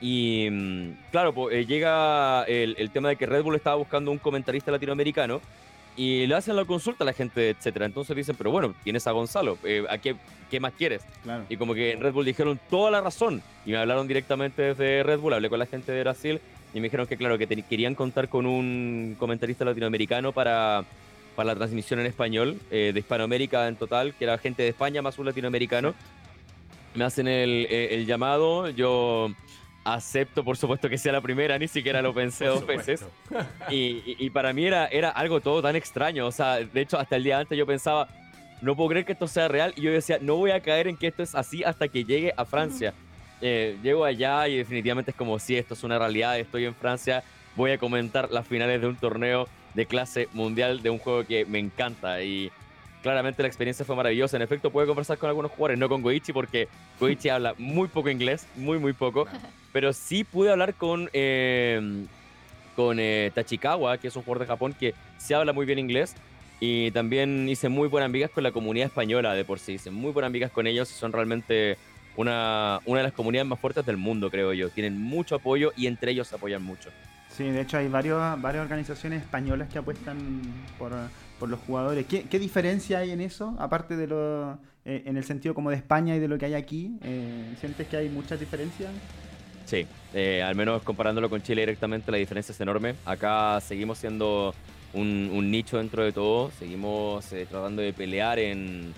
Y 0.00 0.48
mm, 0.50 1.10
claro, 1.10 1.34
pues, 1.34 1.66
llega 1.66 2.44
el, 2.44 2.76
el, 2.78 2.90
tema 2.90 3.10
de 3.10 3.16
que 3.16 3.26
Red 3.26 3.42
Bull 3.42 3.56
estaba 3.56 3.76
buscando 3.76 4.10
un 4.10 4.16
comentarista 4.16 4.70
latinoamericano 4.70 5.42
y 5.94 6.26
le 6.26 6.34
hacen 6.34 6.56
la 6.56 6.64
consulta 6.64 7.04
a 7.04 7.06
la 7.06 7.12
gente, 7.12 7.50
etcétera. 7.50 7.84
Entonces 7.84 8.16
dicen, 8.16 8.36
pero 8.36 8.50
bueno, 8.50 8.74
tienes 8.84 9.06
a 9.06 9.10
Gonzalo, 9.10 9.58
eh, 9.64 9.84
¿a 9.90 9.98
qué, 9.98 10.16
qué, 10.50 10.60
más 10.60 10.72
quieres? 10.72 11.02
Y 11.50 11.58
como 11.58 11.74
que 11.74 11.92
en 11.92 12.00
Red 12.00 12.14
Bull 12.14 12.24
dijeron 12.24 12.58
toda 12.70 12.90
la 12.90 13.02
razón 13.02 13.42
y 13.66 13.72
me 13.72 13.76
hablaron 13.76 14.08
directamente 14.08 14.62
desde 14.62 15.02
Red 15.02 15.18
Bull, 15.18 15.34
hablé 15.34 15.50
con 15.50 15.58
la 15.58 15.66
gente 15.66 15.92
de 15.92 16.00
Brasil 16.00 16.40
y 16.74 16.80
me 16.80 16.84
dijeron 16.84 17.06
que 17.06 17.16
claro, 17.16 17.38
que 17.38 17.46
querían 17.46 17.94
contar 17.94 18.28
con 18.28 18.46
un 18.46 19.16
comentarista 19.18 19.64
latinoamericano 19.64 20.32
para, 20.32 20.84
para 21.36 21.48
la 21.48 21.56
transmisión 21.56 22.00
en 22.00 22.06
español 22.06 22.58
eh, 22.70 22.92
de 22.94 23.00
Hispanoamérica 23.00 23.68
en 23.68 23.76
total, 23.76 24.14
que 24.14 24.24
era 24.24 24.38
gente 24.38 24.62
de 24.62 24.68
España 24.68 25.02
más 25.02 25.18
un 25.18 25.26
latinoamericano. 25.26 25.94
Me 26.94 27.04
hacen 27.04 27.28
el, 27.28 27.66
eh, 27.70 27.94
el 27.94 28.06
llamado, 28.06 28.68
yo 28.70 29.30
acepto 29.84 30.44
por 30.44 30.56
supuesto 30.56 30.88
que 30.88 30.98
sea 30.98 31.12
la 31.12 31.20
primera, 31.20 31.58
ni 31.58 31.68
siquiera 31.68 32.02
lo 32.02 32.14
pensé 32.14 32.46
dos 32.46 32.66
veces. 32.66 33.04
Y, 33.70 34.16
y, 34.18 34.30
para 34.30 34.52
mí 34.52 34.64
era, 34.64 34.86
era 34.86 35.10
algo 35.10 35.40
todo 35.40 35.62
tan 35.62 35.76
extraño, 35.76 36.26
o 36.26 36.32
sea, 36.32 36.56
de 36.56 36.80
hecho 36.80 36.98
hasta 36.98 37.16
el 37.16 37.24
día 37.24 37.38
antes 37.38 37.56
yo 37.56 37.66
pensaba, 37.66 38.08
no 38.60 38.76
puedo 38.76 38.90
creer 38.90 39.04
que 39.04 39.12
esto 39.12 39.26
sea 39.26 39.48
real, 39.48 39.72
y 39.76 39.82
yo 39.82 39.90
decía, 39.90 40.18
no 40.20 40.36
voy 40.36 40.52
a 40.52 40.60
caer 40.60 40.86
en 40.88 40.96
que 40.96 41.08
esto 41.08 41.22
es 41.22 41.34
así 41.34 41.64
hasta 41.64 41.88
que 41.88 42.04
llegue 42.04 42.32
a 42.36 42.44
Francia. 42.44 42.94
Eh, 43.44 43.76
llego 43.82 44.04
allá 44.04 44.46
y 44.46 44.56
definitivamente 44.56 45.10
es 45.10 45.16
como 45.16 45.38
si 45.38 45.56
esto 45.56 45.74
es 45.74 45.82
una 45.82 45.98
realidad, 45.98 46.38
estoy 46.38 46.64
en 46.64 46.74
Francia, 46.76 47.24
voy 47.56 47.72
a 47.72 47.78
comentar 47.78 48.30
las 48.30 48.46
finales 48.46 48.80
de 48.80 48.86
un 48.86 48.94
torneo 48.94 49.48
de 49.74 49.86
clase 49.86 50.28
mundial 50.32 50.80
de 50.80 50.90
un 50.90 50.98
juego 50.98 51.26
que 51.26 51.44
me 51.44 51.58
encanta 51.58 52.22
y 52.22 52.52
claramente 53.02 53.42
la 53.42 53.48
experiencia 53.48 53.84
fue 53.84 53.96
maravillosa. 53.96 54.36
En 54.36 54.42
efecto, 54.42 54.70
pude 54.70 54.86
conversar 54.86 55.18
con 55.18 55.28
algunos 55.28 55.50
jugadores, 55.50 55.78
no 55.78 55.88
con 55.88 56.02
Goichi, 56.02 56.32
porque 56.32 56.68
Goichi 57.00 57.28
habla 57.28 57.54
muy 57.58 57.88
poco 57.88 58.08
inglés, 58.08 58.46
muy, 58.56 58.78
muy 58.78 58.92
poco. 58.92 59.26
Pero 59.72 59.92
sí 59.92 60.24
pude 60.24 60.50
hablar 60.50 60.74
con, 60.74 61.10
eh, 61.12 62.06
con 62.76 62.98
eh, 63.00 63.32
Tachikawa, 63.34 63.98
que 63.98 64.08
es 64.08 64.16
un 64.16 64.22
jugador 64.22 64.46
de 64.46 64.46
Japón 64.46 64.74
que 64.78 64.94
se 65.18 65.34
habla 65.34 65.52
muy 65.52 65.66
bien 65.66 65.78
inglés. 65.78 66.14
Y 66.60 66.92
también 66.92 67.48
hice 67.48 67.68
muy 67.68 67.88
buenas 67.88 68.06
amigas 68.06 68.30
con 68.30 68.44
la 68.44 68.52
comunidad 68.52 68.86
española 68.86 69.34
de 69.34 69.44
por 69.44 69.58
sí. 69.58 69.72
Hice 69.72 69.90
muy 69.90 70.12
buenas 70.12 70.28
amigas 70.28 70.52
con 70.52 70.68
ellos. 70.68 70.88
Son 70.88 71.12
realmente 71.12 71.76
una, 72.16 72.80
una 72.84 72.98
de 72.98 73.04
las 73.04 73.12
comunidades 73.12 73.48
más 73.48 73.58
fuertes 73.58 73.84
del 73.86 73.96
mundo, 73.96 74.30
creo 74.30 74.52
yo. 74.52 74.70
Tienen 74.70 75.00
mucho 75.00 75.36
apoyo 75.36 75.72
y 75.76 75.86
entre 75.86 76.12
ellos 76.12 76.28
se 76.28 76.36
apoyan 76.36 76.62
mucho. 76.62 76.90
Sí, 77.36 77.44
de 77.44 77.62
hecho 77.62 77.78
hay 77.78 77.88
varios, 77.88 78.20
varias 78.42 78.62
organizaciones 78.62 79.22
españolas 79.22 79.68
que 79.70 79.78
apuestan 79.78 80.42
por, 80.78 80.92
los 81.48 81.60
jugadores. 81.60 82.06
¿Qué, 82.06 82.38
diferencia 82.38 82.98
hay 82.98 83.10
en 83.10 83.20
eso? 83.20 83.56
Aparte 83.58 83.96
de 83.96 84.06
lo, 84.06 84.58
eh, 84.84 85.02
en 85.06 85.16
el 85.16 85.24
sentido 85.24 85.54
como 85.54 85.70
de 85.70 85.76
España 85.76 86.14
y 86.14 86.20
de 86.20 86.28
lo 86.28 86.38
que 86.38 86.44
hay 86.44 86.54
aquí, 86.54 86.98
eh, 87.02 87.54
¿sientes 87.58 87.88
que 87.88 87.96
hay 87.96 88.08
muchas 88.10 88.38
diferencias? 88.38 88.90
Sí, 89.64 89.86
eh, 90.12 90.42
al 90.42 90.54
menos 90.54 90.82
comparándolo 90.82 91.30
con 91.30 91.42
Chile 91.42 91.62
directamente, 91.62 92.12
la 92.12 92.18
diferencia 92.18 92.52
es 92.52 92.60
enorme. 92.60 92.94
Acá 93.06 93.60
seguimos 93.60 93.98
siendo 93.98 94.54
un, 94.92 95.50
nicho 95.50 95.78
dentro 95.78 96.04
de 96.04 96.12
todo, 96.12 96.50
seguimos 96.58 97.24
tratando 97.48 97.80
de 97.80 97.94
pelear 97.94 98.38
en, 98.38 98.92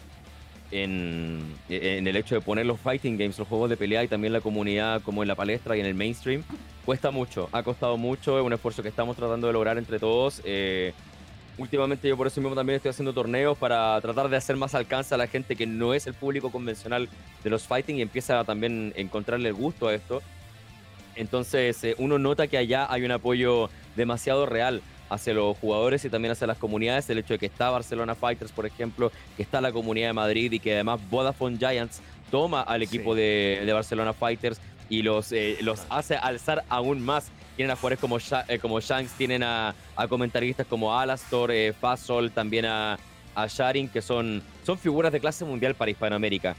en, 0.75 1.41
en, 1.69 2.07
el 2.07 2.17
hecho 2.17 2.35
de 2.35 2.41
poner 2.41 2.67
los 2.67 2.81
fighting 2.81 3.17
games, 3.17 3.39
los 3.39 3.47
juegos 3.47 3.71
de 3.71 3.77
pelea 3.77 4.03
y 4.03 4.09
también 4.09 4.33
la 4.33 4.41
comunidad 4.41 5.03
como 5.03 5.23
en 5.23 5.29
la 5.29 5.37
palestra 5.37 5.77
y 5.77 5.81
en 5.81 5.87
el 5.87 5.95
mainstream. 5.95 6.43
Cuesta 6.85 7.13
mucho, 7.13 7.49
ha 7.53 7.63
costado 7.63 7.97
mucho, 7.97 8.39
es 8.39 8.45
un 8.45 8.53
esfuerzo 8.53 8.83
que 8.83 8.89
estamos 8.89 9.17
tratando 9.17 9.47
de 9.47 9.53
lograr 9.53 9.79
entre 9.79 10.01
todos. 10.01 10.43
Eh, 10.45 10.93
últimamente 11.59 12.09
yo 12.09 12.17
por 12.17 12.27
eso 12.27 12.41
mismo 12.41 12.57
también 12.57 12.77
estoy 12.77 12.91
haciendo 12.91 13.13
torneos 13.13 13.57
para 13.57 14.01
tratar 14.01 14.29
de 14.29 14.37
hacer 14.37 14.57
más 14.57 14.75
alcance 14.75 15.15
a 15.15 15.19
la 15.19 15.29
gente 15.29 15.55
que 15.55 15.67
no 15.67 15.95
es 15.95 16.09
el 16.09 16.15
público 16.15 16.51
convencional 16.51 17.09
de 17.45 17.51
los 17.51 17.63
fighting 17.63 17.99
y 17.99 18.03
empieza 18.03 18.41
a 18.41 18.45
también 18.45 18.93
encontrarle 18.97 19.51
el 19.51 19.55
gusto 19.55 19.87
a 19.87 19.95
esto. 19.95 20.23
Entonces 21.15 21.85
eh, 21.85 21.95
uno 21.99 22.19
nota 22.19 22.49
que 22.49 22.59
allá 22.59 22.93
hay 22.93 23.05
un 23.05 23.13
apoyo 23.13 23.71
demasiado 23.95 24.45
real 24.45 24.83
hacia 25.09 25.35
los 25.35 25.57
jugadores 25.59 26.05
y 26.05 26.11
también 26.11 26.33
hacia 26.33 26.47
las 26.47 26.59
comunidades. 26.59 27.09
El 27.11 27.19
hecho 27.19 27.35
de 27.35 27.39
que 27.39 27.47
está 27.47 27.71
Barcelona 27.71 28.15
Fighters, 28.15 28.53
por 28.53 28.67
ejemplo, 28.67 29.13
que 29.37 29.43
está 29.43 29.61
la 29.61 29.73
comunidad 29.73 30.09
de 30.09 30.13
Madrid 30.13 30.53
y 30.53 30.59
que 30.59 30.75
además 30.75 31.01
Vodafone 31.11 31.59
Giants 31.59 32.01
toma 32.31 32.63
al 32.63 32.83
equipo 32.83 33.15
de, 33.15 33.69
Barcelona 33.73 34.13
Fighters 34.13 34.61
y 34.89 35.03
los, 35.03 35.33
eh, 35.33 35.59
los 35.61 35.83
hace 35.89 36.17
alzar 36.17 36.65
aún 36.69 37.01
más. 37.01 37.31
Tienen 37.57 37.71
a 37.71 37.77
jugadores 37.77 38.01
como, 38.01 38.19
eh, 38.19 38.59
como 38.59 38.81
Shanks, 38.81 39.13
tienen 39.13 39.43
a, 39.43 39.75
comentaristas 40.09 40.67
como 40.67 40.99
Alastor, 40.99 41.53
eh, 41.53 41.73
Fasol, 41.73 42.33
también 42.33 42.65
a, 42.65 42.99
a 43.35 43.47
Sharing, 43.47 43.89
que 43.89 44.03
son, 44.03 44.43
son 44.65 44.79
figuras 44.79 45.13
de 45.13 45.21
clase 45.21 45.45
mundial 45.45 45.75
para 45.75 45.91
Hispanoamérica. 45.91 46.57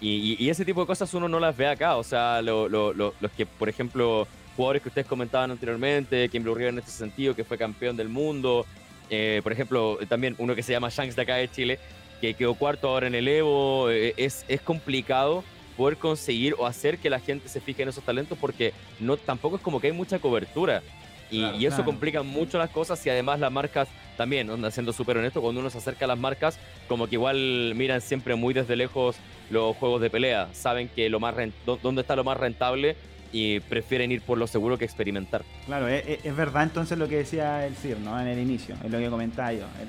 Y, 0.00 0.48
ese 0.50 0.64
tipo 0.64 0.82
de 0.82 0.86
cosas 0.86 1.12
uno 1.14 1.28
no 1.28 1.40
las 1.40 1.56
ve 1.56 1.66
acá. 1.66 1.96
O 1.96 2.04
sea, 2.04 2.42
los 2.42 3.32
que, 3.36 3.46
por 3.46 3.68
ejemplo, 3.68 4.26
jugadores 4.56 4.82
que 4.82 4.88
ustedes 4.88 5.06
comentaban 5.06 5.50
anteriormente, 5.50 6.28
Kim 6.28 6.42
Blue 6.42 6.58
en 6.58 6.78
este 6.78 6.90
sentido, 6.90 7.36
que 7.36 7.44
fue 7.44 7.58
campeón 7.58 7.96
del 7.96 8.08
mundo. 8.08 8.66
Eh, 9.10 9.40
por 9.42 9.52
ejemplo, 9.52 9.98
también 10.08 10.34
uno 10.38 10.54
que 10.54 10.62
se 10.62 10.72
llama 10.72 10.88
Shanks 10.88 11.14
de 11.14 11.22
acá 11.22 11.36
de 11.36 11.50
Chile, 11.50 11.78
que 12.20 12.34
quedó 12.34 12.54
cuarto 12.54 12.88
ahora 12.88 13.06
en 13.06 13.14
el 13.14 13.28
Evo. 13.28 13.90
Eh, 13.90 14.14
es, 14.16 14.44
es 14.48 14.60
complicado 14.60 15.44
poder 15.76 15.98
conseguir 15.98 16.54
o 16.58 16.66
hacer 16.66 16.98
que 16.98 17.10
la 17.10 17.20
gente 17.20 17.48
se 17.48 17.60
fije 17.60 17.82
en 17.82 17.90
esos 17.90 18.02
talentos 18.02 18.38
porque 18.40 18.72
no 18.98 19.16
tampoco 19.16 19.56
es 19.56 19.62
como 19.62 19.80
que 19.80 19.88
hay 19.88 19.92
mucha 19.92 20.18
cobertura. 20.18 20.82
Y, 21.30 21.66
eso 21.66 21.84
complica 21.84 22.22
mucho 22.22 22.56
las 22.56 22.70
cosas 22.70 23.04
y 23.04 23.10
además 23.10 23.40
las 23.40 23.50
marcas 23.50 23.88
también, 24.16 24.48
siendo 24.70 24.92
súper 24.92 25.18
honesto, 25.18 25.42
cuando 25.42 25.60
uno 25.60 25.70
se 25.70 25.78
acerca 25.78 26.04
a 26.04 26.08
las 26.08 26.18
marcas, 26.18 26.58
como 26.88 27.08
que 27.08 27.16
igual 27.16 27.74
miran 27.74 28.00
siempre 28.00 28.36
muy 28.36 28.54
desde 28.54 28.76
lejos 28.76 29.16
los 29.50 29.76
juegos 29.76 30.00
de 30.00 30.08
pelea. 30.08 30.48
Saben 30.52 30.88
que 30.88 31.10
lo 31.10 31.18
más 31.18 31.34
dónde 31.82 32.02
está 32.02 32.14
lo 32.14 32.22
más 32.22 32.36
rentable 32.36 32.96
y 33.32 33.60
prefieren 33.60 34.12
ir 34.12 34.22
por 34.22 34.38
lo 34.38 34.46
seguro 34.46 34.78
que 34.78 34.84
experimentar. 34.84 35.44
Claro, 35.66 35.88
es, 35.88 36.36
verdad 36.36 36.64
entonces 36.64 36.98
lo 36.98 37.08
que 37.08 37.18
decía 37.18 37.66
el 37.66 37.76
Sir, 37.76 37.98
¿no? 37.98 38.20
En 38.20 38.26
el 38.26 38.38
inicio, 38.38 38.76
es 38.84 38.90
lo 38.90 38.98
que 38.98 39.08
comentaba 39.08 39.52
yo. 39.52 39.66
El, 39.80 39.88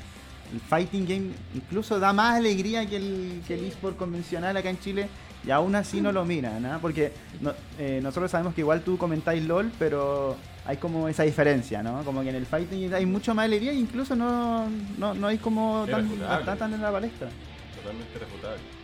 fighting 0.70 1.06
game 1.06 1.32
incluso 1.56 2.00
da 2.00 2.14
más 2.14 2.38
alegría 2.38 2.86
que 2.86 2.96
el, 2.96 3.42
que 3.46 3.56
el 3.56 3.66
eSport 3.66 3.98
convencional 3.98 4.56
acá 4.56 4.70
en 4.70 4.80
Chile 4.80 5.10
y 5.46 5.52
aún 5.52 5.76
así 5.76 6.02
no 6.02 6.12
lo 6.12 6.26
miran, 6.26 6.62
¿no? 6.62 6.80
Porque 6.80 7.12
eh, 7.80 8.00
nosotros 8.02 8.32
sabemos 8.32 8.54
que 8.54 8.62
igual 8.62 8.82
tú 8.82 8.98
comentáis 8.98 9.44
LOL, 9.44 9.72
pero 9.80 10.36
hay 10.66 10.78
como 10.78 11.08
esa 11.08 11.24
diferencia, 11.24 11.82
¿no? 11.82 12.04
Como 12.04 12.22
que 12.22 12.30
en 12.30 12.36
el 12.36 12.46
fighting 12.46 12.94
hay 12.94 13.06
mucho 13.06 13.34
más 13.34 13.46
alegría 13.46 13.72
e 13.72 13.76
incluso 13.76 14.16
no, 14.16 14.68
no, 14.98 15.28
hay 15.28 15.38
como 15.38 15.86
tan, 15.90 16.10
tan, 16.58 16.74
en 16.74 16.82
la 16.82 16.92
palestra. 16.92 17.30
Totalmente 17.76 18.20
refutable. 18.20 18.77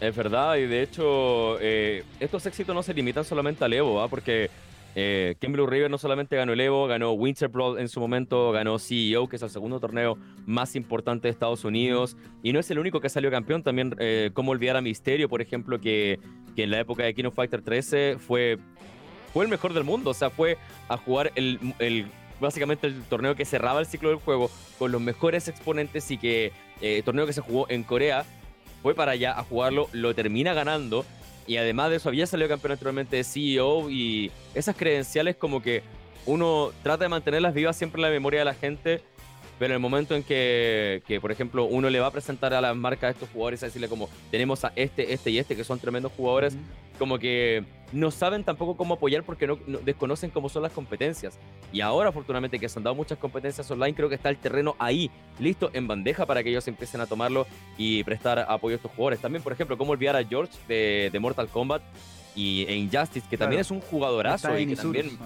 Es 0.00 0.16
verdad, 0.16 0.56
y 0.56 0.66
de 0.66 0.82
hecho, 0.82 1.58
eh, 1.60 2.04
estos 2.18 2.46
éxitos 2.46 2.74
no 2.74 2.82
se 2.82 2.94
limitan 2.94 3.24
solamente 3.24 3.64
al 3.64 3.72
Evo, 3.72 4.00
¿ah? 4.00 4.08
porque 4.08 4.50
eh, 4.94 5.36
Blue 5.40 5.66
River 5.66 5.90
no 5.90 5.98
solamente 5.98 6.36
ganó 6.36 6.52
el 6.52 6.60
Evo, 6.60 6.86
ganó 6.86 7.12
Winterblood 7.12 7.78
en 7.78 7.88
su 7.88 8.00
momento, 8.00 8.52
ganó 8.52 8.78
CEO, 8.78 9.28
que 9.28 9.36
es 9.36 9.42
el 9.42 9.50
segundo 9.50 9.78
torneo 9.78 10.18
más 10.46 10.74
importante 10.76 11.28
de 11.28 11.32
Estados 11.32 11.64
Unidos, 11.64 12.16
y 12.42 12.52
no 12.52 12.60
es 12.60 12.70
el 12.70 12.78
único 12.78 13.00
que 13.00 13.08
salió 13.08 13.30
campeón, 13.30 13.62
también 13.62 13.94
eh, 13.98 14.30
como 14.34 14.52
olvidar 14.52 14.76
a 14.76 14.80
Misterio, 14.80 15.28
por 15.28 15.42
ejemplo, 15.42 15.80
que, 15.80 16.18
que, 16.56 16.64
en 16.64 16.70
la 16.70 16.80
época 16.80 17.04
de 17.04 17.14
King 17.14 17.24
of 17.24 17.34
Fighter 17.34 17.62
13 17.62 18.16
fue, 18.18 18.58
fue 19.32 19.44
el 19.44 19.50
mejor 19.50 19.74
del 19.74 19.84
mundo, 19.84 20.10
o 20.10 20.14
sea, 20.14 20.30
fue 20.30 20.58
a 20.88 20.96
jugar 20.96 21.32
el, 21.34 21.74
el 21.78 22.06
básicamente 22.40 22.86
el 22.86 23.02
torneo 23.04 23.36
que 23.36 23.44
cerraba 23.44 23.80
el 23.80 23.86
ciclo 23.86 24.08
del 24.08 24.18
juego 24.18 24.50
con 24.78 24.90
los 24.90 25.00
mejores 25.00 25.46
exponentes 25.48 26.10
y 26.10 26.18
que 26.18 26.52
eh, 26.80 27.02
torneo 27.04 27.26
que 27.26 27.32
se 27.32 27.42
jugó 27.42 27.66
en 27.68 27.84
Corea 27.84 28.24
fue 28.82 28.94
para 28.94 29.12
allá 29.12 29.38
a 29.38 29.44
jugarlo, 29.44 29.88
lo 29.92 30.14
termina 30.14 30.54
ganando. 30.54 31.04
Y 31.46 31.56
además 31.56 31.90
de 31.90 31.96
eso 31.96 32.08
había 32.08 32.26
salido 32.26 32.48
campeón 32.48 32.72
anteriormente 32.72 33.16
de 33.16 33.24
CEO 33.24 33.90
y 33.90 34.30
esas 34.54 34.76
credenciales 34.76 35.36
como 35.36 35.62
que 35.62 35.82
uno 36.26 36.70
trata 36.82 37.04
de 37.04 37.08
mantenerlas 37.08 37.54
vivas 37.54 37.76
siempre 37.76 37.98
en 37.98 38.02
la 38.02 38.10
memoria 38.10 38.40
de 38.40 38.44
la 38.44 38.54
gente, 38.54 39.02
pero 39.60 39.74
en 39.74 39.76
el 39.76 39.80
momento 39.80 40.16
en 40.16 40.22
que, 40.22 41.02
que 41.06 41.20
por 41.20 41.30
ejemplo, 41.30 41.66
uno 41.66 41.90
le 41.90 42.00
va 42.00 42.06
a 42.06 42.10
presentar 42.10 42.54
a 42.54 42.62
las 42.62 42.74
marcas 42.74 43.08
a 43.08 43.10
estos 43.10 43.28
jugadores 43.28 43.62
a 43.62 43.66
decirle 43.66 43.88
como 43.88 44.08
tenemos 44.30 44.64
a 44.64 44.72
este, 44.74 45.12
este 45.12 45.30
y 45.30 45.38
este 45.38 45.54
que 45.54 45.64
son 45.64 45.78
tremendos 45.78 46.12
jugadores, 46.16 46.56
como 46.98 47.18
que 47.18 47.62
no 47.92 48.10
saben 48.10 48.42
tampoco 48.42 48.74
cómo 48.74 48.94
apoyar 48.94 49.22
porque 49.22 49.46
no, 49.46 49.58
desconocen 49.84 50.30
cómo 50.30 50.48
son 50.48 50.62
las 50.62 50.72
competencias. 50.72 51.38
Y 51.74 51.82
ahora, 51.82 52.08
afortunadamente, 52.08 52.58
que 52.58 52.70
se 52.70 52.78
han 52.78 52.84
dado 52.84 52.96
muchas 52.96 53.18
competencias 53.18 53.70
online, 53.70 53.94
creo 53.94 54.08
que 54.08 54.14
está 54.14 54.30
el 54.30 54.38
terreno 54.38 54.76
ahí, 54.78 55.10
listo, 55.38 55.68
en 55.74 55.86
bandeja 55.86 56.24
para 56.24 56.42
que 56.42 56.48
ellos 56.48 56.66
empiecen 56.66 57.02
a 57.02 57.06
tomarlo 57.06 57.46
y 57.76 58.02
prestar 58.04 58.38
apoyo 58.38 58.76
a 58.76 58.76
estos 58.76 58.92
jugadores. 58.92 59.20
También, 59.20 59.42
por 59.42 59.52
ejemplo, 59.52 59.76
cómo 59.76 59.92
olvidar 59.92 60.16
a 60.16 60.24
George 60.24 60.54
de, 60.68 61.18
Mortal 61.20 61.48
Kombat 61.48 61.82
y 62.34 62.64
e 62.66 62.76
Injustice, 62.76 63.26
que 63.28 63.36
también 63.36 63.60
es 63.60 63.70
un 63.70 63.82
jugadorazo 63.82 64.58
y 64.58 64.68
que 64.68 64.76
también... 64.76 65.18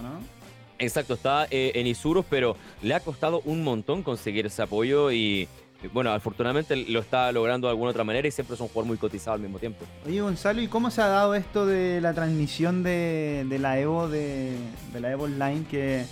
Exacto, 0.79 1.13
está 1.13 1.47
eh, 1.49 1.71
en 1.75 1.87
Isurus, 1.87 2.25
pero 2.29 2.57
le 2.81 2.93
ha 2.93 2.99
costado 2.99 3.41
un 3.45 3.63
montón 3.63 4.03
conseguir 4.03 4.45
ese 4.45 4.61
apoyo 4.61 5.11
y 5.11 5.47
bueno, 5.93 6.11
afortunadamente 6.11 6.75
lo 6.75 6.99
está 6.99 7.31
logrando 7.31 7.67
de 7.67 7.71
alguna 7.71 7.91
otra 7.91 8.03
manera 8.03 8.27
y 8.27 8.31
siempre 8.31 8.55
es 8.55 8.61
un 8.61 8.67
jugador 8.67 8.87
muy 8.87 8.97
cotizado 8.97 9.35
al 9.35 9.41
mismo 9.41 9.59
tiempo. 9.59 9.85
Oye, 10.05 10.21
Gonzalo, 10.21 10.61
¿y 10.61 10.67
cómo 10.67 10.89
se 10.89 11.01
ha 11.01 11.07
dado 11.07 11.35
esto 11.35 11.65
de 11.65 12.01
la 12.01 12.13
transmisión 12.13 12.83
de, 12.83 13.45
la 13.59 13.79
Evo 13.79 14.07
de, 14.07 14.57
la 14.99 15.11
Evo 15.11 15.25
Online 15.25 15.65
que, 15.69 16.05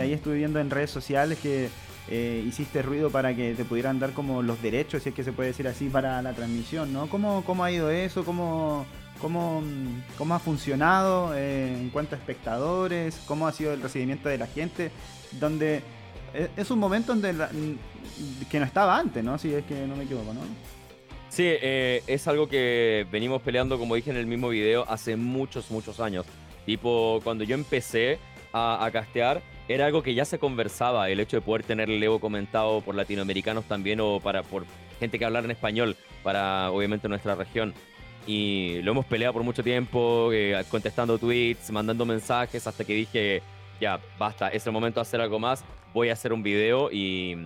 ahí 0.00 0.12
estuve 0.12 0.36
viendo 0.36 0.60
en 0.60 0.70
redes 0.70 0.90
sociales 0.90 1.38
que 1.38 1.70
eh, 2.08 2.44
hiciste 2.46 2.82
ruido 2.82 3.10
para 3.10 3.34
que 3.34 3.54
te 3.54 3.64
pudieran 3.64 3.98
dar 3.98 4.12
como 4.12 4.42
los 4.42 4.60
derechos, 4.60 5.02
si 5.02 5.08
es 5.08 5.14
que 5.14 5.24
se 5.24 5.32
puede 5.32 5.48
decir 5.48 5.66
así, 5.66 5.88
para 5.88 6.20
la 6.22 6.34
transmisión, 6.34 6.92
¿no? 6.92 7.08
¿Cómo, 7.08 7.42
cómo 7.44 7.64
ha 7.64 7.72
ido 7.72 7.90
eso? 7.90 8.24
¿Cómo, 8.24 8.86
cómo, 9.20 9.62
cómo 10.18 10.34
ha 10.34 10.38
funcionado 10.38 11.34
eh, 11.34 11.74
en 11.74 11.90
cuanto 11.90 12.14
a 12.14 12.18
espectadores? 12.18 13.20
¿Cómo 13.26 13.46
ha 13.46 13.52
sido 13.52 13.72
el 13.72 13.82
recibimiento 13.82 14.28
de 14.28 14.38
la 14.38 14.46
gente? 14.46 14.90
Donde 15.32 15.82
es 16.56 16.70
un 16.70 16.78
momento 16.78 17.14
donde 17.14 17.32
que 18.50 18.58
no 18.58 18.66
estaba 18.66 18.98
antes, 18.98 19.24
¿no? 19.24 19.38
Si 19.38 19.52
es 19.54 19.64
que 19.64 19.86
no 19.86 19.96
me 19.96 20.04
equivoco, 20.04 20.34
¿no? 20.34 20.40
Sí, 21.28 21.44
eh, 21.46 22.02
es 22.06 22.26
algo 22.28 22.48
que 22.48 23.06
venimos 23.10 23.42
peleando, 23.42 23.78
como 23.78 23.94
dije 23.94 24.10
en 24.10 24.16
el 24.16 24.26
mismo 24.26 24.48
video, 24.48 24.86
hace 24.88 25.16
muchos, 25.16 25.70
muchos 25.70 26.00
años. 26.00 26.24
Tipo, 26.64 27.20
cuando 27.22 27.44
yo 27.44 27.54
empecé 27.54 28.18
a, 28.52 28.88
castear, 28.90 29.42
era 29.68 29.84
algo 29.84 30.02
que 30.02 30.14
ya 30.14 30.24
se 30.24 30.38
conversaba, 30.38 31.10
el 31.10 31.20
hecho 31.20 31.36
de 31.36 31.42
poder 31.42 31.62
tener 31.62 31.90
el 31.90 32.02
Evo 32.02 32.20
comentado 32.20 32.80
por 32.80 32.94
latinoamericanos 32.94 33.66
también 33.66 34.00
o 34.00 34.18
para 34.18 34.42
por 34.44 34.64
gente 34.98 35.18
que 35.18 35.26
hablar 35.26 35.44
en 35.44 35.50
español, 35.50 35.94
para 36.22 36.70
obviamente 36.70 37.06
nuestra 37.06 37.34
región. 37.34 37.74
Y 38.26 38.82
lo 38.82 38.92
hemos 38.92 39.06
peleado 39.06 39.32
por 39.34 39.42
mucho 39.42 39.62
tiempo, 39.62 40.30
eh, 40.32 40.64
contestando 40.68 41.16
tweets, 41.18 41.70
mandando 41.70 42.04
mensajes, 42.04 42.66
hasta 42.66 42.84
que 42.84 42.94
dije, 42.94 43.42
ya, 43.80 44.00
basta, 44.18 44.48
es 44.48 44.66
el 44.66 44.72
momento 44.72 44.98
de 44.98 45.02
hacer 45.02 45.20
algo 45.20 45.38
más, 45.38 45.64
voy 45.94 46.08
a 46.08 46.14
hacer 46.14 46.32
un 46.32 46.42
video 46.42 46.90
y 46.90 47.36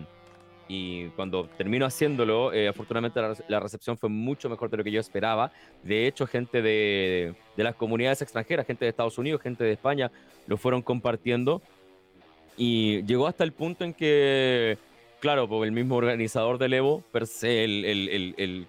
y 0.72 1.09
cuando 1.16 1.49
termino 1.59 1.85
haciéndolo, 1.85 2.53
eh, 2.53 2.68
afortunadamente 2.68 3.20
la, 3.49 3.59
recepción 3.59 3.99
fue 3.99 4.09
mucho 4.09 4.49
mejor 4.49 4.70
de 4.70 4.76
lo 4.76 4.85
que 4.85 4.93
yo 4.93 5.01
esperaba. 5.01 5.51
De 5.83 6.07
hecho, 6.07 6.28
gente 6.28 6.62
de, 6.62 7.35
de, 7.57 7.64
las 7.64 7.74
comunidades 7.74 8.22
extranjeras, 8.22 8.68
gente 8.68 8.85
de 8.85 8.91
Estados 8.91 9.18
Unidos, 9.18 9.43
gente 9.43 9.64
de 9.64 9.72
España, 9.72 10.12
lo 10.47 10.57
fueron 10.57 10.81
compartiendo. 10.81 11.61
Y 12.57 13.03
llegó 13.03 13.26
hasta 13.26 13.43
el 13.43 13.53
punto 13.53 13.85
en 13.85 13.93
que, 13.93 14.78
claro, 15.18 15.49
pues 15.49 15.66
el 15.66 15.72
mismo 15.72 15.97
organizador 15.97 16.57
del 16.57 16.74
Evo, 16.74 17.03
per 17.11 17.26
se, 17.26 17.64
el, 17.64 17.85
el, 17.85 18.09
el, 18.09 18.35
el 18.37 18.66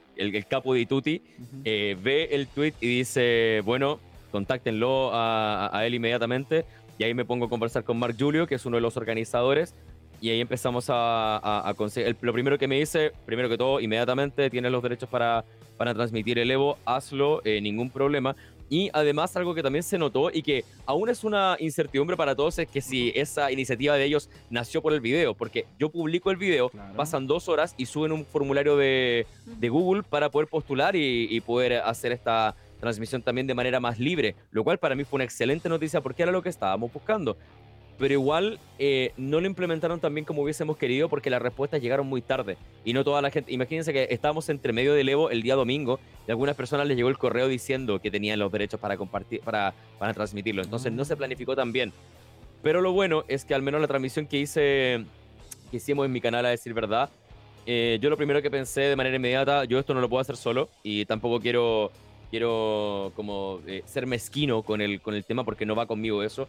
capo 0.48 0.74
de 0.74 0.86
Tutti, 0.86 1.22
eh, 1.64 1.98
ve 2.02 2.30
el 2.32 2.48
tweet 2.48 2.74
y 2.82 3.00
dice, 3.00 3.62
bueno, 3.66 4.00
contáctenlo 4.32 5.14
a, 5.14 5.70
a 5.72 5.86
él 5.86 5.96
inmediatamente. 5.96 6.66
Y 6.98 7.04
ahí 7.04 7.14
me 7.14 7.26
pongo 7.26 7.46
a 7.46 7.50
conversar 7.50 7.84
con 7.84 7.98
Mark 7.98 8.16
Julio, 8.20 8.46
que 8.46 8.56
es 8.56 8.66
uno 8.66 8.78
de 8.78 8.82
los 8.82 8.98
organizadores 8.98 9.74
y 10.22 10.30
ahí 10.30 10.40
empezamos 10.40 10.86
a, 10.90 11.68
a, 11.68 11.74
conseguir. 11.74 12.16
Lo 12.22 12.32
primero 12.32 12.58
que 12.58 12.68
me 12.68 12.78
dice, 12.78 13.12
primero 13.26 13.50
que 13.50 13.58
todo, 13.58 13.80
inmediatamente 13.80 14.52
tienes 14.52 14.72
los 14.72 14.84
derechos 14.84 15.10
para, 15.10 15.44
para 15.78 15.96
transmitir 15.96 16.38
el 16.38 16.52
Evo, 16.52 16.78
hazlo, 16.86 17.42
eh, 17.44 17.60
ningún 17.60 17.90
problema. 17.90 18.36
Y 18.72 18.90
además 18.94 19.36
algo 19.36 19.54
que 19.54 19.62
también 19.62 19.84
se 19.84 19.98
notó 19.98 20.32
y 20.32 20.42
que 20.42 20.64
aún 20.86 21.10
es 21.10 21.26
una 21.26 21.58
incertidumbre 21.60 22.16
para 22.16 22.38
todos 22.38 22.58
es 22.58 22.70
que 22.70 22.80
si 22.80 23.12
esa 23.14 23.52
iniciativa 23.52 23.98
de 23.98 24.06
ellos 24.06 24.30
nació 24.50 24.82
por 24.82 24.94
el 24.94 25.02
video, 25.02 25.34
porque 25.34 25.66
yo 25.78 25.90
publico 25.90 26.32
el 26.32 26.38
video, 26.38 26.72
pasan 26.96 27.28
dos 27.28 27.50
horas 27.50 27.76
y 27.76 27.86
suben 27.86 28.14
un 28.14 28.26
formulario 28.26 28.78
de, 28.78 29.28
de 29.46 29.68
Google 29.68 30.04
para 30.04 30.32
poder 30.32 30.48
postular 30.48 30.96
y, 30.96 31.28
y, 31.30 31.42
poder 31.42 31.82
hacer 31.84 32.14
esta 32.14 32.56
transmisión 32.80 33.22
también 33.22 33.46
de 33.46 33.54
manera 33.54 33.82
más 33.82 34.00
libre, 34.00 34.36
lo 34.52 34.64
cual 34.64 34.78
para 34.78 34.96
mí 34.96 35.04
fue 35.04 35.18
una 35.18 35.26
excelente 35.26 35.68
noticia 35.68 36.00
porque 36.00 36.24
era 36.24 36.32
lo 36.32 36.42
que 36.42 36.48
estábamos 36.48 36.94
buscando 36.94 37.36
pero 37.98 38.14
igual 38.14 38.60
eh, 38.80 39.14
no 39.18 39.40
lo 39.40 39.48
implementaron 39.48 40.00
tan 40.00 40.14
bien 40.14 40.26
como 40.26 40.42
hubiésemos 40.42 40.78
querido 40.78 41.08
porque 41.08 41.30
las 41.30 41.42
respuestas 41.42 41.82
llegaron 41.82 42.08
muy 42.08 42.22
tarde 42.22 42.58
y 42.84 42.94
no 42.94 43.04
toda 43.04 43.22
la 43.22 43.30
gente. 43.30 43.52
Imagínense 43.54 43.94
que 43.94 44.08
estábamos 44.10 44.50
entre 44.50 44.74
medio 44.74 44.94
del 44.94 45.08
Evo 45.10 45.30
el 45.30 45.42
día 45.44 45.56
domingo 45.56 46.00
y 46.28 46.32
a 46.32 46.34
algunas 46.34 46.56
personas 46.56 46.88
les 46.88 46.98
llegó 46.98 47.10
el 47.10 47.18
correo 47.18 47.48
diciendo 47.48 48.00
que 48.00 48.10
tenían 48.10 48.40
los 48.40 48.52
derechos 48.52 48.80
para 48.80 48.98
compartir, 48.98 49.42
para, 49.42 49.74
para 50.00 50.14
transmitirlo. 50.14 50.64
Entonces 50.64 50.92
no 50.92 51.06
se 51.06 51.16
planificó 51.16 51.56
tan 51.56 51.72
bien. 51.72 51.94
Pero 52.64 52.82
lo 52.82 52.92
bueno 52.92 53.24
es 53.28 53.46
que 53.46 53.54
al 53.54 53.62
menos 53.62 53.82
la 53.82 53.88
transmisión 53.88 54.28
que 54.28 54.38
hice, 54.38 55.06
que 55.70 55.78
hicimos 55.78 56.06
en 56.06 56.12
mi 56.12 56.22
canal 56.22 56.46
a 56.46 56.50
decir 56.50 56.74
verdad, 56.74 57.10
eh, 57.66 58.00
yo 58.02 58.10
lo 58.10 58.18
primero 58.18 58.42
que 58.42 58.50
pensé 58.50 58.82
de 58.82 58.96
manera 58.96 59.16
inmediata, 59.16 59.66
yo 59.66 59.80
esto 59.80 59.94
no 59.94 60.02
lo 60.02 60.10
puedo 60.10 60.22
hacer 60.22 60.38
solo 60.38 60.70
y 60.84 61.06
tampoco 61.06 61.40
quiero 61.40 61.92
quiero 62.32 63.12
como 63.16 63.60
eh, 63.68 63.84
ser 63.86 64.08
mezquino 64.08 64.64
con 64.64 64.82
el, 64.82 65.02
con 65.02 65.14
el 65.14 65.26
tema 65.26 65.44
porque 65.44 65.66
no 65.66 65.76
va 65.76 65.86
conmigo 65.86 66.24
eso. 66.24 66.48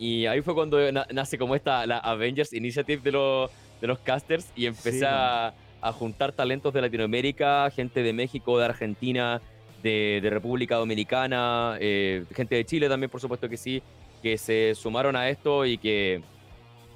Y 0.00 0.24
ahí 0.24 0.40
fue 0.40 0.54
cuando 0.54 0.78
nace 1.12 1.36
como 1.36 1.54
esta, 1.54 1.86
la 1.86 1.98
Avengers 1.98 2.54
Initiative 2.54 3.02
de, 3.02 3.12
los 3.12 3.50
de 3.82 3.86
los 3.86 3.98
casters 3.98 4.50
y 4.56 4.64
empecé 4.64 5.04
a, 5.06 5.52
juntar 5.92 6.32
talentos 6.32 6.72
de 6.72 6.80
Latinoamérica, 6.80 7.70
gente 7.70 8.02
de 8.02 8.14
México, 8.14 8.58
de 8.58 8.64
Argentina, 8.64 9.42
de, 9.82 10.20
República 10.24 10.76
Dominicana, 10.76 11.76
eh, 11.80 12.24
gente 12.34 12.54
de 12.54 12.64
Chile 12.64 12.88
también, 12.88 13.10
por 13.10 13.20
supuesto 13.20 13.46
que 13.46 13.58
sí, 13.58 13.82
que 14.22 14.38
se 14.38 14.74
sumaron 14.74 15.16
a 15.16 15.28
esto 15.28 15.66
y 15.66 15.76
que 15.76 16.22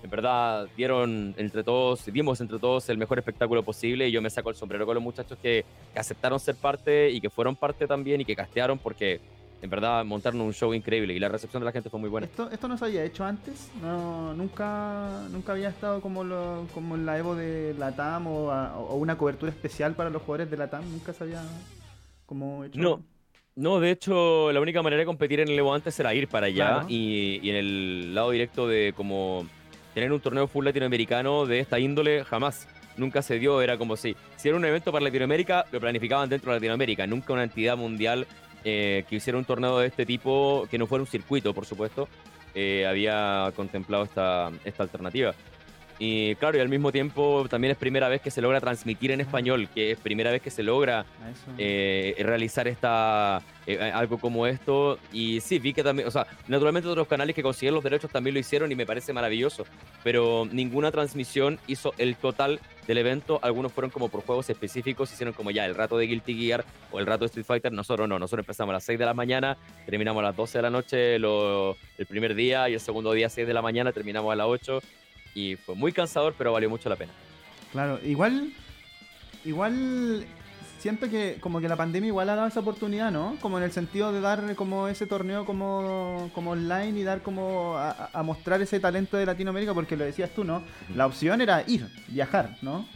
en 0.03 0.11
verdad 0.11 0.67
dieron 0.75 1.35
entre 1.37 1.63
todos, 1.63 2.07
dimos 2.07 2.41
entre 2.41 2.59
todos 2.59 2.89
el 2.89 2.97
mejor 2.97 3.19
espectáculo 3.19 3.63
posible 3.63 4.09
y 4.09 4.13
yo 4.13 4.23
me 4.23 4.31
saco 4.31 4.49
el 4.49 4.57
sombrero 4.57 4.87
con 4.87 4.95
los 4.95 5.05
muchachos 5.05 5.37
que, 5.43 5.67
que 5.93 5.99
aceptaron 6.01 6.41
ser 6.41 6.57
parte 6.57 7.11
y 7.11 7.21
que 7.21 7.29
fueron 7.29 7.55
parte 7.55 7.87
también 7.87 8.23
y 8.23 8.25
que 8.25 8.35
castearon 8.35 8.79
porque 8.79 9.21
en 9.65 9.71
verdad 9.71 10.05
montaron 10.05 10.43
un 10.43 10.53
show 10.53 10.75
increíble 10.75 11.15
y 11.15 11.19
la 11.19 11.31
recepción 11.31 11.63
de 11.63 11.65
la 11.65 11.73
gente 11.73 11.89
fue 11.89 11.99
muy 11.99 12.11
buena. 12.11 12.27
¿Esto, 12.27 12.51
esto 12.51 12.69
no 12.69 12.77
se 12.77 12.85
había 12.85 13.03
hecho 13.03 13.25
antes? 13.25 13.71
No, 13.81 14.35
nunca, 14.35 15.23
nunca 15.33 15.53
había 15.53 15.71
estado 15.71 16.03
como, 16.03 16.23
lo, 16.23 16.67
como 16.75 16.97
en 16.97 17.07
la 17.07 17.17
Evo 17.19 17.35
de 17.35 17.75
la 17.79 17.93
TAM 17.93 18.27
o, 18.27 18.53
o, 18.53 18.95
una 18.97 19.17
cobertura 19.17 19.51
especial 19.51 19.95
para 19.95 20.11
los 20.11 20.21
jugadores 20.21 20.51
de 20.51 20.59
la 20.59 20.69
TAM. 20.69 20.83
Nunca 20.93 21.15
se 21.15 21.25
había 21.25 21.43
como 22.27 22.65
hecho. 22.65 22.79
No. 22.79 23.03
No, 23.57 23.81
de 23.81 23.93
hecho, 23.93 24.53
la 24.53 24.61
única 24.61 24.83
manera 24.83 25.01
de 25.01 25.07
competir 25.07 25.41
en 25.41 25.49
el 25.49 25.59
Evo 25.59 25.73
antes 25.73 25.99
era 25.99 26.13
ir 26.13 26.29
para 26.29 26.49
allá 26.49 26.85
y, 26.89 27.39
y, 27.41 27.51
en 27.51 27.57
el 27.57 28.15
lado 28.15 28.33
directo 28.33 28.69
de 28.69 28.93
como 28.95 29.47
tener 29.95 30.13
un 30.13 30.21
torneo 30.21 30.47
full 30.47 30.65
latinoamericano 30.65 31.47
de 31.47 31.61
esta 31.61 31.79
índole, 31.79 32.25
jamás. 32.25 32.69
Nunca 32.97 33.23
se 33.23 33.39
dio, 33.39 33.63
era 33.63 33.79
como 33.79 33.97
si, 33.97 34.15
si 34.37 34.49
era 34.49 34.57
un 34.57 34.65
evento 34.65 34.93
para 34.93 35.05
Latinoamérica, 35.05 35.65
lo 35.73 35.81
planificaban 35.81 36.29
dentro 36.29 36.53
de 36.53 36.59
Latinoamérica, 36.59 37.07
nunca 37.07 37.33
una 37.33 37.45
entidad 37.45 37.77
mundial 37.77 38.27
eh, 38.65 39.05
que 39.09 39.17
hiciera 39.17 39.39
un 39.39 39.45
torneo 39.45 39.79
de 39.79 39.87
este 39.87 40.07
tipo, 40.07 40.67
que 40.71 40.79
no 40.79 40.87
fuera 40.87 41.03
un 41.03 41.07
circuito, 41.07 41.53
por 41.53 41.67
supuesto, 41.67 42.09
eh, 42.55 42.87
había 42.87 43.53
contemplado 43.57 44.05
esta, 44.05 44.51
esta 44.65 44.83
alternativa. 44.83 45.35
Y 45.99 46.35
claro, 46.37 46.59
y 46.59 46.61
al 46.61 46.69
mismo 46.69 46.91
tiempo 46.91 47.47
también 47.49 47.73
es 47.73 47.79
primera 47.79 48.09
vez 48.09 48.21
que 48.21 48.31
se 48.31 48.41
logra 48.41 48.61
transmitir 48.61 49.13
en 49.13 49.21
español, 49.21 49.69
que 49.73 49.93
es 49.93 49.99
primera 49.99 50.33
vez 50.33 50.43
que 50.43 50.51
se 50.51 50.63
logra 50.63 51.07
eh, 51.57 52.17
realizar 52.19 52.67
esta 52.67 53.43
eh, 53.67 53.79
algo 53.79 54.19
como 54.19 54.47
esto. 54.47 54.99
Y 55.13 55.41
sí, 55.41 55.59
vi 55.59 55.73
que 55.73 55.85
también, 55.85 56.09
o 56.09 56.11
sea, 56.11 56.27
naturalmente 56.49 56.89
otros 56.89 57.07
canales 57.07 57.35
que 57.35 57.43
consiguieron 57.43 57.77
los 57.77 57.85
derechos 57.85 58.11
también 58.11 58.35
lo 58.35 58.41
hicieron 58.41 58.73
y 58.73 58.75
me 58.75 58.87
parece 58.87 59.13
maravilloso. 59.13 59.65
Pero 60.03 60.49
ninguna 60.51 60.91
transmisión 60.91 61.61
hizo 61.69 61.95
el 61.99 62.17
total 62.17 62.61
del 62.89 62.99
evento. 62.99 63.39
Algunos 63.43 63.73
fueron 63.73 63.91
como 63.91 64.09
por 64.09 64.23
juegos 64.25 64.51
específicos, 64.51 65.13
hicieron 65.13 65.33
como 65.33 65.53
ya 65.53 65.65
el 65.65 65.77
rato 65.77 65.97
de 65.97 66.07
Guilty 66.07 66.35
Gear 66.35 66.65
o 66.91 66.99
el 66.99 67.07
rato 67.07 67.21
de 67.21 67.27
Street 67.27 67.47
Fighter. 67.47 67.73
Nosotros 67.73 68.09
no, 68.09 68.19
nosotros 68.19 68.45
empezamos 68.45 68.73
a 68.73 68.75
las 68.75 68.85
6 68.85 68.99
de 68.99 69.05
la 69.05 69.15
mañana, 69.15 69.57
terminamos 69.87 70.21
a 70.21 70.25
las 70.25 70.37
12 70.37 70.59
de 70.59 70.63
la 70.63 70.71
noche 70.71 71.15
el 71.17 72.07
primer 72.07 72.35
día 72.35 72.69
y 72.69 72.75
el 72.75 72.81
segundo 72.81 73.13
día 73.13 73.29
a 73.29 73.31
6 73.31 73.47
de 73.47 73.55
la 73.55 73.63
mañana 73.63 73.93
terminamos 73.93 74.33
a 74.33 74.37
las 74.37 74.47
8 74.47 74.81
y 75.35 75.57
fue 75.57 75.75
muy 75.75 75.93
cansador, 75.93 76.35
pero 76.39 76.53
valió 76.53 76.71
mucho 76.71 76.89
la 76.89 76.97
pena. 76.97 77.13
Claro, 77.73 77.99
igual, 78.05 78.53
igual 79.45 80.27
siento 80.85 81.09
que 81.09 81.39
como 81.41 81.63
que 81.63 81.69
la 81.69 81.77
pandemia 81.77 82.09
igual 82.09 82.29
ha 82.29 82.37
dado 82.37 82.47
esa 82.47 82.61
oportunidad, 82.61 83.11
¿no? 83.11 83.37
Como 83.41 83.57
en 83.57 83.65
el 83.65 83.73
sentido 83.73 84.13
de 84.13 84.21
dar 84.21 84.55
como 84.55 84.87
ese 84.87 85.07
torneo 85.07 85.47
como, 85.47 86.31
como 86.35 86.51
online 86.51 87.01
y 87.01 87.03
dar 87.03 87.23
como 87.23 87.77
a, 87.79 88.23
mostrar 88.23 88.61
ese 88.61 88.79
talento 88.81 89.17
de 89.17 89.25
Latinoamérica, 89.25 89.73
porque 89.73 89.97
lo 89.97 90.05
decías 90.05 90.29
tú, 90.35 90.45
¿no? 90.45 90.63
La 90.95 91.07
opción 91.07 91.41
era 91.41 91.65
ir, 91.67 91.89
viajar, 92.09 92.59
¿no? 92.61 92.87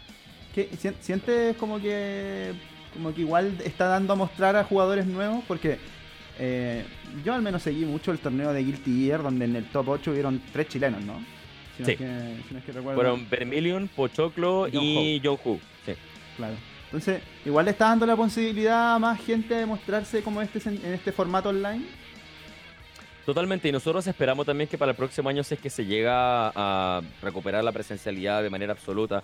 ¿Qué, 0.54 0.68
¿Sientes 1.00 1.56
como 1.56 1.80
que 1.80 2.52
como 2.92 3.14
que 3.14 3.22
igual 3.22 3.56
está 3.64 3.86
dando 3.86 4.12
a 4.12 4.16
mostrar 4.16 4.54
a 4.56 4.64
jugadores 4.64 5.06
nuevos? 5.06 5.42
Porque 5.48 5.78
eh, 6.38 6.84
yo 7.24 7.32
al 7.32 7.40
menos 7.40 7.62
seguí 7.62 7.86
mucho 7.86 8.12
el 8.12 8.18
torneo 8.18 8.52
de 8.52 8.64
Guilty 8.64 9.06
Gear, 9.06 9.22
donde 9.22 9.46
en 9.46 9.56
el 9.56 9.64
top 9.64 9.88
8 9.88 10.10
hubieron 10.10 10.42
tres 10.52 10.68
chilenos, 10.68 11.02
¿no? 11.04 11.37
Sí. 11.84 11.96
Fueron 12.94 13.28
Vermilion, 13.28 13.88
Pochoclo 13.88 14.68
y 14.68 15.20
John 15.22 15.38
Hu. 15.44 15.60
Sí. 15.86 15.92
Claro. 16.36 16.54
Entonces, 16.86 17.22
igual 17.44 17.66
le 17.66 17.72
está 17.72 17.88
dando 17.88 18.06
la 18.06 18.16
posibilidad 18.16 18.94
a 18.94 18.98
más 18.98 19.20
gente 19.20 19.54
de 19.54 19.66
mostrarse 19.66 20.22
como 20.22 20.40
este 20.40 20.58
en 20.68 20.94
este 20.94 21.12
formato 21.12 21.50
online. 21.50 21.84
Totalmente, 23.26 23.68
y 23.68 23.72
nosotros 23.72 24.06
esperamos 24.06 24.46
también 24.46 24.70
que 24.70 24.78
para 24.78 24.92
el 24.92 24.96
próximo 24.96 25.28
año, 25.28 25.44
si 25.44 25.52
es 25.52 25.60
que 25.60 25.68
se 25.68 25.84
llega 25.84 26.50
a 26.54 27.02
recuperar 27.20 27.62
la 27.62 27.72
presencialidad 27.72 28.42
de 28.42 28.48
manera 28.48 28.72
absoluta, 28.72 29.20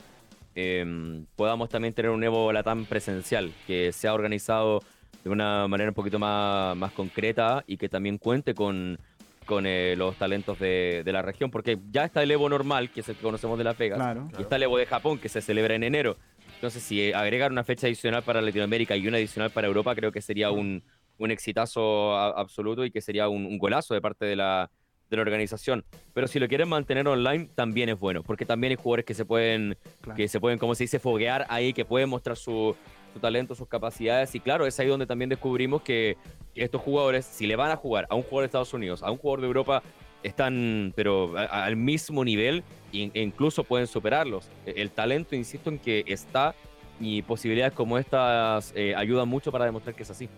em, 0.55 1.25
podamos 1.37 1.71
también 1.71 1.95
tener 1.95 2.11
un 2.11 2.23
Evo 2.23 2.53
Latam 2.53 2.85
presencial, 2.85 3.51
que 3.67 3.93
sea 3.93 4.13
organizado 4.13 4.83
de 5.25 5.31
una 5.31 5.67
manera 5.69 5.89
un 5.89 5.95
poquito 5.95 6.19
más, 6.19 6.77
más 6.77 6.93
concreta 6.93 7.65
y 7.67 7.79
que 7.79 7.89
también 7.89 8.19
cuente 8.19 8.55
con 8.55 8.99
con 9.45 9.67
eh, 9.67 9.95
los 9.97 10.17
talentos 10.17 10.59
de, 10.59 11.03
la 11.07 11.23
región, 11.23 11.51
porque 11.51 11.79
ya 11.91 12.05
está 12.05 12.23
el 12.23 12.31
Evo 12.31 12.49
normal, 12.49 12.91
que 12.91 13.01
es 13.01 13.09
el 13.09 13.17
que 13.17 13.23
conocemos 13.23 13.59
de 13.59 13.65
la 13.65 13.73
Vegas, 13.73 14.17
y 14.39 14.43
está 14.43 14.57
el 14.57 14.65
Evo 14.65 14.79
de 14.79 14.87
Japón, 14.87 15.19
que 15.19 15.29
se 15.29 15.41
celebra 15.41 15.75
en 15.75 15.83
enero. 15.83 16.17
Entonces, 16.55 16.83
si 16.83 17.13
agregar 17.13 17.53
una 17.53 17.65
fecha 17.65 17.87
adicional 17.87 18.23
para 18.23 18.41
Latinoamérica 18.41 18.97
y 18.97 19.07
una 19.07 19.19
adicional 19.19 19.51
para 19.51 19.67
Europa, 19.67 19.95
creo 19.95 20.13
que 20.13 20.23
sería 20.23 20.51
un, 20.51 20.83
un 21.19 21.31
exitazo 21.31 22.17
absoluto 22.17 22.85
y 22.85 22.91
que 22.91 23.01
sería 23.01 23.29
un, 23.29 23.59
golazo 23.59 23.95
de 23.95 24.01
parte 24.01 24.25
de 24.25 24.37
la, 24.37 24.71
de 25.11 25.17
la 25.17 25.23
organización. 25.23 25.85
Pero 26.13 26.27
si 26.27 26.39
lo 26.39 26.49
quieren 26.49 26.69
mantener 26.69 27.07
online, 27.07 27.49
también 27.55 27.89
es 27.89 27.99
bueno, 27.99 28.23
porque 28.23 28.47
también 28.47 28.73
hay 28.73 28.77
jugadores 28.77 29.05
que 29.05 29.15
se 29.15 29.25
pueden, 29.25 29.77
que 30.17 30.29
se 30.29 30.41
pueden, 30.41 30.59
como 30.59 30.75
se 30.75 30.85
dice, 30.85 30.99
foguear 30.99 31.47
ahí, 31.49 31.73
que 31.73 31.85
pueden 31.85 32.09
mostrar 32.09 32.37
su, 32.37 32.77
su 33.15 33.21
talento, 33.21 33.55
sus 33.55 33.69
capacidades. 33.69 34.35
Y 34.35 34.41
claro, 34.41 34.67
es 34.67 34.79
ahí 34.79 34.89
donde 34.89 35.07
también 35.07 35.31
descubrimos 35.31 35.83
que 35.83 36.19
estos 36.55 36.83
jugadores, 36.83 37.25
si 37.25 37.47
le 37.47 37.57
van 37.57 37.71
a 37.71 37.77
jugar 37.77 38.07
a 38.11 38.15
un 38.15 38.23
jugador 38.23 38.43
de 38.43 38.47
Estados 38.47 38.75
Unidos, 38.75 39.03
a 39.03 39.11
un 39.11 39.17
jugador 39.17 39.41
de 39.41 39.47
Europa, 39.47 39.83
están 40.23 40.93
pero 40.97 41.35
al 41.37 41.77
mismo 41.77 42.25
nivel 42.25 42.65
e 42.93 43.11
incluso 43.15 43.65
pueden 43.65 43.87
superarlos. 43.87 44.49
E, 44.67 44.75
el 44.77 44.91
talento, 44.91 45.37
insisto 45.37 45.71
en 45.71 45.79
que 45.79 46.05
está 46.07 46.55
y 47.01 47.23
posibilidades 47.23 47.73
como 47.73 47.99
estas 47.99 48.73
eh, 48.75 48.95
ayudan 48.95 49.29
mucho 49.29 49.51
para 49.53 49.65
demostrar 49.65 49.95
que 49.95 50.03
es 50.03 50.11
así. 50.11 50.29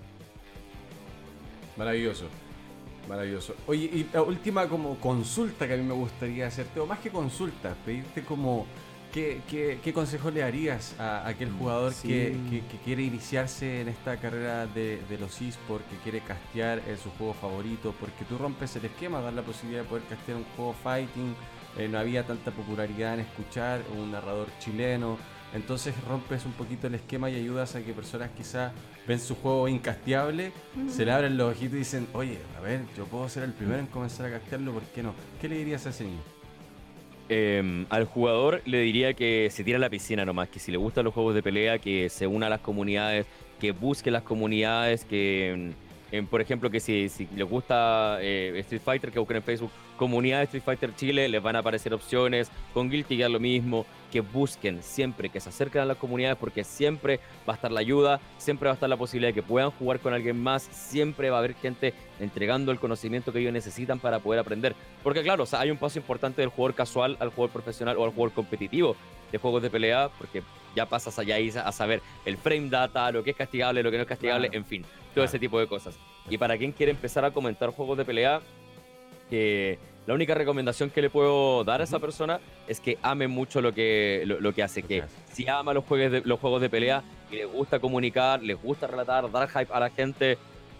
Maravilloso. 1.76 2.26
Maravilloso. 3.08 3.54
Oye, 3.66 3.84
y 3.84 4.08
la 4.12 4.22
última 4.22 4.68
como 4.68 4.96
consulta 4.96 5.68
que 5.68 5.74
a 5.74 5.76
mí 5.76 5.84
me 5.84 5.94
gustaría 5.94 6.46
hacerte, 6.46 6.80
o 6.80 6.86
más 6.86 6.98
que 6.98 7.10
consulta, 7.10 7.76
pedirte 7.84 8.22
como 8.22 8.66
¿Qué, 9.16 9.92
consejo 9.94 10.30
le 10.30 10.40
darías 10.40 10.94
a, 11.00 11.26
aquel 11.26 11.50
jugador 11.50 11.94
que, 11.94 12.36
quiere 12.84 13.02
iniciarse 13.02 13.80
en 13.80 13.88
esta 13.88 14.18
carrera 14.18 14.66
de, 14.66 15.00
los 15.18 15.40
esports, 15.40 15.86
que 15.88 15.96
quiere 16.02 16.20
castear 16.20 16.82
en 16.86 16.98
su 16.98 17.08
juego 17.12 17.32
favorito? 17.32 17.94
Porque 17.98 18.26
tú 18.28 18.36
rompes 18.36 18.76
el 18.76 18.84
esquema, 18.84 19.22
das 19.22 19.32
la 19.32 19.40
posibilidad 19.40 19.84
de 19.84 19.88
poder 19.88 20.04
castear 20.04 20.36
un 20.36 20.44
juego 20.54 20.74
fighting, 20.74 21.34
eh, 21.78 21.88
no 21.88 21.98
había 21.98 22.26
tanta 22.26 22.50
popularidad 22.50 23.14
en 23.14 23.20
escuchar 23.20 23.80
un 23.96 24.12
narrador 24.12 24.48
chileno, 24.58 25.16
entonces 25.54 25.94
rompes 26.06 26.44
un 26.44 26.52
poquito 26.52 26.86
el 26.86 26.96
esquema 26.96 27.30
y 27.30 27.36
ayudas 27.36 27.74
a 27.74 27.82
que 27.82 27.94
personas 27.94 28.32
quizás 28.36 28.72
ven 29.08 29.18
su 29.18 29.34
juego 29.36 29.66
incasteable, 29.66 30.52
se 30.88 31.06
le 31.06 31.12
abren 31.12 31.38
los 31.38 31.52
ojitos 31.52 31.76
y 31.76 31.78
dicen, 31.78 32.06
oye, 32.12 32.38
a 32.58 32.60
ver, 32.60 32.82
yo 32.94 33.06
puedo 33.06 33.26
ser 33.30 33.44
el 33.44 33.54
primero 33.54 33.78
en 33.78 33.86
comenzar 33.86 34.26
a 34.26 34.30
castearlo, 34.32 34.74
¿por 34.74 34.82
qué 34.82 35.02
no? 35.02 35.14
¿Qué 35.40 35.48
le 35.48 35.56
dirías 35.56 35.86
a 35.86 35.88
ese 35.88 36.04
niño? 36.04 36.35
Em, 37.28 37.86
al 37.90 38.04
jugador 38.04 38.62
le 38.66 38.82
diría 38.82 39.14
que 39.14 39.48
se 39.50 39.64
tira 39.64 39.78
a 39.78 39.80
la 39.80 39.90
piscina 39.90 40.24
nomás, 40.24 40.48
que 40.48 40.60
si 40.60 40.70
le 40.70 40.78
gustan 40.78 41.04
los 41.04 41.12
juegos 41.12 41.34
de 41.34 41.42
pelea, 41.42 41.78
que 41.78 42.08
se 42.08 42.26
una 42.26 42.46
a 42.46 42.50
las 42.50 42.60
comunidades, 42.60 43.26
que 43.60 43.72
busque 43.72 44.10
las 44.12 44.22
comunidades, 44.22 45.04
que 45.04 45.72
em, 46.12 46.26
por 46.26 46.40
ejemplo, 46.40 46.70
que 46.70 46.78
si, 46.78 47.08
si 47.08 47.28
les 47.34 47.48
gusta 47.48 48.18
eh, 48.20 48.54
Street 48.60 48.82
Fighter, 48.84 49.10
que 49.10 49.18
busquen 49.18 49.38
en 49.38 49.42
Facebook 49.42 49.70
Comunidad 49.96 50.38
de 50.38 50.44
Street 50.44 50.62
Fighter 50.64 50.94
Chile, 50.94 51.28
les 51.28 51.42
van 51.42 51.56
a 51.56 51.60
aparecer 51.60 51.92
opciones. 51.94 52.50
Con 52.72 52.90
Guilty 52.90 53.16
Gear 53.16 53.30
lo 53.30 53.40
mismo. 53.40 53.86
Que 54.12 54.20
busquen 54.20 54.82
siempre, 54.82 55.28
que 55.28 55.40
se 55.40 55.48
acerquen 55.48 55.82
a 55.82 55.84
las 55.84 55.96
comunidades, 55.96 56.38
porque 56.38 56.64
siempre 56.64 57.18
va 57.46 57.54
a 57.54 57.56
estar 57.56 57.72
la 57.72 57.80
ayuda, 57.80 58.20
siempre 58.38 58.66
va 58.66 58.72
a 58.72 58.74
estar 58.74 58.88
la 58.88 58.96
posibilidad 58.96 59.30
de 59.30 59.34
que 59.34 59.42
puedan 59.42 59.72
jugar 59.72 59.98
con 59.98 60.14
alguien 60.14 60.40
más, 60.40 60.62
siempre 60.62 61.28
va 61.28 61.36
a 61.36 61.38
haber 61.40 61.54
gente 61.54 61.92
entregando 62.20 62.70
el 62.70 62.78
conocimiento 62.78 63.32
que 63.32 63.40
ellos 63.40 63.52
necesitan 63.52 63.98
para 63.98 64.20
poder 64.20 64.40
aprender. 64.40 64.74
Porque, 65.02 65.22
claro, 65.22 65.42
o 65.42 65.46
sea, 65.46 65.60
hay 65.60 65.70
un 65.70 65.76
paso 65.76 65.98
importante 65.98 66.40
del 66.40 66.50
jugador 66.50 66.74
casual 66.74 67.16
al 67.18 67.30
jugador 67.30 67.50
profesional 67.50 67.96
o 67.98 68.04
al 68.04 68.10
jugador 68.10 68.32
competitivo 68.32 68.96
de 69.32 69.38
juegos 69.38 69.60
de 69.62 69.70
pelea, 69.70 70.08
porque 70.16 70.42
ya 70.74 70.86
pasas 70.86 71.18
allá 71.18 71.36
a 71.64 71.72
saber 71.72 72.00
el 72.24 72.36
frame 72.36 72.70
data, 72.70 73.10
lo 73.10 73.24
que 73.24 73.30
es 73.30 73.36
castigable, 73.36 73.82
lo 73.82 73.90
que 73.90 73.96
no 73.96 74.02
es 74.04 74.08
castigable, 74.08 74.50
en 74.52 74.64
fin, 74.64 74.84
todo 75.14 75.24
ese 75.24 75.38
tipo 75.38 75.58
de 75.58 75.66
cosas. 75.66 75.98
Y 76.30 76.38
para 76.38 76.56
quien 76.56 76.72
quiere 76.72 76.92
empezar 76.92 77.24
a 77.24 77.32
comentar 77.32 77.70
juegos 77.70 77.98
de 77.98 78.04
pelea, 78.04 78.40
que 79.28 79.78
la 80.06 80.14
única 80.14 80.34
recomendación 80.34 80.90
que 80.90 81.02
le 81.02 81.10
puedo 81.10 81.64
dar 81.64 81.80
a 81.80 81.84
esa 81.84 81.98
persona 81.98 82.40
es 82.68 82.80
que 82.80 82.98
ame 83.02 83.26
mucho 83.26 83.60
lo 83.60 83.72
que, 83.74 84.22
lo, 84.24 84.52
que 84.52 84.62
hace. 84.62 84.82
Que 84.82 85.02
si 85.32 85.48
ama 85.48 85.74
los 85.74 85.84
juegos, 85.84 86.12
de, 86.12 86.22
los 86.24 86.38
juegos 86.38 86.60
de 86.60 86.70
pelea 86.70 87.02
y 87.30 87.36
les 87.36 87.50
gusta 87.50 87.80
comunicar, 87.80 88.42
les 88.42 88.60
gusta 88.60 88.86
relatar, 88.86 89.30
dar 89.30 89.48
hype 89.48 89.72
a 89.72 89.80
la 89.80 89.90
gente, 89.90 90.38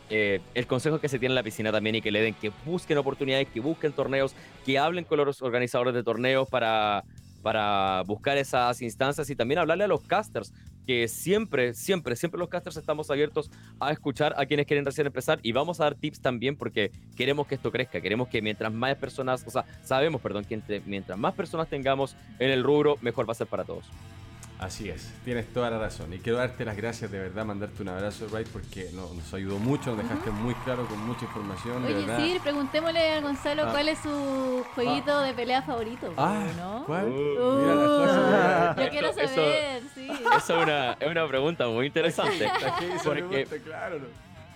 eh, 0.08 0.40
el 0.54 0.66
consejo 0.68 0.96
es 0.96 1.02
que 1.02 1.08
se 1.08 1.18
tiene 1.18 1.32
en 1.32 1.36
la 1.36 1.42
piscina 1.42 1.72
también 1.72 1.96
y 1.96 2.02
que 2.02 2.12
le 2.12 2.20
den, 2.20 2.34
que 2.34 2.52
busquen 2.64 2.98
oportunidades, 2.98 3.48
que 3.48 3.58
busquen 3.60 3.92
torneos, 3.92 4.34
que 4.64 4.78
hablen 4.78 5.04
con 5.04 5.18
los 5.18 5.42
organizadores 5.42 5.94
de 5.94 6.04
torneos 6.04 6.48
para, 6.48 7.02
para 7.42 8.02
buscar 8.06 8.38
esas 8.38 8.80
instancias 8.82 9.28
y 9.30 9.34
también 9.34 9.58
hablarle 9.58 9.84
a 9.84 9.88
los 9.88 10.02
casters, 10.02 10.52
que 10.86 11.08
siempre, 11.08 11.74
siempre, 11.74 12.16
siempre 12.16 12.38
los 12.38 12.48
casters 12.48 12.76
estamos 12.76 13.10
abiertos 13.10 13.50
a 13.80 13.90
escuchar 13.90 14.34
a 14.38 14.46
quienes 14.46 14.66
quieren 14.66 14.84
recién 14.84 15.06
empezar 15.06 15.40
y 15.42 15.52
vamos 15.52 15.80
a 15.80 15.84
dar 15.84 15.94
tips 15.94 16.20
también 16.20 16.56
porque 16.56 16.92
queremos 17.16 17.46
que 17.46 17.56
esto 17.56 17.72
crezca, 17.72 18.00
queremos 18.00 18.28
que 18.28 18.40
mientras 18.40 18.72
más 18.72 18.94
personas, 18.96 19.44
o 19.46 19.50
sea, 19.50 19.64
sabemos, 19.82 20.20
perdón, 20.20 20.44
que 20.44 20.82
mientras 20.86 21.18
más 21.18 21.34
personas 21.34 21.68
tengamos 21.68 22.16
en 22.38 22.50
el 22.50 22.62
rubro, 22.62 22.96
mejor 23.00 23.28
va 23.28 23.32
a 23.32 23.36
ser 23.36 23.48
para 23.48 23.64
todos. 23.64 23.84
Así 24.58 24.88
es, 24.88 25.12
tienes 25.24 25.52
toda 25.52 25.70
la 25.70 25.78
razón. 25.78 26.12
Y 26.14 26.18
quiero 26.18 26.38
darte 26.38 26.64
las 26.64 26.76
gracias 26.76 27.10
de 27.10 27.18
verdad, 27.18 27.44
mandarte 27.44 27.82
un 27.82 27.90
abrazo, 27.90 28.26
Right, 28.32 28.48
porque 28.48 28.88
nos 28.94 29.34
ayudó 29.34 29.58
mucho, 29.58 29.94
nos 29.94 30.02
dejaste 30.02 30.30
muy 30.30 30.54
claro 30.54 30.86
con 30.86 30.98
mucha 31.06 31.26
información. 31.26 31.84
Oye, 31.84 32.06
sí, 32.16 32.38
preguntémosle 32.42 33.12
a 33.14 33.20
Gonzalo 33.20 33.64
ah. 33.66 33.70
cuál 33.70 33.88
es 33.90 33.98
su 33.98 34.64
jueguito 34.74 35.12
ah. 35.12 35.24
de 35.24 35.34
pelea 35.34 35.60
favorito. 35.60 36.14
Ah, 36.16 36.46
¿no? 36.56 36.84
¿cuál? 36.86 37.06
Uh, 37.06 37.58
mira 37.60 37.74
las 37.74 37.88
cosas. 37.88 38.76
Yo 38.76 38.90
quiero 38.90 39.12
saber, 39.12 39.82
sí. 39.94 40.08
Esa 40.10 40.36
es 40.38 40.62
una, 40.62 40.92
es 40.92 41.08
una 41.08 41.28
pregunta 41.28 41.68
muy 41.68 41.86
interesante. 41.86 42.48
porque, 43.04 43.44
claro, 43.62 43.98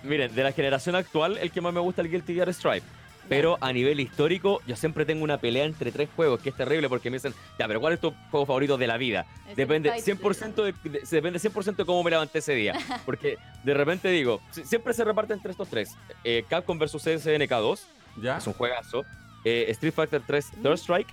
Miren, 0.03 0.35
de 0.35 0.43
la 0.43 0.53
generación 0.53 0.97
actual, 0.97 1.37
el 1.37 1.51
que 1.51 1.61
más 1.61 1.75
me 1.75 1.81
gusta 1.81 2.01
es 2.01 2.07
el 2.07 2.13
Guilty 2.13 2.35
Gear 2.35 2.55
Stripe. 2.55 2.87
Pero 3.31 3.59
a 3.61 3.72
nivel 3.72 4.01
histórico, 4.01 4.61
yo 4.66 4.74
siempre 4.74 5.07
tengo 5.07 5.22
una 5.22 5.39
pelea 5.39 5.64
entre 5.64 5.93
tres 5.93 6.09
juegos, 6.16 6.41
que 6.41 6.49
es 6.49 6.57
terrible 6.57 6.89
porque 6.89 7.11
me 7.11 7.16
dicen, 7.18 7.33
ya, 7.61 7.68
pero 7.68 7.81
¿cuál 7.81 7.93
es 7.93 8.01
tu 8.01 8.12
juego 8.28 8.45
favorito 8.45 8.76
de 8.76 8.89
la 8.89 8.97
vida? 8.97 9.24
depende 9.55 9.93
100%, 9.93 10.55
de, 10.64 11.01
depende 11.09 11.39
100 11.39 11.76
de 11.76 11.85
cómo 11.85 12.03
me 12.03 12.11
levanté 12.11 12.41
ese 12.41 12.57
día. 12.57 12.74
Porque 13.07 13.39
de 13.62 13.72
repente 13.72 14.09
digo, 14.09 14.41
siempre 14.51 14.93
se 14.95 15.05
reparte 15.05 15.33
entre 15.33 15.53
estos 15.53 15.68
tres. 15.68 15.97
Eh, 16.24 16.45
Capcom 16.49 16.76
vs. 16.76 17.22
SNK 17.22 17.51
2, 17.51 17.87
¿Ya? 18.20 18.39
es 18.39 18.47
un 18.49 18.53
juegazo. 18.55 19.05
Eh, 19.45 19.66
Street 19.68 19.95
Fighter 19.95 20.22
3 20.26 20.51
Third 20.61 20.78
Strike 20.78 21.09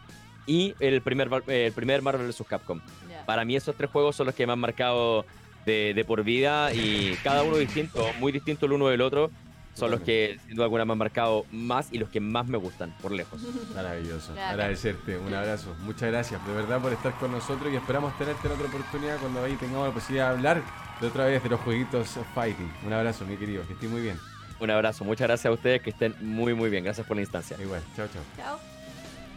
y 0.47 0.74
el 0.80 1.01
primer, 1.01 1.30
el 1.45 1.72
primer 1.72 2.01
Marvel 2.01 2.26
vs. 2.26 2.43
Capcom. 2.49 2.82
Para 3.28 3.45
mí 3.45 3.55
esos 3.55 3.76
tres 3.76 3.91
juegos 3.91 4.15
son 4.15 4.26
los 4.26 4.34
que 4.34 4.47
me 4.47 4.53
han 4.53 4.59
marcado 4.59 5.24
de, 5.68 5.93
de, 5.93 6.03
por 6.03 6.24
vida 6.24 6.74
y 6.74 7.15
cada 7.24 7.43
uno 7.43 7.57
distinto, 7.57 8.09
muy 8.20 8.32
distinto 8.32 8.65
el 8.65 8.72
uno 8.72 8.88
del 8.88 9.01
otro 9.01 9.30
son 9.78 9.91
los 9.91 10.01
que 10.01 10.39
sin 10.47 10.55
duda 10.55 10.65
alguna 10.65 10.86
me 10.86 10.93
han 10.93 10.97
marcado 10.97 11.45
más 11.51 11.89
y 11.91 11.99
los 11.99 12.09
que 12.09 12.19
más 12.19 12.47
me 12.47 12.57
gustan, 12.57 12.95
por 12.99 13.11
lejos. 13.11 13.39
Maravilloso. 13.75 14.34
Agradecerte, 14.34 15.17
un 15.17 15.32
abrazo. 15.34 15.75
Muchas 15.82 16.09
gracias 16.09 16.45
de 16.47 16.53
verdad 16.53 16.82
por 16.82 16.93
estar 16.93 17.13
con 17.19 17.32
nosotros 17.32 17.71
y 17.71 17.75
esperamos 17.75 18.17
tenerte 18.17 18.47
en 18.47 18.53
otra 18.53 18.65
oportunidad 18.67 19.19
cuando 19.19 19.43
ahí 19.43 19.53
tengamos 19.55 19.88
la 19.88 19.93
posibilidad 19.93 20.30
de 20.30 20.36
hablar 20.36 20.63
de 20.99 21.07
otra 21.07 21.25
vez 21.25 21.43
de 21.43 21.49
los 21.49 21.59
jueguitos 21.59 22.17
Fighting. 22.34 22.71
Un 22.88 22.93
abrazo, 22.93 23.23
mi 23.25 23.38
querido, 23.38 23.67
que 23.67 23.73
estés 23.73 23.89
muy 23.89 24.01
bien. 24.01 24.19
Un 24.59 24.71
abrazo, 24.71 25.05
muchas 25.05 25.28
gracias 25.28 25.45
a 25.45 25.53
ustedes, 25.53 25.84
que 25.84 25.91
estén 25.91 26.15
muy 26.21 26.55
muy 26.55 26.71
bien. 26.71 26.84
Gracias 26.84 27.05
por 27.05 27.15
la 27.15 27.21
instancia. 27.21 27.55
Igual, 27.61 27.84
chao, 27.95 28.07
chao. 28.11 28.23
Chao. 28.36 28.59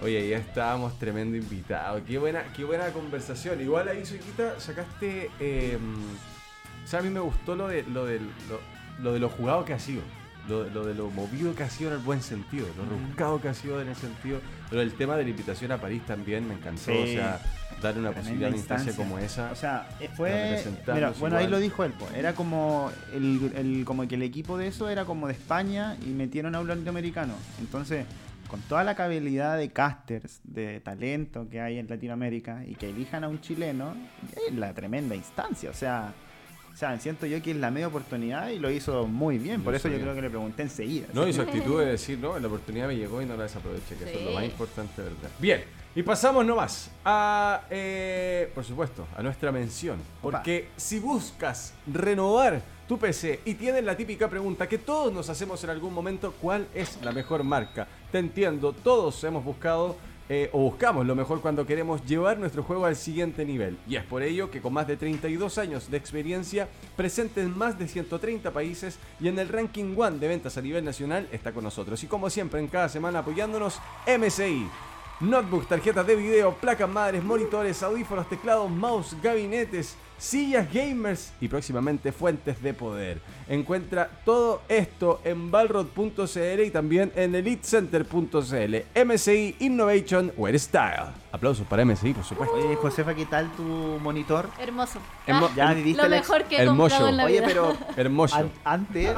Oye, 0.03 0.27
ya 0.27 0.39
estábamos 0.39 0.99
tremendo 0.99 1.37
invitado. 1.37 2.01
Qué 2.07 2.17
buena, 2.17 2.45
qué 2.57 2.65
buena 2.65 2.91
conversación. 2.91 3.61
Igual 3.61 3.89
ahí, 3.89 4.07
Suiquita, 4.07 4.59
sacaste. 4.59 5.31
Eh, 5.39 5.77
o 6.83 6.87
sea, 6.87 7.01
a 7.01 7.03
mí 7.03 7.11
me 7.11 7.21
gustó 7.21 7.55
lo 7.55 7.69
de 7.69 7.83
lo, 7.83 8.07
de, 8.07 8.23
lo, 9.03 9.13
de 9.13 9.19
lo 9.19 9.29
jugado 9.29 9.67
que 9.67 9.75
ha 9.75 9.79
sido 9.79 10.01
lo, 10.51 10.85
de 10.85 10.95
lo 10.95 11.11
movido 11.11 11.55
que 11.55 11.63
ha 11.63 11.71
sido 11.71 11.91
en 11.91 11.97
el 11.97 12.03
buen 12.03 12.23
sentido, 12.23 12.67
lo 12.77 12.85
rebuscado 12.85 13.41
que 13.41 13.49
ha 13.49 13.55
sido 13.55 13.81
en 13.81 13.89
el 13.89 13.97
sentido. 13.97 14.41
Pero 14.69 14.83
el 14.83 14.93
tema 14.95 15.17
de 15.17 15.25
la 15.25 15.31
invitación 15.31 15.73
a 15.73 15.79
París 15.79 16.03
también 16.07 16.47
me 16.47 16.55
encantó. 16.55 16.93
O 16.93 17.07
sea, 17.07 17.41
darle 17.81 18.01
una 18.01 18.13
posibilidad 18.13 18.49
a 18.49 18.51
una 18.51 18.59
instancia 18.59 18.95
como 18.95 19.19
esa. 19.19 19.51
O 19.53 19.55
sea, 19.55 19.89
fue. 20.17 20.63
Mira, 20.93 21.13
bueno, 21.19 21.37
ahí 21.37 21.49
lo 21.49 21.59
dijo 21.59 21.85
él. 21.85 21.93
Era 22.15 22.35
como 22.35 22.91
el, 23.15 23.53
el, 23.57 23.85
como 23.85 24.07
que 24.07 24.17
el 24.17 24.23
equipo 24.23 24.59
de 24.59 24.67
eso 24.67 24.89
era 24.89 25.05
como 25.05 25.27
de 25.27 25.35
España 25.35 25.97
y 26.05 26.11
metieron 26.11 26.55
a 26.55 26.61
un 26.61 26.69
latinoamericano. 26.69 27.35
Entonces, 27.61 28.05
con 28.49 28.61
toda 28.63 28.85
la 28.85 28.93
habilidad 28.93 29.57
de 29.57 29.71
casters, 29.71 30.41
de 30.45 30.81
talento 30.81 31.49
que 31.49 31.61
hay 31.61 31.79
en 31.79 31.89
Latinoamérica 31.89 32.65
y 32.67 32.75
que 32.75 32.91
elijan 32.91 33.25
a 33.25 33.29
un 33.29 33.41
chileno, 33.41 33.95
es 34.49 34.55
la 34.55 34.75
tremenda 34.75 35.15
instancia. 35.15 35.71
O 35.71 35.75
sea 35.75 36.13
sea, 36.81 36.99
siento 36.99 37.27
yo 37.27 37.41
que 37.43 37.51
es 37.51 37.57
la 37.59 37.71
media 37.71 37.89
oportunidad 37.89 38.49
y 38.49 38.59
lo 38.59 38.71
hizo 38.71 39.07
muy 39.07 39.39
bien. 39.39 39.63
Por 39.63 39.75
eso 39.75 39.89
yo 39.89 40.01
creo 40.01 40.15
que 40.15 40.23
le 40.23 40.31
pregunté 40.31 40.63
enseguida. 40.63 41.09
No, 41.13 41.29
y 41.29 41.33
su 41.33 41.43
actitud 41.43 41.79
de 41.79 41.87
decir, 41.87 42.19
no, 42.19 42.39
la 42.39 42.47
oportunidad 42.47 42.89
me 42.89 42.97
llegó 42.97 43.21
y 43.21 43.27
no 43.27 43.37
la 43.37 43.45
desaproveché, 43.45 43.97
que 43.97 44.05
eso 44.05 44.19
es 44.19 44.25
lo 44.25 44.33
más 44.33 44.45
importante, 44.45 45.03
¿verdad? 45.03 45.31
Bien, 45.39 45.63
y 45.95 46.03
pasamos 46.03 46.45
nomás 46.47 46.91
a, 47.05 47.63
eh, 47.69 48.51
por 48.55 48.65
supuesto, 48.65 49.07
a 49.15 49.23
nuestra 49.23 49.53
mención. 49.53 49.99
Porque 50.23 50.69
si 50.77 50.99
buscas 50.99 51.75
renovar 51.87 52.63
tu 52.89 52.99
PC 52.99 53.41
y 53.45 53.55
tienes 53.55 53.85
la 53.85 53.97
típica 53.97 54.29
pregunta 54.29 54.67
que 54.67 54.79
todos 54.79 55.13
nos 55.13 55.29
hacemos 55.29 55.63
en 55.65 55.71
algún 55.71 55.93
momento, 55.93 56.33
¿cuál 56.41 56.67
es 56.75 56.99
la 57.03 57.13
mejor 57.13 57.45
marca? 57.45 57.87
Te 58.11 58.19
entiendo, 58.19 58.73
todos 58.73 59.23
hemos 59.25 59.45
buscado 59.45 59.97
eh, 60.33 60.49
o 60.53 60.61
buscamos 60.61 61.05
lo 61.05 61.17
mejor 61.17 61.41
cuando 61.41 61.67
queremos 61.67 62.07
llevar 62.07 62.39
nuestro 62.39 62.63
juego 62.63 62.87
al 62.87 62.95
siguiente 62.95 63.45
nivel. 63.45 63.77
Y 63.89 63.97
es 63.97 64.05
por 64.05 64.23
ello 64.23 64.49
que 64.49 64.61
con 64.61 64.73
más 64.73 64.87
de 64.87 64.97
32 64.97 65.59
años 65.59 65.91
de 65.91 65.97
experiencia, 65.97 66.69
presente 66.97 67.43
en 67.43 67.59
más 67.59 67.77
de 67.81 67.89
130 67.89 68.53
países 68.53 69.01
y 69.19 69.27
en 69.27 69.41
el 69.41 69.49
ranking 69.49 69.93
One 69.99 70.21
de 70.21 70.29
ventas 70.29 70.57
a 70.57 70.63
nivel 70.63 70.85
nacional, 70.85 71.29
está 71.33 71.51
con 71.51 71.65
nosotros. 71.65 72.01
Y 72.05 72.07
como 72.07 72.31
siempre, 72.31 72.61
en 72.61 72.69
cada 72.69 72.89
semana 72.89 73.19
apoyándonos, 73.19 73.81
MSI. 74.07 74.69
Notebooks, 75.19 75.67
tarjetas 75.67 76.07
de 76.07 76.15
video, 76.15 76.55
placas 76.55 76.89
madres, 76.89 77.25
monitores, 77.25 77.83
audífonos, 77.83 78.29
teclados, 78.29 78.71
mouse, 78.71 79.17
gabinetes, 79.21 79.97
sillas 80.21 80.73
gamers 80.73 81.33
y 81.41 81.49
próximamente 81.49 82.13
fuentes 82.13 82.63
de 82.63 82.75
poder. 82.75 83.21
Encuentra 83.49 84.09
todo 84.25 84.63
esto 84.69 85.21
en 85.25 85.51
balrod.cl 85.51 86.63
y 86.65 86.71
también 86.71 87.11
en 87.17 87.35
elitecenter.cl. 87.35 89.05
MSI 89.05 89.57
Innovation 89.61 90.33
Wear 90.37 90.59
Style. 90.59 91.07
Aplausos 91.33 91.65
para 91.67 91.85
MSI, 91.85 92.13
por 92.13 92.25
supuesto. 92.25 92.57
Oye, 92.57 92.75
Josefa, 92.75 93.15
¿qué 93.15 93.25
tal 93.25 93.49
tu 93.53 93.63
monitor? 93.63 94.51
Hermoso. 94.59 94.99
ya 95.55 95.73
lo 95.75 96.09
mejor 96.09 96.45
que 96.45 96.63
he 96.63 96.67
comprado 96.67 97.09
en 97.09 97.17
la 97.17 97.27
vida. 97.27 97.45
Oye, 97.45 97.55
pero 97.55 97.77
hermoso. 97.97 98.51
antes, 98.65 99.15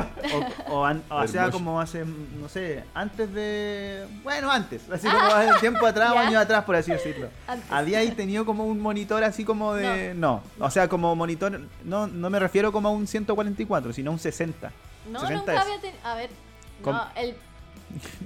o, 0.68 0.86
o, 1.08 1.28
sea, 1.28 1.50
como 1.50 1.80
hace, 1.80 2.04
no 2.04 2.48
sé, 2.50 2.84
antes 2.92 3.32
de... 3.32 4.06
Bueno, 4.22 4.50
antes, 4.50 4.90
así 4.90 5.08
como 5.08 5.22
hace 5.22 5.60
tiempo 5.60 5.86
atrás, 5.86 6.12
años 6.16 6.42
atrás, 6.42 6.64
por 6.64 6.76
así 6.76 6.92
decirlo. 6.92 7.28
Había 7.70 8.00
ahí 8.00 8.10
tenido 8.10 8.44
como 8.44 8.66
un 8.66 8.78
monitor 8.78 9.24
así 9.24 9.44
como 9.44 9.72
de... 9.72 10.12
No, 10.14 10.42
o 10.60 10.70
sea, 10.70 10.88
como 10.88 11.16
monitor, 11.16 11.62
no, 11.82 12.06
no 12.06 12.28
me 12.28 12.38
refiero 12.38 12.72
como 12.72 12.88
a 12.88 12.92
un 12.92 13.06
144, 13.06 13.94
sino 13.94 14.10
a 14.10 14.12
un 14.12 14.18
60. 14.18 14.70
No, 15.10 15.30
nunca 15.30 15.62
había 15.62 15.80
tenido. 15.80 15.98
A 16.04 16.14
ver, 16.14 16.30
no, 16.84 17.06
el, 17.16 17.34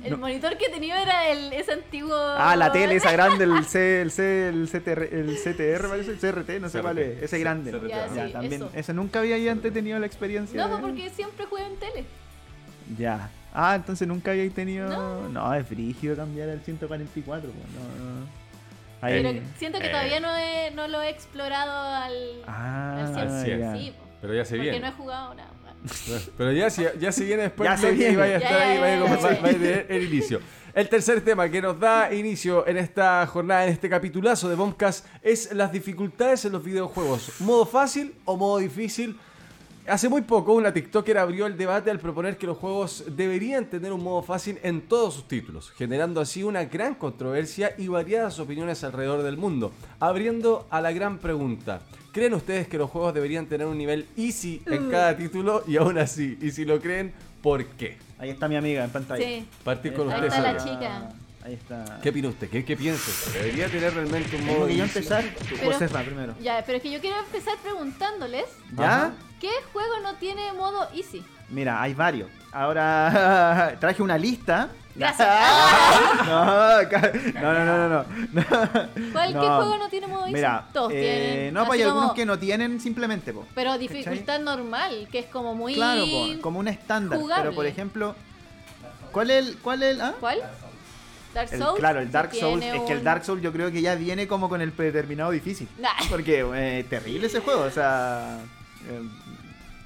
el 0.05 0.17
monitor 0.17 0.57
que 0.57 0.69
tenía 0.69 1.03
era 1.03 1.29
el, 1.29 1.53
ese 1.53 1.73
antiguo. 1.73 2.15
Ah, 2.17 2.57
la 2.57 2.73
tele 2.73 2.97
esa 2.97 3.13
grande, 3.13 3.45
el 3.45 3.65
C, 3.65 4.03
el 4.03 4.11
C, 4.11 4.49
el 4.49 4.69
CTR, 4.69 5.03
el 5.13 5.37
CTR 5.37 5.89
parece, 5.89 6.11
el 6.13 6.19
CRT, 6.19 6.61
no 6.61 6.69
sé 6.69 6.81
cuál 6.81 6.99
es, 6.99 7.23
ese 7.23 7.39
grande. 7.39 7.73
Ya, 7.89 8.33
también. 8.33 8.69
Eso. 8.75 8.93
nunca 8.93 9.21
había 9.21 9.51
antes 9.51 9.73
tenido 9.73 9.99
la 9.99 10.07
experiencia. 10.07 10.67
No, 10.67 10.81
porque 10.81 11.11
siempre 11.11 11.47
juego 11.47 11.67
en 11.67 11.77
tele. 11.77 12.05
Ya. 12.99 13.31
Ah, 13.53 13.75
entonces 13.75 14.07
nunca 14.07 14.33
había 14.33 14.49
tenido. 14.51 15.29
No, 15.29 15.55
es 15.55 15.67
frígido 15.67 16.15
cambiar 16.17 16.51
al 16.51 16.61
144. 16.61 17.51
Pues, 17.51 17.65
no, 17.73 18.05
no. 18.05 18.27
Pero 19.01 19.41
siento 19.57 19.79
que 19.79 19.89
todavía 19.89 20.21
no, 20.21 20.35
he, 20.37 20.71
no 20.73 20.89
lo 20.89 21.03
he 21.03 21.11
explorado 21.11 21.73
al, 21.73 22.43
ah, 22.47 23.13
al 23.15 23.29
100%. 23.29 23.79
Sí, 23.79 23.93
pero 24.21 24.35
ya 24.35 24.45
se 24.45 24.57
viene. 24.57 24.73
Porque 24.73 24.81
no 24.81 24.93
he 24.93 24.97
jugado 24.97 25.35
nada. 25.35 25.51
Pero 26.37 26.53
ya, 26.53 26.69
ya 26.69 27.13
se 27.13 27.25
viene 27.25 27.45
después 27.45 27.69
ya 27.69 27.77
se 27.77 27.93
viene. 27.93 28.17
vaya 28.17 28.35
a 28.35 28.39
estar 28.39 28.61
ahí, 28.61 28.79
vaya 28.79 29.15
a 29.15 29.53
tener 29.53 29.87
el 29.89 30.05
inicio. 30.05 30.41
El 30.75 30.91
tercer 30.91 31.23
tema 31.23 31.49
que 31.49 31.63
nos 31.63 31.81
da 31.81 32.13
inicio 32.13 32.67
en 32.67 32.77
esta 32.77 33.27
jornada, 33.27 33.65
en 33.65 33.73
este 33.73 33.89
capitulazo 33.89 34.49
de 34.49 34.57
Bombcast, 34.57 35.07
es 35.23 35.53
las 35.53 35.73
dificultades 35.73 36.45
en 36.45 36.53
los 36.53 36.63
videojuegos. 36.63 37.41
¿Modo 37.41 37.65
fácil 37.65 38.15
o 38.27 38.37
modo 38.37 38.59
difícil? 38.59 39.19
Hace 39.89 40.09
muy 40.09 40.23
poco 40.23 40.53
una 40.53 40.73
TikToker 40.73 41.17
abrió 41.17 41.47
el 41.47 41.57
debate 41.57 41.91
al 41.93 42.01
proponer 42.01 42.37
que 42.37 42.47
los 42.47 42.59
juegos 42.59 43.05
deberían 43.09 43.67
tener 43.67 43.93
un 43.93 44.03
modo 44.03 44.21
fácil 44.23 44.59
en 44.65 44.81
todos 44.81 45.15
sus 45.15 45.29
títulos, 45.29 45.71
generando 45.71 46.21
así 46.21 46.43
una 46.43 46.65
gran 46.65 46.97
controversia 46.97 47.73
y 47.79 47.87
variadas 47.87 48.41
opiniones 48.41 48.83
alrededor 48.83 49.23
del 49.23 49.37
mundo, 49.37 49.73
abriendo 50.01 50.67
a 50.71 50.81
la 50.81 50.91
gran 50.91 51.19
pregunta. 51.19 51.83
¿Creen 52.11 52.35
ustedes 52.35 52.67
que 52.67 52.79
los 52.79 52.91
juegos 52.91 53.15
deberían 53.15 53.47
tener 53.47 53.67
un 53.69 53.79
nivel 53.79 54.09
easy 54.17 54.61
en 54.67 54.91
cada 54.91 55.17
título? 55.17 55.63
Y 55.69 55.77
aún 55.77 55.99
así, 55.99 56.37
y 56.41 56.51
si 56.51 56.65
lo 56.65 56.81
creen, 56.81 57.13
¿por 57.41 57.65
qué? 57.65 57.97
Ahí 58.19 58.31
está 58.31 58.49
mi 58.49 58.57
amiga 58.57 58.83
en 58.83 58.91
pantalla. 58.91 59.25
Sí. 59.25 59.47
Partir 59.63 59.93
con 59.93 60.09
Ahí 60.11 60.15
ustedes. 60.27 60.35
está 60.35 60.53
la 60.53 60.59
chica. 60.65 61.09
Ahí 61.45 61.55
está. 61.55 62.01
¿Qué 62.03 62.09
opina 62.09 62.29
usted? 62.31 62.49
¿Qué, 62.51 62.65
qué 62.65 62.77
piensa? 62.77 63.31
¿Debería 63.39 63.69
tener 63.69 63.95
realmente 63.95 64.35
un 64.37 64.47
modo 64.47 64.69
yo 64.69 64.83
empezar. 64.83 65.23
Pero- 65.49 65.71
Josefa 65.73 66.03
primero. 66.03 66.35
Ya, 66.41 66.61
pero 66.67 66.79
es 66.79 66.83
que 66.83 66.91
yo 66.91 67.01
quiero 67.01 67.19
empezar 67.21 67.55
preguntándoles 67.63 68.47
¿Ya? 68.77 69.15
¿Qué 69.41 69.51
juego 69.73 70.01
no 70.03 70.15
tiene 70.17 70.53
modo 70.53 70.89
easy? 70.95 71.25
Mira, 71.49 71.81
hay 71.81 71.95
varios. 71.95 72.31
Ahora 72.53 73.77
traje 73.81 74.03
una 74.03 74.19
lista. 74.19 74.69
Gracias. 74.95 75.29
no, 76.27 76.45
no, 76.45 77.55
no, 77.55 77.65
no, 77.65 77.89
no, 77.89 77.89
no. 77.89 78.05
¿Cuál 79.13 79.33
qué 79.33 79.39
juego 79.39 79.77
no 79.77 79.89
tiene 79.91 80.07
modo 80.07 80.23
easy? 80.23 80.33
Mira, 80.35 80.65
Todos 80.73 80.93
eh, 80.93 81.01
tienen. 81.01 81.55
no, 81.55 81.67
pues 81.67 81.79
hay 81.79 81.87
algunos 81.87 82.15
que 82.15 82.25
no 82.25 82.39
tienen 82.39 82.81
simplemente, 82.81 83.33
po. 83.33 83.47
Pero 83.55 83.77
dificultad 83.77 84.41
normal, 84.41 85.07
que 85.13 85.19
es 85.21 85.27
como 85.27 85.55
muy. 85.55 85.75
Claro, 85.75 86.05
po, 86.07 86.41
como 86.41 86.59
un 86.61 86.69
estándar. 86.69 87.19
jugable. 87.19 87.43
Pero 87.45 87.55
por 87.55 87.67
ejemplo, 87.67 88.15
¿cuál 89.13 89.31
es 89.31 89.47
el, 89.47 89.59
cuál 89.59 89.83
es 89.83 89.95
el, 89.97 90.01
ah? 90.01 90.15
¿Cuál? 90.19 90.39
Dark 91.35 91.53
El- 91.53 91.59
Souls. 91.59 91.79
claro, 91.79 92.01
el 92.01 92.11
Dark 92.11 92.35
Souls, 92.35 92.65
es 92.65 92.81
que 92.83 92.93
el 92.95 93.05
Dark 93.05 93.23
Souls 93.23 93.43
yo 93.43 93.53
creo 93.53 93.71
que 93.71 93.83
ya 93.83 93.95
viene 93.95 94.27
como 94.27 94.49
con 94.49 94.63
el 94.63 94.73
predeterminado 94.73 95.31
difícil. 95.31 95.69
Nah. 95.79 95.91
Porque 96.09 96.43
eh, 96.55 96.85
terrible 96.89 97.27
ese 97.27 97.41
juego, 97.41 97.65
o 97.65 97.71
sea... 97.71 98.39
eh, 98.89 99.03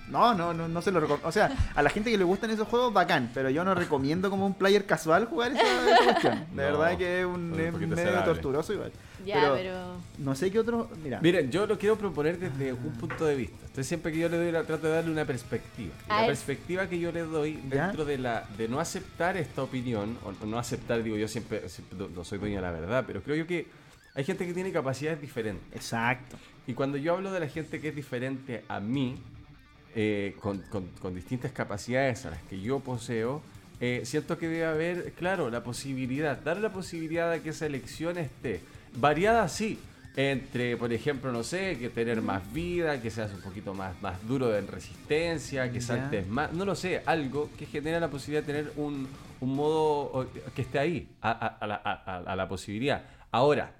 no, 0.09 0.34
no, 0.34 0.53
no, 0.53 0.66
no 0.66 0.82
se 0.82 0.90
lo 0.90 0.98
recomiendo. 0.98 1.28
O 1.28 1.30
sea, 1.32 1.70
a 1.72 1.82
la 1.82 1.90
gente 1.90 2.11
que 2.11 2.18
le 2.18 2.24
gustan 2.24 2.51
esos 2.51 2.66
juegos, 2.66 2.92
bacán, 2.92 3.30
pero 3.32 3.48
yo 3.48 3.64
no 3.64 3.76
recomiendo 3.76 4.28
como 4.28 4.44
un 4.44 4.55
player 4.55 4.84
casual 4.84 5.26
jugar 5.26 5.53
esa, 5.53 5.62
esa 5.92 6.05
cuestión. 6.05 6.38
De 6.40 6.46
No, 6.72 6.78
verdad 6.78 6.98
que 6.98 7.20
es, 7.20 7.26
un, 7.26 7.61
es 7.61 7.72
un 7.72 7.88
medio 7.90 8.24
torturoso 8.24 8.72
igual. 8.72 8.90
Ya, 9.24 9.34
pero, 9.34 9.55
pero. 9.55 9.96
no 10.18 10.34
sé 10.34 10.51
qué 10.51 10.59
otro... 10.59 10.88
Mira, 11.05 11.20
Miren, 11.20 11.53
yo 11.53 11.64
lo 11.66 11.78
quiero 11.78 11.96
proponer 11.96 12.38
desde 12.40 12.72
un 12.72 12.92
punto 12.94 13.24
de 13.24 13.36
vista. 13.36 13.55
Entonces 13.61 13.86
siempre 13.86 14.11
que 14.11 14.18
yo 14.18 14.28
le 14.28 14.36
doy, 14.36 14.51
la, 14.51 14.64
trato 14.64 14.88
de 14.88 14.94
darle 14.94 15.12
una 15.12 15.24
perspectiva. 15.26 15.92
Y 16.07 16.09
la 16.09 16.26
perspectiva 16.26 16.88
que 16.88 16.98
yo 16.98 17.12
le 17.12 17.20
doy 17.20 17.62
¿Ya? 17.70 17.86
dentro 17.86 18.05
de 18.05 18.18
la 18.18 18.44
de 18.59 18.66
no 18.66 18.80
aceptar 18.80 19.36
esta 19.36 19.62
opinión, 19.62 20.18
o 20.24 20.44
no 20.44 20.59
aceptar, 20.59 21.03
digo 21.05 21.18
yo 21.18 21.28
siempre, 21.28 21.68
siempre 21.68 21.96
no- 21.98 22.09
no 22.09 22.24
soy 22.24 22.38
dueño 22.38 22.57
de 22.57 22.62
la 22.62 22.72
verdad, 22.72 23.05
pero 23.07 23.22
creo 23.22 23.36
yo 23.36 23.46
que 23.46 23.68
hay 24.14 24.24
gente 24.24 24.46
que 24.46 24.52
tiene 24.54 24.72
capacidades 24.72 25.20
diferentes. 25.20 25.62
exacto. 25.74 26.36
Y 26.66 26.74
cuando 26.74 26.96
yo 26.98 27.14
hablo 27.14 27.32
de 27.32 27.40
la 27.40 27.48
gente 27.48 27.80
que 27.80 27.88
es 27.88 27.94
diferente 27.96 28.64
a 28.68 28.80
mí, 28.80 29.16
eh, 29.94 30.36
con, 30.40 30.58
con- 30.62 30.86
con 31.00 31.14
distintas 31.14 31.50
capacidades 31.52 32.24
a 32.26 32.30
las 32.30 32.42
que 32.44 32.61
yo 32.61 32.78
poseo, 32.80 33.42
eh, 33.80 34.02
siento 34.04 34.38
que 34.38 34.46
debe 34.46 34.66
haber, 34.66 35.12
claro, 35.12 35.50
la 35.50 35.64
posibilidad, 35.64 36.38
dar 36.38 36.58
la 36.58 36.70
posibilidad 36.72 37.30
de 37.32 37.40
que 37.42 37.48
esa 37.50 37.66
elección 37.66 38.18
esté 38.18 38.61
variada, 38.96 39.48
sí. 39.48 39.78
Entre, 40.16 40.76
por 40.76 40.92
ejemplo, 40.92 41.30
no 41.32 41.42
sé, 41.44 41.78
que 41.78 41.88
tener 41.88 42.20
más 42.20 42.52
vida, 42.52 43.00
que 43.00 43.11
seas 43.11 43.32
un 43.32 43.40
poquito 43.40 43.74
más, 43.74 44.00
más 44.02 44.16
duro 44.26 44.54
en 44.56 44.66
resistencia, 44.66 45.70
que 45.72 45.80
saltes 45.80 46.26
más, 46.28 46.52
no 46.52 46.64
lo 46.64 46.74
sé, 46.74 47.00
algo 47.06 47.48
que 47.56 47.64
genera 47.64 48.00
la 48.00 48.08
posibilidad 48.11 48.42
de 48.44 48.52
tener 48.52 48.72
un, 48.76 49.08
un 49.40 49.54
modo 49.56 50.28
que 50.54 50.62
esté 50.62 50.78
ahí, 50.80 51.08
a 51.22 52.34
la 52.36 52.48
posibilidad. 52.48 53.04
Ahora, 53.30 53.72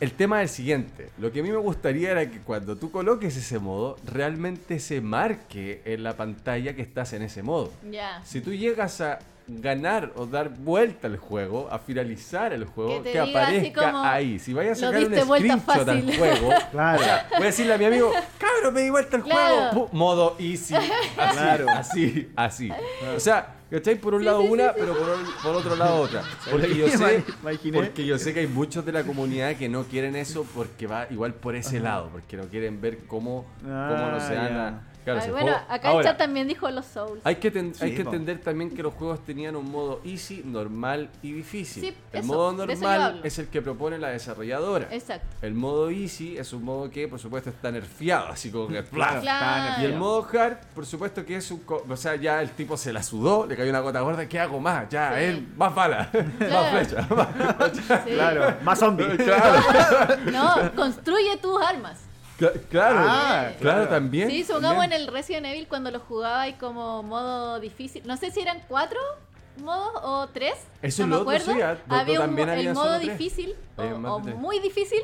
el 0.00 0.12
tema 0.12 0.42
es 0.42 0.50
el 0.50 0.56
siguiente. 0.56 1.10
Lo 1.18 1.30
que 1.30 1.40
a 1.40 1.42
mí 1.42 1.50
me 1.50 1.56
gustaría 1.58 2.10
era 2.10 2.28
que 2.30 2.38
cuando 2.40 2.76
tú 2.76 2.90
coloques 2.90 3.36
ese 3.36 3.58
modo, 3.58 3.96
realmente 4.04 4.80
se 4.80 5.00
marque 5.00 5.82
en 5.84 6.02
la 6.02 6.14
pantalla 6.16 6.74
que 6.74 6.82
estás 6.82 7.12
en 7.12 7.22
ese 7.22 7.42
modo. 7.42 7.70
Ya. 7.90 8.20
Si 8.24 8.40
tú 8.40 8.52
llegas 8.54 9.00
a 9.00 9.18
ganar 9.46 10.12
o 10.16 10.26
dar 10.26 10.48
vuelta 10.50 11.08
al 11.08 11.16
juego, 11.16 11.68
a 11.72 11.78
finalizar 11.80 12.52
el 12.52 12.64
juego, 12.66 13.02
Que 13.02 13.12
que, 13.12 13.18
aparezca 13.18 13.90
como, 13.92 14.04
ahí. 14.04 14.38
Si 14.38 14.52
vayas 14.52 14.80
a 14.82 14.92
"Lo 14.92 15.00
sacar 15.00 15.08
un 15.08 15.34
screenshot 15.36 15.88
al 15.88 16.02
fácil". 16.02 16.18
juego, 16.18 16.48
Claro. 16.70 17.00
o 17.00 17.04
sea, 17.04 17.26
voy 17.32 17.42
a 17.42 17.46
decirle 17.46 17.74
a 17.74 17.78
mi 17.78 17.84
amigo, 17.86 18.12
cabrón, 18.38 18.74
me 18.74 18.80
di 18.82 18.90
vuelta 18.90 19.16
al 19.16 19.24
Claro. 19.24 19.54
juego. 19.70 19.88
Modo 19.92 20.36
easy. 20.38 20.74
Así, 21.16 21.36
Claro. 21.36 21.66
así, 21.68 22.30
así. 22.36 22.70
O 23.16 23.18
sea, 23.20 23.54
¿cachai? 23.70 23.94
Por 23.96 24.14
un 24.14 24.24
lado 24.24 24.40
una, 24.42 24.72
pero 24.74 24.94
por, 24.96 25.08
por 25.42 25.54
otro 25.56 25.76
lado 25.76 26.00
otra. 26.02 26.22
Porque 26.50 26.74
yo 26.76 26.88
sé, 26.88 27.24
Imaginé. 27.42 27.78
porque 27.78 28.04
yo 28.04 28.18
sé 28.18 28.34
que 28.34 28.40
hay 28.40 28.46
muchos 28.46 28.84
de 28.84 28.92
la 28.92 29.04
comunidad 29.04 29.56
que 29.56 29.68
no 29.68 29.84
quieren 29.84 30.16
eso 30.16 30.46
porque 30.54 30.86
va 30.86 31.06
igual 31.10 31.34
por 31.34 31.54
ese 31.56 31.80
lado, 31.80 32.08
porque 32.10 32.36
no 32.36 32.44
quieren 32.48 32.80
ver 32.80 32.98
cómo, 33.06 33.46
cómo 33.62 33.70
no 33.72 34.16
Ah, 34.16 34.24
se 34.26 34.34
dan 34.34 34.48
ya. 34.48 34.68
a- 34.68 34.89
Claro, 35.04 35.18
Ay, 35.20 35.24
ese 35.24 35.32
bueno, 35.32 35.52
juego- 35.52 35.66
acá 35.72 35.88
Ahora, 35.88 36.00
el 36.00 36.04
chat 36.06 36.18
también 36.18 36.46
dijo 36.48 36.70
los 36.70 36.84
Souls. 36.86 37.20
hay 37.24 37.36
que, 37.36 37.50
ten- 37.50 37.72
hay 37.80 37.90
Sí, 37.90 37.96
que 37.96 38.04
po. 38.04 38.10
entender 38.10 38.40
también 38.40 38.70
que 38.70 38.82
los 38.82 38.92
juegos 38.94 39.20
tenían 39.24 39.56
un 39.56 39.70
modo 39.70 40.00
easy, 40.04 40.42
normal 40.44 41.08
y 41.22 41.32
difícil. 41.32 41.82
Sí, 41.84 41.94
el 42.12 42.18
eso, 42.20 42.26
modo 42.28 42.52
normal 42.52 43.20
es 43.24 43.38
el 43.38 43.48
que 43.48 43.62
propone 43.62 43.98
la 43.98 44.08
desarrolladora. 44.08 44.88
Exacto. 44.90 45.26
El 45.42 45.54
modo 45.54 45.88
easy 45.90 46.36
es 46.36 46.52
un 46.52 46.64
modo 46.64 46.90
que, 46.90 47.08
por 47.08 47.18
supuesto, 47.18 47.48
está 47.50 47.70
nerfeado, 47.72 48.28
así 48.28 48.50
como 48.50 48.68
que... 48.68 48.82
Claro. 48.84 49.22
Y 49.80 49.84
el 49.84 49.96
modo 49.96 50.26
hard, 50.32 50.58
por 50.74 50.84
supuesto 50.84 51.24
que 51.24 51.36
es 51.36 51.50
un... 51.50 51.60
co- 51.60 51.84
O 51.88 51.96
sea, 51.96 52.16
ya 52.16 52.42
el 52.42 52.50
tipo 52.50 52.76
se 52.76 52.92
la 52.92 53.02
sudó, 53.02 53.46
le 53.46 53.56
cayó 53.56 53.70
una 53.70 53.80
gota 53.80 54.00
gorda, 54.02 54.28
¿qué 54.28 54.38
hago 54.38 54.60
más? 54.60 54.88
Ya, 54.90 55.14
Sí. 55.16 55.24
él, 55.24 55.48
más 55.56 55.74
bala, 55.74 56.10
más 56.38 56.48
Claro. 56.48 56.78
flecha. 56.78 57.08
más- 57.14 57.72
Sí. 58.04 58.10
Claro, 58.12 58.54
más 58.62 58.78
zombies. 58.78 59.08
claro, 59.16 59.60
No, 60.30 60.72
construye 60.76 61.36
tus 61.38 61.60
armas. 61.62 62.00
Claro, 62.68 62.98
Ah, 63.00 63.40
claro, 63.42 63.54
claro. 63.60 63.88
también. 63.88 64.30
Sí, 64.30 64.44
supongamos 64.44 64.84
en 64.84 64.92
el 64.92 65.06
Resident 65.06 65.46
Evil 65.46 65.66
cuando 65.68 65.90
lo 65.90 66.00
jugaba 66.00 66.48
y 66.48 66.54
como 66.54 67.02
modo 67.02 67.60
difícil. 67.60 68.02
No 68.06 68.16
sé 68.16 68.30
si 68.30 68.40
eran 68.40 68.62
cuatro 68.68 68.98
modos 69.58 69.92
o 70.02 70.28
tres. 70.28 70.54
Eso 70.82 71.06
no 71.06 71.16
es 71.18 71.24
me 71.24 71.24
lo 71.24 71.38
otro, 71.38 71.52
acuerdo. 71.52 71.52
sí, 71.54 71.60
ah, 71.62 72.00
había 72.00 72.20
un, 72.20 72.30
había 72.40 72.54
el 72.54 72.74
modo 72.74 72.98
difícil 72.98 73.54
o, 73.76 74.18
muy 74.20 74.58
difícil 74.60 75.02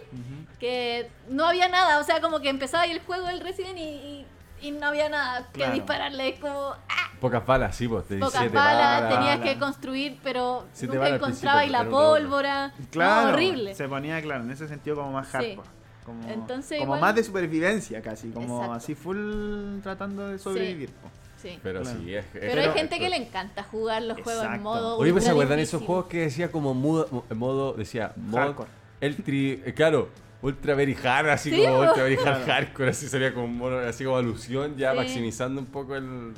que 0.59 1.11
no 1.29 1.47
había 1.47 1.69
nada. 1.69 1.99
O 1.99 2.05
sea, 2.05 2.21
como 2.21 2.41
que 2.41 2.49
empezaba 2.49 2.85
ahí 2.85 2.91
el 2.93 3.01
juego 3.01 3.27
del 3.27 3.41
Resident 3.41 3.79
y, 3.79 3.83
y- 3.83 4.27
y 4.63 4.71
no 4.71 4.87
había 4.87 5.11
nada 5.11 5.49
que 5.53 5.59
Claro. 5.59 5.75
dispararle. 5.75 6.29
Es 6.31 6.41
como 6.41 6.71
ah, 6.89 7.11
Pocas 7.21 7.45
balas, 7.45 7.77
sí, 7.77 7.87
pues, 7.89 8.07
te 8.09 8.17
pocas 8.19 8.51
balas, 8.53 9.09
tenías 9.11 9.41
que 9.41 9.59
construir, 9.59 10.19
pero 10.23 10.65
Siete 10.73 10.95
nunca 10.95 11.09
balas 11.11 11.23
al 11.23 11.29
encontraba 11.29 11.65
y 11.65 11.69
principio, 11.69 11.85
la 11.85 11.91
pólvora. 11.91 12.75
Claro, 12.91 13.27
No, 13.29 13.33
horrible. 13.35 13.75
se 13.75 13.89
ponía 13.89 14.21
claro, 14.23 14.45
en 14.45 14.51
ese 14.51 14.67
sentido 14.69 14.97
como 14.97 15.13
más 15.13 15.29
Sí. 15.29 15.33
Como, 16.07 16.23
Entonces, 16.31 16.79
como 16.79 16.85
igual- 16.95 17.01
más 17.01 17.15
de 17.17 17.25
supervivencia 17.25 18.01
casi, 18.01 18.29
como 18.31 18.55
Exacto. 18.59 18.73
así 18.75 18.95
full 18.95 19.81
tratando 19.83 20.29
de 20.29 20.39
sobrevivir. 20.39 20.91
Sí. 21.43 21.59
Pero 21.63 21.83
Claro. 21.83 21.99
sí, 22.01 22.15
es... 22.15 22.25
es- 22.27 22.31
Pero 22.33 22.63
hay 22.63 22.71
gente 22.71 22.99
que 23.01 23.09
le 23.09 23.17
encanta 23.17 23.63
jugar 23.65 24.03
los 24.03 24.21
juegos 24.23 24.45
en 24.47 24.63
modo. 24.63 24.97
Oye, 24.99 25.11
se 25.11 25.15
ultra 25.17 25.33
acuerdan 25.33 25.59
difícil. 25.59 25.77
esos 25.79 25.87
juegos 25.87 26.07
que 26.07 26.21
decía 26.21 26.51
como 26.53 26.75
modo, 26.75 27.25
modo 27.35 27.73
decía 27.75 28.13
mod, 28.17 28.39
Hardcore. 28.39 28.71
el 29.01 29.17
tri, 29.17 29.63
eh, 29.67 29.75
claro, 29.75 30.09
ultra 30.43 30.75
very 30.77 30.95
hard, 30.95 31.29
así 31.31 31.51
Sí, 31.51 31.61
como 31.65 31.81
ultra 31.81 32.03
very 32.05 32.17
hard 32.17 32.47
hardcore, 32.47 32.91
así 32.91 33.09
sería 33.09 33.35
como 33.35 33.67
así 33.69 34.05
como 34.05 34.17
alusión, 34.17 34.77
ya 34.77 34.93
Sí. 34.93 34.97
maximizando 34.99 35.61
un 35.61 35.67
poco 35.67 35.97
el, 35.97 36.33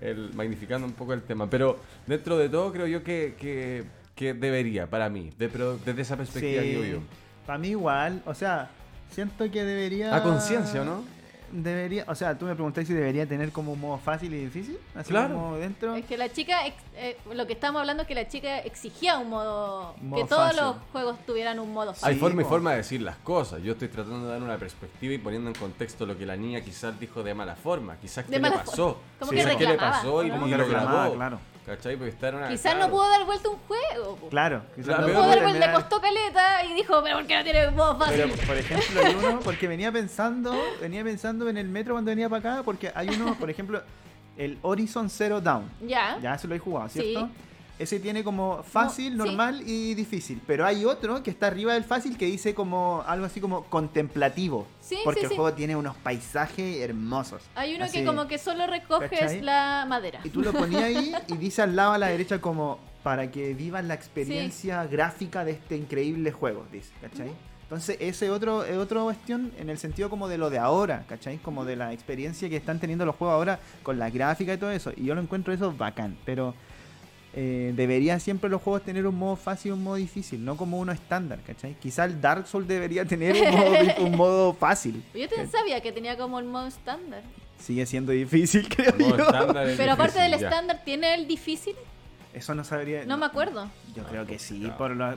el 0.00 0.34
magnificando 0.34 0.84
un 0.86 0.92
poco 0.94 1.12
el 1.14 1.22
tema. 1.22 1.48
Pero 1.48 1.78
dentro 2.08 2.36
de 2.38 2.48
todo 2.48 2.72
creo 2.72 2.86
yo 2.88 3.02
que, 3.04 3.34
que, 3.38 3.84
que 4.16 4.34
debería, 4.34 4.88
para 4.90 5.08
mí, 5.08 5.30
de- 5.38 5.48
pero 5.48 5.78
desde 5.78 6.02
esa 6.02 6.16
perspectiva 6.16 6.62
digo 6.62 6.84
yo. 6.84 6.98
Para 7.46 7.58
mí 7.60 7.68
igual, 7.68 8.22
o 8.26 8.34
sea, 8.34 8.68
siento 9.10 9.50
que 9.50 9.64
debería... 9.64 10.14
A 10.14 10.22
conciencia, 10.22 10.82
¿o 10.82 10.84
no? 10.84 11.16
Debería, 11.52 12.04
o 12.08 12.14
sea, 12.16 12.36
tú 12.36 12.44
me 12.44 12.54
preguntáis 12.54 12.88
si 12.88 12.92
debería 12.92 13.24
tener 13.24 13.52
como 13.52 13.72
un 13.72 13.80
modo 13.80 13.98
fácil 13.98 14.34
y 14.34 14.38
difícil, 14.44 14.78
así 14.96 15.10
Claro. 15.10 15.34
como 15.34 15.56
dentro. 15.56 15.94
Es 15.94 16.04
que 16.04 16.16
la 16.18 16.28
chica, 16.32 16.66
ex- 16.66 16.76
eh, 16.96 17.16
lo 17.32 17.46
que 17.46 17.52
estamos 17.52 17.78
hablando 17.80 18.02
es 18.02 18.08
que 18.08 18.16
la 18.16 18.26
chica 18.26 18.58
exigía 18.58 19.16
un 19.18 19.30
modo, 19.30 19.94
Modo 20.02 20.22
que 20.22 20.28
todos 20.28 20.42
fácil. 20.48 20.60
los 20.60 20.76
juegos 20.90 21.18
tuvieran 21.24 21.60
un 21.60 21.72
modo 21.72 21.90
Hay 21.90 21.96
fácil. 21.96 22.18
forma 22.18 22.42
y 22.42 22.44
forma 22.44 22.70
de 22.72 22.76
decir 22.78 23.00
las 23.00 23.16
cosas. 23.18 23.62
Yo 23.62 23.72
estoy 23.74 23.86
tratando 23.88 24.26
de 24.26 24.32
dar 24.32 24.42
una 24.42 24.56
perspectiva 24.58 25.14
y 25.14 25.18
poniendo 25.18 25.48
en 25.48 25.54
contexto 25.54 26.04
lo 26.04 26.18
que 26.18 26.26
la 26.26 26.36
niña 26.36 26.60
quizás 26.62 26.98
dijo 26.98 27.22
de 27.22 27.32
mala 27.32 27.54
forma. 27.54 27.96
Quizás 27.96 28.26
De 28.26 28.36
qué 28.36 28.42
le 28.42 28.50
pasó. 28.50 28.98
qué 29.30 29.66
le 29.66 29.74
pasó 29.78 30.24
y, 30.24 30.30
¿no? 30.30 30.48
y 30.48 30.50
lo 30.50 30.68
grabó. 30.68 31.14
claro. 31.14 31.38
¿Cachai? 31.66 31.96
Porque 31.96 32.10
está 32.10 32.28
en 32.28 32.36
una. 32.36 32.48
Quizás 32.48 32.72
claro. 32.74 32.86
no 32.86 32.90
pudo 32.92 33.08
dar 33.10 33.24
vuelta 33.26 33.48
un 33.48 33.58
juego. 33.66 34.16
po. 34.16 34.28
Claro, 34.28 34.62
quizás 34.76 34.86
Claro, 34.86 35.08
No 35.08 35.14
pudo 35.14 35.26
dar 35.28 35.42
vuelta, 35.42 35.66
le 35.66 35.72
costó 35.72 36.00
caleta 36.00 36.64
y 36.64 36.74
dijo, 36.74 37.02
pero 37.02 37.16
¿por 37.16 37.26
qué 37.26 37.36
no 37.36 37.42
tiene 37.44 37.70
modo 37.72 37.98
fácil? 37.98 38.22
Pero, 38.22 38.46
por 38.46 38.56
ejemplo, 38.56 39.00
hay 39.04 39.14
uno, 39.16 39.40
porque 39.44 39.66
venía 39.66 39.90
pensando, 39.90 40.54
venía 40.80 41.02
pensando 41.02 41.48
en 41.48 41.56
el 41.56 41.66
metro 41.68 41.94
cuando 41.94 42.10
venía 42.10 42.28
para 42.28 42.52
acá, 42.54 42.62
porque 42.62 42.92
hay 42.94 43.08
uno, 43.08 43.34
por 43.34 43.50
ejemplo, 43.50 43.82
el 44.36 44.58
Horizon 44.62 45.10
Zero 45.10 45.40
Down. 45.40 45.68
ya. 45.84 46.18
Ya 46.22 46.38
se 46.38 46.46
lo 46.46 46.54
he 46.54 46.58
jugado, 46.60 46.88
Sí. 46.88 47.16
Ese 47.78 48.00
tiene 48.00 48.24
como 48.24 48.62
fácil, 48.62 49.16
No, 49.16 49.24
sí. 49.24 49.28
normal 49.30 49.62
y 49.66 49.94
difícil. 49.94 50.40
Pero 50.46 50.64
hay 50.64 50.84
otro 50.86 51.22
que 51.22 51.30
está 51.30 51.48
arriba 51.48 51.74
del 51.74 51.84
fácil 51.84 52.16
que 52.16 52.24
dice 52.26 52.54
como 52.54 53.04
algo 53.06 53.26
así 53.26 53.40
como 53.40 53.64
contemplativo. 53.64 54.66
Sí, 54.80 54.96
porque 55.04 55.20
sí, 55.20 55.26
el 55.26 55.32
juego 55.34 55.52
tiene 55.52 55.76
unos 55.76 55.94
paisajes 55.96 56.80
hermosos. 56.80 57.42
Hay 57.54 57.74
uno 57.74 57.84
Así. 57.84 57.98
que 57.98 58.04
como 58.06 58.26
que 58.28 58.38
solo 58.38 58.66
recoges 58.66 59.10
¿Cachai? 59.10 59.40
la 59.42 59.84
madera. 59.88 60.20
Y 60.24 60.30
tú 60.30 60.40
lo 60.40 60.52
ponías 60.52 60.84
ahí 60.84 61.12
y 61.28 61.36
dice 61.36 61.62
al 61.62 61.76
lado 61.76 61.92
a 61.92 61.98
la 61.98 62.06
derecha 62.16 62.40
como 62.40 62.78
para 63.02 63.30
que 63.30 63.54
vivas 63.54 63.84
la 63.84 63.94
experiencia 63.94 64.84
gráfica 64.86 65.44
de 65.44 65.52
este 65.52 65.76
increíble 65.76 66.32
juego, 66.32 66.64
dice, 66.72 66.92
¿cachai? 67.00 67.30
Entonces, 67.62 67.96
ese 68.00 68.30
otro, 68.30 68.64
es 68.64 68.76
otra 68.76 69.02
cuestión 69.02 69.52
en 69.58 69.70
el 69.70 69.78
sentido 69.78 70.08
como 70.08 70.28
de 70.28 70.38
lo 70.38 70.50
de 70.50 70.58
ahora, 70.58 71.04
¿cachai? 71.08 71.38
Como 71.38 71.64
de 71.64 71.74
la 71.76 71.92
experiencia 71.92 72.48
que 72.48 72.56
están 72.56 72.78
teniendo 72.78 73.04
los 73.04 73.16
juegos 73.16 73.34
ahora 73.34 73.58
con 73.82 73.98
la 73.98 74.08
gráfica 74.08 74.54
y 74.54 74.56
todo 74.56 74.70
eso. 74.70 74.92
Y 74.96 75.04
yo 75.04 75.14
lo 75.16 75.20
encuentro 75.20 75.52
eso 75.52 75.72
bacán, 75.72 76.16
pero 76.24 76.54
eh, 77.38 77.74
deberían 77.76 78.18
siempre 78.18 78.48
los 78.48 78.62
juegos 78.62 78.82
tener 78.82 79.06
un 79.06 79.14
modo 79.14 79.36
fácil 79.36 79.68
y 79.68 79.72
un 79.72 79.82
modo 79.82 79.96
difícil, 79.96 80.42
no 80.42 80.56
como 80.56 80.78
uno 80.78 80.90
estándar, 80.90 81.38
¿cachai? 81.46 81.74
Quizá 81.74 82.06
el 82.06 82.18
Dark 82.18 82.46
Souls 82.46 82.66
debería 82.66 83.04
tener 83.04 83.36
un 83.36 83.50
modo, 83.50 84.06
un 84.06 84.16
modo 84.16 84.54
fácil. 84.54 85.04
Yo 85.14 85.28
te 85.28 85.46
sabía 85.46 85.82
que 85.82 85.92
tenía 85.92 86.16
como 86.16 86.38
el 86.38 86.46
modo 86.46 86.66
estándar. 86.66 87.22
Sigue 87.58 87.84
siendo 87.84 88.12
difícil, 88.12 88.66
creo 88.74 88.96
yo. 88.96 89.16
Pero 89.76 89.92
aparte 89.92 90.18
del 90.18 90.32
estándar, 90.32 90.80
¿tiene 90.82 91.12
el 91.12 91.28
difícil? 91.28 91.76
Eso 92.36 92.54
no 92.54 92.64
sabría. 92.64 93.06
No 93.06 93.16
me 93.16 93.24
acuerdo. 93.24 93.66
Yo 93.94 94.02
creo 94.02 94.26
que 94.26 94.38
sí, 94.38 94.70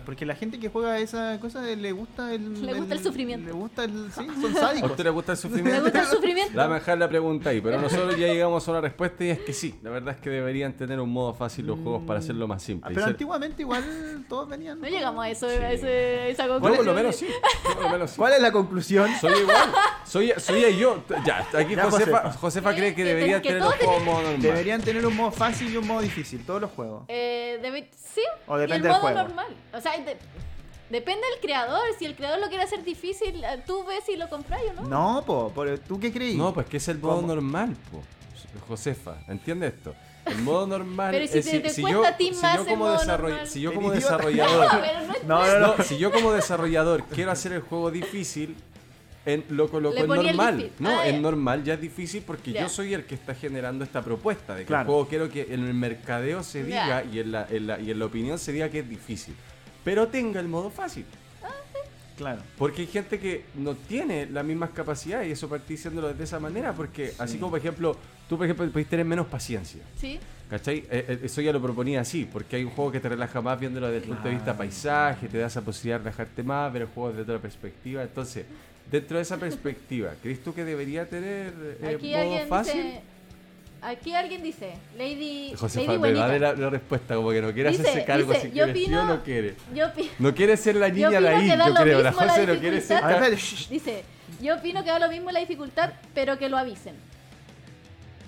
porque 0.06 0.26
la 0.26 0.36
gente 0.36 0.58
que 0.58 0.70
juega 0.70 1.00
esa 1.00 1.38
cosa 1.42 1.62
le 1.62 1.92
gusta 1.92 2.34
el. 2.34 2.66
Le 2.66 2.74
gusta 2.74 2.96
el, 2.96 3.04
sufrimiento. 3.04 3.48
Le 3.48 3.52
gusta 3.52 3.84
el. 3.84 4.10
Sí, 4.14 4.26
son 4.42 4.54
sádicos. 4.54 4.90
¿A 4.90 4.92
usted 4.94 5.04
le 5.04 5.10
gusta 5.10 5.32
el 5.34 5.38
sufrimiento? 5.38 5.78
¿Le 5.80 5.84
gusta 5.84 6.00
el 6.00 6.08
sufrimiento? 6.08 6.54
La 6.56 6.70
dejar 6.70 6.98
la 6.98 7.10
pregunta 7.10 7.50
ahí, 7.50 7.60
pero 7.60 7.82
nosotros 7.82 8.16
ya 8.16 8.28
llegamos 8.28 8.66
a 8.66 8.72
una 8.72 8.80
respuesta 8.80 9.26
y 9.26 9.32
es 9.32 9.40
que 9.40 9.52
sí. 9.52 9.78
La 9.84 9.90
verdad 9.90 10.16
es 10.16 10.22
que 10.22 10.30
deberían 10.30 10.72
tener 10.72 10.98
un 11.02 11.10
modo 11.10 11.34
fácil 11.34 11.68
los 11.68 11.78
juegos 11.80 12.04
para 12.08 12.20
hacerlo 12.20 12.48
más 12.48 12.64
simple. 12.64 12.90
pero 12.96 13.08
antiguamente 13.08 13.64
igual 13.64 13.84
todos 14.30 14.48
venían. 14.48 14.80
No 14.80 14.88
llegamos 14.88 15.26
a 15.26 15.30
eso, 15.30 15.46
a 15.48 15.74
esa 15.74 16.48
conclusión. 16.48 16.72
Yo 16.72 16.78
por 16.78 16.86
lo 16.86 16.94
menos 16.94 17.18
sí. 17.18 17.28
Por 17.64 17.84
lo 17.84 17.90
menos 17.90 18.12
sí. 18.12 18.18
¿Cuál 18.18 18.34
es 18.34 18.42
la 18.42 18.52
conclusión? 18.54 19.10
Soy 19.20 19.42
igual. 19.42 19.74
Soy, 20.06 20.34
soy 20.38 20.78
yo. 20.78 21.04
Ya, 21.26 21.46
aquí 21.54 21.76
Josefa, 21.76 22.32
Josefa, 22.32 22.74
cree 22.74 22.96
que 22.96 23.04
deberían 23.04 23.42
tener 23.42 23.62
los 23.62 23.76
juegos 23.76 24.06
modo 24.06 24.22
normal. 24.22 24.42
Deberían 24.42 24.82
tener 24.82 25.06
un 25.06 25.18
modo 25.18 25.32
fácil 25.32 25.74
y 25.74 25.76
un 25.76 25.86
modo 25.86 26.00
difícil, 26.00 26.46
todos 26.46 26.62
los 26.62 26.72
juegos. 26.72 27.09
Eh, 27.10 27.90
Sí. 28.14 28.22
O 28.48 28.58
depende 28.58 28.88
y 28.88 28.92
el 28.92 29.02
modo 29.02 29.14
normal. 29.14 29.48
O 29.74 29.82
sea, 29.82 29.92
depende 30.90 31.28
del 31.28 31.40
creador. 31.42 31.82
Si 31.98 32.06
el 32.06 32.16
creador 32.16 32.40
lo 32.40 32.48
quiere 32.48 32.64
hacer 32.64 32.84
difícil, 32.84 33.44
eh, 33.44 33.64
tú 33.66 33.86
ves 33.86 34.04
si 34.06 34.16
lo 34.16 34.30
compras 34.30 34.62
o 34.70 34.82
no. 34.82 34.88
No, 34.88 35.24
po, 35.26 35.54
¿tú 35.88 36.00
qué 36.00 36.12
crees? 36.12 36.36
No, 36.36 36.54
pues 36.54 36.66
que 36.68 36.78
es 36.78 36.88
el 36.88 37.00
modo 37.00 37.22
normal, 37.22 37.76
po. 37.92 38.02
Josefa, 38.68 39.18
¿entiende 39.28 39.68
esto? 39.68 39.94
El 40.26 40.40
modo 40.40 40.68
normal 40.68 41.12
Pero 41.12 41.28
si 41.28 41.42
te, 41.62 41.70
si, 41.70 41.82
yo, 41.82 42.06
a 42.06 42.16
ti 42.16 42.32
más 42.32 42.52
si 42.52 42.58
yo 42.58 42.66
como, 42.66 42.98
si 43.46 43.62
yo 43.62 43.74
como 43.74 43.92
desarrollador 43.92 44.68
no, 45.28 45.48
no, 45.48 45.78
no, 45.78 45.84
si 45.84 45.98
yo 45.98 46.12
como 46.12 46.32
desarrollador 46.34 47.04
quiero 47.06 47.32
hacer 47.32 47.54
el 47.54 47.62
juego 47.62 47.90
difícil 47.90 48.56
en, 49.26 49.44
lo 49.50 49.70
coloco 49.70 49.98
en 49.98 50.08
normal. 50.08 50.72
No, 50.80 51.00
ah, 51.00 51.08
en 51.08 51.22
normal 51.22 51.64
ya 51.64 51.76
es 51.76 51.82
difícil 51.82 52.24
porque 52.26 52.54
yo 52.54 52.70
soy 52.70 52.94
el 52.94 53.06
que 53.06 53.16
está 53.16 53.36
generando 53.36 53.84
esta 53.84 54.02
propuesta 54.02 54.56
de 54.56 54.66
que 54.66 54.74
el 54.74 54.86
juego 54.86 55.08
quiero 55.08 55.30
que 55.30 55.54
en 55.54 55.66
el 55.66 55.74
mercadeo 55.74 56.44
se 56.44 56.64
diga 56.64 57.04
y, 57.04 57.20
en 57.20 57.32
la, 57.32 57.48
y 57.52 57.92
en 57.92 58.00
la 58.00 58.06
opinión 58.06 58.40
se 58.40 58.52
diga 58.52 58.70
que 58.70 58.80
es 58.80 58.90
difícil. 58.90 59.36
Pero 59.84 60.08
tenga 60.08 60.40
el 60.40 60.48
modo 60.48 60.70
fácil. 60.70 61.06
Ah, 61.44 61.50
claro. 62.18 62.42
Porque 62.58 62.82
hay 62.82 62.88
gente 62.88 63.20
que 63.20 63.46
no 63.56 63.76
tiene 63.76 64.26
las 64.26 64.44
mismas 64.46 64.72
capacidades 64.72 65.28
y 65.28 65.32
eso 65.32 65.48
partí 65.48 65.74
diciéndolo 65.74 66.14
de 66.14 66.24
esa 66.24 66.40
manera 66.40 66.74
porque 66.74 67.14
así 67.18 67.38
como 67.38 67.52
por 67.52 67.60
ejemplo, 67.60 67.96
tú 68.28 68.38
por 68.38 68.46
ejemplo 68.46 68.70
puedes 68.72 68.90
tener 68.90 69.06
menos 69.06 69.28
paciencia. 69.28 69.82
Sí. 69.98 70.20
¿Cachai? 70.50 70.78
Eh, 70.78 71.06
eh, 71.08 71.20
eso 71.24 71.42
ya 71.42 71.54
lo 71.54 71.62
proponía 71.62 72.02
así, 72.02 72.26
porque 72.26 72.56
hay 72.56 72.64
un 72.64 72.72
juego 72.72 72.92
que 72.92 73.00
te 73.00 73.08
relaja 73.08 73.40
más 73.40 73.60
viéndolo 73.60 73.86
desde 73.88 74.08
el 74.08 74.14
punto 74.16 74.30
de 74.30 74.34
vista 74.34 74.58
paisaje, 74.58 75.28
te 75.28 75.38
da 75.38 75.46
esa 75.46 75.62
posibilidad 75.62 76.00
de 76.00 76.06
relajarte 76.06 76.42
más, 76.42 76.74
ver 76.74 76.82
el 76.84 76.88
juego 76.88 77.10
desde 77.10 77.22
otra 77.22 77.38
perspectiva. 77.38 78.02
Entonces, 78.02 78.46
Dentro 78.92 79.18
de 79.18 79.24
esa 79.24 79.38
perspectiva, 79.38 80.14
¿crees 80.22 80.44
tú 80.44 80.54
que 80.54 80.66
debería 80.66 81.08
tener 81.08 81.54
eh, 81.82 81.96
aquí 81.96 82.12
modo 82.12 82.22
alguien 82.22 82.48
fácil? 82.48 82.84
Dice, 82.84 83.02
aquí 83.82 84.14
alguien 84.16 84.42
dice, 84.42 84.74
Lady, 84.98 85.54
José 85.56 85.86
Lady 85.86 86.00
me 86.00 86.12
da 86.12 86.28
la, 86.40 86.54
la, 86.54 86.70
respuesta, 86.72 87.16
como 87.16 87.30
que 87.30 87.42
no 87.42 87.54
quiere 87.54 87.70
hacerse 87.70 88.04
cargo 88.04 88.34
si 88.34 88.50
quiere 88.50 88.72
opino, 88.72 88.88
sí 88.88 88.96
o 88.96 89.06
no 89.06 89.24
quiere. 89.24 89.56
Yo 89.76 89.86
no 90.18 90.34
quiere 90.34 90.58
ser 90.58 90.76
la 90.76 90.90
niña 90.90 91.20
la 91.20 91.40
I, 91.40 91.50
yo 91.50 91.74
creo. 91.76 92.02
La 92.02 92.12
José 92.12 92.48
no 92.48 92.58
quiere 92.58 92.82
ser... 92.82 93.04
Dice, 93.70 94.04
yo 94.42 94.56
opino 94.56 94.84
que 94.84 94.90
da 94.90 94.98
lo 94.98 95.10
mismo 95.10 95.30
la 95.30 95.40
dificultad, 95.40 95.92
pero 96.16 96.40
que 96.40 96.50
lo 96.50 96.58
avisen. 96.58 96.96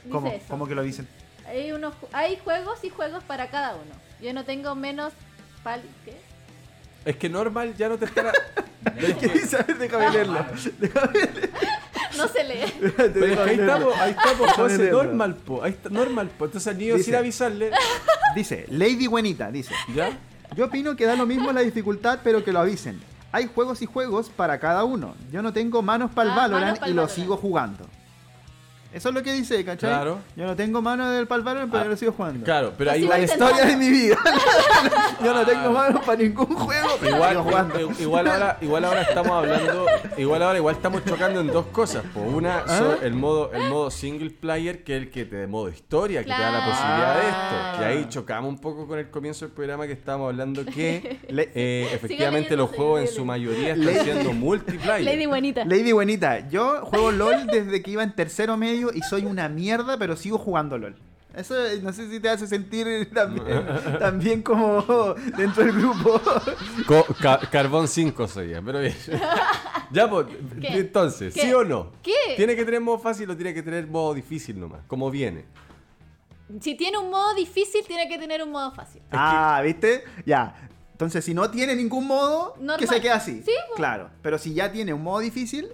Dice 0.03 0.11
¿Cómo? 0.11 0.27
Eso. 0.27 0.45
¿Cómo 0.47 0.67
que 0.67 0.75
lo 0.75 0.81
avisen? 0.81 1.07
Hay, 1.47 1.71
unos, 1.71 1.95
hay 2.13 2.37
juegos 2.37 2.83
y 2.83 2.89
juegos 2.89 3.23
para 3.23 3.49
cada 3.49 3.73
uno. 3.75 3.95
Yo 4.21 4.31
no 4.33 4.45
tengo 4.45 4.75
menos... 4.75 5.11
Pal, 5.63 5.81
¿Qué? 6.05 6.30
Es 7.05 7.15
que 7.15 7.29
normal 7.29 7.75
ya 7.75 7.89
no 7.89 7.97
te 7.97 8.05
estará. 8.05 8.31
es 8.97 9.15
que 9.15 9.27
ver, 9.27 9.77
déjame 9.77 10.11
leerlo. 10.11 10.45
No 12.17 12.27
se 12.27 12.43
lee. 12.43 12.73
Pero 12.97 13.25
es 13.25 13.37
que 13.39 13.49
ahí 13.49 13.59
estamos, 13.59 13.97
ahí 13.97 14.11
estamos, 14.11 14.51
José. 14.51 14.91
Normal, 14.91 15.35
po. 15.35 15.63
Ahí 15.63 15.71
está, 15.71 15.89
normal, 15.89 16.29
po. 16.37 16.45
Entonces, 16.45 16.75
niño, 16.75 16.97
sin 16.99 17.15
avisarle. 17.15 17.71
Dice, 18.35 18.65
Lady 18.69 19.07
Buenita, 19.07 19.51
dice. 19.51 19.73
¿Ya? 19.93 20.17
Yo 20.55 20.65
opino 20.65 20.95
que 20.95 21.05
da 21.05 21.17
lo 21.17 21.25
mismo 21.25 21.51
la 21.51 21.61
dificultad, 21.61 22.19
pero 22.23 22.45
que 22.45 22.53
lo 22.53 22.59
avisen. 22.59 23.01
Hay 23.33 23.49
juegos 23.53 23.81
y 23.81 23.85
juegos 23.85 24.29
para 24.29 24.57
cada 24.59 24.85
uno. 24.85 25.15
Yo 25.31 25.41
no 25.41 25.51
tengo 25.51 25.81
manos 25.81 26.11
para 26.11 26.31
el 26.31 26.37
ah, 26.37 26.41
Valorant 26.41 26.87
y 26.87 26.93
lo 26.93 27.09
sigo 27.09 27.35
jugando. 27.35 27.85
Eso 28.93 29.09
es 29.09 29.15
lo 29.15 29.23
que 29.23 29.31
dice, 29.31 29.63
¿cachai? 29.63 29.89
Claro. 29.89 30.19
Yo 30.35 30.45
no 30.45 30.55
tengo 30.55 30.81
mano 30.81 31.09
del 31.11 31.25
palparo, 31.25 31.65
pero 31.71 31.83
ah, 31.83 31.87
lo 31.87 31.95
sigo 31.95 32.11
jugando. 32.11 32.43
Claro, 32.43 32.73
pero 32.77 32.91
ahí 32.91 33.03
la 33.03 33.19
historia 33.19 33.65
de 33.65 33.77
mi 33.77 33.89
vida. 33.89 34.17
yo 35.23 35.33
no 35.33 35.45
tengo 35.45 35.71
manos 35.71 36.03
para 36.03 36.21
ningún 36.21 36.47
juego, 36.47 36.89
pero 36.99 37.15
igual, 37.15 37.37
jugando. 37.37 37.79
igual 37.99 38.27
ahora, 38.27 38.57
igual 38.61 38.85
ahora 38.85 39.01
estamos 39.03 39.31
hablando, 39.31 39.85
igual 40.17 40.43
ahora 40.43 40.57
igual 40.57 40.75
estamos 40.75 41.05
chocando 41.05 41.39
en 41.39 41.47
dos 41.47 41.67
cosas. 41.67 42.03
Por 42.13 42.27
una, 42.27 42.65
¿Ah? 42.67 42.97
el 43.01 43.13
modo, 43.13 43.51
el 43.53 43.69
modo 43.69 43.91
single 43.91 44.31
player, 44.31 44.83
que 44.83 44.97
es 44.97 45.03
el 45.03 45.09
que 45.09 45.23
te 45.23 45.37
de 45.37 45.47
modo 45.47 45.69
historia, 45.69 46.19
que 46.19 46.25
te 46.25 46.31
da 46.31 46.51
la 46.51 46.65
posibilidad 46.65 47.15
de 47.15 47.29
esto. 47.29 47.79
Que 47.79 47.85
ahí 47.85 48.05
chocamos 48.09 48.49
un 48.49 48.59
poco 48.59 48.87
con 48.87 48.99
el 48.99 49.09
comienzo 49.09 49.45
del 49.45 49.53
programa 49.53 49.87
que 49.87 49.93
estábamos 49.93 50.29
hablando 50.29 50.65
que 50.65 51.19
eh, 51.29 51.89
efectivamente 51.93 52.57
los 52.57 52.69
juegos 52.71 53.01
en 53.01 53.07
su 53.07 53.23
mayoría 53.23 53.73
están 53.73 54.03
siendo 54.03 54.33
multiplayer. 54.33 55.05
Lady 55.05 55.25
Buenita. 55.27 55.63
Lady 55.63 55.91
Buenita. 55.93 56.49
Yo 56.49 56.81
juego 56.85 57.11
LOL 57.11 57.47
desde 57.47 57.81
que 57.81 57.91
iba 57.91 58.03
en 58.03 58.13
tercero 58.13 58.57
medio 58.57 58.80
y 58.93 59.01
soy 59.01 59.25
una 59.25 59.49
mierda, 59.49 59.97
pero 59.97 60.15
sigo 60.15 60.37
jugando 60.37 60.77
LOL. 60.77 60.95
Eso 61.35 61.55
no 61.81 61.93
sé 61.93 62.09
si 62.09 62.19
te 62.19 62.27
hace 62.29 62.45
sentir 62.45 63.09
también, 63.99 64.41
como 64.41 65.13
dentro 65.37 65.63
del 65.63 65.73
grupo. 65.73 66.21
carbón 67.51 67.87
5 67.87 68.27
soy 68.27 68.53
pero 68.65 68.79
bien. 68.79 68.95
ya, 69.91 70.09
pues, 70.09 70.27
entonces, 70.61 71.33
¿sí 71.33 71.53
o 71.53 71.63
no? 71.63 71.91
¿Qué? 72.03 72.35
¿Tiene 72.35 72.55
que 72.55 72.65
tener 72.65 72.81
modo 72.81 72.99
fácil 72.99 73.29
o 73.29 73.35
tiene 73.35 73.53
que 73.53 73.63
tener 73.63 73.87
modo 73.87 74.13
difícil 74.13 74.59
nomás? 74.59 74.81
Como 74.87 75.09
viene. 75.09 75.45
Si 76.59 76.75
tiene 76.75 76.97
un 76.97 77.09
modo 77.09 77.33
difícil, 77.33 77.81
tiene 77.87 78.09
que 78.09 78.17
tener 78.17 78.43
un 78.43 78.51
modo 78.51 78.71
fácil. 78.73 79.01
Ah, 79.11 79.61
¿viste? 79.63 80.03
Ya. 80.25 80.69
Entonces, 80.91 81.23
si 81.23 81.33
no 81.33 81.49
tiene 81.49 81.75
ningún 81.75 82.05
modo, 82.07 82.55
que 82.77 82.85
se 82.85 82.99
quede 82.99 83.13
así. 83.13 83.41
Sí, 83.43 83.53
claro. 83.75 84.09
Pero 84.21 84.37
si 84.37 84.53
ya 84.53 84.71
tiene 84.71 84.93
un 84.93 85.01
modo 85.01 85.19
difícil, 85.19 85.69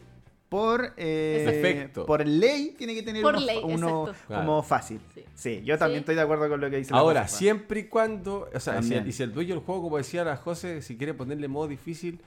por 0.50 0.94
eh, 0.96 1.90
por 1.94 2.26
ley 2.26 2.74
tiene 2.78 2.96
que 2.96 3.04
tener 3.04 3.24
uno, 3.64 4.14
como 4.28 4.64
fácil. 4.64 5.00
Sí. 5.36 5.62
yo 5.64 5.78
también 5.78 6.00
estoy 6.00 6.16
de 6.16 6.22
acuerdo 6.22 6.48
con 6.48 6.62
lo 6.62 6.70
que 6.70 6.78
dice. 6.78 6.94
Ahora, 6.94 7.28
siempre 7.28 7.82
y 7.82 7.84
cuando, 7.86 8.50
o 8.54 8.60
sea, 8.60 8.82
si 8.82 8.94
el, 8.94 9.08
y 9.08 9.12
si 9.12 9.24
el 9.24 9.34
dueño 9.34 9.56
del 9.56 9.64
juego, 9.64 9.82
como 9.84 9.98
decía 9.98 10.24
la 10.24 10.38
José, 10.38 10.82
si 10.82 10.98
quiere 10.98 11.14
ponerle 11.14 11.48
modo 11.48 11.68
difícil, 11.68 12.22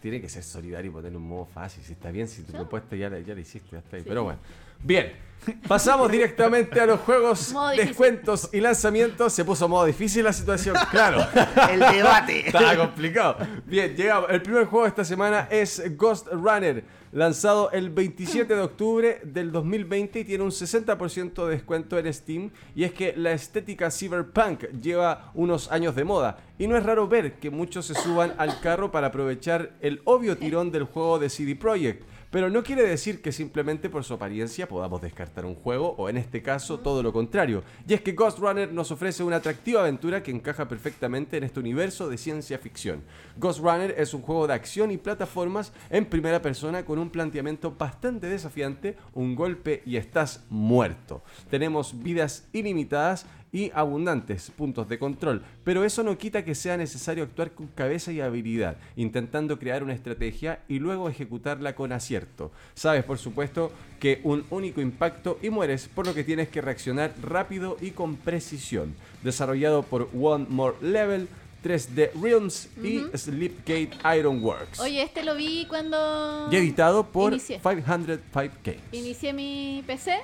tiene 0.00 0.20
que 0.20 0.28
ser 0.28 0.42
solidario 0.42 0.90
y 0.90 0.94
ponerle 0.94 1.18
un 1.18 1.28
modo 1.28 1.46
fácil. 1.46 1.82
Si 1.84 1.92
está 1.92 2.10
bien, 2.10 2.28
si 2.28 2.42
tu 2.42 2.52
propuesta 2.52 2.96
ya, 2.96 3.08
ya 3.18 3.34
la 3.34 3.40
hiciste, 3.40 3.68
ya 3.72 3.78
está 3.78 3.96
ahí. 3.96 4.02
Pero 4.06 4.24
bueno, 4.24 4.38
bien. 4.82 5.22
Pasamos 5.66 6.10
directamente 6.10 6.80
a 6.80 6.86
los 6.86 7.00
juegos, 7.00 7.52
descuentos 7.76 8.48
y 8.52 8.60
lanzamientos. 8.60 9.32
Se 9.32 9.44
puso 9.44 9.68
modo 9.68 9.84
difícil 9.84 10.24
la 10.24 10.32
situación, 10.32 10.76
claro. 10.90 11.26
El 11.70 11.80
debate. 11.80 12.46
Estaba 12.46 12.76
complicado. 12.76 13.38
Bien, 13.66 13.94
llegamos. 13.96 14.30
El 14.30 14.42
primer 14.42 14.66
juego 14.66 14.84
de 14.84 14.90
esta 14.90 15.04
semana 15.04 15.48
es 15.50 15.96
Ghost 15.96 16.28
Runner 16.30 16.84
lanzado 17.12 17.70
el 17.72 17.90
27 17.90 18.54
de 18.54 18.60
octubre 18.60 19.20
del 19.22 19.52
2020 19.52 20.20
y 20.20 20.24
tiene 20.24 20.44
un 20.44 20.50
60% 20.50 21.44
de 21.44 21.50
descuento 21.50 21.98
en 21.98 22.12
Steam. 22.12 22.50
Y 22.74 22.84
es 22.84 22.92
que 22.92 23.14
la 23.16 23.32
estética 23.32 23.90
cyberpunk 23.90 24.64
lleva 24.80 25.30
unos 25.34 25.70
años 25.70 25.94
de 25.94 26.04
moda. 26.04 26.38
Y 26.58 26.66
no 26.66 26.76
es 26.76 26.84
raro 26.84 27.08
ver 27.08 27.34
que 27.34 27.50
muchos 27.50 27.86
se 27.86 27.94
suban 27.94 28.34
al 28.38 28.60
carro 28.60 28.90
para 28.90 29.08
aprovechar 29.08 29.72
el 29.80 30.00
obvio 30.04 30.38
tirón 30.38 30.70
del 30.70 30.84
juego 30.84 31.18
de 31.18 31.28
CD 31.28 31.54
Projekt. 31.54 32.04
Pero 32.32 32.48
no 32.48 32.62
quiere 32.62 32.82
decir 32.82 33.20
que 33.20 33.30
simplemente 33.30 33.90
por 33.90 34.04
su 34.04 34.14
apariencia 34.14 34.66
podamos 34.66 35.02
descartar 35.02 35.44
un 35.44 35.54
juego, 35.54 35.94
o 35.98 36.08
en 36.08 36.16
este 36.16 36.42
caso 36.42 36.80
todo 36.80 37.02
lo 37.02 37.12
contrario. 37.12 37.62
Y 37.86 37.92
es 37.92 38.00
que 38.00 38.12
Ghost 38.12 38.38
Runner 38.38 38.72
nos 38.72 38.90
ofrece 38.90 39.22
una 39.22 39.36
atractiva 39.36 39.82
aventura 39.82 40.22
que 40.22 40.30
encaja 40.30 40.66
perfectamente 40.66 41.36
en 41.36 41.44
este 41.44 41.60
universo 41.60 42.08
de 42.08 42.16
ciencia 42.16 42.58
ficción. 42.58 43.02
Ghost 43.36 43.60
Runner 43.60 43.94
es 43.98 44.14
un 44.14 44.22
juego 44.22 44.46
de 44.46 44.54
acción 44.54 44.90
y 44.90 44.96
plataformas 44.96 45.74
en 45.90 46.06
primera 46.06 46.40
persona 46.40 46.86
con 46.86 46.98
un 46.98 47.10
planteamiento 47.10 47.76
bastante 47.78 48.28
desafiante, 48.28 48.96
un 49.12 49.34
golpe 49.34 49.82
y 49.84 49.98
estás 49.98 50.46
muerto. 50.48 51.22
Tenemos 51.50 52.02
vidas 52.02 52.48
ilimitadas 52.54 53.26
y 53.52 53.70
abundantes 53.74 54.50
puntos 54.50 54.88
de 54.88 54.98
control, 54.98 55.42
pero 55.62 55.84
eso 55.84 56.02
no 56.02 56.16
quita 56.16 56.44
que 56.44 56.54
sea 56.54 56.76
necesario 56.76 57.24
actuar 57.24 57.52
con 57.52 57.66
cabeza 57.68 58.10
y 58.10 58.20
habilidad, 58.20 58.76
intentando 58.96 59.58
crear 59.58 59.82
una 59.82 59.92
estrategia 59.92 60.60
y 60.68 60.78
luego 60.78 61.08
ejecutarla 61.08 61.74
con 61.74 61.92
acierto. 61.92 62.50
Sabes, 62.74 63.04
por 63.04 63.18
supuesto, 63.18 63.70
que 64.00 64.20
un 64.24 64.44
único 64.50 64.80
impacto 64.80 65.38
y 65.42 65.50
mueres, 65.50 65.88
por 65.88 66.06
lo 66.06 66.14
que 66.14 66.24
tienes 66.24 66.48
que 66.48 66.62
reaccionar 66.62 67.12
rápido 67.22 67.76
y 67.80 67.90
con 67.90 68.16
precisión. 68.16 68.94
Desarrollado 69.22 69.82
por 69.82 70.08
One 70.14 70.46
More 70.48 70.76
Level, 70.80 71.28
3D 71.62 72.10
Realms 72.20 72.68
y 72.82 73.00
Sleepgate 73.16 73.90
Ironworks. 74.18 74.80
Oye, 74.80 75.02
este 75.02 75.22
lo 75.22 75.34
vi 75.36 75.66
cuando. 75.66 76.48
Y 76.50 76.56
editado 76.56 77.06
por 77.06 77.32
Inicié. 77.32 77.60
505 77.60 78.56
Games. 78.64 78.80
Inicié 78.90 79.32
mi 79.32 79.84
PC, 79.86 80.18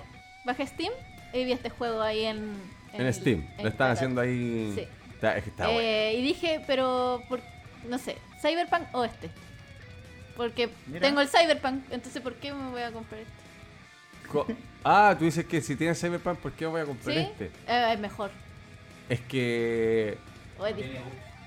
bajé 0.44 0.66
Steam 0.66 0.92
y 1.32 1.44
vi 1.44 1.52
este 1.52 1.70
juego 1.70 2.00
ahí 2.00 2.24
en. 2.24 2.77
En 2.92 3.12
Steam. 3.14 3.46
en 3.56 3.64
Lo 3.64 3.68
están 3.70 3.90
haciendo 3.92 4.20
ahí. 4.20 4.72
Sí. 4.74 4.86
Está, 5.14 5.36
es 5.36 5.44
que 5.44 5.50
está 5.50 5.64
bueno. 5.66 5.80
Eh, 5.80 6.14
y 6.18 6.22
dije, 6.22 6.62
pero. 6.66 7.22
por- 7.28 7.40
no 7.88 7.98
sé, 7.98 8.16
¿Cyberpunk 8.42 8.82
o 8.92 9.04
este? 9.04 9.30
Porque 10.36 10.70
Mira. 10.86 11.00
tengo 11.00 11.20
el 11.20 11.28
Cyberpunk, 11.28 11.84
entonces 11.90 12.22
¿por 12.22 12.34
qué 12.34 12.52
me 12.52 12.70
voy 12.70 12.82
a 12.82 12.92
comprar 12.92 13.20
este? 13.20 14.28
Co- 14.30 14.46
Ah, 14.84 15.14
tú 15.18 15.24
dices 15.24 15.44
que 15.44 15.60
si 15.60 15.74
tienes 15.74 16.00
Cyberpunk, 16.00 16.38
¿por 16.38 16.52
qué 16.52 16.64
voy 16.66 16.80
a 16.80 16.84
comprar 16.84 17.14
¿Sí? 17.16 17.20
este? 17.22 17.46
Eh, 17.66 17.92
es 17.92 17.98
mejor. 17.98 18.30
Es 19.08 19.20
que. 19.22 20.16
O 20.58 20.66
es. 20.66 20.76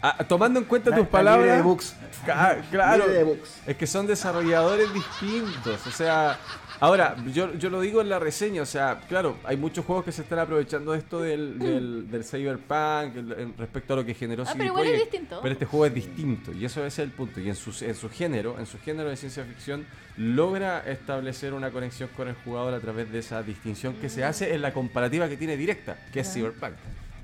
Ah, 0.01 0.17
tomando 0.27 0.59
en 0.59 0.65
cuenta 0.65 0.89
La- 0.89 0.95
tus 0.97 1.05
la 1.05 1.11
palabras. 1.11 1.63
de. 1.63 2.25
Ca- 2.25 2.57
claro. 2.71 3.07
De. 3.07 3.39
Es 3.67 3.77
que 3.77 3.87
son 3.87 4.07
desarrolladores 4.07 4.91
distintos. 4.93 5.85
O 5.87 5.91
sea, 5.91 6.37
ahora, 6.81 7.15
yo, 7.33 7.53
yo 7.53 7.69
lo 7.69 7.79
digo 7.79 8.01
en 8.01 8.09
la 8.09 8.19
reseña. 8.19 8.61
O 8.61 8.65
sea, 8.65 8.99
claro, 9.07 9.37
hay 9.45 9.55
muchos 9.55 9.85
juegos 9.85 10.03
que 10.03 10.11
se 10.11 10.23
están 10.23 10.39
aprovechando 10.39 10.91
de 10.91 10.97
esto 10.97 11.21
del, 11.21 11.57
del, 11.57 12.11
del 12.11 12.23
Cyberpunk 12.25 13.15
el- 13.15 13.53
respecto 13.57 13.93
a 13.93 13.95
lo 13.97 14.05
que 14.05 14.13
generó 14.13 14.43
Ah, 14.45 14.51
pero 14.51 14.65
igual 14.65 14.87
es 14.87 14.99
distinto. 14.99 15.39
Pero 15.41 15.53
este 15.53 15.65
juego 15.65 15.85
es 15.85 15.93
distinto 15.93 16.51
y 16.51 16.65
eso 16.65 16.85
es 16.85 16.99
el 16.99 17.11
punto. 17.11 17.39
Y 17.39 17.47
en 17.47 17.55
su, 17.55 17.69
en 17.85 17.95
su 17.95 18.09
género, 18.09 18.59
en 18.59 18.65
su 18.65 18.77
género 18.79 19.09
de 19.09 19.15
ciencia 19.15 19.45
ficción, 19.45 19.85
logra 20.17 20.79
establecer 20.85 21.53
una 21.53 21.71
conexión 21.71 22.09
con 22.17 22.27
el 22.27 22.35
jugador 22.43 22.73
a 22.73 22.79
través 22.81 23.09
de 23.11 23.19
esa 23.19 23.41
distinción 23.43 23.93
que 23.95 24.07
Mm. 24.07 24.09
se 24.09 24.23
hace 24.25 24.53
en 24.53 24.61
la 24.61 24.73
comparativa 24.73 25.29
que 25.29 25.37
tiene 25.37 25.55
directa, 25.55 25.95
que 26.11 26.19
es 26.19 26.33
Cyberpunk 26.33 26.73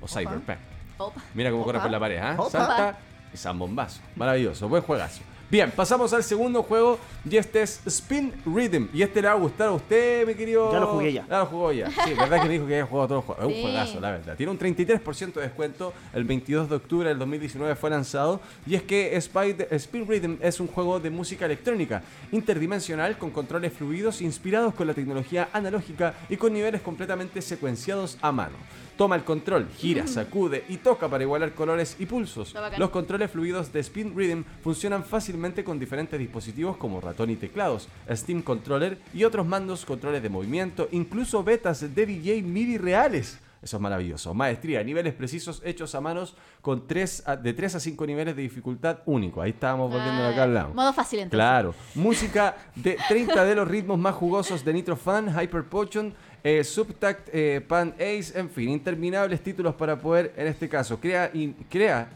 o 0.00 0.08
Cyberpunk. 0.08 0.58
Opa. 0.96 1.20
Mira 1.34 1.50
cómo 1.50 1.64
corre 1.64 1.80
por 1.80 1.90
la 1.90 2.00
pared, 2.00 2.16
¿ah? 2.18 2.34
Opa. 2.38 2.50
Salta 2.50 2.98
y 3.32 3.36
zambombazo. 3.36 4.00
Maravilloso, 4.16 4.68
buen 4.68 4.82
juegazo. 4.82 5.20
Bien, 5.50 5.70
pasamos 5.74 6.12
al 6.12 6.22
segundo 6.22 6.62
juego 6.62 6.98
y 7.28 7.38
este 7.38 7.62
es 7.62 7.80
Spin 7.86 8.34
Rhythm. 8.44 8.88
Y 8.92 9.00
este 9.00 9.22
le 9.22 9.28
va 9.28 9.32
a 9.34 9.36
gustar 9.38 9.68
a 9.68 9.72
usted, 9.72 10.26
mi 10.26 10.34
querido. 10.34 10.70
Ya 10.70 10.78
lo 10.80 10.88
jugué 10.88 11.10
ya. 11.14 11.26
Ya 11.26 11.38
lo 11.38 11.46
jugó 11.46 11.72
ya. 11.72 11.90
Sí, 11.90 12.12
verdad 12.12 12.42
que 12.42 12.48
me 12.48 12.52
dijo 12.52 12.66
que 12.66 12.74
había 12.74 12.84
jugado 12.84 13.08
todos 13.08 13.24
los 13.26 13.36
juegos. 13.36 13.44
Es 13.46 13.56
Sí. 13.56 13.62
un 13.64 13.70
juegazo, 13.70 14.00
la 14.00 14.10
verdad. 14.10 14.36
Tiene 14.36 14.52
un 14.52 14.58
33% 14.58 15.40
de 15.40 15.46
descuento. 15.46 15.94
El 16.12 16.24
22 16.24 16.68
de 16.68 16.76
octubre 16.76 17.08
del 17.08 17.18
2019 17.18 17.76
fue 17.76 17.88
lanzado. 17.88 18.42
Y 18.66 18.74
es 18.74 18.82
que 18.82 19.16
Spin 19.16 20.06
Rhythm 20.06 20.36
es 20.42 20.60
un 20.60 20.66
juego 20.66 21.00
de 21.00 21.08
música 21.08 21.46
electrónica 21.46 22.02
interdimensional 22.30 23.16
con 23.16 23.30
controles 23.30 23.72
fluidos 23.72 24.20
inspirados 24.20 24.74
con 24.74 24.86
la 24.86 24.92
tecnología 24.92 25.48
analógica 25.54 26.12
y 26.28 26.36
con 26.36 26.52
niveles 26.52 26.82
completamente 26.82 27.40
secuenciados 27.40 28.18
a 28.20 28.32
mano. 28.32 28.56
Toma 28.98 29.14
el 29.14 29.22
control, 29.22 29.68
gira, 29.78 30.08
sacude 30.08 30.64
y 30.68 30.78
toca 30.78 31.08
para 31.08 31.22
igualar 31.22 31.54
colores 31.54 31.94
y 32.00 32.06
pulsos. 32.06 32.52
Los 32.78 32.90
controles 32.90 33.30
fluidos 33.30 33.72
de 33.72 33.78
Spin 33.78 34.12
Rhythm 34.16 34.42
funcionan 34.60 35.04
fácilmente 35.04 35.62
con 35.62 35.78
diferentes 35.78 36.18
dispositivos 36.18 36.76
como 36.76 37.00
ratón 37.00 37.30
y 37.30 37.36
teclados, 37.36 37.88
Steam 38.10 38.42
Controller 38.42 38.98
y 39.14 39.22
otros 39.22 39.46
mandos, 39.46 39.84
controles 39.84 40.20
de 40.20 40.28
movimiento, 40.28 40.88
incluso 40.90 41.44
betas 41.44 41.94
de 41.94 42.06
DJ 42.06 42.42
MIDI 42.42 42.76
reales. 42.76 43.38
Eso 43.60 43.76
es 43.76 43.80
maravilloso. 43.82 44.34
Maestría, 44.34 44.84
niveles 44.84 45.14
precisos 45.14 45.60
hechos 45.64 45.92
a 45.96 46.00
manos 46.00 46.36
con 46.62 46.86
tres 46.86 47.24
a- 47.26 47.34
de 47.34 47.52
3 47.52 47.74
a 47.74 47.80
5 47.80 48.06
niveles 48.06 48.36
de 48.36 48.42
dificultad 48.42 48.98
único. 49.04 49.42
Ahí 49.42 49.50
estábamos 49.50 49.90
volviendo 49.92 50.24
acá 50.28 50.44
al 50.44 50.54
lado. 50.54 50.68
Ah, 50.70 50.74
Modo 50.76 50.92
fácil 50.92 51.18
entonces. 51.18 51.36
Claro. 51.36 51.74
Música 51.96 52.56
de 52.76 52.96
30 53.08 53.44
de 53.44 53.56
los 53.56 53.66
ritmos 53.66 53.98
más 53.98 54.14
jugosos 54.14 54.64
de 54.64 54.72
Nitro 54.72 54.94
Fan, 54.96 55.28
Hyper 55.36 55.64
Potion, 55.64 56.14
eh, 56.48 56.64
Subtact, 56.64 57.28
eh, 57.30 57.60
Pan 57.60 57.94
Ace, 57.96 58.32
en 58.34 58.48
fin, 58.48 58.70
interminables 58.70 59.42
títulos 59.42 59.74
para 59.74 60.00
poder, 60.00 60.32
en 60.34 60.46
este 60.46 60.66
caso, 60.66 60.98
crea, 60.98 61.30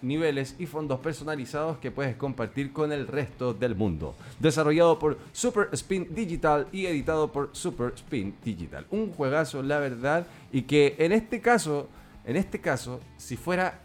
niveles 0.01 0.57
y 0.59 0.65
fondos 0.65 1.01
personalizados 1.01 1.77
que 1.77 1.91
puedes 1.91 2.17
compartir 2.17 2.73
con 2.73 2.93
el 2.93 3.07
resto 3.07 3.53
del 3.53 3.75
mundo. 3.75 4.15
Desarrollado 4.39 4.99
por 4.99 5.19
Super 5.33 5.69
Spin 5.73 6.15
Digital 6.15 6.67
y 6.73 6.87
editado 6.87 7.31
por 7.31 7.51
Super 7.53 7.93
Spin 7.95 8.35
Digital. 8.43 8.87
Un 8.91 9.13
juegazo, 9.13 9.63
la 9.63 9.79
verdad, 9.81 10.27
y 10.51 10.63
que 10.63 10.97
en 10.99 11.13
este 11.13 11.43
caso, 11.43 11.89
en 12.25 12.37
este 12.37 12.59
caso, 12.59 13.01
si 13.19 13.37
fuera 13.37 13.81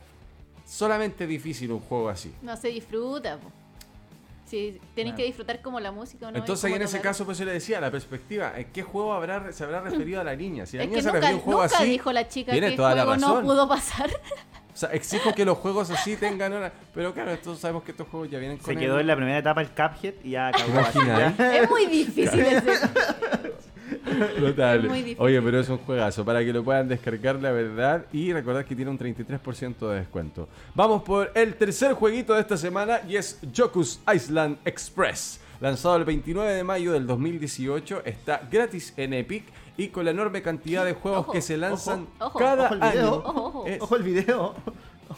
solamente 0.65 1.27
difícil 1.27 1.73
un 1.73 1.81
juego 1.81 2.07
así. 2.07 2.33
No 2.41 2.55
se 2.55 2.69
disfruta. 2.69 3.37
po. 3.37 3.51
Si 4.47 4.79
tenéis 4.95 5.15
que 5.15 5.23
disfrutar 5.25 5.61
como 5.61 5.79
la 5.79 5.91
música 5.91 6.27
o 6.27 6.31
no. 6.31 6.37
Entonces, 6.37 6.63
ahí 6.65 6.73
en 6.73 6.81
ese 6.81 7.01
caso, 7.01 7.25
pues 7.25 7.37
yo 7.37 7.43
le 7.45 7.51
decía, 7.51 7.81
la 7.81 7.91
perspectiva, 7.91 8.53
¿en 8.57 8.71
qué 8.71 8.81
juego 8.81 9.11
habrá, 9.13 9.51
se 9.51 9.63
habrá 9.63 9.81
referido 9.81 10.21
a 10.21 10.23
la 10.23 10.35
niña? 10.35 10.65
Si 10.65 10.77
la 10.77 10.83
Es 10.83 10.89
niña 10.89 10.97
que 10.97 11.01
se 11.03 11.07
nunca, 11.09 11.19
refirió 11.19 11.35
a 11.35 11.39
un 11.39 11.43
juego 11.45 11.63
nunca 11.63 11.75
así, 11.77 11.89
dijo 11.89 12.11
la 12.13 12.27
chica 12.27 12.51
que 12.53 12.57
el 12.65 12.75
toda 12.77 12.95
la 12.95 13.03
juego 13.03 13.17
no 13.17 13.41
pudo 13.41 13.67
pasar. 13.67 14.09
O 14.73 14.79
sea, 14.79 14.89
exijo 14.89 15.33
que 15.33 15.43
los 15.43 15.57
juegos 15.57 15.89
así 15.89 16.17
tengan 16.17 16.53
una... 16.53 16.71
Pero 16.93 17.11
claro, 17.11 17.35
todos 17.39 17.57
sabemos 17.57 17.81
que 17.81 17.89
estos 17.89 18.07
juegos 18.09 18.29
ya 18.29 18.37
vienen 18.37 18.59
con 18.59 18.67
Se 18.67 18.75
quedó 18.79 18.97
el- 18.97 19.01
en 19.01 19.07
la 19.07 19.15
primera 19.15 19.39
etapa 19.39 19.59
el 19.61 19.69
Cuphead 19.69 20.13
y 20.23 20.29
ya 20.29 20.49
acabó. 20.49 20.79
así, 20.81 20.99
Imagina, 20.99 21.35
ya. 21.35 21.57
es 21.57 21.67
muy 21.67 21.87
difícil 21.87 22.39
ese. 22.41 22.61
Notable. 24.39 24.83
Es 24.83 24.89
muy 24.89 24.97
difícil. 24.99 25.17
Oye, 25.19 25.41
pero 25.41 25.59
es 25.59 25.69
un 25.69 25.77
juegazo 25.79 26.23
para 26.25 26.39
que 26.43 26.51
lo 26.53 26.63
puedan 26.63 26.87
descargar, 26.87 27.35
la 27.35 27.51
verdad. 27.51 28.05
Y 28.11 28.33
recordad 28.33 28.65
que 28.65 28.75
tiene 28.75 28.91
un 28.91 28.97
33% 28.99 29.89
de 29.89 29.95
descuento. 29.99 30.47
Vamos 30.75 31.03
por 31.03 31.31
el 31.35 31.55
tercer 31.55 31.93
jueguito 31.93 32.33
de 32.33 32.41
esta 32.41 32.57
semana 32.57 33.01
y 33.07 33.15
es 33.15 33.39
Jokus 33.55 33.99
Island 34.13 34.57
Express. 34.65 35.39
Lanzado 35.59 35.95
el 35.95 36.05
29 36.05 36.53
de 36.53 36.63
mayo 36.63 36.91
del 36.93 37.07
2018, 37.07 38.03
está 38.05 38.41
gratis 38.51 38.93
en 38.95 39.13
Epic 39.13 39.43
y 39.75 39.87
con 39.87 40.05
la 40.05 40.11
enorme 40.11 40.41
cantidad 40.43 40.85
de 40.85 40.93
juegos 40.93 41.21
Ojo, 41.21 41.31
que 41.31 41.41
se 41.41 41.57
lanzan 41.57 42.07
ojo, 42.19 42.27
ojo. 42.29 42.39
cada 42.39 42.65
Ojo 42.65 42.73
el 42.75 42.79
video. 42.79 42.91
año. 43.07 43.15
Ojo, 43.15 43.43
ojo. 43.45 43.65
Es- 43.65 43.81
Ojo 43.81 43.95
el 43.95 44.03
video. 44.03 44.53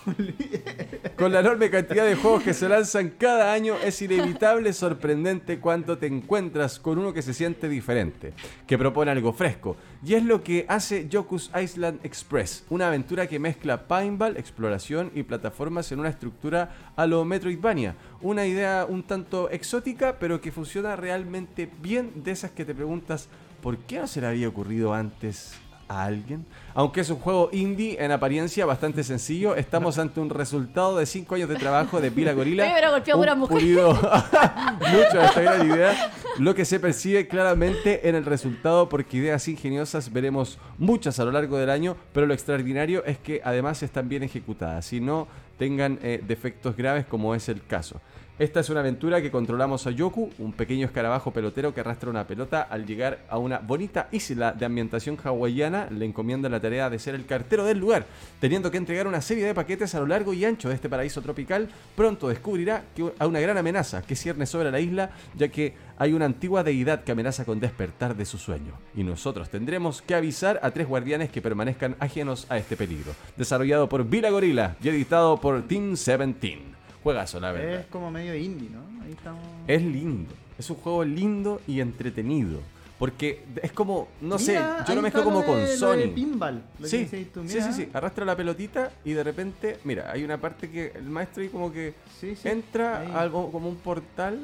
Con 1.18 1.32
la 1.32 1.42
enorme 1.42 1.70
cantidad 1.70 2.06
de 2.06 2.16
juegos 2.16 2.44
que 2.44 2.54
se 2.54 2.70
lanzan 2.70 3.10
cada 3.18 3.54
año, 3.54 3.76
es 3.84 4.02
inevitable 4.02 4.74
sorprendente 4.74 5.60
cuando 5.60 5.98
te 5.98 6.08
encuentras 6.08 6.80
con 6.80 6.98
uno 6.98 7.14
que 7.14 7.22
se 7.22 7.34
siente 7.34 7.68
diferente, 7.68 8.34
que 8.66 8.78
propone 8.78 9.12
algo 9.12 9.34
fresco. 9.34 9.76
Y 10.04 10.14
es 10.14 10.24
lo 10.24 10.44
que 10.44 10.66
hace 10.68 11.10
Jokus 11.12 11.52
Island 11.62 12.00
Express, 12.04 12.66
una 12.70 12.88
aventura 12.88 13.28
que 13.28 13.40
mezcla 13.40 13.88
pinball, 13.88 14.38
exploración 14.38 15.12
y 15.14 15.24
plataformas 15.24 15.92
en 15.92 16.00
una 16.00 16.10
estructura 16.10 16.94
a 16.96 17.06
lo 17.06 17.26
Metroidvania. 17.26 17.96
Una 18.22 18.46
idea 18.46 18.86
un 18.88 19.04
tanto 19.04 19.50
exótica, 19.50 20.18
pero 20.20 20.40
que 20.40 20.52
funciona 20.52 20.96
realmente 20.96 21.70
bien 21.82 22.24
de 22.24 22.32
esas 22.32 22.52
que 22.52 22.66
te 22.66 22.76
preguntas, 22.76 23.28
¿por 23.62 23.78
qué 23.80 24.00
no 24.00 24.08
se 24.08 24.22
le 24.22 24.28
había 24.28 24.48
ocurrido 24.48 24.94
antes 24.94 25.54
a 25.90 26.06
alguien. 26.06 26.46
Aunque 26.74 27.02
es 27.02 27.10
un 27.10 27.18
juego 27.18 27.50
indie 27.52 27.98
en 28.00 28.12
apariencia 28.12 28.66
bastante 28.66 29.04
sencillo, 29.04 29.56
estamos 29.56 29.98
ante 29.98 30.20
un 30.20 30.30
resultado 30.30 30.98
de 30.98 31.06
5 31.06 31.36
años 31.36 31.50
de 31.50 31.56
trabajo 31.56 32.00
de 32.00 32.12
Pila 32.12 32.32
Gorila. 32.34 32.64
Oye, 32.64 32.74
pero 32.76 32.92
golpeó 32.92 33.16
a 33.16 33.34
un 33.34 33.48
pulido 33.48 33.94
mucho 33.94 35.18
de 35.20 35.26
esta 35.26 35.42
gran 35.42 35.68
idea, 35.68 36.12
lo 36.38 36.56
que 36.56 36.64
se 36.64 36.80
percibe 36.80 37.28
claramente 37.28 38.08
en 38.08 38.16
el 38.16 38.24
resultado 38.24 38.88
porque 38.88 39.18
ideas 39.18 39.48
ingeniosas 39.48 40.14
veremos 40.14 40.60
muchas 40.78 41.20
a 41.20 41.26
lo 41.26 41.32
largo 41.32 41.58
del 41.58 41.70
año, 41.70 41.98
pero 42.14 42.28
lo 42.28 42.34
extraordinario 42.34 43.04
es 43.06 43.18
que 43.18 43.42
además 43.44 43.84
están 43.84 44.08
bien 44.08 44.24
ejecutadas 44.24 44.94
y 44.94 45.02
no 45.02 45.28
tengan 45.58 46.00
eh, 46.02 46.24
defectos 46.26 46.78
graves 46.78 47.06
como 47.06 47.36
es 47.36 47.50
el 47.50 47.66
caso. 47.66 48.00
Esta 48.40 48.62
es 48.62 48.70
una 48.70 48.80
aventura 48.80 49.22
que 49.22 49.32
controlamos 49.32 49.86
a 49.86 49.92
Yoku, 49.92 50.30
un 50.38 50.54
pequeño 50.54 50.86
escarabajo 50.86 51.32
pelotero 51.32 51.74
que 51.74 51.82
arrastra 51.82 52.10
una 52.10 52.26
pelota. 52.26 52.62
Al 52.62 52.86
llegar 52.86 53.20
a 53.28 53.38
una 53.38 53.58
bonita 53.58 54.08
isla 54.14 54.54
de 54.54 54.64
ambientación 54.64 55.18
hawaiana, 55.22 55.90
le 55.92 56.06
encomienda 56.06 56.48
la 56.48 56.62
tarea 56.62 56.90
de 56.90 57.00
ser 57.00 57.16
el 57.16 57.26
cartero 57.26 57.66
del 57.66 57.80
lugar, 57.80 58.06
teniendo 58.40 58.72
que 58.72 58.78
entregar 58.78 59.08
una 59.08 59.20
serie 59.20 59.44
de 59.46 59.54
paquetes 59.54 59.94
a 59.94 60.00
lo 60.00 60.08
largo 60.08 60.34
y 60.34 60.46
ancho 60.46 60.70
de 60.70 60.76
este 60.76 60.88
paraíso 60.88 61.22
tropical. 61.22 61.68
Pronto 61.98 62.30
descubrirá 62.30 62.86
que 62.96 63.12
hay 63.20 63.28
una 63.28 63.42
gran 63.42 63.58
amenaza 63.58 64.04
que 64.04 64.16
cierne 64.16 64.46
sobre 64.46 64.72
la 64.72 64.80
isla, 64.80 65.10
ya 65.36 65.50
que 65.50 65.74
hay 65.98 66.14
una 66.14 66.24
antigua 66.24 66.64
deidad 66.64 67.04
que 67.04 67.12
amenaza 67.12 67.44
con 67.44 67.60
despertar 67.60 68.16
de 68.16 68.24
su 68.24 68.38
sueño. 68.38 68.72
Y 68.96 69.04
nosotros 69.04 69.50
tendremos 69.50 70.02
que 70.02 70.16
avisar 70.16 70.62
a 70.64 70.72
tres 70.72 70.88
guardianes 70.88 71.30
que 71.30 71.42
permanezcan 71.42 71.98
ajenos 72.00 72.50
a 72.50 72.58
este 72.58 72.78
peligro. 72.78 73.12
Desarrollado 73.36 73.90
por 73.90 74.06
Vila 74.06 74.30
Gorilla 74.30 74.78
y 74.82 74.88
editado 74.88 75.42
por 75.42 75.62
Team 75.64 75.88
17. 75.90 76.79
Juegazo, 77.04 77.40
la 77.40 77.52
verdad. 77.52 77.80
Es 77.82 77.86
como 77.88 78.12
medio 78.12 78.36
indie, 78.36 78.70
¿no? 78.70 78.82
Ahí 79.04 79.12
estamos. 79.12 79.42
Es 79.68 79.82
lindo. 79.82 80.34
Es 80.58 80.70
un 80.70 80.76
juego 80.78 81.04
lindo 81.06 81.62
y 81.68 81.80
entretenido. 81.80 82.60
Porque 82.98 83.46
es 83.64 83.72
como, 83.72 84.10
no 84.20 84.38
sé, 84.38 84.60
yo 84.86 84.94
lo 84.96 85.02
mezclo 85.02 85.24
como 85.24 85.46
con 85.46 85.56
lo 85.56 85.66
de 85.66 85.78
Sony. 85.78 86.14
pinball, 86.14 86.62
Sí, 86.84 87.08
tú, 87.34 87.48
sí, 87.48 87.62
sí, 87.62 87.72
sí. 87.72 87.90
Arrastra 87.94 88.26
la 88.26 88.36
pelotita 88.36 88.92
y 89.06 89.14
de 89.14 89.24
repente, 89.24 89.80
mira, 89.86 90.12
hay 90.12 90.26
una 90.26 90.38
parte 90.38 90.70
que 90.70 90.92
el 90.96 91.04
maestro 91.06 91.42
ahí 91.42 91.48
como 91.48 91.72
que 91.72 91.94
Sí, 92.20 92.36
sí, 92.36 92.50
entra 92.50 93.00
ahí. 93.00 93.12
algo 93.16 93.50
como 93.54 93.70
un 93.70 93.78
portal. 93.78 94.38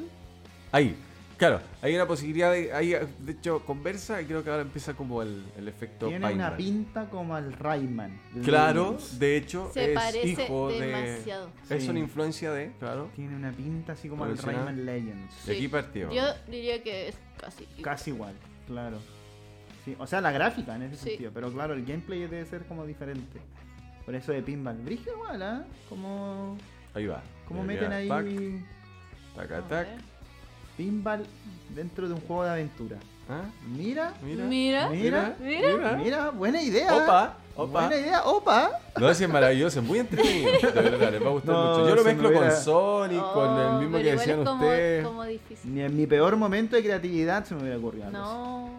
Ahí. 0.72 0.96
Claro, 1.36 1.60
hay 1.82 1.94
una 1.94 2.06
posibilidad 2.06 2.50
de, 2.50 3.06
de 3.18 3.32
hecho 3.32 3.62
conversa 3.66 4.22
y 4.22 4.24
creo 4.24 4.42
que 4.42 4.48
ahora 4.48 4.62
empieza 4.62 4.94
como 4.94 5.20
el, 5.20 5.44
el 5.58 5.68
efecto 5.68 6.08
Tiene 6.08 6.32
una 6.32 6.56
pinta 6.56 7.10
como 7.10 7.34
al 7.34 7.52
Rayman. 7.52 8.18
Claro, 8.42 8.96
de 9.18 9.36
hecho 9.36 9.70
Se 9.74 9.92
es 9.92 9.94
parece 9.94 10.26
hijo 10.26 10.70
demasiado. 10.70 11.50
de... 11.68 11.76
Es 11.76 11.82
Sí. 11.84 11.90
una 11.90 11.98
influencia 11.98 12.52
de, 12.52 12.72
claro. 12.78 13.10
Tiene 13.14 13.36
una 13.36 13.52
pinta 13.52 13.92
así 13.92 14.08
como 14.08 14.24
al. 14.24 14.38
Rayman 14.38 14.86
Legends. 14.86 15.44
De 15.44 15.52
aquí 15.56 15.68
partió. 15.68 16.10
Yo 16.10 16.22
diría 16.48 16.82
que 16.82 17.08
es 17.08 17.18
casi. 17.38 17.64
igual. 17.64 17.82
Casi 17.82 18.10
igual, 18.10 18.34
claro. 18.66 18.98
Sí, 19.84 19.94
o 19.98 20.06
sea, 20.06 20.22
la 20.22 20.32
gráfica 20.32 20.74
en 20.74 20.82
ese 20.84 20.96
Sí. 20.96 21.08
sentido, 21.10 21.30
pero 21.34 21.52
claro, 21.52 21.74
el 21.74 21.84
gameplay 21.84 22.20
debe 22.20 22.46
ser 22.46 22.64
como 22.64 22.86
diferente. 22.86 23.40
Por 24.06 24.14
eso 24.14 24.32
de 24.32 24.42
pinball. 24.42 24.76
Brígido 24.78 25.14
igual, 25.16 25.42
¿ah? 25.42 25.64
Como... 25.88 26.56
Ahí 26.94 27.06
va. 27.06 27.22
¿Cómo 27.46 27.62
meten 27.62 27.92
ahí 27.92 28.08
Taca, 29.36 29.60
tac. 29.68 29.88
Pinball 30.76 31.24
dentro 31.74 32.08
de 32.08 32.14
un 32.14 32.20
juego 32.20 32.44
de 32.44 32.50
aventura? 32.50 32.96
¿Ah? 33.28 33.42
Mira, 33.76 34.14
Mira, 34.22 34.44
mira, 34.44 34.88
mira, 34.88 35.36
mira. 35.40 35.92
mira, 35.96 36.30
buena 36.30 36.62
idea. 36.62 36.94
Opa, 36.94 37.34
opa. 37.56 37.80
Buena 37.88 37.96
idea, 38.00 38.22
opa. 38.24 38.70
No, 39.00 39.10
es 39.10 39.28
maravilloso, 39.28 39.80
es 39.80 39.84
muy 39.86 39.98
entretenido. 39.98 40.52
De 40.52 40.70
verdad, 40.90 41.10
les 41.10 41.20
va 41.22 41.26
a 41.26 41.30
gustar 41.30 41.54
No, 41.56 41.70
mucho. 41.78 41.88
Yo 41.88 41.94
lo 41.96 42.04
me 42.04 42.12
mezclo 42.14 42.32
con 42.32 42.52
Sonic, 42.52 43.20
con 43.32 43.58
el 43.58 43.66
Oh, 43.66 43.80
mismo 43.80 43.98
que 43.98 44.04
decían 44.12 44.44
como, 44.44 44.52
ustedes. 44.64 45.04
como 45.04 45.24
difícil. 45.24 45.74
Ni 45.74 45.80
en 45.82 45.96
mi 45.96 46.06
peor 46.06 46.36
momento 46.36 46.76
de 46.76 46.84
creatividad 46.84 47.44
se 47.44 47.54
me 47.56 47.62
hubiera 47.62 47.78
ocurrido. 47.78 48.10
No. 48.10 48.70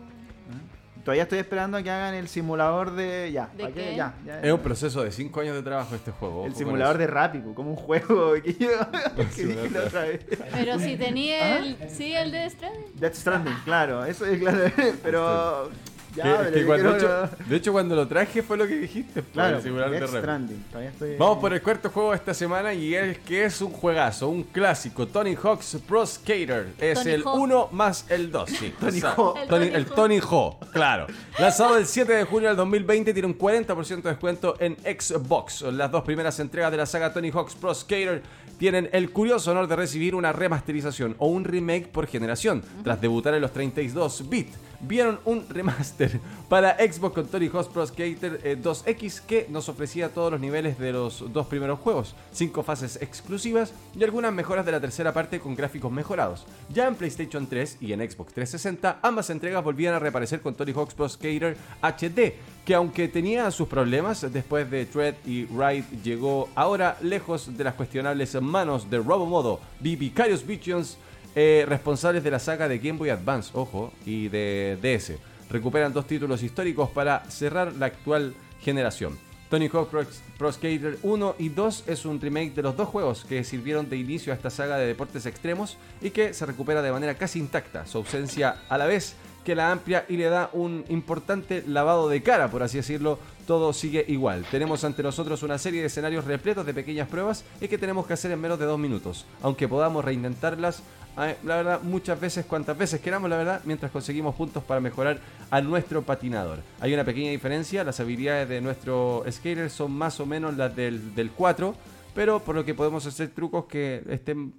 Todavía 1.08 1.24
estoy 1.24 1.40
esperando 1.40 1.78
a 1.78 1.84
que 1.84 1.90
hagan 1.90 2.16
el 2.16 2.28
simulador 2.28 2.92
de. 2.92 3.32
Ya, 3.32 3.50
¿De. 3.56 3.96
Ya, 3.96 4.14
ya, 4.26 4.42
Es 4.42 4.52
un 4.52 4.60
proceso 4.60 5.06
de 5.06 5.14
5 5.14 5.40
años 5.40 5.56
de 5.56 5.64
trabajo 5.64 5.96
este 5.96 6.12
juego. 6.12 6.46
El 6.46 6.54
simulador 6.54 6.98
de 6.98 7.08
Rápido, 7.08 7.56
como 7.56 7.70
un 7.70 7.78
juego 7.78 8.34
que 8.44 8.54
yo 8.56 8.68
que 9.16 9.46
dije 9.46 9.70
la 9.70 9.84
otra 9.86 10.02
vez. 10.02 10.26
Pero 10.52 10.78
si 10.78 10.96
¿Ah? 10.96 10.98
tenía 10.98 11.60
el. 11.60 11.78
Sí, 11.90 12.12
el 12.12 12.34
de 12.34 12.50
Stranding. 12.50 12.92
Death 12.96 13.14
Stranding, 13.14 13.56
claro, 13.64 14.04
eso 14.04 14.26
es 14.26 14.38
claro, 14.38 14.60
pero. 15.02 15.70
Ya, 16.16 16.24
Que- 16.24 16.30
pero 16.30 16.52
que 16.52 16.60
yo 16.62 16.66
cuando- 16.68 16.94
de, 16.94 17.00
quiero- 17.00 17.24
hecho, 17.26 17.36
de 17.50 17.56
hecho, 17.56 17.72
cuando 17.74 17.96
lo 17.96 18.08
traje 18.08 18.42
fue 18.42 18.58
lo 18.58 18.68
que 18.68 18.76
dijiste. 18.78 19.22
Claro, 19.34 19.62
de. 19.62 20.08
Stranding. 20.08 20.66
Estoy... 20.88 21.16
Vamos 21.18 21.38
por 21.40 21.54
el 21.54 21.62
cuarto 21.62 21.90
juego 21.90 22.10
de 22.12 22.16
esta 22.18 22.34
semana 22.34 22.74
y 22.74 22.96
es 22.96 23.20
que 23.20 23.46
es 23.46 23.62
un 23.62 23.72
juegazo, 23.72 24.28
un 24.30 24.44
clásico. 24.44 25.08
Tony 25.08 25.36
Hawk's 25.36 25.78
Pro 25.88 26.06
Skater. 26.06 26.70
Es 26.80 27.00
Tony 27.00 27.12
el 27.12 27.24
Hawk. 27.24 27.36
1 27.40 27.70
más 27.72 28.06
el 28.10 28.32
2. 28.32 28.50
Sí, 28.50 28.74
Tony. 28.80 29.00
Hawk. 29.02 29.38
El 29.44 29.48
Tony- 29.48 29.68
el 29.68 29.86
Hawk. 29.86 29.96
Tony 29.96 30.20
Hawk, 30.20 30.72
claro. 30.72 31.08
Lanzado 31.38 31.78
el 31.78 31.86
7 31.86 32.12
de 32.14 32.24
junio 32.24 32.48
del 32.50 32.58
2020, 32.58 33.14
tiene 33.14 33.28
un 33.28 33.38
40% 33.38 34.02
de 34.02 34.10
descuento 34.10 34.56
en 34.60 34.76
Xbox. 34.78 35.62
Las 35.62 35.92
dos 35.92 36.04
primeras 36.04 36.40
entregas 36.40 36.72
de 36.72 36.78
la 36.78 36.86
saga 36.86 37.14
Tony 37.14 37.30
Hawk's 37.32 37.56
Pro 37.56 37.74
Skater 37.74 38.22
tienen 38.58 38.90
el 38.92 39.12
curioso 39.12 39.52
honor 39.52 39.68
de 39.68 39.76
recibir 39.76 40.16
una 40.16 40.32
remasterización 40.34 41.16
o 41.20 41.28
un 41.28 41.44
remake 41.44 41.88
por 41.90 42.08
generación. 42.08 42.64
Tras 42.84 43.00
debutar 43.00 43.36
en 43.36 43.42
los 43.42 43.52
32 43.54 44.28
bit, 44.30 44.48
vieron 44.80 45.20
un 45.26 45.48
remaster 45.50 46.20
para 46.50 46.78
Xbox 46.78 47.16
con 47.16 47.28
Tony 47.28 47.50
Hawk's 47.50 47.68
Pro 47.68 47.86
Skater 47.86 48.40
eh, 48.44 48.58
2X 48.62 49.22
que 49.22 49.48
nos 49.50 49.70
ofrecía 49.70 50.10
todos 50.10 50.32
los 50.32 50.40
niveles 50.40 50.78
de 50.80 50.94
los 50.94 51.32
dos 51.34 51.48
primeros 51.48 51.80
juegos, 51.80 52.16
cinco 52.32 52.64
fases 52.64 53.00
exclusivas 53.02 53.74
y 53.96 54.04
algunas 54.04 54.34
mejoras 54.34 54.66
de 54.66 54.72
la 54.72 54.80
tercera 54.80 55.14
parte 55.14 55.40
con 55.40 55.56
gráficos 55.56 55.92
mejorados. 55.92 56.46
Ya 56.74 56.88
en 56.88 56.96
PlayStation 56.96 57.48
3 57.48 57.78
y 57.82 57.94
en 57.94 58.00
Xbox 58.00 58.34
360, 58.34 59.00
ambas 59.02 59.30
entregas 59.30 59.64
volvían 59.64 59.94
a 59.94 60.00
reaparecer 60.00 60.42
con 60.42 60.56
Tony 60.56 60.74
Hawk's 60.74 60.94
Pro 60.94 61.10
Skater 61.10 61.58
HD, 61.82 62.34
que 62.66 62.76
aunque 62.76 63.08
tenía 63.08 63.50
sus 63.52 63.68
problemas, 63.68 64.26
después 64.32 64.70
de 64.70 64.86
Tread 64.86 65.16
y 65.26 65.46
Ride 65.46 65.86
llegó 66.04 66.50
ahora 66.56 66.98
lejos 67.02 67.58
de 67.58 67.64
las 67.64 67.76
cuestionables 67.76 68.40
manos 68.42 68.90
de 68.90 68.98
Robomodo, 68.98 69.60
Vicarious 69.80 70.46
Visions, 70.46 70.98
eh, 71.36 71.66
responsables 71.68 72.24
de 72.24 72.32
la 72.32 72.40
saga 72.40 72.68
de 72.68 72.80
Game 72.80 72.98
Boy 72.98 73.10
Advance, 73.10 73.52
ojo, 73.54 73.92
y 74.06 74.28
de 74.30 74.78
DS. 74.82 75.14
Recuperan 75.50 75.94
dos 75.94 76.08
títulos 76.08 76.44
históricos 76.44 76.90
para 76.90 77.24
cerrar 77.30 77.74
la 77.74 77.88
actual 77.88 78.34
generación. 78.62 79.18
Tony 79.50 79.70
Hawk 79.72 79.90
Pro, 79.90 80.52
Skater 80.52 81.00
1 81.04 81.36
y 81.40 81.50
2 81.50 81.86
es 81.88 82.06
un 82.06 82.20
remake 82.20 82.54
de 82.54 82.64
los 82.64 82.76
dos 82.76 82.90
juegos 82.90 83.24
que 83.24 83.46
sirvieron 83.46 83.90
de 83.90 83.96
inicio 83.96 84.34
a 84.34 84.36
esta 84.36 84.50
saga 84.50 84.78
de 84.78 84.86
deportes 84.86 85.26
extremos 85.26 85.78
y 86.02 86.10
que 86.10 86.34
se 86.34 86.46
recupera 86.46 86.82
de 86.82 86.92
manera 86.92 87.16
casi 87.16 87.40
intacta, 87.40 87.86
su 87.86 88.00
ausencia 88.00 88.58
a 88.68 88.78
la 88.78 88.88
vez 88.88 89.16
que 89.46 89.56
la 89.56 89.72
amplia 89.72 90.04
y 90.10 90.18
le 90.18 90.26
da 90.26 90.50
un 90.52 90.84
importante 90.90 91.64
lavado 91.66 92.10
de 92.10 92.22
cara, 92.22 92.52
por 92.52 92.64
así 92.64 92.76
decirlo, 92.76 93.18
todo 93.46 93.72
sigue 93.72 94.04
igual. 94.10 94.46
Tenemos 94.52 94.84
ante 94.84 95.02
nosotros 95.02 95.42
una 95.42 95.58
serie 95.58 95.80
de 95.80 95.88
escenarios 95.88 96.26
repletos 96.26 96.66
de 96.66 96.74
pequeñas 96.74 97.08
pruebas 97.08 97.46
y 97.62 97.70
que 97.70 97.78
tenemos 97.78 98.06
que 98.06 98.12
hacer 98.12 98.30
en 98.32 98.42
menos 98.42 98.60
de 98.60 98.66
dos 98.66 98.78
minutos, 98.78 99.26
aunque 99.42 99.70
podamos 99.70 100.04
reintentarlas, 100.04 100.84
la 101.18 101.56
verdad, 101.58 101.82
muchas 101.82 102.20
veces, 102.20 102.46
cuantas 102.46 102.78
veces 102.78 103.02
queramos, 103.02 103.30
la 103.30 103.38
verdad, 103.38 103.62
mientras 103.66 103.92
conseguimos 103.92 104.36
puntos 104.36 104.64
para 104.64 104.80
mejorar 104.80 105.20
a 105.50 105.62
nuestro 105.62 106.04
patinador. 106.04 106.60
Hay 106.80 106.94
una 106.94 107.04
pequeña 107.04 107.32
diferencia, 107.32 107.84
las 107.84 108.00
habilidades 108.00 108.48
de 108.50 108.62
nuestro 108.62 109.24
skater 109.30 109.70
son 109.70 109.92
más 109.94 110.20
o 110.20 110.26
menos 110.26 110.56
las 110.56 110.76
del, 110.76 111.16
del 111.16 111.32
4, 111.32 111.76
pero 112.14 112.40
por 112.40 112.56
lo 112.56 112.64
que 112.64 112.74
podemos 112.76 113.06
hacer 113.06 113.30
trucos 113.30 113.66
que 113.66 114.04
estén 114.10 114.54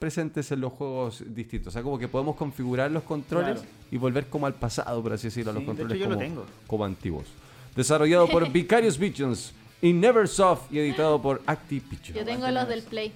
presentes 0.00 0.50
en 0.50 0.60
los 0.60 0.72
juegos 0.72 1.22
distintos. 1.26 1.68
O 1.68 1.70
sea, 1.72 1.82
como 1.82 1.98
que 1.98 2.08
podemos 2.08 2.34
configurar 2.36 2.90
los 2.90 3.02
controles 3.04 3.58
Claro. 3.60 3.68
y 3.90 3.96
volver 3.98 4.26
como 4.26 4.46
al 4.46 4.54
pasado, 4.54 5.02
por 5.02 5.12
así 5.12 5.26
decirlo, 5.28 5.50
a 5.50 5.54
los 5.54 5.60
Sí, 5.62 5.66
de 5.66 5.70
controles 5.70 5.96
hecho, 5.96 6.04
yo 6.04 6.08
lo 6.10 6.14
como, 6.16 6.26
tengo. 6.28 6.46
como 6.66 6.84
antiguos. 6.86 7.26
Desarrollado 7.76 8.26
por 8.28 8.48
Vicarious 8.52 8.98
Visions 8.98 9.52
y 9.82 9.92
Neversoft 9.92 10.72
y 10.72 10.78
editado 10.78 11.20
por 11.20 11.40
Activision. 11.46 12.16
Yo 12.16 12.24
tengo 12.24 12.48
los 12.48 12.66
del 12.68 12.82
Play. 12.82 13.12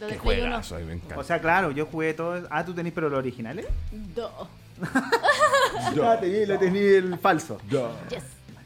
Los 0.00 0.08
Qué 0.08 0.14
del 0.14 0.22
Play 0.22 0.38
1. 0.40 0.46
juegazo, 0.48 0.76
a 0.76 0.78
mí 0.78 0.84
me 0.84 0.92
encanta. 0.94 1.18
O 1.18 1.24
sea, 1.24 1.40
claro, 1.40 1.70
yo 1.72 1.86
jugué 1.86 2.14
todo. 2.14 2.46
Ah, 2.50 2.64
tú 2.64 2.72
tenés 2.74 2.92
pero 2.92 3.08
los 3.08 3.18
originales. 3.18 3.66
Do. 4.14 4.48
Ah, 6.02 6.18
tení, 6.20 6.78
el 6.78 7.18
falso. 7.18 7.58
Yes. 7.68 8.22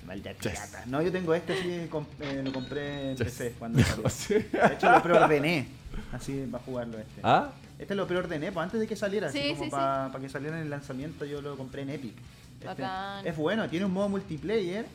Maldita 0.07 0.33
Yes. 0.33 0.39
pirata. 0.43 0.83
No, 0.87 1.01
yo 1.01 1.11
tengo 1.13 1.35
este 1.35 1.63
sí, 1.63 1.87
com- 1.91 2.05
eh, 2.21 2.43
lo 2.45 2.53
compré 2.53 3.11
en 3.13 3.17
Yes. 3.17 3.25
PC 3.27 3.53
cuando 3.59 3.83
salió. 3.83 4.09
Sí. 4.11 4.35
De 4.35 4.75
hecho, 4.75 4.91
lo 4.91 5.03
preordené. 5.03 5.69
Así 6.13 6.47
para 6.51 6.65
jugarlo 6.65 6.99
este. 6.99 7.21
¿Ah? 7.23 7.51
Este 7.79 7.95
lo 7.95 8.07
preordené 8.07 8.53
pues, 8.53 8.65
antes 8.65 8.79
de 8.81 8.87
que 8.87 8.97
saliera, 8.97 9.31
Sí, 9.31 9.39
así 9.39 9.51
como 9.55 9.65
sí, 9.65 9.71
para 9.71 10.13
que 10.21 10.29
saliera 10.29 10.57
en 10.57 10.63
el 10.65 10.71
lanzamiento 10.71 11.25
yo 11.25 11.41
lo 11.43 11.57
compré 11.57 11.83
en 11.83 11.91
Epic. 11.91 12.15
Este 12.55 12.67
Bacán. 12.67 13.27
es 13.27 13.37
bueno, 13.37 13.69
tiene 13.69 13.87
un 13.87 13.93
modo 13.93 14.09
multiplayer 14.09 14.87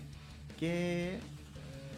que 0.59 1.19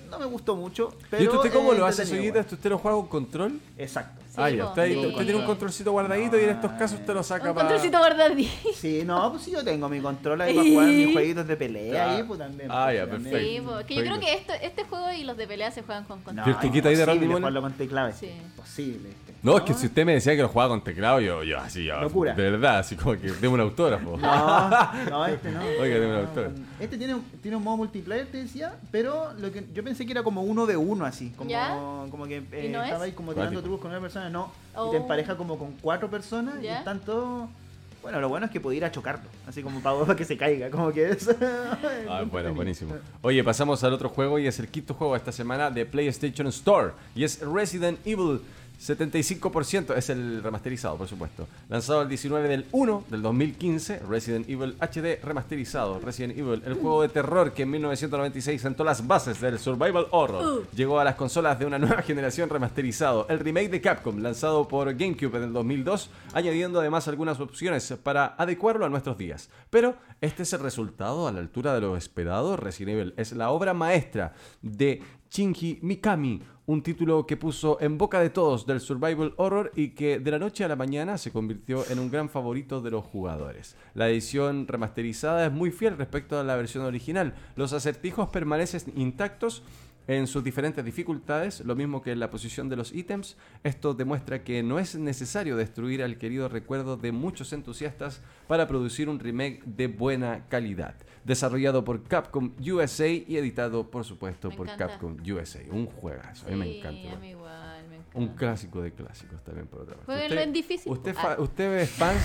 no 0.09 0.17
me 0.17 0.25
gustó 0.25 0.55
mucho, 0.55 0.95
pero 1.11 1.21
¿Y 1.21 1.25
esto 1.27 1.37
usted 1.37 1.53
cómo 1.53 1.73
es 1.73 1.79
lo 1.79 1.85
hace, 1.85 2.01
entretenido 2.01 2.33
Soyita? 2.35 2.55
¿Usted 2.55 2.69
lo 2.71 2.77
juega 2.79 2.97
con 2.97 3.07
control? 3.07 3.59
Exacto. 3.77 4.18
Ah, 4.37 4.49
ya. 4.49 4.65
Usted, 4.67 4.95
usted 4.97 5.23
tiene 5.23 5.35
un 5.35 5.45
controlcito 5.45 5.91
guardadito 5.91 6.39
y 6.39 6.43
en 6.43 6.49
estos 6.51 6.71
casos 6.73 6.99
usted 6.99 7.13
lo 7.13 7.23
saca 7.23 7.49
Un 7.49 7.55
para... 7.55 7.67
controlcito 7.67 7.97
guardadito. 7.97 8.49
Sí, 8.75 9.01
no, 9.05 9.31
pues 9.31 9.43
sí 9.43 9.51
yo 9.51 9.63
tengo 9.63 9.89
mi 9.89 9.99
control 9.99 10.41
ahí 10.41 10.53
para 10.55 10.69
jugar 10.69 10.87
mis 10.87 11.13
jueguitos 11.13 11.47
de 11.47 11.55
pelea 11.57 12.11
ahí, 12.15 12.23
pues 12.23 12.39
también. 12.39 12.69
Ah, 12.71 12.85
pues, 12.85 12.95
ya, 12.97 13.07
también. 13.09 13.23
perfecto. 13.33 13.49
Sí, 13.49 13.61
porque 13.65 13.95
yo 13.95 14.01
creo 14.01 14.19
que 14.19 14.33
esto, 14.33 14.53
este 14.61 14.83
juego 14.83 15.11
y 15.11 15.23
los 15.23 15.35
de 15.35 15.47
pelea 15.47 15.71
se 15.71 15.81
juegan 15.81 16.03
con 16.05 16.19
No, 16.19 16.25
control. 16.25 16.47
¿Y 16.47 16.51
el 16.51 16.59
tiquito 16.59 16.89
ahí 16.89 16.95
de 16.95 17.05
Randy 17.05 17.25
imposible 17.25 17.33
Mola? 17.33 17.39
jugarlo 17.51 17.61
con 17.61 17.73
teclado. 17.73 18.11
Sí. 18.17 18.27
Imposible. 18.27 19.09
No, 19.41 19.57
es 19.57 19.63
que 19.63 19.73
si 19.73 19.85
usted 19.87 20.05
me 20.05 20.13
decía 20.13 20.35
que 20.35 20.41
lo 20.41 20.49
jugaba 20.49 20.69
con 20.69 20.83
teclado, 20.83 21.19
yo, 21.21 21.43
yo 21.43 21.57
así, 21.59 21.85
yo, 21.85 21.99
Locura. 22.01 22.33
de 22.33 22.51
verdad, 22.51 22.79
así 22.79 22.95
como 22.95 23.13
que 23.13 23.31
deme 23.31 23.49
un 23.53 23.59
autógrafo. 23.61 24.17
No, 24.17 24.93
no, 25.09 25.25
este 25.25 25.51
no. 25.51 25.61
Oiga, 25.79 25.95
dime 25.95 26.07
un 26.07 26.15
autor. 26.25 26.51
Este 26.79 26.97
tiene, 26.97 27.15
tiene 27.41 27.57
un 27.57 27.63
modo 27.63 27.77
multiplayer, 27.77 28.27
te 28.27 28.37
decía, 28.39 28.75
pero 28.91 29.33
lo 29.39 29.51
que 29.51 29.65
yo 29.73 29.83
pensé 29.83 30.05
que 30.05 30.11
era 30.11 30.23
como 30.23 30.41
uno 30.43 30.65
de 30.65 30.75
uno, 30.77 31.05
así. 31.05 31.31
Como, 31.37 31.49
¿Ya? 31.49 31.69
como 32.11 32.25
que 32.25 32.43
eh, 32.51 32.65
¿Y 32.65 32.69
no 32.69 32.83
estaba 32.83 33.05
es? 33.05 33.11
ahí 33.11 33.11
como 33.13 33.33
tirando 33.33 33.61
trucos 33.61 33.81
con 33.81 33.91
una 33.91 34.01
persona, 34.01 34.29
no. 34.29 34.51
Y 34.73 34.77
Oh. 34.77 34.91
te 34.91 34.97
empareja 34.97 35.35
como 35.35 35.57
con 35.57 35.71
cuatro 35.81 36.09
personas 36.09 36.55
y 36.61 36.67
están 36.67 36.99
todos. 36.99 37.49
Bueno, 38.01 38.21
lo 38.21 38.29
bueno 38.29 38.45
es 38.45 38.51
que 38.51 38.61
puede 38.61 38.77
ir 38.77 38.85
a 38.85 38.91
chocarlo, 38.91 39.27
así 39.45 39.61
como 39.61 39.81
para, 39.81 39.99
para 39.99 40.15
que 40.17 40.23
se 40.23 40.37
caiga, 40.37 40.69
como 40.69 40.91
que 40.91 41.09
es. 41.09 41.27
Ah, 42.09 42.23
bueno, 42.29 42.53
buenísimo. 42.53 42.93
Oye, 43.21 43.43
pasamos 43.43 43.83
al 43.83 43.93
otro 43.93 44.09
juego 44.09 44.39
y 44.39 44.47
es 44.47 44.57
el 44.59 44.67
quinto 44.69 44.93
juego 44.93 45.13
de 45.13 45.17
esta 45.19 45.31
semana 45.31 45.69
de 45.69 45.85
PlayStation 45.85 46.47
Store. 46.47 46.91
Y 47.15 47.23
es 47.23 47.41
Resident 47.41 47.99
Evil 48.05 48.39
75%. 48.79 49.95
Es 49.95 50.09
el 50.09 50.41
remasterizado, 50.41 50.97
por 50.97 51.07
supuesto. 51.07 51.47
Lanzado 51.67 52.01
el 52.01 52.09
19 52.09 52.47
del 52.47 52.65
1 52.71 53.05
del 53.09 53.21
2015. 53.21 53.99
Resident 53.99 54.49
Evil 54.49 54.75
HD 54.79 55.23
remasterizado. 55.23 55.99
Resident 55.99 56.37
Evil, 56.37 56.61
el 56.65 56.75
juego 56.75 57.01
de 57.01 57.09
terror 57.09 57.51
que 57.53 57.63
en 57.63 57.71
1996 57.71 58.61
sentó 58.61 58.83
las 58.83 59.05
bases 59.05 59.41
del 59.41 59.59
survival 59.59 60.07
horror. 60.11 60.67
Llegó 60.73 60.99
a 60.99 61.03
las 61.03 61.15
consolas 61.15 61.59
de 61.59 61.65
una 61.65 61.77
nueva 61.77 62.01
generación 62.01 62.49
remasterizado. 62.49 63.27
El 63.29 63.39
remake 63.39 63.69
de 63.69 63.81
Capcom, 63.81 64.19
lanzado 64.19 64.67
por 64.67 64.93
GameCube 64.95 65.37
en 65.37 65.43
el 65.43 65.53
2002, 65.53 66.09
añadiendo 66.33 66.79
además 66.79 67.07
algunas 67.07 67.39
opciones 67.39 67.93
para 68.01 68.35
adecuarlo 68.37 68.85
a 68.85 68.89
nuestros 68.89 69.17
días. 69.17 69.49
Pero 69.69 69.95
este 70.21 70.43
es 70.43 70.53
el 70.53 70.61
resultado 70.61 71.27
a 71.27 71.31
la 71.31 71.39
altura 71.39 71.73
de 71.73 71.81
lo 71.81 71.97
esperado. 71.97 72.55
Resident 72.55 72.97
Evil 72.97 73.13
es 73.17 73.33
la 73.33 73.49
obra 73.49 73.73
maestra 73.73 74.33
de 74.61 75.01
Shinji 75.29 75.79
Mikami, 75.81 76.41
un 76.69 76.83
título 76.83 77.25
que 77.25 77.35
puso 77.35 77.81
en 77.81 77.97
boca 77.97 78.19
de 78.19 78.29
todos 78.29 78.67
del 78.67 78.79
survival 78.79 79.33
horror 79.37 79.71
y 79.75 79.89
que 79.89 80.19
de 80.19 80.29
la 80.29 80.37
noche 80.37 80.63
a 80.63 80.67
la 80.67 80.75
mañana 80.75 81.17
se 81.17 81.31
convirtió 81.31 81.83
en 81.89 81.97
un 81.97 82.11
gran 82.11 82.29
favorito 82.29 82.79
de 82.79 82.91
los 82.91 83.03
jugadores. 83.05 83.75
La 83.95 84.07
edición 84.07 84.67
remasterizada 84.67 85.47
es 85.47 85.51
muy 85.51 85.71
fiel 85.71 85.97
respecto 85.97 86.39
a 86.39 86.43
la 86.43 86.55
versión 86.55 86.85
original. 86.85 87.33
Los 87.55 87.73
acertijos 87.73 88.29
permanecen 88.29 88.93
intactos 88.95 89.63
en 90.09 90.25
sus 90.25 90.43
diferentes 90.43 90.83
dificultades, 90.83 91.59
lo 91.61 91.75
mismo 91.75 92.01
que 92.01 92.11
en 92.11 92.19
la 92.19 92.31
posición 92.31 92.67
de 92.67 92.75
los 92.75 92.91
ítems. 92.95 93.37
Esto 93.63 93.93
demuestra 93.93 94.43
que 94.43 94.63
no 94.63 94.79
es 94.79 94.95
necesario 94.95 95.55
destruir 95.55 96.01
al 96.01 96.17
querido 96.17 96.49
recuerdo 96.49 96.97
de 96.97 97.11
muchos 97.11 97.53
entusiastas 97.53 98.21
para 98.47 98.67
producir 98.67 99.07
un 99.07 99.19
remake 99.19 99.61
de 99.65 99.85
buena 99.87 100.47
calidad. 100.49 100.95
Desarrollado 101.25 101.83
por 101.83 102.01
Capcom 102.05 102.53
USA 102.59 103.07
y 103.07 103.37
editado, 103.37 103.91
por 103.91 104.03
supuesto, 104.03 104.49
Me 104.49 104.55
por 104.55 104.67
encanta. 104.67 104.87
Capcom 104.93 105.15
USA. 105.31 105.59
Un 105.69 105.85
juegazo, 105.85 106.47
a 106.47 106.49
mí 106.49 106.55
me 106.55 106.65
Sí, 106.65 106.79
encanta. 106.79 107.11
a 107.13 107.15
mí 107.19 107.29
igual, 107.29 107.87
me 107.89 107.95
encanta. 107.97 108.17
Un 108.17 108.27
clásico 108.29 108.81
de 108.81 108.91
clásicos 108.93 109.43
también, 109.43 109.67
por 109.67 109.81
otra 109.81 109.95
parte. 109.95 110.11
Jueguenlo 110.11 110.41
en 110.41 110.53
difícil. 110.53 110.91
Usted, 110.91 111.15
Ah. 111.19 111.35
usted 111.37 111.77
es 111.81 111.89
fan, 111.91 112.15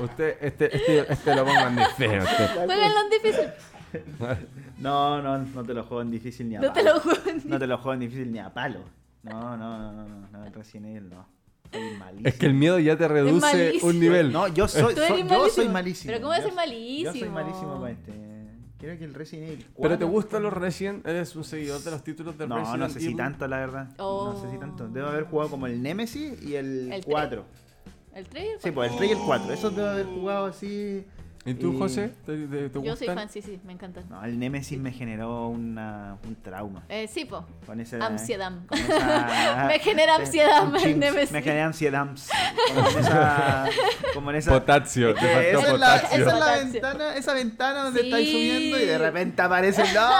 usted, 0.00 0.38
este, 0.40 0.74
este, 0.74 1.12
este 1.12 1.34
lo 1.34 1.44
pongan 1.44 1.76
difícil. 1.76 2.18
usted. 2.18 2.46
Jueguenlo 2.64 3.00
en 3.04 3.10
difícil. 3.10 3.44
No, 4.78 5.22
no, 5.22 5.38
no 5.38 5.64
te 5.64 5.74
lo 5.74 5.84
juego 5.84 6.02
en 6.02 6.10
difícil 6.10 6.48
ni 6.48 6.56
a 6.56 6.60
No 6.60 6.72
te 6.72 6.82
palo. 6.82 6.94
lo 6.94 7.00
juego 7.00 7.30
en 7.30 7.42
No 7.48 7.58
te 7.58 7.66
lo 7.66 7.78
juego 7.78 7.94
en 7.94 8.00
difícil 8.00 8.32
ni 8.32 8.38
a 8.38 8.52
palo. 8.52 8.80
No, 9.22 9.56
no, 9.56 9.78
no, 9.78 9.92
no, 9.92 10.08
no, 10.08 10.28
no, 10.30 10.50
Resident 10.50 10.86
Evil 10.86 11.08
no. 11.10 11.36
Es 12.24 12.34
que 12.34 12.46
el 12.46 12.54
miedo 12.54 12.78
ya 12.78 12.96
te 12.96 13.08
reduce 13.08 13.78
un 13.82 13.98
nivel. 13.98 14.32
No, 14.32 14.48
yo 14.48 14.68
soy, 14.68 14.94
yo 14.94 15.48
soy 15.48 15.68
malísimo. 15.68 16.12
Pero 16.12 16.20
¿cómo 16.20 16.30
va 16.30 16.36
a 16.36 16.42
ser 16.42 16.54
malísimo? 16.54 17.12
Yo 17.12 17.18
soy 17.18 17.28
malísimo 17.28 17.78
con 17.78 17.88
este. 17.90 18.12
Creo 18.78 18.98
que 18.98 19.04
el 19.04 19.14
Resident 19.14 19.48
Evil 19.48 19.66
4. 19.74 19.82
¿Pero 19.82 19.98
te 19.98 20.04
gustan 20.04 20.42
los 20.42 20.52
Resident? 20.52 21.06
¿Eres 21.06 21.34
un 21.34 21.44
seguidor 21.44 21.80
de 21.80 21.90
los 21.90 22.04
títulos 22.04 22.36
del 22.36 22.48
no, 22.48 22.56
Resident 22.56 22.78
No, 22.78 22.86
no 22.86 22.92
sé 22.92 23.00
si 23.00 23.14
tanto, 23.14 23.48
la 23.48 23.58
verdad. 23.58 23.88
No 23.98 24.38
sé 24.40 24.50
si 24.50 24.58
tanto. 24.58 24.84
Oh. 24.84 24.88
Debo 24.88 25.08
haber 25.08 25.24
jugado 25.24 25.50
como 25.50 25.66
el 25.66 25.82
Nemesis 25.82 26.42
y 26.42 26.56
el, 26.56 26.92
el 26.92 27.04
4. 27.04 27.44
¿El 28.14 28.28
3? 28.28 28.48
Sí, 28.62 28.70
pues 28.70 28.92
el 28.92 28.98
3 28.98 29.10
y 29.10 29.12
el 29.14 29.18
4. 29.18 29.52
Esos 29.52 29.74
debo 29.74 29.88
haber 29.88 30.06
jugado 30.06 30.46
así 30.46 31.06
¿Y 31.46 31.54
tú, 31.54 31.78
José? 31.78 32.12
¿Te, 32.26 32.68
te, 32.68 32.82
Yo 32.82 32.96
soy 32.96 33.06
fan, 33.06 33.28
sí, 33.30 33.40
sí, 33.40 33.60
me 33.64 33.72
encantan. 33.72 34.04
No, 34.10 34.24
el 34.24 34.36
Nemesis 34.36 34.78
me 34.78 34.90
generó 34.90 35.48
una, 35.48 36.18
un 36.26 36.34
trauma. 36.42 36.82
Eh, 36.88 37.06
sí, 37.06 37.24
po. 37.24 37.46
Con 37.64 37.80
ese, 37.80 38.00
ansiedad. 38.02 38.50
me 39.68 39.78
genera 39.78 40.16
ansiedad 40.16 40.74
el 40.84 40.98
Nemesis. 40.98 41.30
Me 41.30 41.42
genera 41.42 41.66
ansiedad. 41.66 42.08
Como 42.74 42.88
en 42.88 42.98
esa... 42.98 43.68
Como 44.12 44.30
en 44.30 44.36
esa 44.36 44.50
potasio. 44.50 45.10
esa, 45.10 45.40
Es 45.40 45.78
la, 45.78 45.96
esa 45.96 46.14
es 46.16 46.26
la 46.26 46.56
ventana, 46.56 47.14
esa 47.14 47.34
ventana 47.34 47.84
donde 47.84 48.00
estáis 48.00 48.30
subiendo 48.30 48.80
y 48.80 48.84
de 48.84 48.98
repente 48.98 49.40
aparece... 49.40 49.84
¡No! 49.94 50.10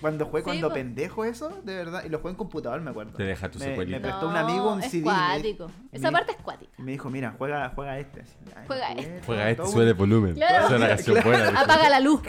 Cuando 0.00 0.26
jugué, 0.26 0.42
cuando 0.44 0.72
pendejo 0.72 1.24
eso, 1.24 1.60
de 1.64 1.74
verdad. 1.74 2.04
Y 2.04 2.08
lo 2.08 2.18
jugué 2.18 2.30
en 2.30 2.36
computador, 2.36 2.80
me 2.80 2.90
acuerdo. 2.90 3.14
Te 3.14 3.24
deja 3.24 3.50
tu 3.50 3.58
me, 3.58 3.76
me 3.76 4.00
prestó 4.00 4.28
un 4.28 4.36
amigo 4.36 4.72
un 4.72 4.82
es 4.82 4.90
CD. 4.90 5.02
Cuático. 5.02 5.70
Esa 5.90 6.10
parte 6.12 6.32
es 6.32 6.38
cuática. 6.38 6.72
Y 6.78 6.82
me 6.82 6.92
dijo, 6.92 7.10
mira, 7.10 7.34
juega, 7.36 7.72
juega 7.74 7.98
este. 7.98 8.22
juega 8.66 8.92
este. 8.92 9.22
Juega 9.26 9.50
este, 9.50 9.87
volumen. 9.96 10.34
Claro. 10.34 10.66
Es 10.66 10.72
una 10.72 10.88
canción 10.88 11.22
buena. 11.24 11.60
Apaga 11.60 11.88
la 11.88 12.00
luz. 12.00 12.20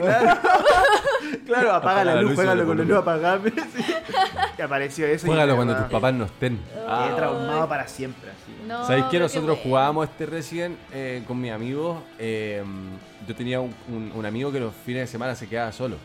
Claro, 1.46 1.72
apaga, 1.74 2.04
la, 2.04 2.22
luz, 2.22 2.36
juégalo 2.36 2.66
con 2.66 2.78
la 2.78 2.84
luz 2.84 2.98
apagada. 2.98 3.42
Y 4.58 4.62
apareció 4.62 5.08
eso. 5.08 5.28
Juégalo 5.28 5.56
cuando 5.56 5.76
tus 5.76 5.86
papás 5.88 6.14
no 6.14 6.26
estén. 6.26 6.60
Ah. 6.88 7.14
traumado 7.16 7.68
para 7.68 7.88
siempre. 7.88 8.30
Así. 8.30 8.68
No, 8.68 8.86
¿Sabéis 8.86 9.06
que 9.06 9.20
nosotros 9.20 9.60
jugábamos 9.64 10.08
este 10.10 10.26
recién 10.26 10.78
eh, 10.94 11.24
con 11.28 11.40
mis 11.40 11.52
amigos? 11.52 12.02
Eh, 12.18 12.64
yo 13.28 13.36
tenía 13.36 13.60
un, 13.60 13.74
un, 14.16 14.26
amigo 14.26 14.52
que 14.52 14.60
los 14.60 14.74
fines 14.86 15.04
de 15.04 15.08
semana 15.08 15.36
se 15.36 15.48
quedaba 15.48 15.72
solo. 15.72 15.98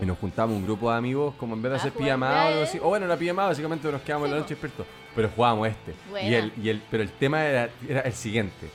Y 0.00 0.06
nos 0.06 0.18
juntamos 0.18 0.56
un 0.56 0.64
grupo 0.64 0.90
de 0.90 0.96
amigos, 0.96 1.34
como 1.38 1.54
en 1.54 1.62
vez 1.62 1.72
de 1.72 1.78
hacer 1.78 1.92
pijamada 1.92 2.46
o 2.46 2.48
algo 2.48 2.62
así. 2.62 2.78
O 2.82 2.88
bueno, 2.88 3.06
la 3.06 3.16
pijamada, 3.16 3.48
básicamente 3.48 3.90
nos 3.90 4.02
quedamos 4.02 4.26
en 4.26 4.34
la 4.34 4.40
noche 4.40 4.54
expertos. 4.54 4.86
Pero 5.14 5.30
jugábamos 5.34 5.68
este. 5.68 5.94
Y 6.22 6.34
el, 6.34 6.52
y 6.60 6.68
el, 6.68 6.82
pero 6.90 7.02
el 7.02 7.10
tema 7.10 7.44
era, 7.44 7.68
era 7.88 8.00
el 8.00 8.12
siguiente 8.12 8.68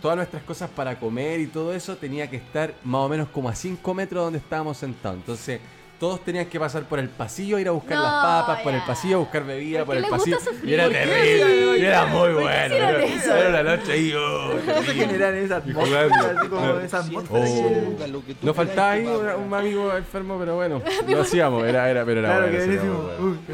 todas 0.00 0.16
nuestras 0.16 0.42
cosas 0.42 0.70
para 0.70 0.98
comer 0.98 1.40
y 1.40 1.46
todo 1.46 1.74
eso 1.74 1.96
tenía 1.96 2.28
que 2.28 2.36
estar 2.36 2.74
más 2.84 3.00
o 3.00 3.08
menos 3.08 3.28
como 3.28 3.48
a 3.48 3.54
5 3.54 3.94
metros 3.94 4.24
donde 4.24 4.38
estábamos 4.38 4.78
sentados. 4.78 5.18
Entonces, 5.18 5.60
todos 5.98 6.24
tenían 6.24 6.46
que 6.46 6.60
pasar 6.60 6.84
por 6.84 6.98
el 6.98 7.08
pasillo, 7.08 7.58
ir 7.58 7.68
a 7.68 7.70
buscar 7.70 7.98
las 7.98 8.12
papas, 8.12 8.62
por 8.62 8.74
el 8.74 8.82
pasillo 8.82 9.16
a 9.16 9.18
buscar 9.20 9.44
bebida, 9.44 9.84
por, 9.84 9.96
el 9.96 10.06
pasillo. 10.06 10.38
Y 10.64 10.74
era 10.74 10.88
terrible, 10.88 11.78
y 11.78 11.84
era 11.84 12.06
muy 12.06 12.32
bueno. 12.32 12.50
Era, 12.50 13.04
era, 13.04 13.48
una 13.48 13.62
noche 13.76 13.92
ahí, 13.92 14.12
oh, 14.12 14.52
generar 14.84 15.34
esas 15.34 15.62
oh. 15.74 17.46
No 18.42 18.54
faltaba 18.54 18.90
ahí 18.92 19.06
un, 19.06 19.54
amigo 19.54 19.96
enfermo, 19.96 20.38
pero 20.38 20.56
bueno, 20.56 20.82
lo 21.08 21.20
hacíamos, 21.22 21.64
era, 21.64 21.88
era, 21.90 22.04
pero 22.04 22.20
era 22.20 22.36
claro 22.36 22.46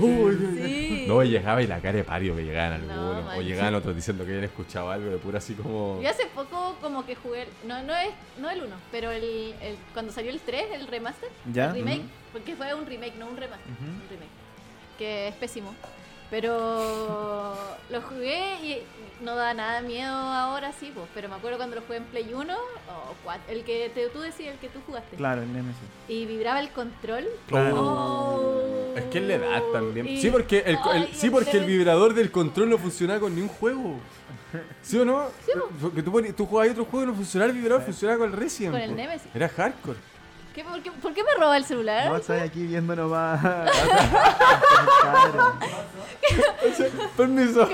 bueno. 0.02 1.06
No, 1.06 1.22
llegaba 1.22 1.62
y 1.62 1.66
la 1.66 1.80
cara 1.80 1.98
de 1.98 2.04
pario 2.04 2.34
que 2.34 2.42
llegaban 2.42 2.72
algunos, 2.72 3.36
o 3.36 3.42
llegaban 3.42 3.74
otros 3.74 3.94
diciendo 3.94 4.24
que 4.24 4.30
habían 4.30 4.44
escuchado 4.44 4.90
algo 4.90 5.10
de 5.10 5.18
pura 5.18 5.38
así 5.38 5.54
como... 5.54 6.00
Yo 6.02 6.08
hace 6.08 6.26
poco 6.34 6.76
como 6.80 7.04
que 7.06 7.14
jugué, 7.14 7.46
no, 7.66 7.82
no 7.82 7.94
es 7.94 8.10
no 8.38 8.50
el 8.50 8.62
1, 8.62 8.76
pero 8.90 9.10
el, 9.10 9.54
el, 9.60 9.76
cuando 9.92 10.12
salió 10.12 10.30
el 10.30 10.40
3, 10.40 10.64
el 10.72 10.86
remaster, 10.86 11.28
el 11.46 11.72
remake, 11.72 12.02
porque 12.32 12.56
fue 12.56 12.74
un 12.74 12.86
remake, 12.86 13.16
no 13.16 13.26
un 13.26 13.36
remaster, 13.36 13.68
un 13.68 14.08
remake, 14.08 14.30
que 14.98 15.28
es 15.28 15.34
pésimo. 15.36 15.74
Pero 16.32 17.54
lo 17.90 18.00
jugué 18.00 18.54
y 18.62 18.78
no 19.22 19.36
da 19.36 19.52
nada 19.52 19.82
miedo 19.82 20.14
ahora 20.14 20.72
sí, 20.72 20.90
pues. 20.94 21.06
Pero 21.14 21.28
me 21.28 21.34
acuerdo 21.34 21.58
cuando 21.58 21.76
lo 21.76 21.82
jugué 21.82 21.98
en 21.98 22.04
Play 22.04 22.32
1 22.32 22.54
o 22.54 23.50
el 23.50 23.64
que 23.64 23.90
te, 23.94 24.06
tú 24.06 24.20
decías, 24.20 24.54
el 24.54 24.58
que 24.58 24.70
tú 24.70 24.80
jugaste. 24.86 25.14
Claro, 25.16 25.42
el 25.42 25.52
Nemesis. 25.52 25.82
Y 26.08 26.24
vibraba 26.24 26.60
el 26.60 26.70
control. 26.70 27.26
Claro. 27.48 27.76
Oh. 27.76 28.94
es 28.96 29.04
que 29.04 29.20
le 29.20 29.38
da 29.38 29.60
también. 29.74 30.06
sí, 30.18 30.30
porque, 30.30 30.64
el, 30.64 30.78
sí, 31.12 31.28
porque 31.28 31.58
el 31.58 31.66
vibrador 31.66 32.14
del 32.14 32.30
control 32.30 32.70
no 32.70 32.78
funcionaba 32.78 33.20
con 33.20 33.34
ningún 33.34 33.50
juego. 33.50 33.96
¿Sí 34.80 34.98
o 34.98 35.04
no? 35.04 35.28
Sí, 35.44 35.52
Porque 35.82 36.02
tú, 36.02 36.22
tú 36.34 36.46
jugabas 36.46 36.72
otro 36.72 36.86
juego 36.86 37.04
y 37.04 37.08
no 37.08 37.14
funcionaba 37.14 37.50
el 37.50 37.58
vibrador, 37.58 37.84
funcionaba 37.84 38.20
con 38.20 38.30
el 38.30 38.36
Resident. 38.38 38.72
Con 38.72 38.80
el 38.80 38.96
Nemesis. 38.96 39.28
Era 39.34 39.50
hardcore. 39.50 39.98
¿Qué, 40.54 40.64
por, 40.64 40.82
qué, 40.82 40.90
¿Por 40.90 41.14
qué 41.14 41.22
me 41.24 41.34
roba 41.40 41.56
el 41.56 41.64
celular? 41.64 42.10
No, 42.10 42.16
estoy 42.16 42.40
aquí 42.40 42.66
viendo 42.66 42.94
nomás. 42.94 43.40
permiso. 47.16 47.66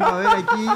A 0.00 0.16
ver 0.18 0.28
aquí. 0.28 0.66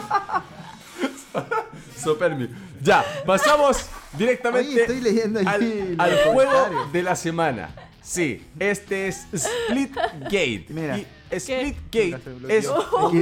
Sopermiso. 2.02 2.52
Ya, 2.82 3.04
pasamos 3.24 3.86
directamente 4.14 4.80
estoy 4.80 5.00
leyendo 5.00 5.38
al, 5.40 5.94
al 5.98 6.16
juego 6.24 6.88
de 6.92 7.02
la 7.02 7.14
semana. 7.14 7.70
Sí, 8.02 8.44
este 8.58 9.06
es 9.08 9.26
Splitgate. 9.36 10.66
Mira. 10.70 10.98
Y 10.98 11.06
Splitgate 11.38 12.18
es 12.48 12.66
un 12.66 12.80
juego 12.80 13.12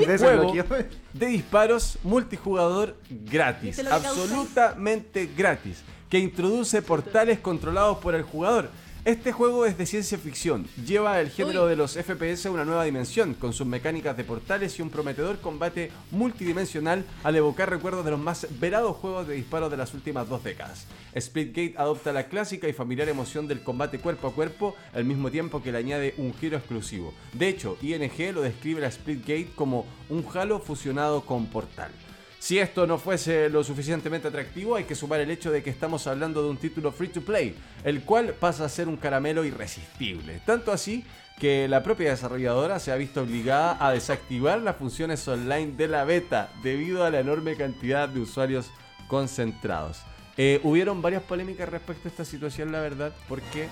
de 1.12 1.26
disparos 1.26 1.98
multijugador 2.02 2.96
gratis. 3.10 3.78
Absolutamente 3.84 5.28
gratis 5.36 5.82
que 6.08 6.18
introduce 6.18 6.82
portales 6.82 7.38
controlados 7.38 7.98
por 7.98 8.14
el 8.14 8.22
jugador. 8.22 8.70
Este 9.04 9.32
juego 9.32 9.64
es 9.64 9.78
de 9.78 9.86
ciencia 9.86 10.18
ficción, 10.18 10.66
lleva 10.84 11.20
el 11.20 11.30
género 11.30 11.66
de 11.66 11.76
los 11.76 11.92
FPS 11.92 12.44
a 12.44 12.50
una 12.50 12.66
nueva 12.66 12.84
dimensión, 12.84 13.32
con 13.32 13.54
sus 13.54 13.66
mecánicas 13.66 14.16
de 14.16 14.24
portales 14.24 14.78
y 14.78 14.82
un 14.82 14.90
prometedor 14.90 15.38
combate 15.38 15.90
multidimensional 16.10 17.06
al 17.22 17.36
evocar 17.36 17.70
recuerdos 17.70 18.04
de 18.04 18.10
los 18.10 18.20
más 18.20 18.46
verados 18.60 18.96
juegos 18.96 19.26
de 19.26 19.36
disparos 19.36 19.70
de 19.70 19.78
las 19.78 19.94
últimas 19.94 20.28
dos 20.28 20.44
décadas. 20.44 20.86
Splitgate 21.18 21.74
adopta 21.78 22.12
la 22.12 22.26
clásica 22.26 22.68
y 22.68 22.74
familiar 22.74 23.08
emoción 23.08 23.48
del 23.48 23.62
combate 23.62 23.98
cuerpo 23.98 24.28
a 24.28 24.34
cuerpo 24.34 24.76
al 24.92 25.06
mismo 25.06 25.30
tiempo 25.30 25.62
que 25.62 25.72
le 25.72 25.78
añade 25.78 26.14
un 26.18 26.34
giro 26.34 26.58
exclusivo. 26.58 27.14
De 27.32 27.48
hecho, 27.48 27.78
ING 27.80 28.34
lo 28.34 28.42
describe 28.42 28.84
a 28.84 28.90
Splitgate 28.90 29.52
como 29.54 29.86
un 30.10 30.26
Halo 30.34 30.58
fusionado 30.58 31.22
con 31.22 31.46
Portal. 31.46 31.92
Si 32.38 32.58
esto 32.58 32.86
no 32.86 32.98
fuese 32.98 33.48
lo 33.48 33.64
suficientemente 33.64 34.28
atractivo, 34.28 34.76
hay 34.76 34.84
que 34.84 34.94
sumar 34.94 35.20
el 35.20 35.30
hecho 35.30 35.50
de 35.50 35.62
que 35.62 35.70
estamos 35.70 36.06
hablando 36.06 36.42
de 36.42 36.50
un 36.50 36.56
título 36.56 36.92
free 36.92 37.08
to 37.08 37.20
play, 37.20 37.54
el 37.84 38.02
cual 38.02 38.34
pasa 38.38 38.64
a 38.64 38.68
ser 38.68 38.88
un 38.88 38.96
caramelo 38.96 39.44
irresistible. 39.44 40.40
Tanto 40.46 40.70
así 40.70 41.04
que 41.38 41.68
la 41.68 41.82
propia 41.82 42.10
desarrolladora 42.10 42.78
se 42.78 42.92
ha 42.92 42.96
visto 42.96 43.22
obligada 43.22 43.76
a 43.84 43.92
desactivar 43.92 44.60
las 44.60 44.76
funciones 44.76 45.26
online 45.26 45.72
de 45.76 45.88
la 45.88 46.04
beta 46.04 46.50
debido 46.62 47.04
a 47.04 47.10
la 47.10 47.20
enorme 47.20 47.56
cantidad 47.56 48.08
de 48.08 48.20
usuarios 48.20 48.70
concentrados. 49.08 49.98
Eh, 50.36 50.60
hubieron 50.62 51.02
varias 51.02 51.22
polémicas 51.24 51.68
respecto 51.68 52.06
a 52.06 52.10
esta 52.10 52.24
situación, 52.24 52.70
la 52.70 52.80
verdad, 52.80 53.12
porque 53.28 53.68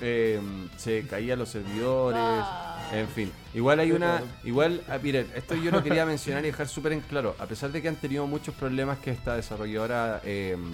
eh, 0.00 0.40
se 0.76 1.06
caían 1.06 1.38
los 1.38 1.48
servidores, 1.48 2.20
ah. 2.20 2.90
en 2.92 3.08
fin. 3.08 3.32
Igual 3.54 3.80
hay 3.80 3.92
una, 3.92 4.22
igual, 4.44 4.82
ah, 4.88 4.98
miren, 5.02 5.26
esto 5.34 5.54
yo 5.54 5.70
lo 5.70 5.82
quería 5.82 6.04
mencionar 6.04 6.44
y 6.44 6.48
dejar 6.48 6.68
súper 6.68 6.92
en 6.92 7.00
claro, 7.00 7.34
a 7.38 7.46
pesar 7.46 7.72
de 7.72 7.80
que 7.80 7.88
han 7.88 7.96
tenido 7.96 8.26
muchos 8.26 8.54
problemas 8.54 8.98
que 8.98 9.10
esta 9.10 9.36
desarrolladora, 9.36 10.20
em, 10.24 10.72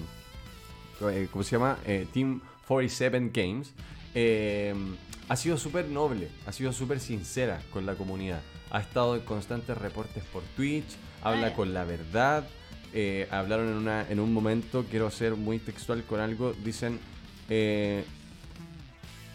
eh, 1.09 1.29
¿cómo 1.31 1.45
se 1.45 1.53
llama? 1.53 1.79
Eh, 1.85 2.07
Team 2.13 2.41
47 2.67 3.31
Games, 3.33 3.73
em, 4.15 4.97
ha 5.29 5.37
sido 5.37 5.57
súper 5.57 5.87
noble, 5.87 6.29
ha 6.47 6.53
sido 6.53 6.73
súper 6.73 6.99
sincera 6.99 7.61
con 7.71 7.87
la 7.87 7.95
comunidad, 7.95 8.41
ha 8.71 8.81
estado 8.81 9.15
en 9.15 9.23
constantes 9.23 9.77
reportes 9.79 10.25
por 10.33 10.43
Twitch, 10.57 10.97
habla 11.23 11.55
con 11.55 11.73
la 11.73 11.85
verdad, 11.85 12.45
eh, 12.93 13.29
hablaron 13.31 13.69
en, 13.69 13.75
una, 13.75 14.07
en 14.11 14.19
un 14.19 14.35
momento, 14.35 14.85
quiero 14.91 15.11
ser 15.11 15.37
muy 15.37 15.59
textual 15.61 16.03
con 16.03 16.19
algo, 16.19 16.55
dicen... 16.65 16.99
Eh, 17.49 18.05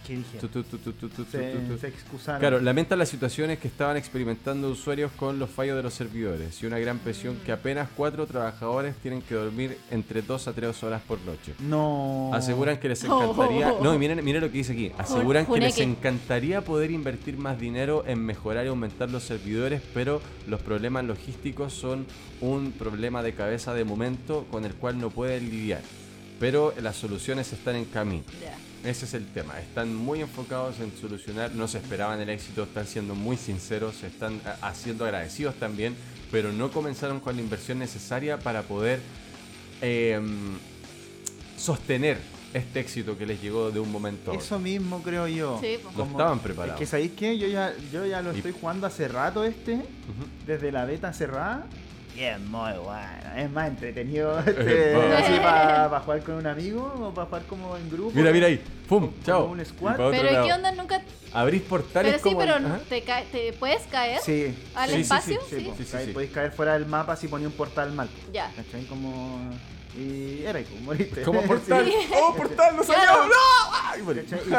se, 0.08 1.88
excusaron. 1.88 2.40
Claro, 2.40 2.60
lamenta 2.60 2.96
las 2.96 3.10
situaciones 3.10 3.60
que 3.60 3.68
estaban 3.68 3.98
experimentando 3.98 4.70
usuarios 4.70 5.12
con 5.14 5.40
los 5.40 5.50
fallos 5.50 5.76
de 5.76 5.84
los 5.84 5.94
servidores 5.94 6.62
y 6.62 6.66
una 6.66 6.80
gran 6.80 7.00
presión 7.00 7.38
que 7.46 7.52
apenas 7.52 7.90
cuatro 7.96 8.26
trabajadores 8.26 8.96
tienen 8.98 9.22
que 9.22 9.36
dormir 9.36 9.78
entre 9.92 10.22
dos 10.22 10.48
a 10.48 10.54
tres 10.54 10.82
horas 10.84 11.02
por 11.08 11.20
noche. 11.22 11.54
No. 11.60 12.32
Aseguran 12.34 12.78
que 12.78 12.90
les 12.90 13.04
encantaría. 13.04 13.74
No, 13.82 13.94
y 13.94 14.00
miren, 14.00 14.24
miren 14.24 14.42
lo 14.42 14.52
que 14.52 14.58
dice 14.58 14.74
aquí. 14.74 14.92
Aseguran 14.98 15.46
que 15.46 15.60
les 15.60 15.78
encantaría 15.80 16.62
poder 16.62 16.92
invertir 16.92 17.38
más 17.38 17.60
dinero 17.60 18.04
en 18.08 18.20
mejorar 18.26 18.66
y 18.66 18.70
aumentar 18.70 19.10
los 19.10 19.24
servidores, 19.24 19.82
pero 19.94 20.22
los 20.48 20.62
problemas 20.62 21.06
logísticos 21.06 21.74
son 21.74 22.06
un 22.42 22.72
problema 22.72 23.24
de 23.24 23.34
cabeza 23.34 23.74
de 23.74 23.84
momento 23.84 24.46
con 24.52 24.66
el 24.66 24.74
cual 24.74 25.00
no 25.00 25.10
pueden 25.10 25.50
lidiar. 25.50 25.82
Pero 26.40 26.74
las 26.82 26.96
soluciones 26.96 27.52
están 27.54 27.76
en 27.76 27.86
camino. 27.86 28.24
Ese 28.88 29.04
es 29.04 29.14
el 29.16 29.26
tema. 29.34 29.60
Están 29.60 29.94
muy 29.94 30.22
enfocados 30.22 30.80
en 30.80 30.96
solucionar, 30.96 31.52
no 31.54 31.68
se 31.68 31.78
esperaban 31.80 32.22
el 32.22 32.30
éxito, 32.30 32.64
están 32.64 32.88
siendo 32.88 33.16
muy 33.16 33.36
sinceros, 33.36 34.02
están 34.04 34.40
haciendo 34.62 35.04
agradecidos 35.04 35.56
también, 35.56 35.94
pero 36.32 36.54
no 36.54 36.72
comenzaron 36.72 37.20
con 37.20 37.36
la 37.36 37.42
inversión 37.42 37.80
necesaria 37.80 38.40
para 38.40 38.62
poder 38.62 39.02
em, 39.82 40.58
sostener 41.58 42.18
este 42.54 42.80
éxito 42.80 43.18
que 43.18 43.26
les 43.26 43.42
llegó 43.42 43.72
de 43.72 43.82
un 43.82 43.92
momento 43.92 44.32
a 44.32 44.34
otro. 44.36 44.46
Eso 44.46 44.58
mismo 44.58 45.04
creo 45.04 45.28
yo. 45.28 45.60
Sí, 45.62 45.80
pues. 45.84 45.94
No 45.94 46.04
Como- 46.06 46.12
estaban 46.18 46.38
Es 46.38 46.44
preparados. 46.44 46.80
que 46.80 46.86
sabéis 46.86 47.12
que 47.12 47.38
yo 47.38 47.48
ya, 47.50 47.74
yo 47.92 48.06
ya 48.06 48.22
lo 48.22 48.32
Y- 48.34 48.38
estoy 48.38 48.54
jugando 48.54 48.88
hace 48.88 49.10
rato 49.10 49.44
este, 49.44 49.82
desde 50.46 50.72
la 50.72 50.86
beta 50.86 51.12
cerrada. 51.12 51.66
Y 52.18 52.24
es 52.24 52.40
muy 52.40 52.72
bueno, 52.80 53.36
es 53.36 53.52
más 53.52 53.68
entretenido 53.68 54.40
Es 54.40 54.48
este, 54.48 54.96
así 54.96 55.34
para 55.40 56.00
jugar 56.00 56.22
con 56.24 56.36
un 56.36 56.48
amigo 56.48 56.82
o 57.00 57.14
para 57.14 57.28
jugar 57.28 57.44
como 57.44 57.78
en 57.78 57.90
grupo. 57.92 58.12
Mira, 58.16 58.32
mira 58.32 58.48
ahí. 58.48 58.60
¡Pum! 58.90 59.08
Como 59.12 59.24
¡Chao! 59.24 59.46
un 59.46 59.60
Y 59.62 59.66
squad. 59.66 59.98
Pero 59.98 60.30
¿y 60.30 60.34
lado. 60.34 60.46
qué 60.48 60.54
onda? 60.54 60.72
Nunca. 60.72 61.02
Abrís 61.34 61.62
portales 61.62 62.14
Pero 62.14 62.24
sí, 62.24 62.30
como... 62.34 62.40
pero. 62.40 62.80
¿te, 62.90 63.02
ca- 63.04 63.24
¿te 63.32 63.54
puedes 63.54 63.84
caer 63.84 64.20
Sí. 64.22 64.58
al 64.74 64.90
Sí, 64.90 65.02
espacio? 65.02 65.40
sí, 65.48 65.56
Sí, 65.58 65.60
Sí. 65.62 65.66
po, 65.70 65.76
Sí, 65.78 65.84
sí, 65.84 65.92
cae- 65.92 66.06
sí. 66.06 66.12
podéis 66.12 66.32
caer 66.32 66.52
fuera 66.52 66.74
del 66.74 66.88
mapa 66.88 67.16
si 67.16 67.28
ponía 67.28 67.48
un 67.48 67.54
portal 67.54 67.92
mal. 67.94 68.10
Ya. 68.34 68.52
¿Cachai? 68.56 68.86
Como. 68.86 69.52
Y 69.96 70.44
era 70.44 70.62
como 70.64 70.82
moriste. 70.82 71.22
Como 71.22 71.42
portal. 71.44 71.86
Sí. 71.86 71.94
¡Oh, 72.20 72.34
portal! 72.36 72.76
¡No 72.78 72.84
salió! 72.84 73.04
Claro. 73.04 73.26
¡No! 73.28 73.98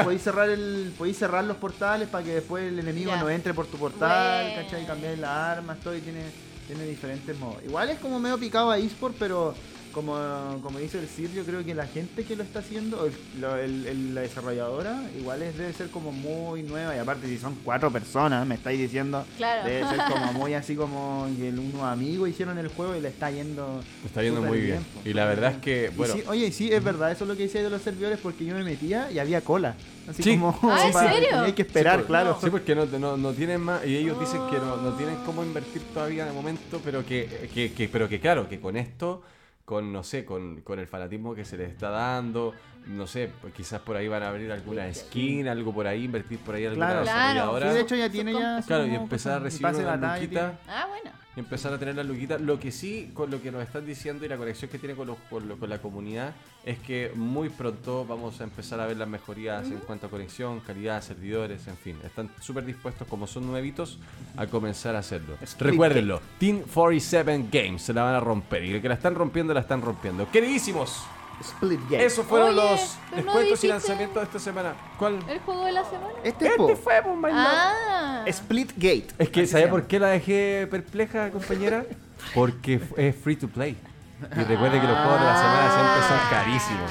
Y 0.01 0.05
podéis 0.05 0.22
cerrar 0.22 0.48
el 0.51 0.93
podéis 0.97 1.18
cerrar 1.18 1.43
los 1.44 1.56
portales 1.56 2.09
para 2.09 2.22
que 2.24 2.35
después 2.35 2.64
el 2.64 2.78
enemigo 2.78 3.10
Ya. 3.12 3.20
no 3.20 3.28
entre 3.30 3.52
por 3.55 3.66
tu 3.66 3.78
portal. 3.78 4.55
¿cachai? 4.56 4.86
Cambiar 4.86 5.18
las 5.18 5.30
armas, 5.30 5.78
todo 5.78 5.94
y 5.97 6.01
tiene, 6.01 6.22
tiene 6.69 6.85
diferentes 6.85 7.36
modos. 7.39 7.65
Igual 7.65 7.89
es 7.89 7.99
como 7.99 8.20
medio 8.20 8.39
picado 8.39 8.70
a 8.70 8.78
eSport, 8.78 9.16
pero 9.19 9.55
como, 9.93 10.60
como 10.62 10.78
dice 10.78 10.98
el 10.98 11.09
Sir, 11.09 11.31
yo 11.32 11.44
creo 11.44 11.65
que 11.65 11.74
la 11.74 11.86
gente 11.86 12.24
que 12.24 12.36
lo 12.36 12.43
está 12.43 12.60
haciendo, 12.60 13.06
el- 13.06 13.40
lo- 13.40 13.56
el- 13.56 13.86
el- 13.86 14.15
la 14.15 14.20
desarrolladora, 14.23 15.02
igual 15.19 15.43
es, 15.43 15.56
debe 15.56 15.73
ser 15.73 15.89
como 15.90 16.12
muy 16.12 16.62
nueva. 16.62 16.94
Y 16.94 16.98
aparte, 16.98 17.27
si 17.27 17.39
son 17.39 17.56
cuatro 17.65 17.90
personas, 17.90 18.47
me 18.47 18.55
estáis 18.56 18.78
diciendo, 18.78 19.24
Claro. 19.36 19.69
debe 19.69 19.89
ser 19.89 19.98
como 20.10 20.32
muy 20.35 20.55
así 20.55 20.74
como 20.74 21.28
que 21.36 21.48
el- 21.48 21.59
unos 21.59 21.82
amigos 21.82 22.28
hicieron 22.28 22.59
el 22.59 22.69
juego 22.69 22.94
y 22.97 23.01
le 23.01 23.09
está 23.09 23.31
yendo. 23.31 23.81
Está 24.05 24.23
yendo 24.23 24.43
muy 24.43 24.60
bien. 24.60 24.85
po. 24.94 25.01
Y 25.09 25.12
la 25.12 25.24
verdad 25.27 25.52
es 25.52 25.59
que, 25.59 25.90
Y 25.93 25.97
bueno, 25.97 26.15
sí, 26.15 26.23
oye, 26.28 26.47
y 26.47 26.52
sí, 26.52 26.73
es 26.73 26.82
verdad, 26.82 27.10
eso 27.12 27.24
es 27.24 27.28
lo 27.28 27.36
que 27.36 27.44
decía 27.44 27.62
de 27.62 27.70
los 27.70 27.82
servidores, 27.82 28.19
porque 28.23 28.44
yo 28.44 28.55
me 28.55 28.65
metía 28.65 29.10
y 29.10 29.19
había 29.19 29.40
cola. 29.40 29.74
Así 30.09 30.23
Sí. 30.23 30.31
como. 30.39 30.59
Ah, 30.62 30.86
¿en 30.86 30.93
para- 30.93 31.12
serio? 31.12 31.28
Tenía 31.31 31.55
que 31.55 31.62
esperar, 31.62 31.94
Sí, 31.94 31.98
por- 31.98 32.06
claro. 32.06 32.39
Sí, 32.43 32.51
porque 32.51 32.74
no, 32.74 32.86
no, 32.86 33.16
no 33.16 33.32
tienen 33.32 33.60
más, 33.60 33.85
y 33.86 33.97
ellos 33.97 34.19
dicen 34.19 34.40
que 34.51 34.56
no, 34.56 34.77
no 34.77 34.93
tienen 34.97 35.16
cómo 35.27 35.43
invertir 35.44 35.82
todavía 35.93 36.24
de 36.24 36.32
momento, 36.32 36.81
pero 36.85 37.05
que, 37.05 37.51
que, 37.52 37.73
que- 37.73 37.89
pero 37.89 38.09
que 38.09 38.19
claro, 38.20 38.48
que 38.48 38.59
con 38.59 38.77
esto, 38.77 39.23
con 39.69 39.93
no 39.93 40.03
sé, 40.03 40.24
con, 40.24 40.62
con 40.62 40.78
el 40.78 40.86
fanatismo 40.86 41.35
que 41.35 41.45
se 41.45 41.59
les 41.59 41.69
está 41.69 41.90
dando, 41.90 42.55
no 42.89 43.06
sé, 43.06 43.31
pues 43.40 43.52
quizás 43.55 43.81
por 43.81 43.97
ahí 43.97 44.09
van 44.09 44.23
a 44.23 44.28
abrir 44.28 44.51
alguna 44.51 44.93
skin, 44.93 45.47
algo 45.48 45.73
por 45.73 45.86
ahí, 45.86 46.05
invertir 46.05 46.39
por 46.39 46.55
ahí 46.55 46.65
alguna 46.66 46.86
Claro. 46.86 47.02
Claro. 47.02 47.28
desarrolladora. 47.28 47.69
Sí, 47.70 47.74
de 47.77 47.81
hecho 47.82 47.97
ya 47.97 48.10
tiene 48.10 48.32
ya. 48.32 48.62
Claro, 48.66 48.86
y 48.86 48.94
empezar 48.94 49.32
a 49.35 49.39
recibir 49.40 49.74
una 49.74 49.97
luquita. 50.16 50.59
Ah, 50.69 50.86
bueno. 50.89 51.10
y 51.36 51.40
empezar 51.40 51.73
a 51.73 51.78
tener 51.78 51.94
la 51.94 52.02
luquita. 52.02 52.36
Lo 52.39 52.59
que 52.59 52.73
sí, 52.73 53.12
con 53.15 53.31
lo 53.31 53.40
que 53.40 53.52
nos 53.52 53.62
están 53.62 53.86
diciendo 53.86 54.24
y 54.27 54.28
la 54.28 54.36
conexión 54.36 54.69
que 54.73 54.78
tiene 54.78 54.97
con, 54.97 55.06
los- 55.06 55.19
con, 55.31 55.47
lo- 55.47 55.56
con 55.56 55.69
la 55.70 55.78
comunidad, 55.78 56.32
es 56.65 56.78
que 56.81 57.12
muy 57.15 57.48
pronto 57.48 58.05
vamos 58.05 58.40
a 58.40 58.44
empezar 58.44 58.81
a 58.81 58.86
ver 58.86 58.97
las 58.97 59.06
mejorías 59.09 59.66
en 59.66 59.78
cuanto 59.78 60.09
a 60.09 60.10
conexión, 60.10 60.59
calidad, 60.60 61.01
servidores, 61.01 61.69
en 61.69 61.77
fin. 61.77 61.97
Están 62.05 62.28
súper 62.40 62.65
dispuestos, 62.65 63.06
como 63.06 63.28
son 63.28 63.47
nuevitos, 63.47 64.01
a 64.36 64.47
comenzar 64.48 64.97
a 64.97 64.98
hacerlo. 64.98 65.36
Split 65.43 65.70
Recuérdenlo, 65.70 66.20
Team 66.40 66.62
47 66.74 67.44
Games 67.52 67.82
se 67.82 67.93
la 67.93 68.02
van 68.02 68.15
a 68.16 68.20
romper 68.20 68.65
y 68.65 68.81
que 68.81 68.89
la 68.89 68.94
están 68.94 69.15
rompiendo, 69.15 69.55
la 69.55 69.60
están 69.60 69.81
rompiendo. 69.81 70.28
Queridísimos, 70.32 71.05
Split 71.40 71.81
Game. 71.89 72.05
esos 72.05 72.27
fueron 72.27 72.48
Oye, 72.48 72.56
los 72.56 72.98
pero 73.10 73.23
no 73.23 73.32
descuentos 73.32 73.47
y 73.65 73.66
dijiste- 73.66 73.69
lanzamientos 73.69 74.16
de 74.16 74.23
esta 74.24 74.39
semana. 74.39 74.74
¿Cuál? 74.98 75.19
¿El 75.28 75.39
juego 75.40 75.65
de 75.65 75.73
la 75.73 75.85
semana? 75.85 76.09
Este, 76.24 76.51
po, 76.56 76.77
fue, 76.77 77.01
pues, 77.02 77.16
my 77.16 77.23
lord. 77.23 77.32
Ah. 77.35 78.23
Split 78.27 78.73
Gate. 78.77 79.09
Es 79.19 79.28
que, 79.31 79.40
Así 79.43 79.51
¿sabes 79.52 79.65
se 79.66 79.70
por 79.70 79.78
llama. 79.81 79.89
qué 79.89 79.98
la 80.01 80.09
dejé 80.09 80.66
perpleja, 80.70 81.31
compañera? 81.31 81.85
Porque 82.35 82.74
f- 82.74 82.94
es 83.09 83.16
free 83.16 83.36
to 83.36 83.48
play. 83.48 83.77
Y 84.20 84.40
recuerde 84.43 84.81
que 84.81 84.86
los 84.89 84.98
juegos 84.98 85.20
de 85.20 85.27
la 85.27 85.36
semana 85.36 85.70
siempre 85.74 86.09
son 86.09 86.31
carísimos. 86.31 86.90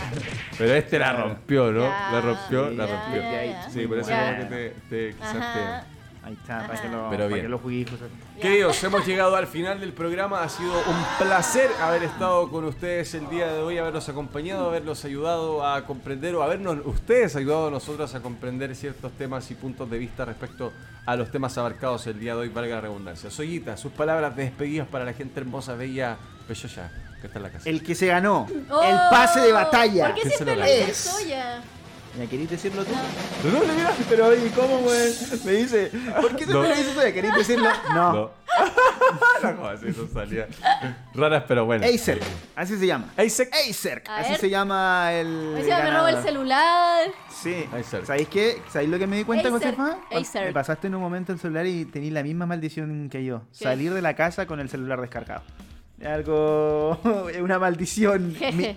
Pero 0.57 0.73
este 0.75 0.97
la 0.97 1.11
rompió, 1.13 1.71
¿no? 1.73 1.81
La 1.81 2.21
rompió, 2.21 2.69
la 2.69 2.87
rompió. 2.87 3.21
ya, 3.21 3.43
ya. 3.45 3.69
Sí, 3.69 3.85
por 3.85 3.97
eso 3.99 4.09
como 4.11 4.37
que 4.37 4.45
te, 4.45 4.69
te 4.89 5.13
quizás 5.17 5.33
te- 5.33 5.39
Ajá. 5.39 5.85
Ahí 6.27 6.33
está, 6.33 6.67
para 6.67 6.81
que 6.81 6.89
lo, 6.89 7.09
Pero 7.09 7.23
para 7.23 7.27
bien. 7.27 7.41
que 7.43 7.47
lo 7.47 7.57
juguéis, 7.59 7.89
José. 7.89 8.03
Queridos, 8.41 8.83
hemos 8.83 9.05
llegado 9.07 9.33
al 9.37 9.47
final 9.47 9.79
del 9.79 9.93
programa. 9.93 10.43
Ha 10.43 10.49
sido 10.49 10.73
un 10.73 11.05
placer 11.17 11.69
haber 11.81 12.03
estado 12.03 12.49
con 12.49 12.65
ustedes 12.65 13.13
el 13.13 13.29
día 13.29 13.47
de 13.47 13.61
hoy, 13.61 13.77
haberlos 13.77 14.09
acompañado, 14.09 14.67
haberlos 14.67 15.05
ayudado 15.05 15.65
a 15.65 15.85
comprender 15.85 16.35
o 16.35 16.43
habernos 16.43 16.79
ustedes 16.85 17.37
ayudado 17.37 17.67
a 17.67 17.71
nosotros 17.71 18.13
a 18.13 18.19
comprender 18.19 18.75
ciertos 18.75 19.13
temas 19.13 19.49
y 19.51 19.55
puntos 19.55 19.89
de 19.89 19.97
vista 19.97 20.25
respecto 20.25 20.73
a 21.05 21.15
los 21.15 21.31
temas 21.31 21.57
abarcados 21.57 22.05
el 22.07 22.19
día 22.19 22.33
de 22.35 22.41
hoy, 22.41 22.49
valga 22.49 22.75
la 22.75 22.81
redundancia. 22.81 23.31
Soyita, 23.31 23.77
sus 23.77 23.93
palabras 23.93 24.35
de 24.35 24.43
despedidas 24.43 24.85
para 24.89 25.05
la 25.05 25.13
gente 25.13 25.39
hermosa, 25.39 25.75
bella, 25.75 26.17
Pechoya, 26.45 26.91
que 27.21 27.27
está 27.27 27.39
en 27.39 27.43
la 27.43 27.49
casa. 27.51 27.69
El 27.69 27.81
que 27.81 27.95
se 27.95 28.07
ganó 28.07 28.45
Oh, 28.69 28.81
el 28.83 28.95
pase 29.09 29.39
de 29.39 29.53
batalla. 29.53 30.07
¿Por 30.07 30.15
qué 30.15 30.21
¿Quién 30.21 30.31
se 30.31 30.37
siempre 30.43 30.55
lo 30.57 30.65
Es. 30.65 30.97
¿Me 32.17 32.27
queréis 32.27 32.49
decirlo 32.49 32.83
tú? 32.83 32.91
No, 33.43 33.63
no, 33.63 33.73
mira. 33.73 33.93
Pero 34.09 34.27
oye, 34.27 34.51
¿cómo, 34.55 34.79
güey? 34.79 35.13
Me 35.45 35.51
dice, 35.51 35.91
¿por 36.19 36.35
qué 36.35 36.45
siempre 36.45 36.69
le 36.69 36.75
dices 36.75 36.97
eso? 36.97 37.13
¿Queréis 37.13 37.35
decirlo? 37.35 37.69
No. 37.93 38.13
No. 38.13 38.31
no, 39.43 39.67
así 39.67 39.85
no 39.95 40.07
salía. 40.11 40.47
Raras, 41.13 41.43
pero 41.47 41.65
bueno. 41.65 41.85
Acer, 41.85 42.19
así 42.55 42.75
se 42.77 42.87
llama. 42.87 43.13
Acer. 43.17 43.49
Acer, 43.69 44.03
A 44.07 44.17
así 44.19 44.31
ver. 44.31 44.39
se 44.39 44.49
llama 44.49 45.13
el. 45.13 45.27
Me 45.27 45.59
decía, 45.59 45.77
me 45.83 45.91
robo 45.91 46.07
el 46.07 46.15
ganador. 46.15 46.23
celular. 46.23 47.07
Sí. 47.31 47.65
Acer. 47.71 48.05
¿Sabéis 48.07 48.27
qué? 48.29 48.61
¿Sabéis 48.71 48.89
lo 48.89 48.97
que 48.97 49.05
me 49.05 49.17
di 49.17 49.23
cuenta, 49.23 49.49
Acer, 49.49 49.75
Josefa? 49.75 49.97
Acer. 50.11 50.45
Me 50.47 50.53
pasaste 50.53 50.87
en 50.87 50.95
un 50.95 51.01
momento 51.01 51.33
el 51.33 51.39
celular 51.39 51.67
y 51.67 51.85
tení 51.85 52.09
la 52.09 52.23
misma 52.23 52.47
maldición 52.47 53.09
que 53.09 53.23
yo. 53.23 53.41
¿Qué? 53.57 53.65
Salir 53.65 53.93
de 53.93 54.01
la 54.01 54.15
casa 54.15 54.47
con 54.47 54.59
el 54.59 54.69
celular 54.69 54.99
descargado. 55.01 55.43
Es 55.99 56.07
Algo. 56.07 56.99
Una 57.41 57.59
maldición 57.59 58.35
mi- 58.53 58.75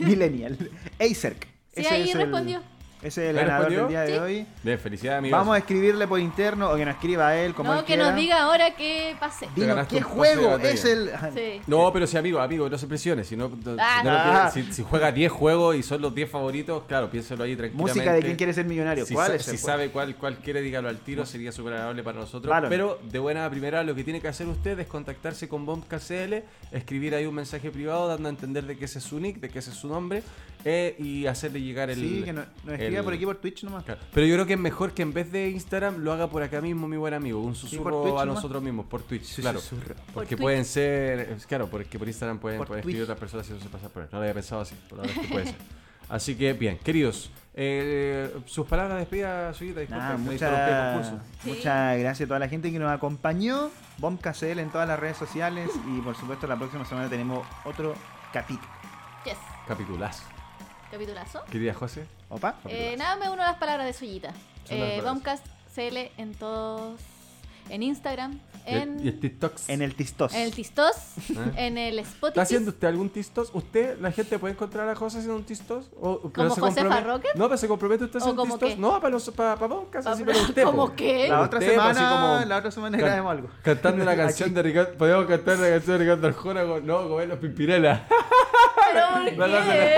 millennial. 0.00 0.58
Acer. 1.00 1.36
Sí, 1.76 1.86
ahí 1.86 2.12
respondió. 2.14 2.62
Ese 3.06 3.24
es 3.24 3.30
el 3.30 3.38
¿Ahí 3.38 3.44
ganador 3.46 3.70
del 3.70 3.88
día 3.88 4.00
de 4.02 4.12
Sí. 4.12 4.18
hoy. 4.18 4.46
Bien, 4.62 4.78
felicidades, 4.78 5.18
amigos. 5.18 5.38
Vamos 5.38 5.54
a 5.54 5.58
escribirle 5.58 6.08
por 6.08 6.18
interno 6.18 6.70
o 6.70 6.76
que 6.76 6.84
nos 6.84 6.94
escriba 6.94 7.28
a 7.28 7.36
él 7.38 7.54
como 7.54 7.72
no, 7.72 7.78
él 7.78 7.84
que 7.84 7.94
quiera. 7.94 8.06
nos 8.10 8.16
diga 8.16 8.42
ahora 8.42 8.74
qué 8.74 9.14
pasé. 9.20 9.48
Dinos, 9.54 9.86
¿qué 9.86 10.00
juego 10.02 10.58
es 10.58 10.84
el...? 10.84 11.10
Sí. 11.34 11.60
No, 11.68 11.92
pero 11.92 12.06
si 12.06 12.16
amigo, 12.16 12.40
amigo, 12.40 12.68
no 12.68 12.76
se 12.76 12.86
presione. 12.86 13.22
Si, 13.22 13.36
no, 13.36 13.48
no- 13.48 13.76
Ah. 13.78 13.98
si, 14.00 14.06
no 14.06 14.10
Ah. 14.16 14.50
si- 14.52 14.72
si 14.72 14.82
juega 14.82 15.12
10 15.12 15.30
juegos 15.30 15.76
y 15.76 15.82
son 15.82 16.00
los 16.02 16.14
10 16.14 16.28
favoritos, 16.28 16.82
claro, 16.88 17.08
piénselo 17.10 17.44
ahí 17.44 17.54
tranquilamente. 17.54 17.98
Música 18.00 18.12
de 18.12 18.22
quién 18.22 18.36
quiere 18.36 18.52
ser 18.52 18.64
millonario. 18.66 19.06
Si, 19.06 19.14
¿Cuál 19.14 19.28
sa- 19.28 19.34
es 19.36 19.44
si 19.44 19.50
el 19.52 19.58
sabe 19.58 19.90
cuál, 19.90 20.16
cuál 20.16 20.38
quiere, 20.38 20.60
dígalo 20.60 20.88
al 20.88 20.98
tiro, 20.98 21.24
sería 21.26 21.52
súper 21.52 21.74
agradable 21.74 22.02
para 22.02 22.18
nosotros. 22.18 22.50
Claro. 22.50 22.68
Pero 22.68 22.98
de 23.10 23.18
buena 23.20 23.48
primera, 23.48 23.82
lo 23.84 23.94
que 23.94 24.02
tiene 24.02 24.20
que 24.20 24.28
hacer 24.28 24.48
usted 24.48 24.78
es 24.80 24.86
contactarse 24.88 25.48
con 25.48 25.64
BombKCL, 25.64 26.42
escribir 26.72 27.14
ahí 27.14 27.26
un 27.26 27.34
mensaje 27.36 27.70
privado 27.70 28.08
dando 28.08 28.28
a 28.28 28.30
entender 28.30 28.64
de 28.64 28.76
que 28.76 28.86
ese 28.86 28.98
es 28.98 29.04
su 29.04 29.20
nick, 29.20 29.38
de 29.38 29.48
que 29.48 29.60
ese 29.60 29.70
es 29.70 29.76
su 29.76 29.88
nombre, 29.88 30.22
eh, 30.64 30.96
y 30.98 31.26
hacerle 31.26 31.60
llegar 31.60 31.90
el. 31.90 31.96
Sí, 32.00 32.22
que 32.24 32.32
nos, 32.32 32.46
nos 32.64 32.74
escriba 32.74 32.95
por 33.04 33.12
aquí 33.14 33.24
por 33.24 33.36
Twitch 33.36 33.64
nomás. 33.64 33.84
Claro. 33.84 34.00
Pero 34.12 34.26
yo 34.26 34.34
creo 34.34 34.46
que 34.46 34.52
es 34.54 34.58
mejor 34.58 34.92
que 34.92 35.02
en 35.02 35.12
vez 35.12 35.30
de 35.32 35.50
Instagram 35.50 35.98
lo 35.98 36.12
haga 36.12 36.28
por 36.28 36.42
acá 36.42 36.60
mismo, 36.60 36.86
mi 36.88 36.96
buen 36.96 37.14
amigo. 37.14 37.40
Un 37.40 37.54
susurro 37.54 38.18
a 38.18 38.24
nomás. 38.24 38.36
nosotros 38.36 38.62
mismos, 38.62 38.86
por 38.86 39.02
Twitch, 39.02 39.24
Sí, 39.24 39.42
claro. 39.42 39.60
susurro. 39.60 39.94
Porque 40.14 40.36
pueden 40.36 40.64
ser, 40.64 41.36
claro, 41.48 41.68
porque 41.68 41.98
por 41.98 42.08
Instagram 42.08 42.38
pueden, 42.38 42.58
Por 42.58 42.68
pueden 42.68 42.80
escribir 42.80 43.02
otras 43.02 43.18
personas 43.18 43.46
si 43.46 43.52
no 43.52 43.60
se 43.60 43.68
pasa 43.68 43.88
por 43.88 44.02
él. 44.02 44.08
No 44.12 44.18
lo 44.18 44.22
había 44.22 44.34
pensado 44.34 44.60
así, 44.62 44.74
pero 44.88 45.02
la 45.02 45.08
verdad 45.08 45.16
es 45.22 45.26
que 45.28 45.32
puede 45.32 45.46
ser. 45.46 45.56
Así 46.08 46.36
que 46.36 46.52
bien, 46.52 46.78
queridos, 46.78 47.30
eh, 47.54 48.32
sus 48.46 48.64
palabras 48.68 48.94
de 48.94 49.00
despedida, 49.00 49.52
Suyita, 49.54 49.82
interrumpí 49.82 50.12
el 50.12 50.32
muchas, 50.34 50.92
concurso. 50.94 51.20
Sí. 51.42 51.48
muchas 51.50 51.98
gracias 51.98 52.26
a 52.26 52.28
toda 52.28 52.38
la 52.38 52.48
gente 52.48 52.70
que 52.70 52.78
nos 52.78 52.92
acompañó. 52.92 53.70
BombKCL 53.98 54.60
en 54.60 54.70
todas 54.70 54.86
las 54.86 55.00
redes 55.00 55.16
sociales. 55.16 55.68
Y 55.96 56.00
por 56.02 56.14
supuesto, 56.14 56.46
la 56.46 56.56
próxima 56.56 56.84
semana 56.84 57.08
tenemos 57.08 57.44
otro 57.64 57.94
capítulo. 58.32 58.68
Yes. 59.24 59.34
Capitulazo. 59.66 60.35
Capitulazo. 60.96 61.44
Querida 61.50 61.74
José, 61.74 62.06
¿Opa? 62.30 62.56
Eh, 62.68 62.94
nada, 62.96 63.16
me 63.16 63.28
uno 63.28 63.42
a 63.42 63.48
las 63.48 63.58
palabras 63.58 63.84
de 63.86 63.92
Suyita. 63.92 64.32
Eh. 64.70 65.02
Bombcast 65.04 65.44
CL 65.74 66.10
en 66.16 66.34
todos. 66.34 66.98
En 67.68 67.82
Instagram. 67.82 68.38
En, 68.64 69.04
y 69.04 69.08
el 69.08 69.20
TikToks. 69.20 69.68
En 69.68 69.80
el 69.80 69.94
Tistos. 69.94 70.34
en 70.34 70.40
el 70.40 70.52
Tistos. 70.52 70.96
¿Eh? 71.30 71.52
En 71.56 71.78
el 71.78 71.98
Spotify. 72.00 72.28
¿Está 72.28 72.42
haciendo 72.42 72.70
usted 72.70 72.88
algún 72.88 73.10
tistos? 73.10 73.50
¿Usted, 73.52 74.00
la 74.00 74.10
gente 74.10 74.38
puede 74.40 74.54
encontrar 74.54 74.88
a 74.88 74.96
José 74.96 75.18
haciendo 75.18 75.36
un 75.36 75.44
tistos? 75.44 75.88
¿O, 76.00 76.18
¿Como 76.32 76.52
se 76.54 76.60
Josefa 76.60 77.00
Rocket? 77.00 77.34
No, 77.36 77.44
pero 77.46 77.56
se 77.58 77.68
compromete 77.68 78.04
usted 78.04 78.16
a 78.16 78.18
hacer 78.22 78.28
¿O 78.28 78.32
un 78.32 78.36
como 78.36 78.54
tistos. 78.58 78.70
qué? 78.74 78.80
No, 78.80 79.00
para 79.00 79.10
los 79.10 79.30
para, 79.30 79.54
para 79.56 79.68
podcast, 79.68 80.08
así, 80.08 80.24
Pa- 80.24 80.32
pero 80.32 80.44
usted. 80.44 80.62
¿Cómo 80.64 80.86
po. 80.88 80.94
qué? 80.96 81.28
La 81.28 81.42
otra 81.42 81.58
Usted, 81.60 81.70
semana, 81.72 82.10
como- 82.10 82.44
la 82.48 82.56
otra 82.56 82.70
semana 82.72 82.98
grabemos 82.98 83.30
algo. 83.32 83.48
Cantando 83.62 84.04
la 84.04 84.16
canción 84.22 84.52
de 84.52 84.62
Ricardo. 84.62 84.94
Podemos 84.98 85.26
cantar 85.26 85.58
la 85.58 85.68
canción 85.70 85.98
de 85.98 86.04
Ricardo 86.04 86.26
Arjona 86.26 86.64
con. 86.64 86.84
No, 86.86 87.08
comer 87.08 87.28
los 87.28 87.38
pimpirelas. 87.38 88.00
¿Pero 88.92 89.36
por 89.36 89.46
qué? 89.64 89.96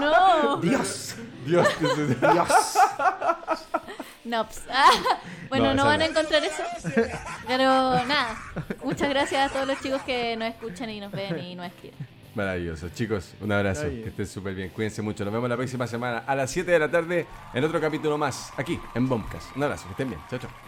No. 0.00 0.56
Dios, 0.60 1.14
Dios, 1.44 1.68
Dios, 1.78 2.78
Dios. 4.26 4.30
Dios. 4.30 4.30
No, 4.30 4.48
ps- 4.48 4.62
ah, 4.70 4.90
bueno, 5.48 5.74
No, 5.74 5.84
van 5.86 6.02
a 6.02 6.06
encontrar 6.06 6.42
eso. 6.44 6.62
Pero 7.46 7.64
nada. 8.06 8.36
Muchas 8.84 9.08
gracias 9.08 9.50
a 9.50 9.52
todos 9.52 9.66
los 9.66 9.80
chicos 9.80 10.02
que 10.02 10.36
nos 10.36 10.48
escuchan 10.48 10.90
y 10.90 11.00
nos 11.00 11.12
ven 11.12 11.38
y 11.38 11.54
nos 11.54 11.66
escriben. 11.66 11.98
Maravilloso, 12.34 12.90
chicos. 12.90 13.32
Un 13.40 13.50
abrazo. 13.52 13.82
Que 13.84 14.08
estén 14.08 14.26
súper 14.26 14.54
bien. 14.54 14.68
Cuídense 14.70 15.00
mucho. 15.00 15.24
Nos 15.24 15.32
vemos 15.32 15.48
la 15.48 15.56
próxima 15.56 15.86
semana 15.86 16.24
a 16.26 16.34
las 16.34 16.50
7 16.50 16.70
de 16.70 16.78
la 16.78 16.90
tarde 16.90 17.26
en 17.54 17.64
otro 17.64 17.80
capítulo 17.80 18.18
más 18.18 18.52
aquí 18.58 18.78
en 18.94 19.08
Bombcast. 19.08 19.56
Un 19.56 19.62
abrazo. 19.62 19.84
Que 19.86 19.90
estén 19.92 20.08
bien. 20.10 20.20
Chao, 20.28 20.38
chao. 20.38 20.65